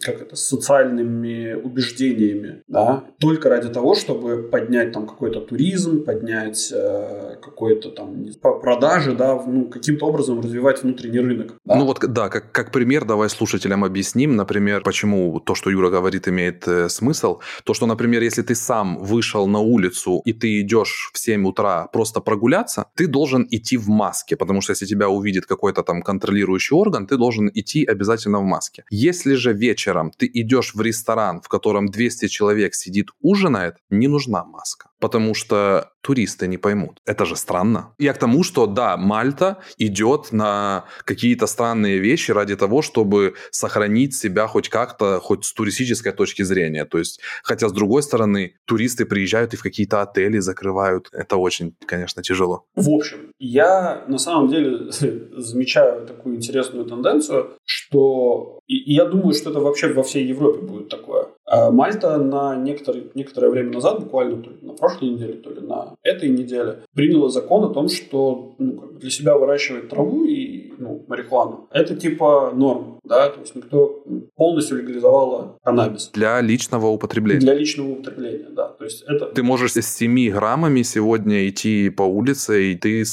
как 0.00 0.22
это, 0.22 0.36
с 0.36 0.46
социальными 0.46 1.54
убеждениями, 1.54 2.62
да, 2.68 3.04
только 3.18 3.48
ради 3.48 3.68
того, 3.68 3.94
чтобы 3.94 4.44
поднять 4.44 4.92
там 4.92 5.06
какой-то 5.06 5.40
туризм, 5.40 6.04
поднять 6.04 6.72
э, 6.72 7.36
какой-то 7.42 7.90
там 7.90 8.26
продажи, 8.40 9.12
да, 9.12 9.42
ну, 9.46 9.68
каким-то 9.68 10.06
образом 10.06 10.40
развивать 10.40 10.82
внутренний 10.82 11.20
рынок. 11.20 11.54
Да? 11.64 11.76
Ну 11.76 11.86
вот, 11.86 11.98
да, 12.00 12.28
как, 12.28 12.52
как 12.52 12.70
пример, 12.70 13.04
давай 13.04 13.28
слушателям 13.28 13.82
объясним, 13.84 14.36
например, 14.36 14.82
почему 14.82 15.40
то, 15.40 15.54
что 15.54 15.70
Юра 15.70 15.90
говорит, 15.90 16.28
имеет 16.28 16.68
э, 16.68 16.88
смысл. 16.88 17.40
То, 17.64 17.74
что, 17.74 17.86
например, 17.86 18.22
если 18.22 18.42
ты 18.42 18.54
сам 18.54 18.98
вышел 18.98 19.48
на 19.48 19.58
улицу 19.58 20.22
и 20.24 20.32
ты 20.32 20.60
идешь 20.60 21.10
в 21.12 21.18
7 21.18 21.46
утра 21.46 21.88
просто 21.92 22.20
прогуляться, 22.20 22.86
ты 22.94 23.08
должен 23.08 23.46
идти 23.50 23.76
в 23.76 23.88
маске, 23.88 24.36
потому 24.36 24.60
что 24.60 24.72
если 24.72 24.86
тебя 24.86 25.08
увидят 25.08 25.23
увидит 25.24 25.46
какой-то 25.46 25.82
там 25.82 26.02
контролирующий 26.02 26.76
орган, 26.76 27.06
ты 27.06 27.16
должен 27.16 27.50
идти 27.54 27.84
обязательно 27.84 28.40
в 28.40 28.44
маске. 28.44 28.84
Если 28.90 29.34
же 29.34 29.52
вечером 29.52 30.10
ты 30.10 30.30
идешь 30.34 30.74
в 30.74 30.80
ресторан, 30.80 31.40
в 31.40 31.48
котором 31.48 31.86
200 31.86 32.28
человек 32.28 32.74
сидит, 32.74 33.08
ужинает, 33.22 33.74
не 33.90 34.08
нужна 34.08 34.44
маска. 34.44 34.88
Потому 35.04 35.34
что 35.34 35.90
туристы 36.00 36.46
не 36.46 36.56
поймут. 36.56 37.02
Это 37.04 37.26
же 37.26 37.36
странно. 37.36 37.94
Я 37.98 38.14
к 38.14 38.18
тому, 38.18 38.42
что 38.42 38.66
да, 38.66 38.96
Мальта 38.96 39.58
идет 39.76 40.32
на 40.32 40.84
какие-то 41.04 41.46
странные 41.46 41.98
вещи 41.98 42.32
ради 42.32 42.56
того, 42.56 42.80
чтобы 42.80 43.34
сохранить 43.50 44.14
себя 44.14 44.46
хоть 44.46 44.70
как-то, 44.70 45.20
хоть 45.20 45.44
с 45.44 45.52
туристической 45.52 46.12
точки 46.12 46.40
зрения. 46.42 46.86
То 46.86 46.98
есть, 46.98 47.20
хотя 47.42 47.68
с 47.68 47.72
другой 47.72 48.02
стороны, 48.02 48.54
туристы 48.64 49.04
приезжают 49.04 49.52
и 49.52 49.56
в 49.58 49.62
какие-то 49.62 50.00
отели 50.00 50.38
закрывают. 50.38 51.10
Это 51.12 51.36
очень, 51.36 51.74
конечно, 51.84 52.22
тяжело. 52.22 52.64
В 52.74 52.88
общем, 52.88 53.18
я 53.38 54.04
на 54.08 54.18
самом 54.18 54.48
деле 54.48 54.90
замечаю 55.36 56.06
такую 56.06 56.36
интересную 56.36 56.86
тенденцию, 56.86 57.58
что 57.66 58.54
и 58.66 58.94
я 58.94 59.04
думаю, 59.04 59.34
что 59.34 59.50
это 59.50 59.60
вообще 59.60 59.92
во 59.92 60.02
всей 60.02 60.26
Европе 60.26 60.60
будет 60.60 60.88
такое. 60.88 61.26
А 61.46 61.70
Мальта 61.70 62.16
на 62.16 62.56
некоторое, 62.56 63.04
некоторое 63.14 63.50
время 63.50 63.72
назад, 63.72 64.00
буквально 64.00 64.42
на 64.62 64.72
прошлой 64.94 65.10
неделе, 65.10 65.34
то 65.34 65.50
ли 65.50 65.60
на 65.60 65.96
этой 66.02 66.28
неделе, 66.28 66.78
приняла 66.94 67.28
закон 67.28 67.64
о 67.64 67.74
том, 67.74 67.88
что 67.88 68.54
ну, 68.58 68.80
как 68.80 68.92
бы 68.94 69.00
для 69.00 69.10
себя 69.10 69.36
выращивать 69.36 69.88
траву 69.88 70.24
и 70.24 70.72
ну, 70.78 71.04
марихуану. 71.08 71.68
Это 71.70 71.94
типа 71.94 72.52
норм, 72.54 72.98
да, 73.04 73.28
то 73.28 73.40
есть 73.40 73.54
никто 73.54 74.04
полностью 74.36 74.78
легализовала 74.78 75.58
каннабис. 75.62 76.10
Для 76.12 76.40
личного 76.40 76.86
употребления. 76.86 77.40
Для 77.40 77.54
личного 77.54 77.90
употребления, 77.90 78.48
да. 78.50 78.68
То 78.68 78.84
есть 78.84 79.02
это... 79.06 79.26
Ты 79.26 79.42
можешь 79.42 79.72
с 79.72 79.82
7 79.82 80.30
граммами 80.30 80.82
сегодня 80.82 81.48
идти 81.48 81.90
по 81.90 82.02
улице, 82.02 82.72
и 82.72 82.76
ты 82.76 83.04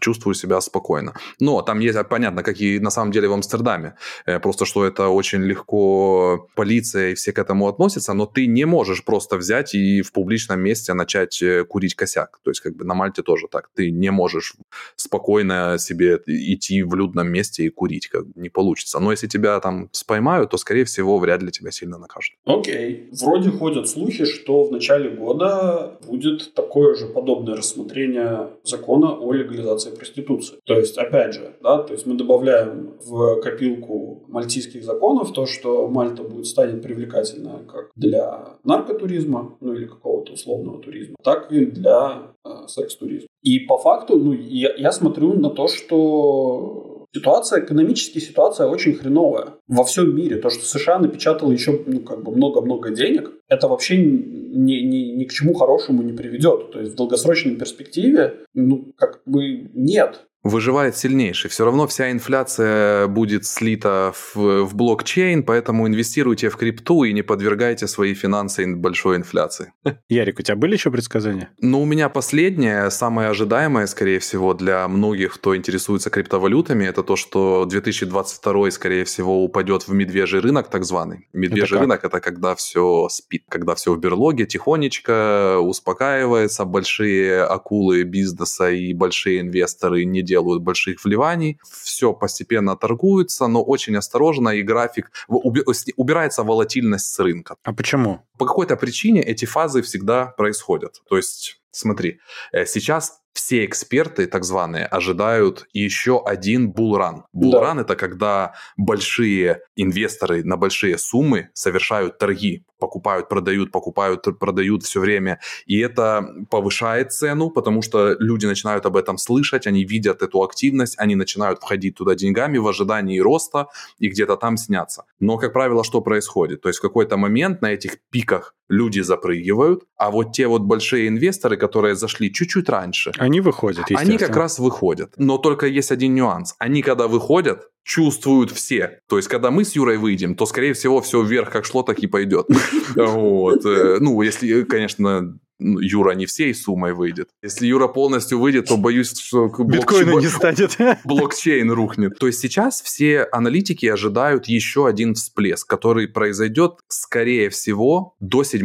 чувствую 0.00 0.34
себя 0.34 0.60
спокойно. 0.60 1.14
Но 1.40 1.62
там 1.62 1.80
есть, 1.80 1.98
понятно, 2.08 2.42
как 2.42 2.60
и 2.60 2.78
на 2.78 2.90
самом 2.90 3.12
деле 3.12 3.28
в 3.28 3.32
Амстердаме. 3.32 3.94
Э, 4.26 4.38
просто 4.40 4.64
что 4.64 4.84
это 4.84 5.08
очень 5.08 5.42
легко 5.42 6.48
полиция 6.54 7.10
и 7.10 7.14
все 7.14 7.32
к 7.32 7.38
этому 7.38 7.68
относятся, 7.68 8.14
но 8.14 8.26
ты 8.26 8.46
не 8.46 8.66
можешь 8.66 9.04
просто 9.04 9.36
взять 9.36 9.74
и 9.74 10.02
в 10.02 10.12
публичном 10.12 10.60
месте 10.60 10.94
начать 10.94 11.42
э, 11.42 11.64
курить 11.64 11.94
косяк. 11.94 12.40
То 12.42 12.50
есть 12.50 12.60
как 12.60 12.76
бы 12.76 12.84
на 12.84 12.94
Мальте 12.94 13.22
тоже 13.22 13.46
так. 13.50 13.70
Ты 13.74 13.90
не 13.90 14.10
можешь 14.10 14.54
спокойно 14.96 15.76
себе 15.78 16.20
идти 16.26 16.82
в 16.82 16.94
людном 16.94 17.28
месте 17.28 17.64
и 17.64 17.70
курить. 17.70 18.08
Как 18.08 18.24
не 18.34 18.48
получится. 18.48 19.00
Но 19.00 19.10
если 19.10 19.26
тебя 19.26 19.60
там 19.60 19.88
споймают, 19.92 20.50
то, 20.50 20.58
скорее 20.58 20.84
всего, 20.84 21.18
вряд 21.18 21.42
ли 21.42 21.50
тебя 21.50 21.70
сильно 21.70 21.98
накажут. 21.98 22.36
Окей. 22.44 23.08
Вроде 23.12 23.50
ходят 23.50 23.88
слухи, 23.88 24.24
что 24.24 24.64
в 24.64 24.72
начале 24.72 25.10
года 25.10 25.98
будет 26.06 26.54
такое 26.54 26.94
же 26.94 27.06
подобное 27.06 27.56
рассмотрение 27.56 28.50
закона 28.64 29.12
о 29.12 29.32
легализации 29.32 29.77
легализации 29.78 29.90
проституции. 29.90 30.58
То 30.64 30.74
есть, 30.74 30.98
опять 30.98 31.34
же, 31.34 31.56
да, 31.62 31.82
то 31.82 31.92
есть 31.92 32.06
мы 32.06 32.14
добавляем 32.14 32.98
в 33.04 33.40
копилку 33.40 34.24
мальтийских 34.28 34.84
законов 34.84 35.32
то, 35.32 35.46
что 35.46 35.88
Мальта 35.88 36.22
будет 36.22 36.46
станет 36.46 36.82
привлекательна 36.82 37.64
как 37.68 37.90
для 37.96 38.58
наркотуризма, 38.64 39.56
ну 39.60 39.74
или 39.74 39.86
какого-то 39.86 40.32
условного 40.32 40.82
туризма, 40.82 41.16
так 41.22 41.52
и 41.52 41.64
для 41.64 42.34
э, 42.44 42.50
секс-туризма. 42.66 43.28
И 43.42 43.60
по 43.60 43.78
факту, 43.78 44.18
ну, 44.18 44.32
я, 44.32 44.74
я 44.76 44.92
смотрю 44.92 45.34
на 45.34 45.50
то, 45.50 45.68
что 45.68 46.77
Ситуация, 47.14 47.64
экономическая 47.64 48.20
ситуация 48.20 48.66
очень 48.66 48.94
хреновая 48.94 49.54
во 49.66 49.84
всем 49.84 50.14
мире. 50.14 50.36
То, 50.36 50.50
что 50.50 50.64
США 50.64 50.98
напечатало 50.98 51.50
еще 51.50 51.82
ну, 51.86 52.00
как 52.00 52.22
бы 52.22 52.34
много-много 52.34 52.90
денег, 52.90 53.32
это 53.48 53.66
вообще 53.66 53.96
ни, 53.96 54.74
ни, 54.74 55.16
ни 55.16 55.24
к 55.24 55.32
чему 55.32 55.54
хорошему 55.54 56.02
не 56.02 56.12
приведет. 56.12 56.70
То 56.72 56.80
есть 56.80 56.92
в 56.92 56.96
долгосрочной 56.96 57.56
перспективе, 57.56 58.40
ну, 58.54 58.92
как 58.96 59.22
бы 59.24 59.70
нет 59.72 60.27
выживает 60.42 60.96
сильнейший. 60.96 61.50
Все 61.50 61.64
равно 61.64 61.86
вся 61.86 62.10
инфляция 62.10 63.06
будет 63.08 63.44
слита 63.44 64.12
в, 64.14 64.64
в 64.64 64.74
блокчейн, 64.74 65.42
поэтому 65.42 65.86
инвестируйте 65.86 66.48
в 66.48 66.56
крипту 66.56 67.04
и 67.04 67.12
не 67.12 67.22
подвергайте 67.22 67.86
свои 67.86 68.14
финансы 68.14 68.66
большой 68.74 69.16
инфляции. 69.16 69.72
Ярик, 70.08 70.38
у 70.38 70.42
тебя 70.42 70.56
были 70.56 70.74
еще 70.74 70.90
предсказания? 70.90 71.50
Ну, 71.60 71.82
у 71.82 71.84
меня 71.84 72.08
последнее, 72.08 72.90
самое 72.90 73.28
ожидаемое, 73.28 73.86
скорее 73.86 74.18
всего, 74.20 74.54
для 74.54 74.86
многих, 74.88 75.34
кто 75.34 75.56
интересуется 75.56 76.10
криптовалютами, 76.10 76.84
это 76.84 77.02
то, 77.02 77.16
что 77.16 77.64
2022, 77.66 78.70
скорее 78.70 79.04
всего, 79.04 79.44
упадет 79.44 79.88
в 79.88 79.92
медвежий 79.92 80.40
рынок, 80.40 80.70
так 80.70 80.84
званый. 80.84 81.28
Медвежий 81.32 81.76
это 81.76 81.82
рынок– 81.82 82.00
это 82.04 82.20
когда 82.20 82.54
все 82.54 83.08
спит, 83.10 83.44
когда 83.48 83.74
все 83.74 83.92
в 83.92 83.98
берлоге, 83.98 84.46
тихонечко, 84.46 85.58
успокаивается, 85.58 86.64
большие 86.64 87.42
акулы 87.42 88.04
бизнеса 88.04 88.70
и 88.70 88.94
большие 88.94 89.40
инвесторы 89.40 90.04
не 90.04 90.22
делают 90.22 90.37
больших 90.42 91.04
вливаний, 91.04 91.58
все 91.68 92.12
постепенно 92.12 92.76
торгуется, 92.76 93.46
но 93.46 93.62
очень 93.62 93.96
осторожно, 93.96 94.50
и 94.50 94.62
график, 94.62 95.10
убирается 95.28 96.42
волатильность 96.42 97.12
с 97.12 97.18
рынка. 97.18 97.56
А 97.62 97.72
почему? 97.72 98.26
По 98.38 98.46
какой-то 98.46 98.76
причине 98.76 99.22
эти 99.22 99.44
фазы 99.44 99.82
всегда 99.82 100.26
происходят. 100.26 101.02
То 101.08 101.16
есть 101.16 101.58
Смотри, 101.70 102.18
э, 102.52 102.66
сейчас 102.66 103.20
все 103.38 103.64
эксперты, 103.64 104.26
так 104.26 104.42
званые, 104.42 104.84
ожидают 104.84 105.68
еще 105.72 106.20
один 106.26 106.72
булран. 106.72 107.22
Булран 107.32 107.76
да. 107.76 107.82
это 107.82 107.94
когда 107.94 108.54
большие 108.76 109.60
инвесторы 109.76 110.42
на 110.42 110.56
большие 110.56 110.98
суммы 110.98 111.48
совершают 111.54 112.18
торги, 112.18 112.64
покупают, 112.80 113.28
продают, 113.28 113.70
покупают, 113.70 114.26
продают 114.40 114.82
все 114.82 114.98
время. 114.98 115.38
И 115.66 115.78
это 115.78 116.28
повышает 116.50 117.12
цену, 117.12 117.50
потому 117.50 117.80
что 117.80 118.16
люди 118.18 118.46
начинают 118.46 118.84
об 118.86 118.96
этом 118.96 119.18
слышать, 119.18 119.68
они 119.68 119.84
видят 119.84 120.22
эту 120.22 120.42
активность, 120.42 120.96
они 120.98 121.14
начинают 121.14 121.60
входить 121.60 121.94
туда 121.94 122.16
деньгами 122.16 122.58
в 122.58 122.66
ожидании 122.66 123.20
роста 123.20 123.68
и 124.00 124.08
где-то 124.08 124.36
там 124.36 124.56
сняться. 124.56 125.04
Но, 125.20 125.38
как 125.38 125.52
правило, 125.52 125.84
что 125.84 126.00
происходит? 126.00 126.62
То 126.62 126.68
есть 126.70 126.80
в 126.80 126.82
какой-то 126.82 127.16
момент 127.16 127.62
на 127.62 127.70
этих 127.70 127.98
пиках 128.10 128.56
люди 128.68 129.00
запрыгивают, 129.00 129.84
а 129.96 130.10
вот 130.10 130.32
те 130.32 130.46
вот 130.46 130.62
большие 130.62 131.08
инвесторы, 131.08 131.56
которые 131.56 131.94
зашли 131.94 132.32
чуть-чуть 132.32 132.68
раньше, 132.68 133.12
они 133.18 133.40
выходят, 133.40 133.86
Они 133.94 134.18
как 134.18 134.36
раз 134.36 134.58
выходят. 134.58 135.14
Но 135.16 135.38
только 135.38 135.66
есть 135.66 135.90
один 135.90 136.14
нюанс. 136.14 136.54
Они 136.58 136.82
когда 136.82 137.08
выходят, 137.08 137.68
чувствуют 137.84 138.50
все. 138.50 139.00
То 139.08 139.16
есть, 139.16 139.28
когда 139.28 139.50
мы 139.50 139.64
с 139.64 139.74
Юрой 139.74 139.96
выйдем, 139.96 140.34
то, 140.34 140.44
скорее 140.44 140.74
всего, 140.74 141.00
все 141.00 141.22
вверх 141.22 141.50
как 141.50 141.64
шло, 141.64 141.82
так 141.82 141.98
и 142.00 142.06
пойдет. 142.06 142.46
Вот. 142.94 143.64
Э, 143.64 143.98
ну, 144.00 144.20
если, 144.22 144.62
конечно, 144.64 145.38
Юра 145.58 146.12
не 146.12 146.26
всей 146.26 146.54
суммой 146.54 146.94
выйдет. 146.94 147.30
Если 147.42 147.66
Юра 147.66 147.88
полностью 147.88 148.38
выйдет, 148.38 148.66
то 148.66 148.76
боюсь, 148.76 149.18
что 149.18 149.48
биткоина 149.48 150.18
не 150.18 150.28
станет. 150.28 150.76
блокчейн 151.04 151.70
рухнет. 151.70 152.18
То 152.18 152.26
есть 152.26 152.40
сейчас 152.40 152.80
все 152.80 153.24
аналитики 153.32 153.86
ожидают 153.86 154.46
еще 154.46 154.86
один 154.86 155.14
всплеск, 155.14 155.68
который 155.68 156.08
произойдет, 156.08 156.78
скорее 156.88 157.50
всего, 157.50 158.14
до 158.20 158.44
7 158.44 158.60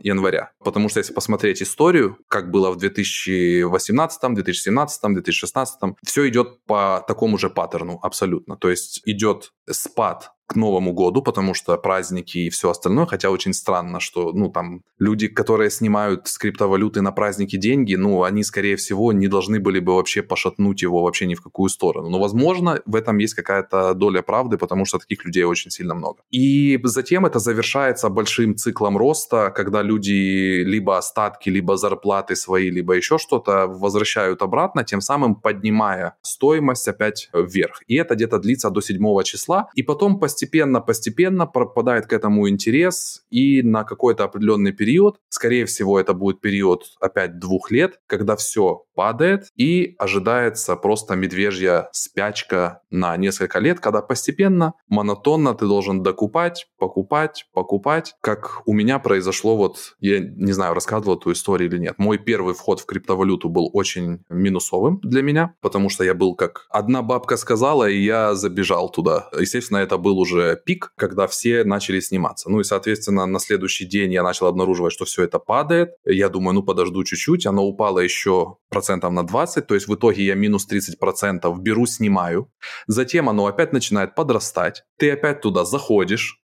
января. 0.00 0.52
Потому 0.62 0.88
что 0.88 0.98
если 1.00 1.12
посмотреть 1.12 1.62
историю, 1.62 2.18
как 2.28 2.50
было 2.50 2.70
в 2.70 2.76
2018, 2.76 4.34
2017, 4.34 5.02
2016, 5.02 5.80
все 6.04 6.28
идет 6.28 6.64
по 6.66 7.04
такому 7.06 7.38
же 7.38 7.50
паттерну 7.50 7.98
абсолютно. 8.02 8.56
То 8.56 8.70
есть 8.70 9.02
идет 9.04 9.52
спад 9.70 10.32
к 10.46 10.56
Новому 10.56 10.92
году, 10.92 11.22
потому 11.22 11.54
что 11.54 11.76
праздники 11.76 12.38
и 12.38 12.50
все 12.50 12.70
остальное, 12.70 13.06
хотя 13.06 13.30
очень 13.30 13.52
странно, 13.52 14.00
что, 14.00 14.32
ну, 14.32 14.48
там, 14.48 14.82
люди, 14.98 15.28
которые 15.28 15.70
снимают 15.70 16.28
с 16.28 16.38
криптовалюты 16.38 17.02
на 17.02 17.12
праздники 17.12 17.56
деньги, 17.56 17.94
ну, 17.96 18.22
они, 18.22 18.42
скорее 18.44 18.76
всего, 18.76 19.12
не 19.12 19.28
должны 19.28 19.60
были 19.60 19.80
бы 19.80 19.94
вообще 19.94 20.22
пошатнуть 20.22 20.82
его 20.82 21.02
вообще 21.02 21.26
ни 21.26 21.34
в 21.34 21.42
какую 21.42 21.68
сторону. 21.68 22.08
Но, 22.08 22.18
возможно, 22.18 22.80
в 22.86 22.94
этом 22.94 23.18
есть 23.18 23.34
какая-то 23.34 23.94
доля 23.94 24.22
правды, 24.22 24.56
потому 24.56 24.84
что 24.84 24.98
таких 24.98 25.24
людей 25.24 25.44
очень 25.44 25.70
сильно 25.70 25.94
много. 25.94 26.18
И 26.30 26.80
затем 26.84 27.26
это 27.26 27.38
завершается 27.38 28.08
большим 28.08 28.56
циклом 28.56 28.96
роста, 28.96 29.52
когда 29.54 29.82
люди 29.82 30.62
либо 30.64 30.96
остатки, 30.96 31.50
либо 31.50 31.76
зарплаты 31.76 32.36
свои, 32.36 32.70
либо 32.70 32.94
еще 32.94 33.18
что-то 33.18 33.66
возвращают 33.66 34.42
обратно, 34.42 34.84
тем 34.84 35.00
самым 35.00 35.34
поднимая 35.34 36.14
стоимость 36.22 36.88
опять 36.88 37.30
вверх. 37.34 37.82
И 37.88 37.96
это 37.96 38.14
где-то 38.14 38.38
длится 38.38 38.70
до 38.70 38.80
7 38.80 39.22
числа, 39.22 39.68
и 39.74 39.82
потом 39.82 40.18
постепенно 40.18 40.35
постепенно-постепенно 40.36 41.46
пропадает 41.46 42.06
к 42.06 42.12
этому 42.12 42.48
интерес, 42.48 43.24
и 43.30 43.62
на 43.62 43.84
какой-то 43.84 44.24
определенный 44.24 44.72
период, 44.72 45.16
скорее 45.30 45.64
всего, 45.64 45.98
это 45.98 46.12
будет 46.12 46.40
период 46.40 46.84
опять 47.00 47.38
двух 47.38 47.70
лет, 47.70 48.00
когда 48.06 48.36
все 48.36 48.84
падает, 48.94 49.46
и 49.56 49.94
ожидается 49.98 50.76
просто 50.76 51.14
медвежья 51.14 51.88
спячка 51.92 52.82
на 52.90 53.16
несколько 53.16 53.60
лет, 53.60 53.80
когда 53.80 54.02
постепенно, 54.02 54.72
монотонно 54.88 55.54
ты 55.54 55.66
должен 55.66 56.02
докупать, 56.02 56.66
покупать, 56.78 57.46
покупать, 57.54 58.14
как 58.20 58.62
у 58.66 58.72
меня 58.72 58.98
произошло 58.98 59.56
вот, 59.56 59.96
я 60.00 60.18
не 60.20 60.52
знаю, 60.52 60.74
рассказывал 60.74 61.16
эту 61.16 61.32
историю 61.32 61.70
или 61.70 61.78
нет. 61.78 61.94
Мой 61.98 62.18
первый 62.18 62.54
вход 62.54 62.80
в 62.80 62.86
криптовалюту 62.86 63.48
был 63.48 63.70
очень 63.72 64.24
минусовым 64.28 64.98
для 65.02 65.22
меня, 65.22 65.54
потому 65.60 65.88
что 65.88 66.04
я 66.04 66.14
был 66.14 66.34
как 66.34 66.66
одна 66.70 67.02
бабка 67.02 67.36
сказала, 67.36 67.88
и 67.88 68.02
я 68.02 68.34
забежал 68.34 68.90
туда. 68.90 69.28
Естественно, 69.38 69.78
это 69.78 69.98
был 69.98 70.18
уже 70.18 70.25
пик, 70.64 70.92
когда 70.96 71.26
все 71.26 71.64
начали 71.64 72.00
сниматься. 72.00 72.50
Ну 72.50 72.60
и, 72.60 72.64
соответственно, 72.64 73.26
на 73.26 73.38
следующий 73.38 73.84
день 73.84 74.12
я 74.12 74.22
начал 74.22 74.46
обнаруживать, 74.46 74.92
что 74.92 75.04
все 75.04 75.24
это 75.24 75.38
падает. 75.38 75.90
Я 76.04 76.28
думаю, 76.28 76.54
ну 76.54 76.62
подожду 76.62 77.04
чуть-чуть. 77.04 77.46
Оно 77.46 77.64
упало 77.64 78.00
еще 78.00 78.56
процентов 78.68 79.12
на 79.12 79.26
20, 79.26 79.66
то 79.66 79.74
есть 79.74 79.88
в 79.88 79.94
итоге 79.94 80.24
я 80.24 80.34
минус 80.34 80.66
30% 80.70 81.58
беру, 81.60 81.86
снимаю. 81.86 82.50
Затем 82.86 83.28
оно 83.28 83.46
опять 83.46 83.72
начинает 83.72 84.14
подрастать, 84.14 84.82
ты 84.98 85.10
опять 85.10 85.40
туда 85.40 85.64
заходишь, 85.64 86.40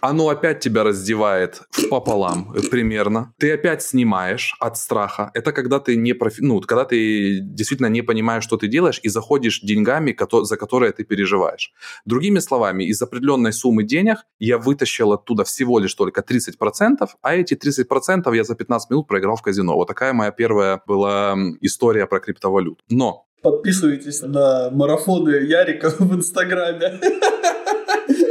оно 0.00 0.28
опять 0.28 0.60
тебя 0.60 0.84
раздевает 0.84 1.62
пополам 1.90 2.54
примерно, 2.70 3.34
ты 3.38 3.52
опять 3.52 3.82
снимаешь 3.82 4.54
от 4.60 4.76
страха. 4.78 5.30
Это 5.34 5.52
когда 5.52 5.78
ты 5.78 5.96
не 5.96 6.12
профи... 6.12 6.40
ну, 6.42 6.60
когда 6.60 6.84
ты 6.84 7.40
действительно 7.40 7.88
не 7.88 8.02
понимаешь, 8.02 8.44
что 8.44 8.56
ты 8.56 8.68
делаешь, 8.68 9.00
и 9.02 9.08
заходишь 9.08 9.60
деньгами, 9.60 10.16
за 10.44 10.56
которые 10.56 10.92
ты 10.92 11.04
переживаешь. 11.04 11.72
Другими 12.04 12.38
словами, 12.38 12.84
из 12.84 13.00
определенной 13.26 13.52
суммы 13.52 13.84
денег 13.84 14.18
я 14.38 14.58
вытащил 14.58 15.12
оттуда 15.12 15.44
всего 15.44 15.78
лишь 15.78 15.94
только 15.94 16.20
30%, 16.20 17.08
а 17.22 17.34
эти 17.34 17.54
30% 17.54 18.34
я 18.34 18.44
за 18.44 18.54
15 18.54 18.90
минут 18.90 19.08
проиграл 19.08 19.36
в 19.36 19.42
казино. 19.42 19.74
Вот 19.74 19.88
такая 19.88 20.12
моя 20.12 20.30
первая 20.30 20.80
была 20.86 21.36
история 21.60 22.06
про 22.06 22.20
криптовалют. 22.20 22.80
Но 22.88 23.26
Подписывайтесь 23.42 24.22
на 24.22 24.70
марафоны 24.70 25.30
Ярика 25.30 25.90
в 25.98 26.14
Инстаграме. 26.14 27.00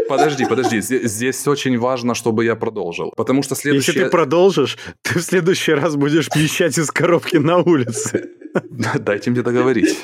Подожди, 0.07 0.45
подожди, 0.45 0.81
здесь, 0.81 1.11
здесь 1.11 1.47
очень 1.47 1.77
важно, 1.77 2.15
чтобы 2.15 2.45
я 2.45 2.55
продолжил. 2.55 3.13
Потому 3.15 3.43
что 3.43 3.55
следующее... 3.55 3.93
Если 3.93 4.05
ты 4.05 4.09
продолжишь, 4.09 4.77
ты 5.01 5.19
в 5.19 5.21
следующий 5.21 5.73
раз 5.73 5.95
будешь 5.95 6.29
пищать 6.29 6.77
из 6.77 6.91
коробки 6.91 7.37
на 7.37 7.57
улице. 7.57 8.29
Дайте 8.99 9.31
мне 9.31 9.41
договорить. 9.41 9.99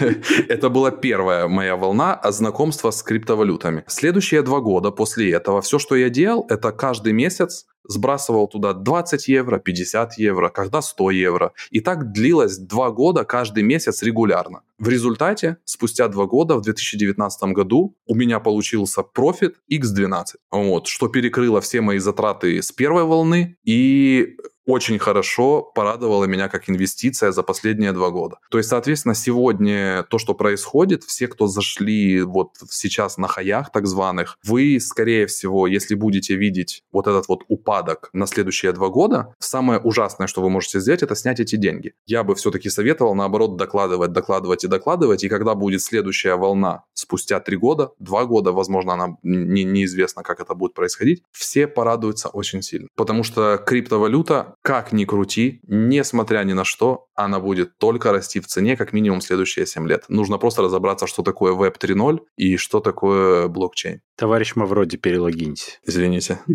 Это 0.47 0.69
была 0.69 0.91
первая 0.91 1.47
моя 1.47 1.75
волна 1.75 2.19
знакомства 2.31 2.91
с 2.91 3.03
криптовалютами. 3.03 3.83
Следующие 3.87 4.41
два 4.41 4.59
года 4.59 4.91
после 4.91 5.31
этого 5.31 5.61
все, 5.61 5.79
что 5.79 5.95
я 5.95 6.09
делал, 6.09 6.45
это 6.49 6.71
каждый 6.71 7.13
месяц 7.13 7.65
сбрасывал 7.91 8.47
туда 8.47 8.73
20 8.73 9.27
евро, 9.27 9.59
50 9.59 10.17
евро, 10.17 10.49
когда 10.49 10.81
100 10.81 11.11
евро. 11.11 11.53
И 11.69 11.79
так 11.81 12.11
длилось 12.11 12.57
два 12.57 12.91
года 12.91 13.23
каждый 13.23 13.63
месяц 13.63 14.01
регулярно. 14.03 14.61
В 14.79 14.89
результате, 14.89 15.57
спустя 15.65 16.07
два 16.07 16.25
года, 16.25 16.55
в 16.55 16.61
2019 16.61 17.43
году, 17.53 17.95
у 18.07 18.15
меня 18.15 18.39
получился 18.39 19.03
профит 19.03 19.55
X12, 19.71 20.25
вот, 20.51 20.87
что 20.87 21.07
перекрыло 21.07 21.61
все 21.61 21.81
мои 21.81 21.99
затраты 21.99 22.61
с 22.61 22.71
первой 22.71 23.03
волны 23.03 23.57
и 23.63 24.37
очень 24.65 24.99
хорошо 24.99 25.63
порадовала 25.75 26.25
меня 26.25 26.49
как 26.49 26.69
инвестиция 26.69 27.31
за 27.31 27.43
последние 27.43 27.91
два 27.91 28.09
года. 28.09 28.37
То 28.49 28.57
есть, 28.57 28.69
соответственно, 28.69 29.15
сегодня 29.15 30.03
то, 30.03 30.17
что 30.17 30.33
происходит, 30.33 31.03
все, 31.03 31.27
кто 31.27 31.47
зашли 31.47 32.21
вот 32.21 32.51
сейчас 32.69 33.17
на 33.17 33.27
хаях 33.27 33.71
так 33.71 33.87
званых, 33.87 34.37
вы, 34.43 34.79
скорее 34.79 35.25
всего, 35.27 35.67
если 35.67 35.95
будете 35.95 36.35
видеть 36.35 36.83
вот 36.91 37.07
этот 37.07 37.27
вот 37.27 37.43
упадок 37.47 38.09
на 38.13 38.27
следующие 38.27 38.71
два 38.73 38.89
года, 38.89 39.35
самое 39.39 39.79
ужасное, 39.79 40.27
что 40.27 40.41
вы 40.41 40.49
можете 40.49 40.79
сделать, 40.79 41.03
это 41.03 41.15
снять 41.15 41.39
эти 41.39 41.55
деньги. 41.55 41.93
Я 42.05 42.23
бы 42.23 42.35
все-таки 42.35 42.69
советовал, 42.69 43.15
наоборот, 43.15 43.57
докладывать, 43.57 44.11
докладывать 44.11 44.63
и 44.63 44.67
докладывать, 44.67 45.23
и 45.23 45.29
когда 45.29 45.55
будет 45.55 45.81
следующая 45.81 46.35
волна 46.35 46.83
спустя 46.93 47.39
три 47.39 47.57
года, 47.57 47.91
два 47.99 48.25
года, 48.25 48.51
возможно, 48.51 48.93
она 48.93 49.17
не, 49.23 49.63
неизвестно, 49.63 50.23
как 50.23 50.39
это 50.39 50.53
будет 50.53 50.73
происходить, 50.73 51.23
все 51.31 51.67
порадуются 51.67 52.29
очень 52.29 52.61
сильно. 52.61 52.87
Потому 52.95 53.23
что 53.23 53.57
криптовалюта 53.57 54.50
как 54.61 54.91
ни 54.91 55.05
крути, 55.05 55.61
несмотря 55.67 56.43
ни 56.43 56.53
на 56.53 56.63
что, 56.63 57.07
она 57.15 57.39
будет 57.39 57.77
только 57.77 58.11
расти 58.11 58.39
в 58.39 58.47
цене 58.47 58.77
как 58.77 58.93
минимум 58.93 59.21
следующие 59.21 59.65
7 59.65 59.87
лет. 59.87 60.05
Нужно 60.07 60.37
просто 60.37 60.61
разобраться, 60.61 61.07
что 61.07 61.23
такое 61.23 61.53
Web 61.53 61.77
3.0 61.79 62.19
и 62.37 62.57
что 62.57 62.79
такое 62.79 63.47
блокчейн. 63.47 64.01
Товарищ 64.15 64.55
Мавроди, 64.55 64.97
перелогиньте. 64.97 65.79
Извините. 65.83 66.39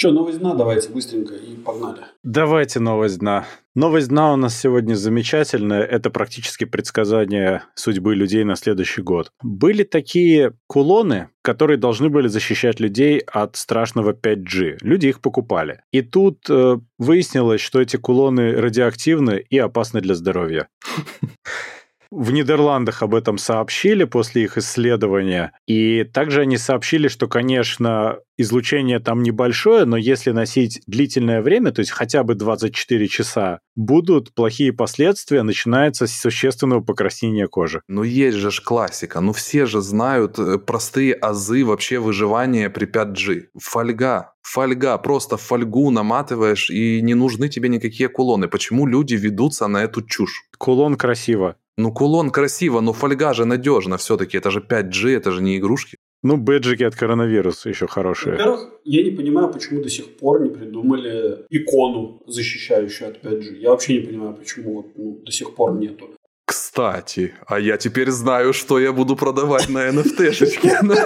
Что, 0.00 0.12
новость 0.12 0.38
дна 0.38 0.54
давайте 0.54 0.88
быстренько 0.88 1.34
и 1.34 1.54
погнали. 1.56 1.98
Давайте 2.22 2.80
новость 2.80 3.18
дна. 3.18 3.44
Новость 3.74 4.08
дна 4.08 4.32
у 4.32 4.36
нас 4.36 4.58
сегодня 4.58 4.94
замечательная. 4.94 5.82
Это 5.82 6.08
практически 6.08 6.64
предсказание 6.64 7.64
судьбы 7.74 8.14
людей 8.14 8.42
на 8.44 8.56
следующий 8.56 9.02
год. 9.02 9.30
Были 9.42 9.82
такие 9.82 10.54
кулоны, 10.68 11.28
которые 11.42 11.76
должны 11.76 12.08
были 12.08 12.28
защищать 12.28 12.80
людей 12.80 13.18
от 13.18 13.56
страшного 13.56 14.12
5G. 14.14 14.78
Люди 14.80 15.08
их 15.08 15.20
покупали. 15.20 15.82
И 15.92 16.00
тут 16.00 16.48
э, 16.48 16.78
выяснилось, 16.96 17.60
что 17.60 17.78
эти 17.78 17.98
кулоны 17.98 18.52
радиоактивны 18.52 19.44
и 19.50 19.58
опасны 19.58 20.00
для 20.00 20.14
здоровья. 20.14 20.68
В 22.10 22.32
Нидерландах 22.32 23.02
об 23.02 23.14
этом 23.14 23.38
сообщили 23.38 24.02
после 24.02 24.42
их 24.42 24.58
исследования. 24.58 25.52
И 25.66 26.02
также 26.02 26.40
они 26.40 26.58
сообщили, 26.58 27.06
что, 27.06 27.28
конечно, 27.28 28.18
излучение 28.36 28.98
там 28.98 29.22
небольшое, 29.22 29.84
но 29.84 29.96
если 29.96 30.32
носить 30.32 30.82
длительное 30.88 31.40
время, 31.40 31.70
то 31.70 31.80
есть 31.80 31.92
хотя 31.92 32.24
бы 32.24 32.34
24 32.34 33.06
часа, 33.06 33.60
будут 33.76 34.34
плохие 34.34 34.72
последствия, 34.72 35.42
начинается 35.42 36.08
с 36.08 36.12
существенного 36.12 36.80
покраснения 36.80 37.46
кожи. 37.46 37.82
Ну 37.86 38.02
есть 38.02 38.38
же 38.38 38.50
ж 38.50 38.60
классика, 38.60 39.20
ну 39.20 39.32
все 39.32 39.66
же 39.66 39.80
знают 39.80 40.38
э, 40.38 40.58
простые 40.58 41.14
азы 41.14 41.64
вообще 41.64 42.00
выживания 42.00 42.70
при 42.70 42.88
5G. 42.88 43.42
Фольга, 43.60 44.32
фольга, 44.42 44.98
просто 44.98 45.36
фольгу 45.36 45.90
наматываешь, 45.90 46.70
и 46.70 47.00
не 47.02 47.14
нужны 47.14 47.48
тебе 47.48 47.68
никакие 47.68 48.08
кулоны. 48.08 48.48
Почему 48.48 48.86
люди 48.86 49.14
ведутся 49.14 49.68
на 49.68 49.84
эту 49.84 50.02
чушь? 50.02 50.42
Кулон 50.58 50.96
красиво. 50.96 51.56
Ну, 51.80 51.92
кулон 51.92 52.30
красиво, 52.30 52.80
но 52.80 52.92
фольга 52.92 53.32
же 53.32 53.44
надежно 53.46 53.96
все-таки. 53.96 54.36
Это 54.36 54.50
же 54.50 54.60
5G, 54.60 55.16
это 55.16 55.32
же 55.32 55.42
не 55.42 55.56
игрушки. 55.56 55.96
Ну, 56.22 56.36
бэджики 56.36 56.82
от 56.82 56.94
коронавируса 56.94 57.70
еще 57.70 57.86
хорошие. 57.86 58.32
Во-первых, 58.32 58.68
я 58.84 59.02
не 59.02 59.10
понимаю, 59.10 59.48
почему 59.48 59.82
до 59.82 59.88
сих 59.88 60.04
пор 60.18 60.42
не 60.42 60.50
придумали 60.50 61.46
икону, 61.48 62.22
защищающую 62.26 63.08
от 63.08 63.24
5G. 63.24 63.56
Я 63.56 63.70
вообще 63.70 63.94
не 63.94 64.00
понимаю, 64.00 64.34
почему 64.34 64.74
вот, 64.74 64.86
ну, 64.96 65.22
до 65.24 65.32
сих 65.32 65.54
пор 65.54 65.72
нету. 65.72 66.10
Кстати, 66.44 67.32
а 67.46 67.58
я 67.58 67.78
теперь 67.78 68.10
знаю, 68.10 68.52
что 68.52 68.78
я 68.78 68.92
буду 68.92 69.16
продавать 69.16 69.70
на 69.70 69.88
NFT-шечке. 69.88 70.72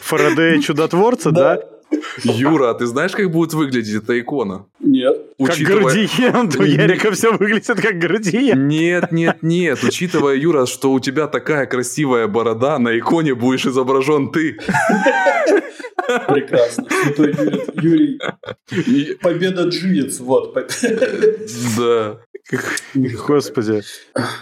Фарадея 0.00 0.62
чудотворца, 0.62 1.30
да? 1.32 1.60
Юра, 2.24 2.70
а 2.70 2.74
ты 2.74 2.86
знаешь, 2.86 3.12
как 3.12 3.30
будет 3.30 3.52
выглядеть 3.52 4.02
эта 4.02 4.18
икона? 4.18 4.64
Нет. 4.80 5.17
Учитывая... 5.38 5.84
Как 5.84 5.92
градиент. 5.92 6.56
У 6.58 6.62
Ярика 6.64 7.12
все 7.12 7.32
выглядит 7.32 7.80
как 7.80 7.98
градиент. 7.98 8.60
Нет, 8.60 9.12
нет, 9.12 9.38
нет. 9.42 9.78
Учитывая, 9.84 10.34
Юра, 10.34 10.66
что 10.66 10.92
у 10.92 11.00
тебя 11.00 11.28
такая 11.28 11.66
красивая 11.66 12.26
борода, 12.26 12.78
на 12.78 12.98
иконе 12.98 13.34
будешь 13.34 13.64
изображен 13.66 14.32
ты. 14.32 14.58
Прекрасно. 16.26 16.86
Святой 16.90 17.34
Юрий. 17.74 18.20
Юрий. 18.70 19.14
Победа 19.14 19.64
джиец. 19.64 20.18
Вот. 20.20 20.56
Да. 21.76 22.18
Господи. 22.94 23.82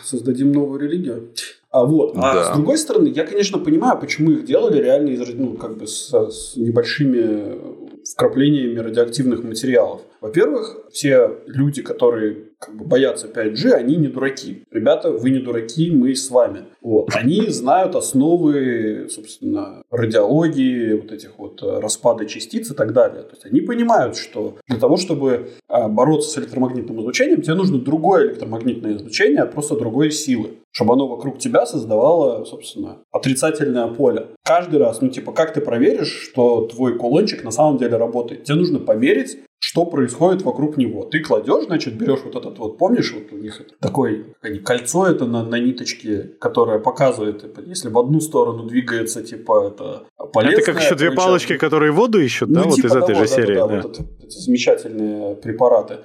Создадим 0.04 0.52
новую 0.52 0.80
религию. 0.80 1.30
А 1.70 1.84
вот. 1.84 2.12
А 2.16 2.34
да. 2.34 2.44
с 2.44 2.56
другой 2.56 2.78
стороны, 2.78 3.08
я, 3.08 3.26
конечно, 3.26 3.58
понимаю, 3.58 3.98
почему 3.98 4.30
их 4.30 4.46
делали 4.46 4.80
реально 4.80 5.10
из, 5.10 5.28
ну, 5.34 5.54
как 5.54 5.76
бы 5.76 5.86
с, 5.86 6.08
с 6.08 6.56
небольшими 6.56 7.85
вкраплениями 8.12 8.78
радиоактивных 8.78 9.42
материалов. 9.42 10.02
Во-первых, 10.20 10.86
все 10.90 11.38
люди, 11.46 11.82
которые 11.82 12.46
как 12.58 12.74
бы 12.74 12.84
боятся 12.84 13.28
5G, 13.28 13.72
они 13.72 13.96
не 13.96 14.08
дураки. 14.08 14.64
Ребята, 14.70 15.10
вы 15.10 15.30
не 15.30 15.40
дураки, 15.40 15.90
мы 15.90 16.14
с 16.14 16.30
вами. 16.30 16.64
Вот. 16.80 17.10
Они 17.14 17.48
знают 17.48 17.94
основы, 17.94 19.08
собственно, 19.10 19.82
радиологии, 19.90 20.94
вот 20.94 21.12
этих 21.12 21.38
вот 21.38 21.62
э, 21.62 21.80
распада 21.80 22.24
частиц 22.26 22.70
и 22.70 22.74
так 22.74 22.92
далее. 22.92 23.22
То 23.22 23.32
есть 23.32 23.46
они 23.46 23.60
понимают, 23.60 24.16
что 24.16 24.56
для 24.66 24.78
того, 24.78 24.96
чтобы 24.96 25.50
а, 25.68 25.88
бороться 25.88 26.30
с 26.30 26.38
электромагнитным 26.38 27.00
излучением, 27.00 27.42
тебе 27.42 27.54
нужно 27.54 27.78
другое 27.78 28.28
электромагнитное 28.28 28.96
излучение, 28.96 29.44
просто 29.44 29.76
другой 29.76 30.10
силы 30.10 30.50
чтобы 30.76 30.92
оно 30.92 31.08
вокруг 31.08 31.38
тебя 31.38 31.64
создавало, 31.64 32.44
собственно, 32.44 32.98
отрицательное 33.10 33.86
поле. 33.88 34.26
Каждый 34.44 34.78
раз, 34.78 35.00
ну, 35.00 35.08
типа, 35.08 35.32
как 35.32 35.54
ты 35.54 35.62
проверишь, 35.62 36.12
что 36.12 36.66
твой 36.66 36.98
кулончик 36.98 37.42
на 37.44 37.50
самом 37.50 37.78
деле 37.78 37.96
работает? 37.96 38.44
Тебе 38.44 38.58
нужно 38.58 38.78
померить, 38.78 39.38
что 39.58 39.86
происходит 39.86 40.42
вокруг 40.42 40.76
него. 40.76 41.04
Ты 41.04 41.20
кладешь, 41.20 41.64
значит, 41.64 41.94
берешь 41.94 42.20
вот 42.24 42.36
этот 42.36 42.58
вот, 42.58 42.78
помнишь, 42.78 43.12
вот 43.14 43.32
у 43.32 43.36
них 43.36 43.62
такое 43.80 44.24
они, 44.42 44.58
кольцо 44.58 45.06
это 45.06 45.26
на, 45.26 45.44
на 45.44 45.58
ниточке, 45.58 46.30
которое 46.40 46.78
показывает, 46.78 47.42
типа, 47.42 47.60
если 47.60 47.88
в 47.88 47.98
одну 47.98 48.20
сторону 48.20 48.64
двигается, 48.64 49.22
типа, 49.22 49.68
это 49.68 50.04
полезно. 50.32 50.60
Это 50.60 50.72
как 50.72 50.82
еще 50.82 50.94
две 50.94 51.10
палочки, 51.10 51.56
которые 51.56 51.92
воду 51.92 52.20
ищут, 52.20 52.50
ну, 52.50 52.64
да, 52.64 52.70
типа 52.70 52.88
вот 52.88 52.96
из 52.98 53.04
этой 53.04 53.14
же 53.14 53.26
серии. 53.26 53.56
Да, 53.56 53.66
да. 53.66 53.80
Вот 53.82 54.00
эти 54.00 54.38
замечательные 54.38 55.36
препараты, 55.36 55.98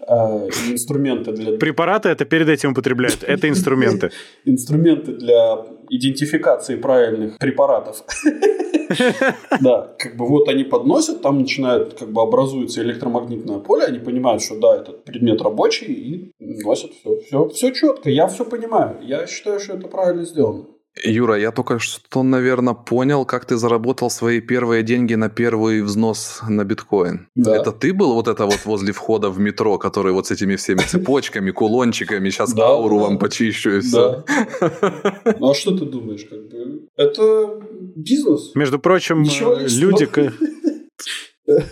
э, 0.00 0.12
инструменты 0.70 1.32
для... 1.32 1.58
Препараты 1.58 2.08
это 2.08 2.24
перед 2.24 2.48
этим 2.48 2.72
употребляют, 2.72 3.22
это 3.22 3.48
инструменты. 3.48 4.10
Инструменты 4.44 5.12
для 5.12 5.64
идентификации 5.90 6.76
правильных 6.76 7.38
препаратов. 7.38 8.04
Да, 9.60 9.94
как 9.98 10.16
бы 10.16 10.26
вот 10.26 10.48
они 10.48 10.62
подносят, 10.62 11.20
там 11.20 11.40
начинает, 11.40 11.94
как 11.94 12.12
бы 12.12 12.22
образуется 12.22 12.82
электромагнитное 12.82 13.58
поле, 13.58 13.84
они 13.84 13.98
понимают, 13.98 14.42
что 14.42 14.58
да, 14.60 14.76
этот 14.76 15.04
предмет 15.04 15.42
рабочий, 15.42 15.86
и 15.86 16.32
носят 16.38 16.92
все, 16.92 17.18
все, 17.20 17.48
все 17.48 17.70
четко, 17.72 18.10
я 18.10 18.28
все 18.28 18.44
понимаю, 18.44 18.98
я 19.02 19.26
считаю, 19.26 19.58
что 19.58 19.74
это 19.74 19.88
правильно 19.88 20.24
сделано. 20.24 20.66
Юра, 21.04 21.38
я 21.38 21.50
только 21.52 21.78
что, 21.78 22.22
наверное, 22.22 22.74
понял, 22.74 23.24
как 23.26 23.44
ты 23.44 23.56
заработал 23.56 24.10
свои 24.10 24.40
первые 24.40 24.82
деньги 24.82 25.14
на 25.14 25.28
первый 25.28 25.82
взнос 25.82 26.40
на 26.48 26.64
биткоин. 26.64 27.28
Да. 27.34 27.54
Это 27.56 27.70
ты 27.72 27.92
был 27.92 28.14
вот 28.14 28.28
это 28.28 28.46
вот 28.46 28.64
возле 28.64 28.92
входа 28.92 29.28
в 29.30 29.38
метро, 29.38 29.78
который 29.78 30.12
вот 30.12 30.26
с 30.26 30.30
этими 30.30 30.56
всеми 30.56 30.78
цепочками, 30.78 31.50
кулончиками, 31.50 32.30
сейчас 32.30 32.54
Да, 32.54 32.68
ауру 32.68 32.98
да. 32.98 33.04
вам 33.04 33.18
почищу 33.18 33.76
и 33.76 33.80
все. 33.80 34.24
Ну 35.38 35.50
а 35.50 35.54
что 35.54 35.76
ты 35.76 35.84
думаешь, 35.84 36.24
как 36.24 36.48
бы? 36.48 36.88
Это 36.96 37.60
бизнес. 37.94 38.54
Между 38.54 38.78
прочим, 38.78 39.22
Ничего 39.22 39.54
люди... 39.54 40.08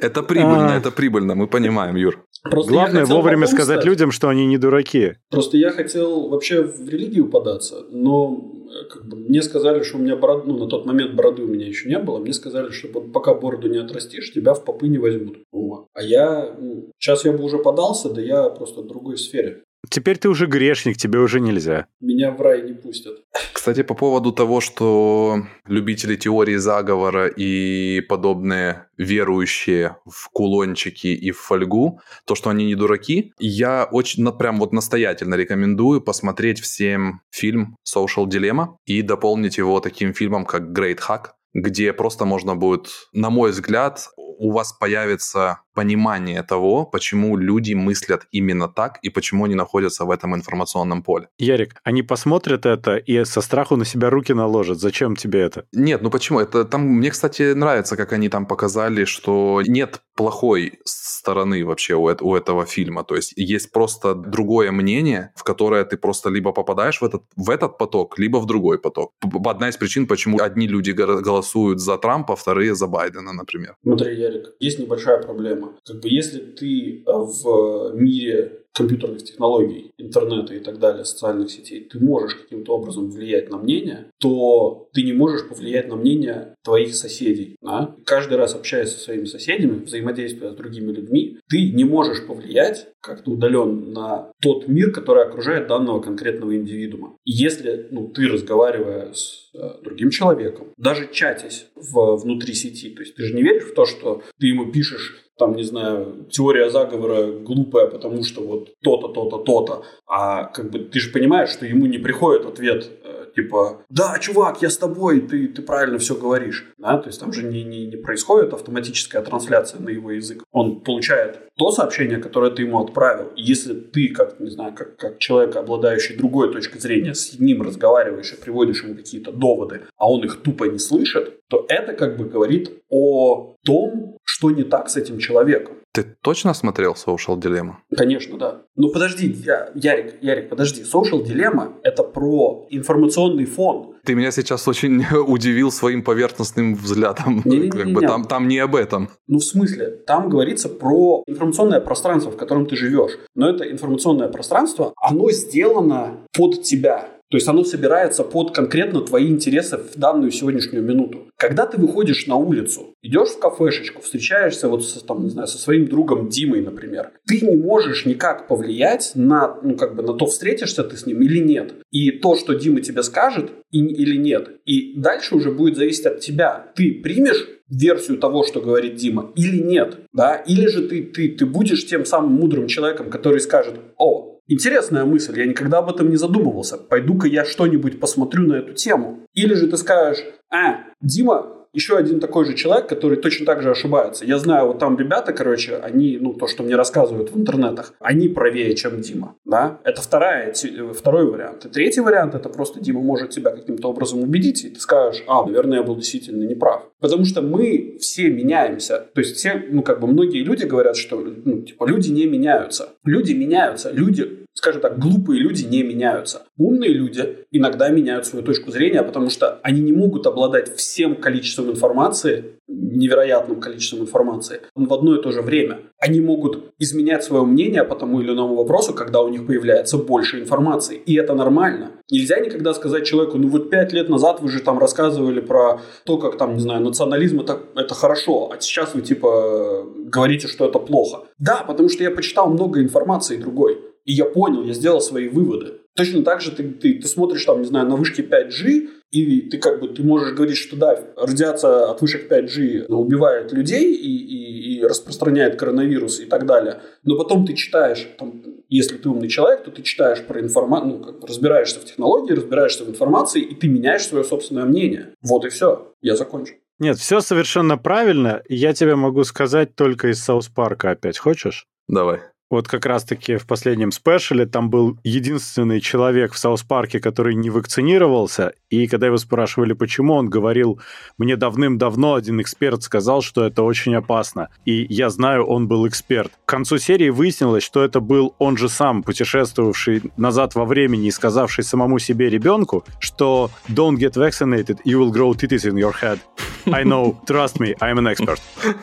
Это 0.00 0.22
прибыльно, 0.22 0.74
А. 0.74 0.78
это 0.78 0.90
прибыльно, 0.90 1.34
мы 1.34 1.46
понимаем, 1.46 1.96
Юр. 1.96 2.24
Просто 2.42 2.72
Главное 2.72 3.04
вовремя 3.04 3.46
сказать 3.46 3.80
стать. 3.80 3.84
людям, 3.84 4.10
что 4.10 4.28
они 4.28 4.46
не 4.46 4.56
дураки. 4.56 5.14
Просто 5.30 5.56
я 5.58 5.70
хотел 5.70 6.28
вообще 6.28 6.62
в 6.62 6.88
религию 6.88 7.28
податься, 7.28 7.84
но 7.90 8.52
э, 8.66 8.88
как 8.88 9.06
бы, 9.06 9.16
мне 9.18 9.42
сказали, 9.42 9.82
что 9.82 9.98
у 9.98 10.00
меня 10.00 10.16
бороды, 10.16 10.44
ну, 10.46 10.58
на 10.58 10.66
тот 10.66 10.86
момент 10.86 11.14
бороды 11.14 11.42
у 11.42 11.46
меня 11.46 11.66
еще 11.66 11.88
не 11.88 11.98
было, 11.98 12.18
мне 12.18 12.32
сказали, 12.32 12.70
что 12.70 12.88
вот 12.94 13.12
пока 13.12 13.34
бороду 13.34 13.68
не 13.68 13.78
отрастишь, 13.78 14.32
тебя 14.32 14.54
в 14.54 14.64
попы 14.64 14.88
не 14.88 14.98
возьмут. 14.98 15.38
Вот. 15.52 15.86
А 15.92 16.02
я, 16.02 16.56
ну, 16.58 16.90
сейчас 16.98 17.24
я 17.26 17.32
бы 17.32 17.44
уже 17.44 17.58
подался, 17.58 18.08
да 18.08 18.22
я 18.22 18.48
просто 18.48 18.80
в 18.80 18.86
другой 18.86 19.18
сфере. 19.18 19.62
Теперь 19.88 20.18
ты 20.18 20.28
уже 20.28 20.46
грешник, 20.46 20.96
тебе 20.96 21.18
уже 21.18 21.40
нельзя. 21.40 21.86
Меня 22.00 22.30
в 22.30 22.40
рай 22.40 22.62
не 22.62 22.74
пустят. 22.74 23.24
Кстати, 23.52 23.82
по 23.82 23.94
поводу 23.94 24.32
того, 24.32 24.60
что 24.60 25.42
любители 25.66 26.16
теории 26.16 26.56
заговора 26.56 27.26
и 27.28 28.00
подобные 28.02 28.88
верующие 28.96 29.96
в 30.04 30.28
кулончики 30.30 31.08
и 31.08 31.30
в 31.30 31.38
фольгу, 31.38 32.00
то, 32.26 32.34
что 32.34 32.50
они 32.50 32.66
не 32.66 32.74
дураки, 32.74 33.32
я 33.38 33.88
очень, 33.90 34.26
прям 34.32 34.58
вот 34.58 34.72
настоятельно 34.72 35.34
рекомендую 35.34 36.00
посмотреть 36.02 36.60
всем 36.60 37.22
фильм 37.30 37.76
Social 37.86 38.26
Dilemma 38.26 38.76
и 38.84 39.02
дополнить 39.02 39.58
его 39.58 39.80
таким 39.80 40.12
фильмом, 40.14 40.44
как 40.44 40.76
Great 40.76 40.98
Hack, 41.08 41.30
где 41.54 41.92
просто 41.92 42.24
можно 42.24 42.54
будет, 42.54 43.08
на 43.12 43.30
мой 43.30 43.50
взгляд, 43.50 44.08
у 44.16 44.52
вас 44.52 44.72
появится 44.72 45.60
понимание 45.74 46.42
того, 46.42 46.84
почему 46.84 47.36
люди 47.36 47.74
мыслят 47.74 48.26
именно 48.32 48.68
так 48.68 48.98
и 49.02 49.10
почему 49.10 49.44
они 49.44 49.54
находятся 49.54 50.04
в 50.04 50.10
этом 50.10 50.34
информационном 50.34 51.02
поле. 51.02 51.28
Ярик, 51.38 51.76
они 51.84 52.02
посмотрят 52.02 52.66
это 52.66 52.96
и 52.96 53.24
со 53.24 53.40
страху 53.40 53.76
на 53.76 53.84
себя 53.84 54.10
руки 54.10 54.34
наложат. 54.34 54.78
Зачем 54.78 55.16
тебе 55.16 55.40
это? 55.40 55.64
Нет, 55.72 56.02
ну 56.02 56.10
почему? 56.10 56.40
Это 56.40 56.64
там 56.64 56.82
мне, 56.82 57.10
кстати, 57.10 57.54
нравится, 57.54 57.96
как 57.96 58.12
они 58.12 58.28
там 58.28 58.46
показали, 58.46 59.04
что 59.04 59.62
нет 59.66 60.00
плохой 60.14 60.72
стороны 60.84 61.64
вообще 61.64 61.94
у, 61.94 62.02
у 62.02 62.36
этого 62.36 62.66
фильма. 62.66 63.04
То 63.04 63.16
есть 63.16 63.32
есть 63.36 63.72
просто 63.72 64.14
другое 64.14 64.72
мнение, 64.72 65.32
в 65.36 65.44
которое 65.44 65.84
ты 65.84 65.96
просто 65.96 66.30
либо 66.30 66.52
попадаешь 66.52 67.00
в 67.00 67.04
этот, 67.04 67.22
в 67.36 67.50
этот 67.50 67.78
поток, 67.78 68.18
либо 68.18 68.38
в 68.38 68.46
другой 68.46 68.78
поток. 68.78 69.12
Одна 69.44 69.68
из 69.68 69.76
причин, 69.76 70.06
почему 70.06 70.38
одни 70.42 70.66
люди 70.68 70.90
голосуют 70.90 71.80
за 71.80 71.96
Трампа, 71.96 72.36
вторые 72.36 72.74
за 72.74 72.86
Байдена, 72.86 73.32
например. 73.32 73.76
Смотри, 73.82 74.16
Ярик, 74.16 74.54
есть 74.60 74.78
небольшая 74.78 75.22
проблема. 75.22 75.59
Как 75.86 76.00
бы 76.00 76.08
если 76.08 76.40
ты 76.40 77.02
э, 77.04 77.12
в 77.12 77.92
мире 77.94 78.60
компьютерных 78.72 79.24
технологий, 79.24 79.92
интернета 79.98 80.54
и 80.54 80.60
так 80.60 80.78
далее, 80.78 81.04
социальных 81.04 81.50
сетей, 81.50 81.80
ты 81.80 81.98
можешь 81.98 82.36
каким-то 82.36 82.76
образом 82.76 83.10
влиять 83.10 83.50
на 83.50 83.58
мнение, 83.58 84.06
то 84.18 84.88
ты 84.92 85.02
не 85.02 85.12
можешь 85.12 85.48
повлиять 85.48 85.88
на 85.88 85.96
мнение 85.96 86.54
твоих 86.62 86.94
соседей. 86.94 87.56
Да? 87.62 87.94
Каждый 88.06 88.38
раз 88.38 88.54
общаясь 88.54 88.90
со 88.90 89.00
своими 89.00 89.24
соседями, 89.24 89.84
взаимодействуя 89.84 90.52
с 90.52 90.56
другими 90.56 90.92
людьми, 90.92 91.38
ты 91.48 91.72
не 91.72 91.84
можешь 91.84 92.26
повлиять 92.26 92.88
как-то 93.00 93.32
удален 93.32 93.92
на 93.92 94.30
тот 94.40 94.68
мир, 94.68 94.92
который 94.92 95.24
окружает 95.24 95.66
данного 95.66 96.00
конкретного 96.00 96.54
индивидуума. 96.54 97.16
И 97.24 97.32
если 97.32 97.88
ну, 97.90 98.08
ты, 98.08 98.28
разговаривая 98.28 99.12
с 99.12 99.50
э, 99.54 99.82
другим 99.82 100.10
человеком, 100.10 100.68
даже 100.76 101.08
чатясь 101.12 101.66
в, 101.74 102.16
внутри 102.16 102.54
сети, 102.54 102.90
то 102.90 103.00
есть 103.00 103.14
ты 103.16 103.24
же 103.24 103.34
не 103.34 103.42
веришь 103.42 103.64
в 103.64 103.74
то, 103.74 103.86
что 103.86 104.22
ты 104.38 104.48
ему 104.48 104.70
пишешь 104.70 105.29
там, 105.40 105.56
не 105.56 105.64
знаю, 105.64 106.26
теория 106.30 106.70
заговора 106.70 107.32
глупая, 107.32 107.86
потому 107.86 108.22
что 108.24 108.42
вот 108.42 108.68
то-то, 108.82 109.08
то-то, 109.08 109.38
то-то. 109.38 109.82
А 110.06 110.44
как 110.44 110.70
бы 110.70 110.78
ты 110.78 111.00
же 111.00 111.10
понимаешь, 111.10 111.48
что 111.48 111.66
ему 111.66 111.86
не 111.86 111.98
приходит 111.98 112.46
ответ 112.46 112.88
типа 113.34 113.82
«Да, 113.88 114.18
чувак, 114.18 114.62
я 114.62 114.70
с 114.70 114.76
тобой, 114.76 115.20
ты, 115.20 115.48
ты 115.48 115.62
правильно 115.62 115.98
все 115.98 116.14
говоришь». 116.14 116.66
Да? 116.78 116.98
То 116.98 117.08
есть 117.08 117.20
там 117.20 117.32
же 117.32 117.42
не, 117.42 117.64
не, 117.64 117.86
не 117.86 117.96
происходит 117.96 118.52
автоматическая 118.52 119.22
трансляция 119.22 119.80
на 119.80 119.90
его 119.90 120.10
язык. 120.10 120.42
Он 120.52 120.80
получает 120.80 121.40
то 121.56 121.70
сообщение, 121.70 122.18
которое 122.18 122.50
ты 122.50 122.62
ему 122.62 122.82
отправил. 122.82 123.32
И 123.36 123.42
если 123.42 123.74
ты, 123.74 124.08
как, 124.08 124.40
не 124.40 124.50
знаю, 124.50 124.74
как, 124.74 124.96
как 124.96 125.18
человек, 125.18 125.56
обладающий 125.56 126.16
другой 126.16 126.52
точкой 126.52 126.80
зрения, 126.80 127.14
с 127.14 127.38
ним 127.38 127.62
разговариваешь 127.62 128.32
и 128.32 128.36
приводишь 128.36 128.82
ему 128.82 128.94
какие-то 128.94 129.32
доводы, 129.32 129.82
а 129.96 130.10
он 130.10 130.24
их 130.24 130.42
тупо 130.42 130.64
не 130.64 130.78
слышит, 130.78 131.40
то 131.48 131.66
это 131.68 131.92
как 131.92 132.16
бы 132.16 132.24
говорит 132.24 132.70
о 132.88 133.56
том, 133.64 134.16
что 134.24 134.50
не 134.50 134.62
так 134.62 134.88
с 134.88 134.96
этим 134.96 135.18
человеком. 135.18 135.76
Ты 135.92 136.04
точно 136.22 136.54
смотрел 136.54 136.92
Social 136.94 137.36
Dilemma? 137.36 137.74
Конечно, 137.96 138.38
да. 138.38 138.62
Ну 138.76 138.92
подожди, 138.92 139.26
я- 139.44 139.70
Ярик, 139.74 140.22
Ярик, 140.22 140.48
подожди. 140.48 140.82
Social 140.82 141.24
Dilemma– 141.24 141.72
это 141.82 142.04
про 142.04 142.66
информационный 142.70 143.44
фон. 143.44 143.96
Ты 144.04 144.14
меня 144.14 144.30
сейчас 144.30 144.68
очень 144.68 145.04
удивил 145.26 145.72
своим 145.72 146.02
поверхностным 146.04 146.76
взглядом. 146.76 147.42
Не-не-не-не. 147.44 147.70
Как 147.70 147.92
бы 147.92 148.00
там, 148.02 148.24
там 148.24 148.46
не 148.48 148.58
об 148.58 148.76
этом. 148.76 149.08
Ну, 149.26 149.38
в 149.38 149.44
смысле, 149.44 149.90
там 150.06 150.28
говорится 150.30 150.68
про 150.68 151.24
информационное 151.26 151.80
пространство, 151.80 152.30
в 152.30 152.36
котором 152.36 152.66
ты 152.66 152.76
живешь. 152.76 153.18
Но 153.34 153.48
это 153.50 153.68
информационное 153.68 154.28
пространство, 154.28 154.92
оно 154.96 155.30
сделано 155.32 156.18
под 156.32 156.62
тебя. 156.62 157.08
То 157.30 157.36
есть 157.36 157.46
оно 157.46 157.62
собирается 157.62 158.24
под 158.24 158.52
конкретно 158.52 159.00
твои 159.02 159.28
интересы 159.28 159.78
в 159.78 159.96
данную 159.96 160.32
сегодняшнюю 160.32 160.84
минуту. 160.84 161.28
Когда 161.36 161.64
ты 161.64 161.78
выходишь 161.78 162.26
на 162.26 162.34
улицу, 162.34 162.94
идешь 163.02 163.28
в 163.28 163.38
кафешечку, 163.38 164.02
встречаешься 164.02 164.68
вот 164.68 164.84
со, 164.84 165.04
там, 165.04 165.22
не 165.22 165.30
знаю, 165.30 165.46
со 165.46 165.58
своим 165.58 165.86
другом 165.86 166.28
Димой, 166.28 166.60
например, 166.60 167.12
ты 167.26 167.40
не 167.40 167.56
можешь 167.56 168.04
никак 168.04 168.48
повлиять 168.48 169.12
на, 169.14 169.58
ну, 169.62 169.76
как 169.76 169.94
бы 169.94 170.02
на 170.02 170.14
то, 170.14 170.26
встретишься 170.26 170.82
ты 170.82 170.96
с 170.96 171.06
ним 171.06 171.22
или 171.22 171.38
нет. 171.38 171.74
И 171.92 172.10
то, 172.10 172.34
что 172.34 172.54
Дима 172.54 172.80
тебе 172.80 173.04
скажет, 173.04 173.52
и, 173.70 173.78
или 173.78 174.16
нет. 174.16 174.60
И 174.64 175.00
дальше 175.00 175.36
уже 175.36 175.52
будет 175.52 175.76
зависеть 175.76 176.06
от 176.06 176.20
тебя. 176.20 176.72
Ты 176.74 177.00
примешь 177.00 177.46
версию 177.68 178.18
того, 178.18 178.44
что 178.44 178.60
говорит 178.60 178.96
Дима, 178.96 179.32
или 179.36 179.62
нет, 179.62 180.00
да, 180.12 180.34
или 180.34 180.66
же 180.66 180.88
ты, 180.88 181.04
ты, 181.04 181.28
ты 181.28 181.46
будешь 181.46 181.86
тем 181.86 182.04
самым 182.04 182.32
мудрым 182.32 182.66
человеком, 182.66 183.10
который 183.10 183.40
скажет, 183.40 183.76
о, 183.96 184.39
интересная 184.52 185.04
мысль, 185.04 185.38
я 185.38 185.46
никогда 185.46 185.78
об 185.78 185.90
этом 185.90 186.10
не 186.10 186.16
задумывался, 186.16 186.76
пойду-ка 186.76 187.28
я 187.28 187.44
что-нибудь 187.44 188.00
посмотрю 188.00 188.46
на 188.46 188.54
эту 188.54 188.74
тему. 188.74 189.20
Или 189.34 189.54
же 189.54 189.68
ты 189.68 189.76
скажешь, 189.76 190.24
а, 190.50 190.80
Дима 191.00 191.60
еще 191.72 191.96
один 191.96 192.20
такой 192.20 192.44
же 192.46 192.54
человек, 192.54 192.88
который 192.88 193.16
точно 193.16 193.46
так 193.46 193.62
же 193.62 193.70
ошибается. 193.70 194.24
Я 194.24 194.38
знаю, 194.38 194.66
вот 194.66 194.78
там 194.78 194.98
ребята, 194.98 195.32
короче, 195.32 195.76
они, 195.76 196.18
ну, 196.20 196.34
то, 196.34 196.46
что 196.46 196.62
мне 196.62 196.74
рассказывают 196.74 197.30
в 197.30 197.38
интернетах, 197.38 197.94
они 198.00 198.28
правее, 198.28 198.74
чем 198.74 199.00
Дима, 199.00 199.36
да? 199.44 199.78
Это 199.84 200.02
вторая, 200.02 200.52
те- 200.52 200.92
второй 200.92 201.30
вариант. 201.30 201.66
И 201.66 201.68
третий 201.68 202.00
вариант, 202.00 202.34
это 202.34 202.48
просто 202.48 202.80
Дима 202.80 203.00
может 203.00 203.30
тебя 203.30 203.50
каким-то 203.50 203.88
образом 203.88 204.20
убедить, 204.20 204.64
и 204.64 204.70
ты 204.70 204.80
скажешь, 204.80 205.22
а, 205.26 205.44
наверное, 205.44 205.78
я 205.78 205.84
был 205.84 205.96
действительно 205.96 206.44
неправ. 206.44 206.90
Потому 207.00 207.24
что 207.24 207.40
мы 207.40 207.98
все 208.00 208.30
меняемся. 208.30 209.06
То 209.14 209.20
есть 209.20 209.36
все, 209.36 209.62
ну, 209.70 209.82
как 209.82 210.00
бы 210.00 210.06
многие 210.06 210.42
люди 210.42 210.64
говорят, 210.64 210.96
что, 210.96 211.20
ну, 211.20 211.62
типа, 211.62 211.84
люди 211.84 212.10
не 212.10 212.26
меняются. 212.26 212.90
Люди 213.04 213.32
меняются. 213.32 213.90
Люди, 213.90 214.39
скажем 214.54 214.80
так, 214.80 214.98
глупые 214.98 215.40
люди 215.40 215.64
не 215.64 215.82
меняются. 215.82 216.42
Умные 216.56 216.92
люди 216.92 217.46
иногда 217.50 217.88
меняют 217.88 218.26
свою 218.26 218.44
точку 218.44 218.70
зрения, 218.70 219.02
потому 219.02 219.30
что 219.30 219.58
они 219.62 219.80
не 219.80 219.92
могут 219.92 220.26
обладать 220.26 220.76
всем 220.76 221.16
количеством 221.16 221.70
информации, 221.70 222.56
невероятным 222.68 223.60
количеством 223.60 224.00
информации 224.00 224.60
в 224.74 224.92
одно 224.92 225.16
и 225.16 225.22
то 225.22 225.32
же 225.32 225.42
время. 225.42 225.78
Они 225.98 226.20
могут 226.20 226.72
изменять 226.78 227.24
свое 227.24 227.44
мнение 227.44 227.84
по 227.84 227.94
тому 227.94 228.20
или 228.20 228.32
иному 228.32 228.54
вопросу, 228.56 228.94
когда 228.94 229.20
у 229.22 229.28
них 229.28 229.46
появляется 229.46 229.98
больше 229.98 230.40
информации. 230.40 230.96
И 230.96 231.14
это 231.14 231.34
нормально. 231.34 231.92
Нельзя 232.10 232.38
никогда 232.40 232.74
сказать 232.74 233.06
человеку, 233.06 233.38
ну 233.38 233.48
вот 233.48 233.70
пять 233.70 233.92
лет 233.92 234.08
назад 234.08 234.40
вы 234.40 234.48
же 234.48 234.60
там 234.60 234.78
рассказывали 234.78 235.40
про 235.40 235.80
то, 236.04 236.18
как 236.18 236.38
там, 236.38 236.54
не 236.54 236.60
знаю, 236.60 236.82
национализм 236.82 237.40
это, 237.40 237.60
это 237.76 237.94
хорошо, 237.94 238.50
а 238.52 238.60
сейчас 238.60 238.94
вы 238.94 239.02
типа 239.02 239.86
говорите, 239.96 240.48
что 240.48 240.68
это 240.68 240.78
плохо. 240.78 241.24
Да, 241.38 241.64
потому 241.66 241.88
что 241.88 242.02
я 242.02 242.10
почитал 242.10 242.50
много 242.50 242.80
информации 242.80 243.36
другой. 243.36 243.89
И 244.04 244.12
я 244.12 244.24
понял, 244.24 244.64
я 244.64 244.72
сделал 244.72 245.00
свои 245.00 245.28
выводы. 245.28 245.80
Точно 245.96 246.22
так 246.22 246.40
же 246.40 246.52
ты, 246.52 246.68
ты, 246.68 246.94
ты 246.94 247.08
смотришь 247.08 247.44
там, 247.44 247.60
не 247.60 247.66
знаю, 247.66 247.88
на 247.88 247.96
вышке 247.96 248.22
5G, 248.22 248.88
и 249.10 249.40
ты 249.42 249.58
как 249.58 249.80
бы 249.80 249.88
ты 249.88 250.02
можешь 250.02 250.34
говорить, 250.34 250.56
что 250.56 250.76
да, 250.76 250.98
радиация 251.16 251.90
от 251.90 252.00
вышек 252.00 252.30
5G 252.30 252.86
убивает 252.86 253.52
людей 253.52 253.92
и, 253.92 254.16
и, 254.16 254.78
и 254.78 254.84
распространяет 254.84 255.56
коронавирус 255.56 256.20
и 256.20 256.26
так 256.26 256.46
далее. 256.46 256.80
Но 257.02 257.16
потом 257.16 257.44
ты 257.44 257.54
читаешь, 257.54 258.08
там, 258.18 258.42
если 258.68 258.96
ты 258.96 259.08
умный 259.08 259.28
человек, 259.28 259.64
то 259.64 259.72
ты 259.72 259.82
читаешь 259.82 260.24
про 260.24 260.40
информацию, 260.40 260.92
ну, 260.92 261.04
как 261.04 261.20
бы 261.20 261.26
разбираешься 261.26 261.80
в 261.80 261.84
технологии, 261.84 262.32
разбираешься 262.32 262.84
в 262.84 262.88
информации, 262.88 263.42
и 263.42 263.54
ты 263.54 263.68
меняешь 263.68 264.06
свое 264.06 264.24
собственное 264.24 264.64
мнение. 264.64 265.14
Вот 265.22 265.44
и 265.44 265.48
все. 265.48 265.92
Я 266.00 266.14
закончу. 266.14 266.54
Нет, 266.78 266.96
все 266.96 267.20
совершенно 267.20 267.76
правильно. 267.76 268.42
Я 268.48 268.72
тебе 268.72 268.94
могу 268.94 269.24
сказать 269.24 269.74
только 269.74 270.08
из 270.08 270.22
South 270.22 270.48
Park 270.48 270.77
'а 270.77 270.92
опять. 270.92 271.18
Хочешь? 271.18 271.66
Давай. 271.88 272.20
Вот 272.50 272.66
как 272.66 272.84
раз-таки 272.84 273.36
в 273.36 273.46
последнем 273.46 273.92
special 273.92 274.32
'е 274.32 274.44
там 274.44 274.70
был 274.70 274.98
единственный 275.04 275.80
человек 275.80 276.32
в 276.32 276.38
South 276.38 276.63
Park 276.63 276.83
'е, 276.83 276.98
который 276.98 277.36
не 277.36 277.48
вакцинировался, 277.48 278.54
и 278.70 278.88
когда 278.88 279.06
его 279.06 279.18
спрашивали, 279.18 279.72
почему, 279.72 280.14
он 280.14 280.28
говорил, 280.28 280.80
мне 281.16 281.36
давным-давно 281.36 282.14
один 282.14 282.40
эксперт 282.40 282.82
сказал, 282.82 283.22
что 283.22 283.44
это 283.44 283.62
очень 283.62 283.94
опасно. 283.94 284.48
И 284.64 284.84
я 284.88 285.10
знаю, 285.10 285.44
он 285.46 285.68
был 285.68 285.86
эксперт. 285.86 286.32
К 286.44 286.48
концу 286.48 286.78
серии 286.78 287.10
выяснилось, 287.10 287.62
что 287.62 287.84
это 287.84 288.00
был 288.00 288.34
он 288.40 288.56
же 288.56 288.68
сам, 288.68 289.04
путешествовавший 289.04 290.02
назад 290.16 290.56
во 290.56 290.64
времени 290.64 291.06
и 291.06 291.12
сказавший 291.12 291.62
самому 291.62 292.00
себе 292.00 292.28
ребенку, 292.28 292.84
что 292.98 293.52
don't 293.68 293.96
get 293.96 294.14
vaccinated, 294.14 294.78
you 294.84 294.98
will 294.98 295.12
grow 295.12 295.32
titties 295.32 295.70
in 295.70 295.76
your 295.76 295.92
head. 295.92 296.18
I 296.66 296.82
know, 296.82 297.16
trust 297.26 297.60
me, 297.60 297.74
I'm 297.80 297.98
an 297.98 298.08
expert. 298.08 298.40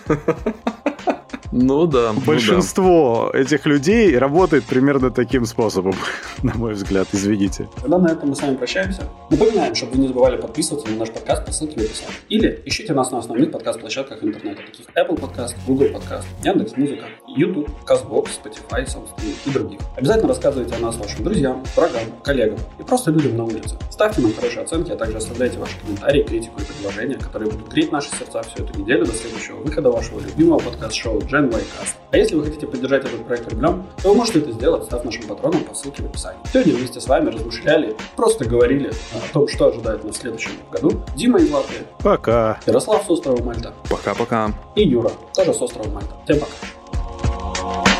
Ну 1.51 1.85
да. 1.87 2.13
Большинство 2.25 3.25
ну 3.27 3.31
да. 3.33 3.39
этих 3.39 3.65
людей 3.65 4.17
работает 4.17 4.63
примерно 4.65 5.11
таким 5.11 5.45
способом, 5.45 5.95
на 6.43 6.53
мой 6.55 6.73
взгляд, 6.73 7.07
извините. 7.11 7.67
Тогда 7.81 7.97
на 7.97 8.07
этом 8.07 8.29
мы 8.29 8.35
с 8.35 8.41
вами 8.41 8.55
прощаемся. 8.55 9.03
Напоминаем, 9.29 9.75
чтобы 9.75 9.93
вы 9.93 9.99
не 9.99 10.07
забывали 10.07 10.37
подписываться 10.37 10.89
на 10.89 10.97
наш 10.97 11.09
подкаст 11.11 11.45
по 11.45 11.51
ссылке 11.51 11.79
в 11.79 11.83
описании. 11.83 12.15
Или 12.29 12.61
ищите 12.65 12.93
нас 12.93 13.11
на 13.11 13.19
основных 13.19 13.51
подкаст-площадках 13.51 14.23
интернета, 14.23 14.61
таких 14.63 14.85
Apple 14.95 15.19
Podcast, 15.19 15.55
Google 15.65 15.87
Podcast, 15.87 16.25
Яндекс.Музыка, 16.43 17.05
YouTube, 17.27 17.69
CastBox, 17.85 18.29
Spotify, 18.43 18.85
собственно, 18.85 19.29
и 19.45 19.49
других. 19.49 19.79
Обязательно 19.95 20.29
рассказывайте 20.29 20.75
о 20.75 20.79
нас 20.79 20.97
вашим 20.97 21.23
друзьям, 21.23 21.63
врагам, 21.75 22.03
коллегам 22.23 22.59
и 22.79 22.83
просто 22.83 23.11
людям 23.11 23.37
на 23.37 23.45
улице. 23.45 23.77
Ставьте 23.91 24.21
нам 24.21 24.33
хорошие 24.33 24.63
оценки, 24.63 24.91
а 24.91 24.95
также 24.95 25.17
оставляйте 25.17 25.57
ваши 25.57 25.79
комментарии, 25.79 26.23
критику 26.23 26.61
и 26.61 26.65
предложения, 26.65 27.15
которые 27.15 27.51
будут 27.51 27.69
греть 27.69 27.91
наши 27.91 28.09
сердца 28.09 28.41
всю 28.43 28.63
эту 28.63 28.79
неделю 28.79 29.05
до 29.05 29.13
следующего 29.13 29.57
выхода 29.57 29.89
вашего 29.89 30.19
любимого 30.19 30.59
подкаст-шоу 30.59 31.21
Gen 31.37 31.49
Cast. 31.49 31.95
А 32.11 32.17
если 32.17 32.35
вы 32.35 32.45
хотите 32.45 32.65
поддержать 32.67 33.05
этот 33.05 33.25
проект 33.25 33.51
рублем, 33.51 33.85
то 34.01 34.09
вы 34.09 34.15
можете 34.15 34.39
это 34.39 34.51
сделать, 34.51 34.85
став 34.85 35.03
нашим 35.03 35.27
патроном 35.27 35.63
по 35.63 35.75
ссылке 35.75 36.03
в 36.03 36.05
описании. 36.07 36.39
Сегодня 36.51 36.75
вместе 36.75 36.99
с 36.99 37.07
вами 37.07 37.29
размышляли, 37.29 37.95
просто 38.15 38.45
говорили 38.45 38.91
о 39.13 39.33
том, 39.33 39.47
что 39.47 39.67
ожидает 39.67 40.03
нас 40.03 40.15
в 40.15 40.19
следующем 40.19 40.51
году. 40.71 41.01
Дима 41.15 41.39
из 41.39 41.51
Латвии. 41.51 41.79
Пока. 41.99 42.59
Ярослав 42.65 43.03
с 43.05 43.09
острова 43.09 43.43
Мальта. 43.43 43.73
Пока-пока. 43.89 44.51
И 44.75 44.83
Юра, 44.83 45.11
тоже 45.35 45.53
с 45.53 45.61
острова 45.61 45.89
Мальта. 45.89 46.15
Всем 46.25 46.39
пока. 46.39 47.96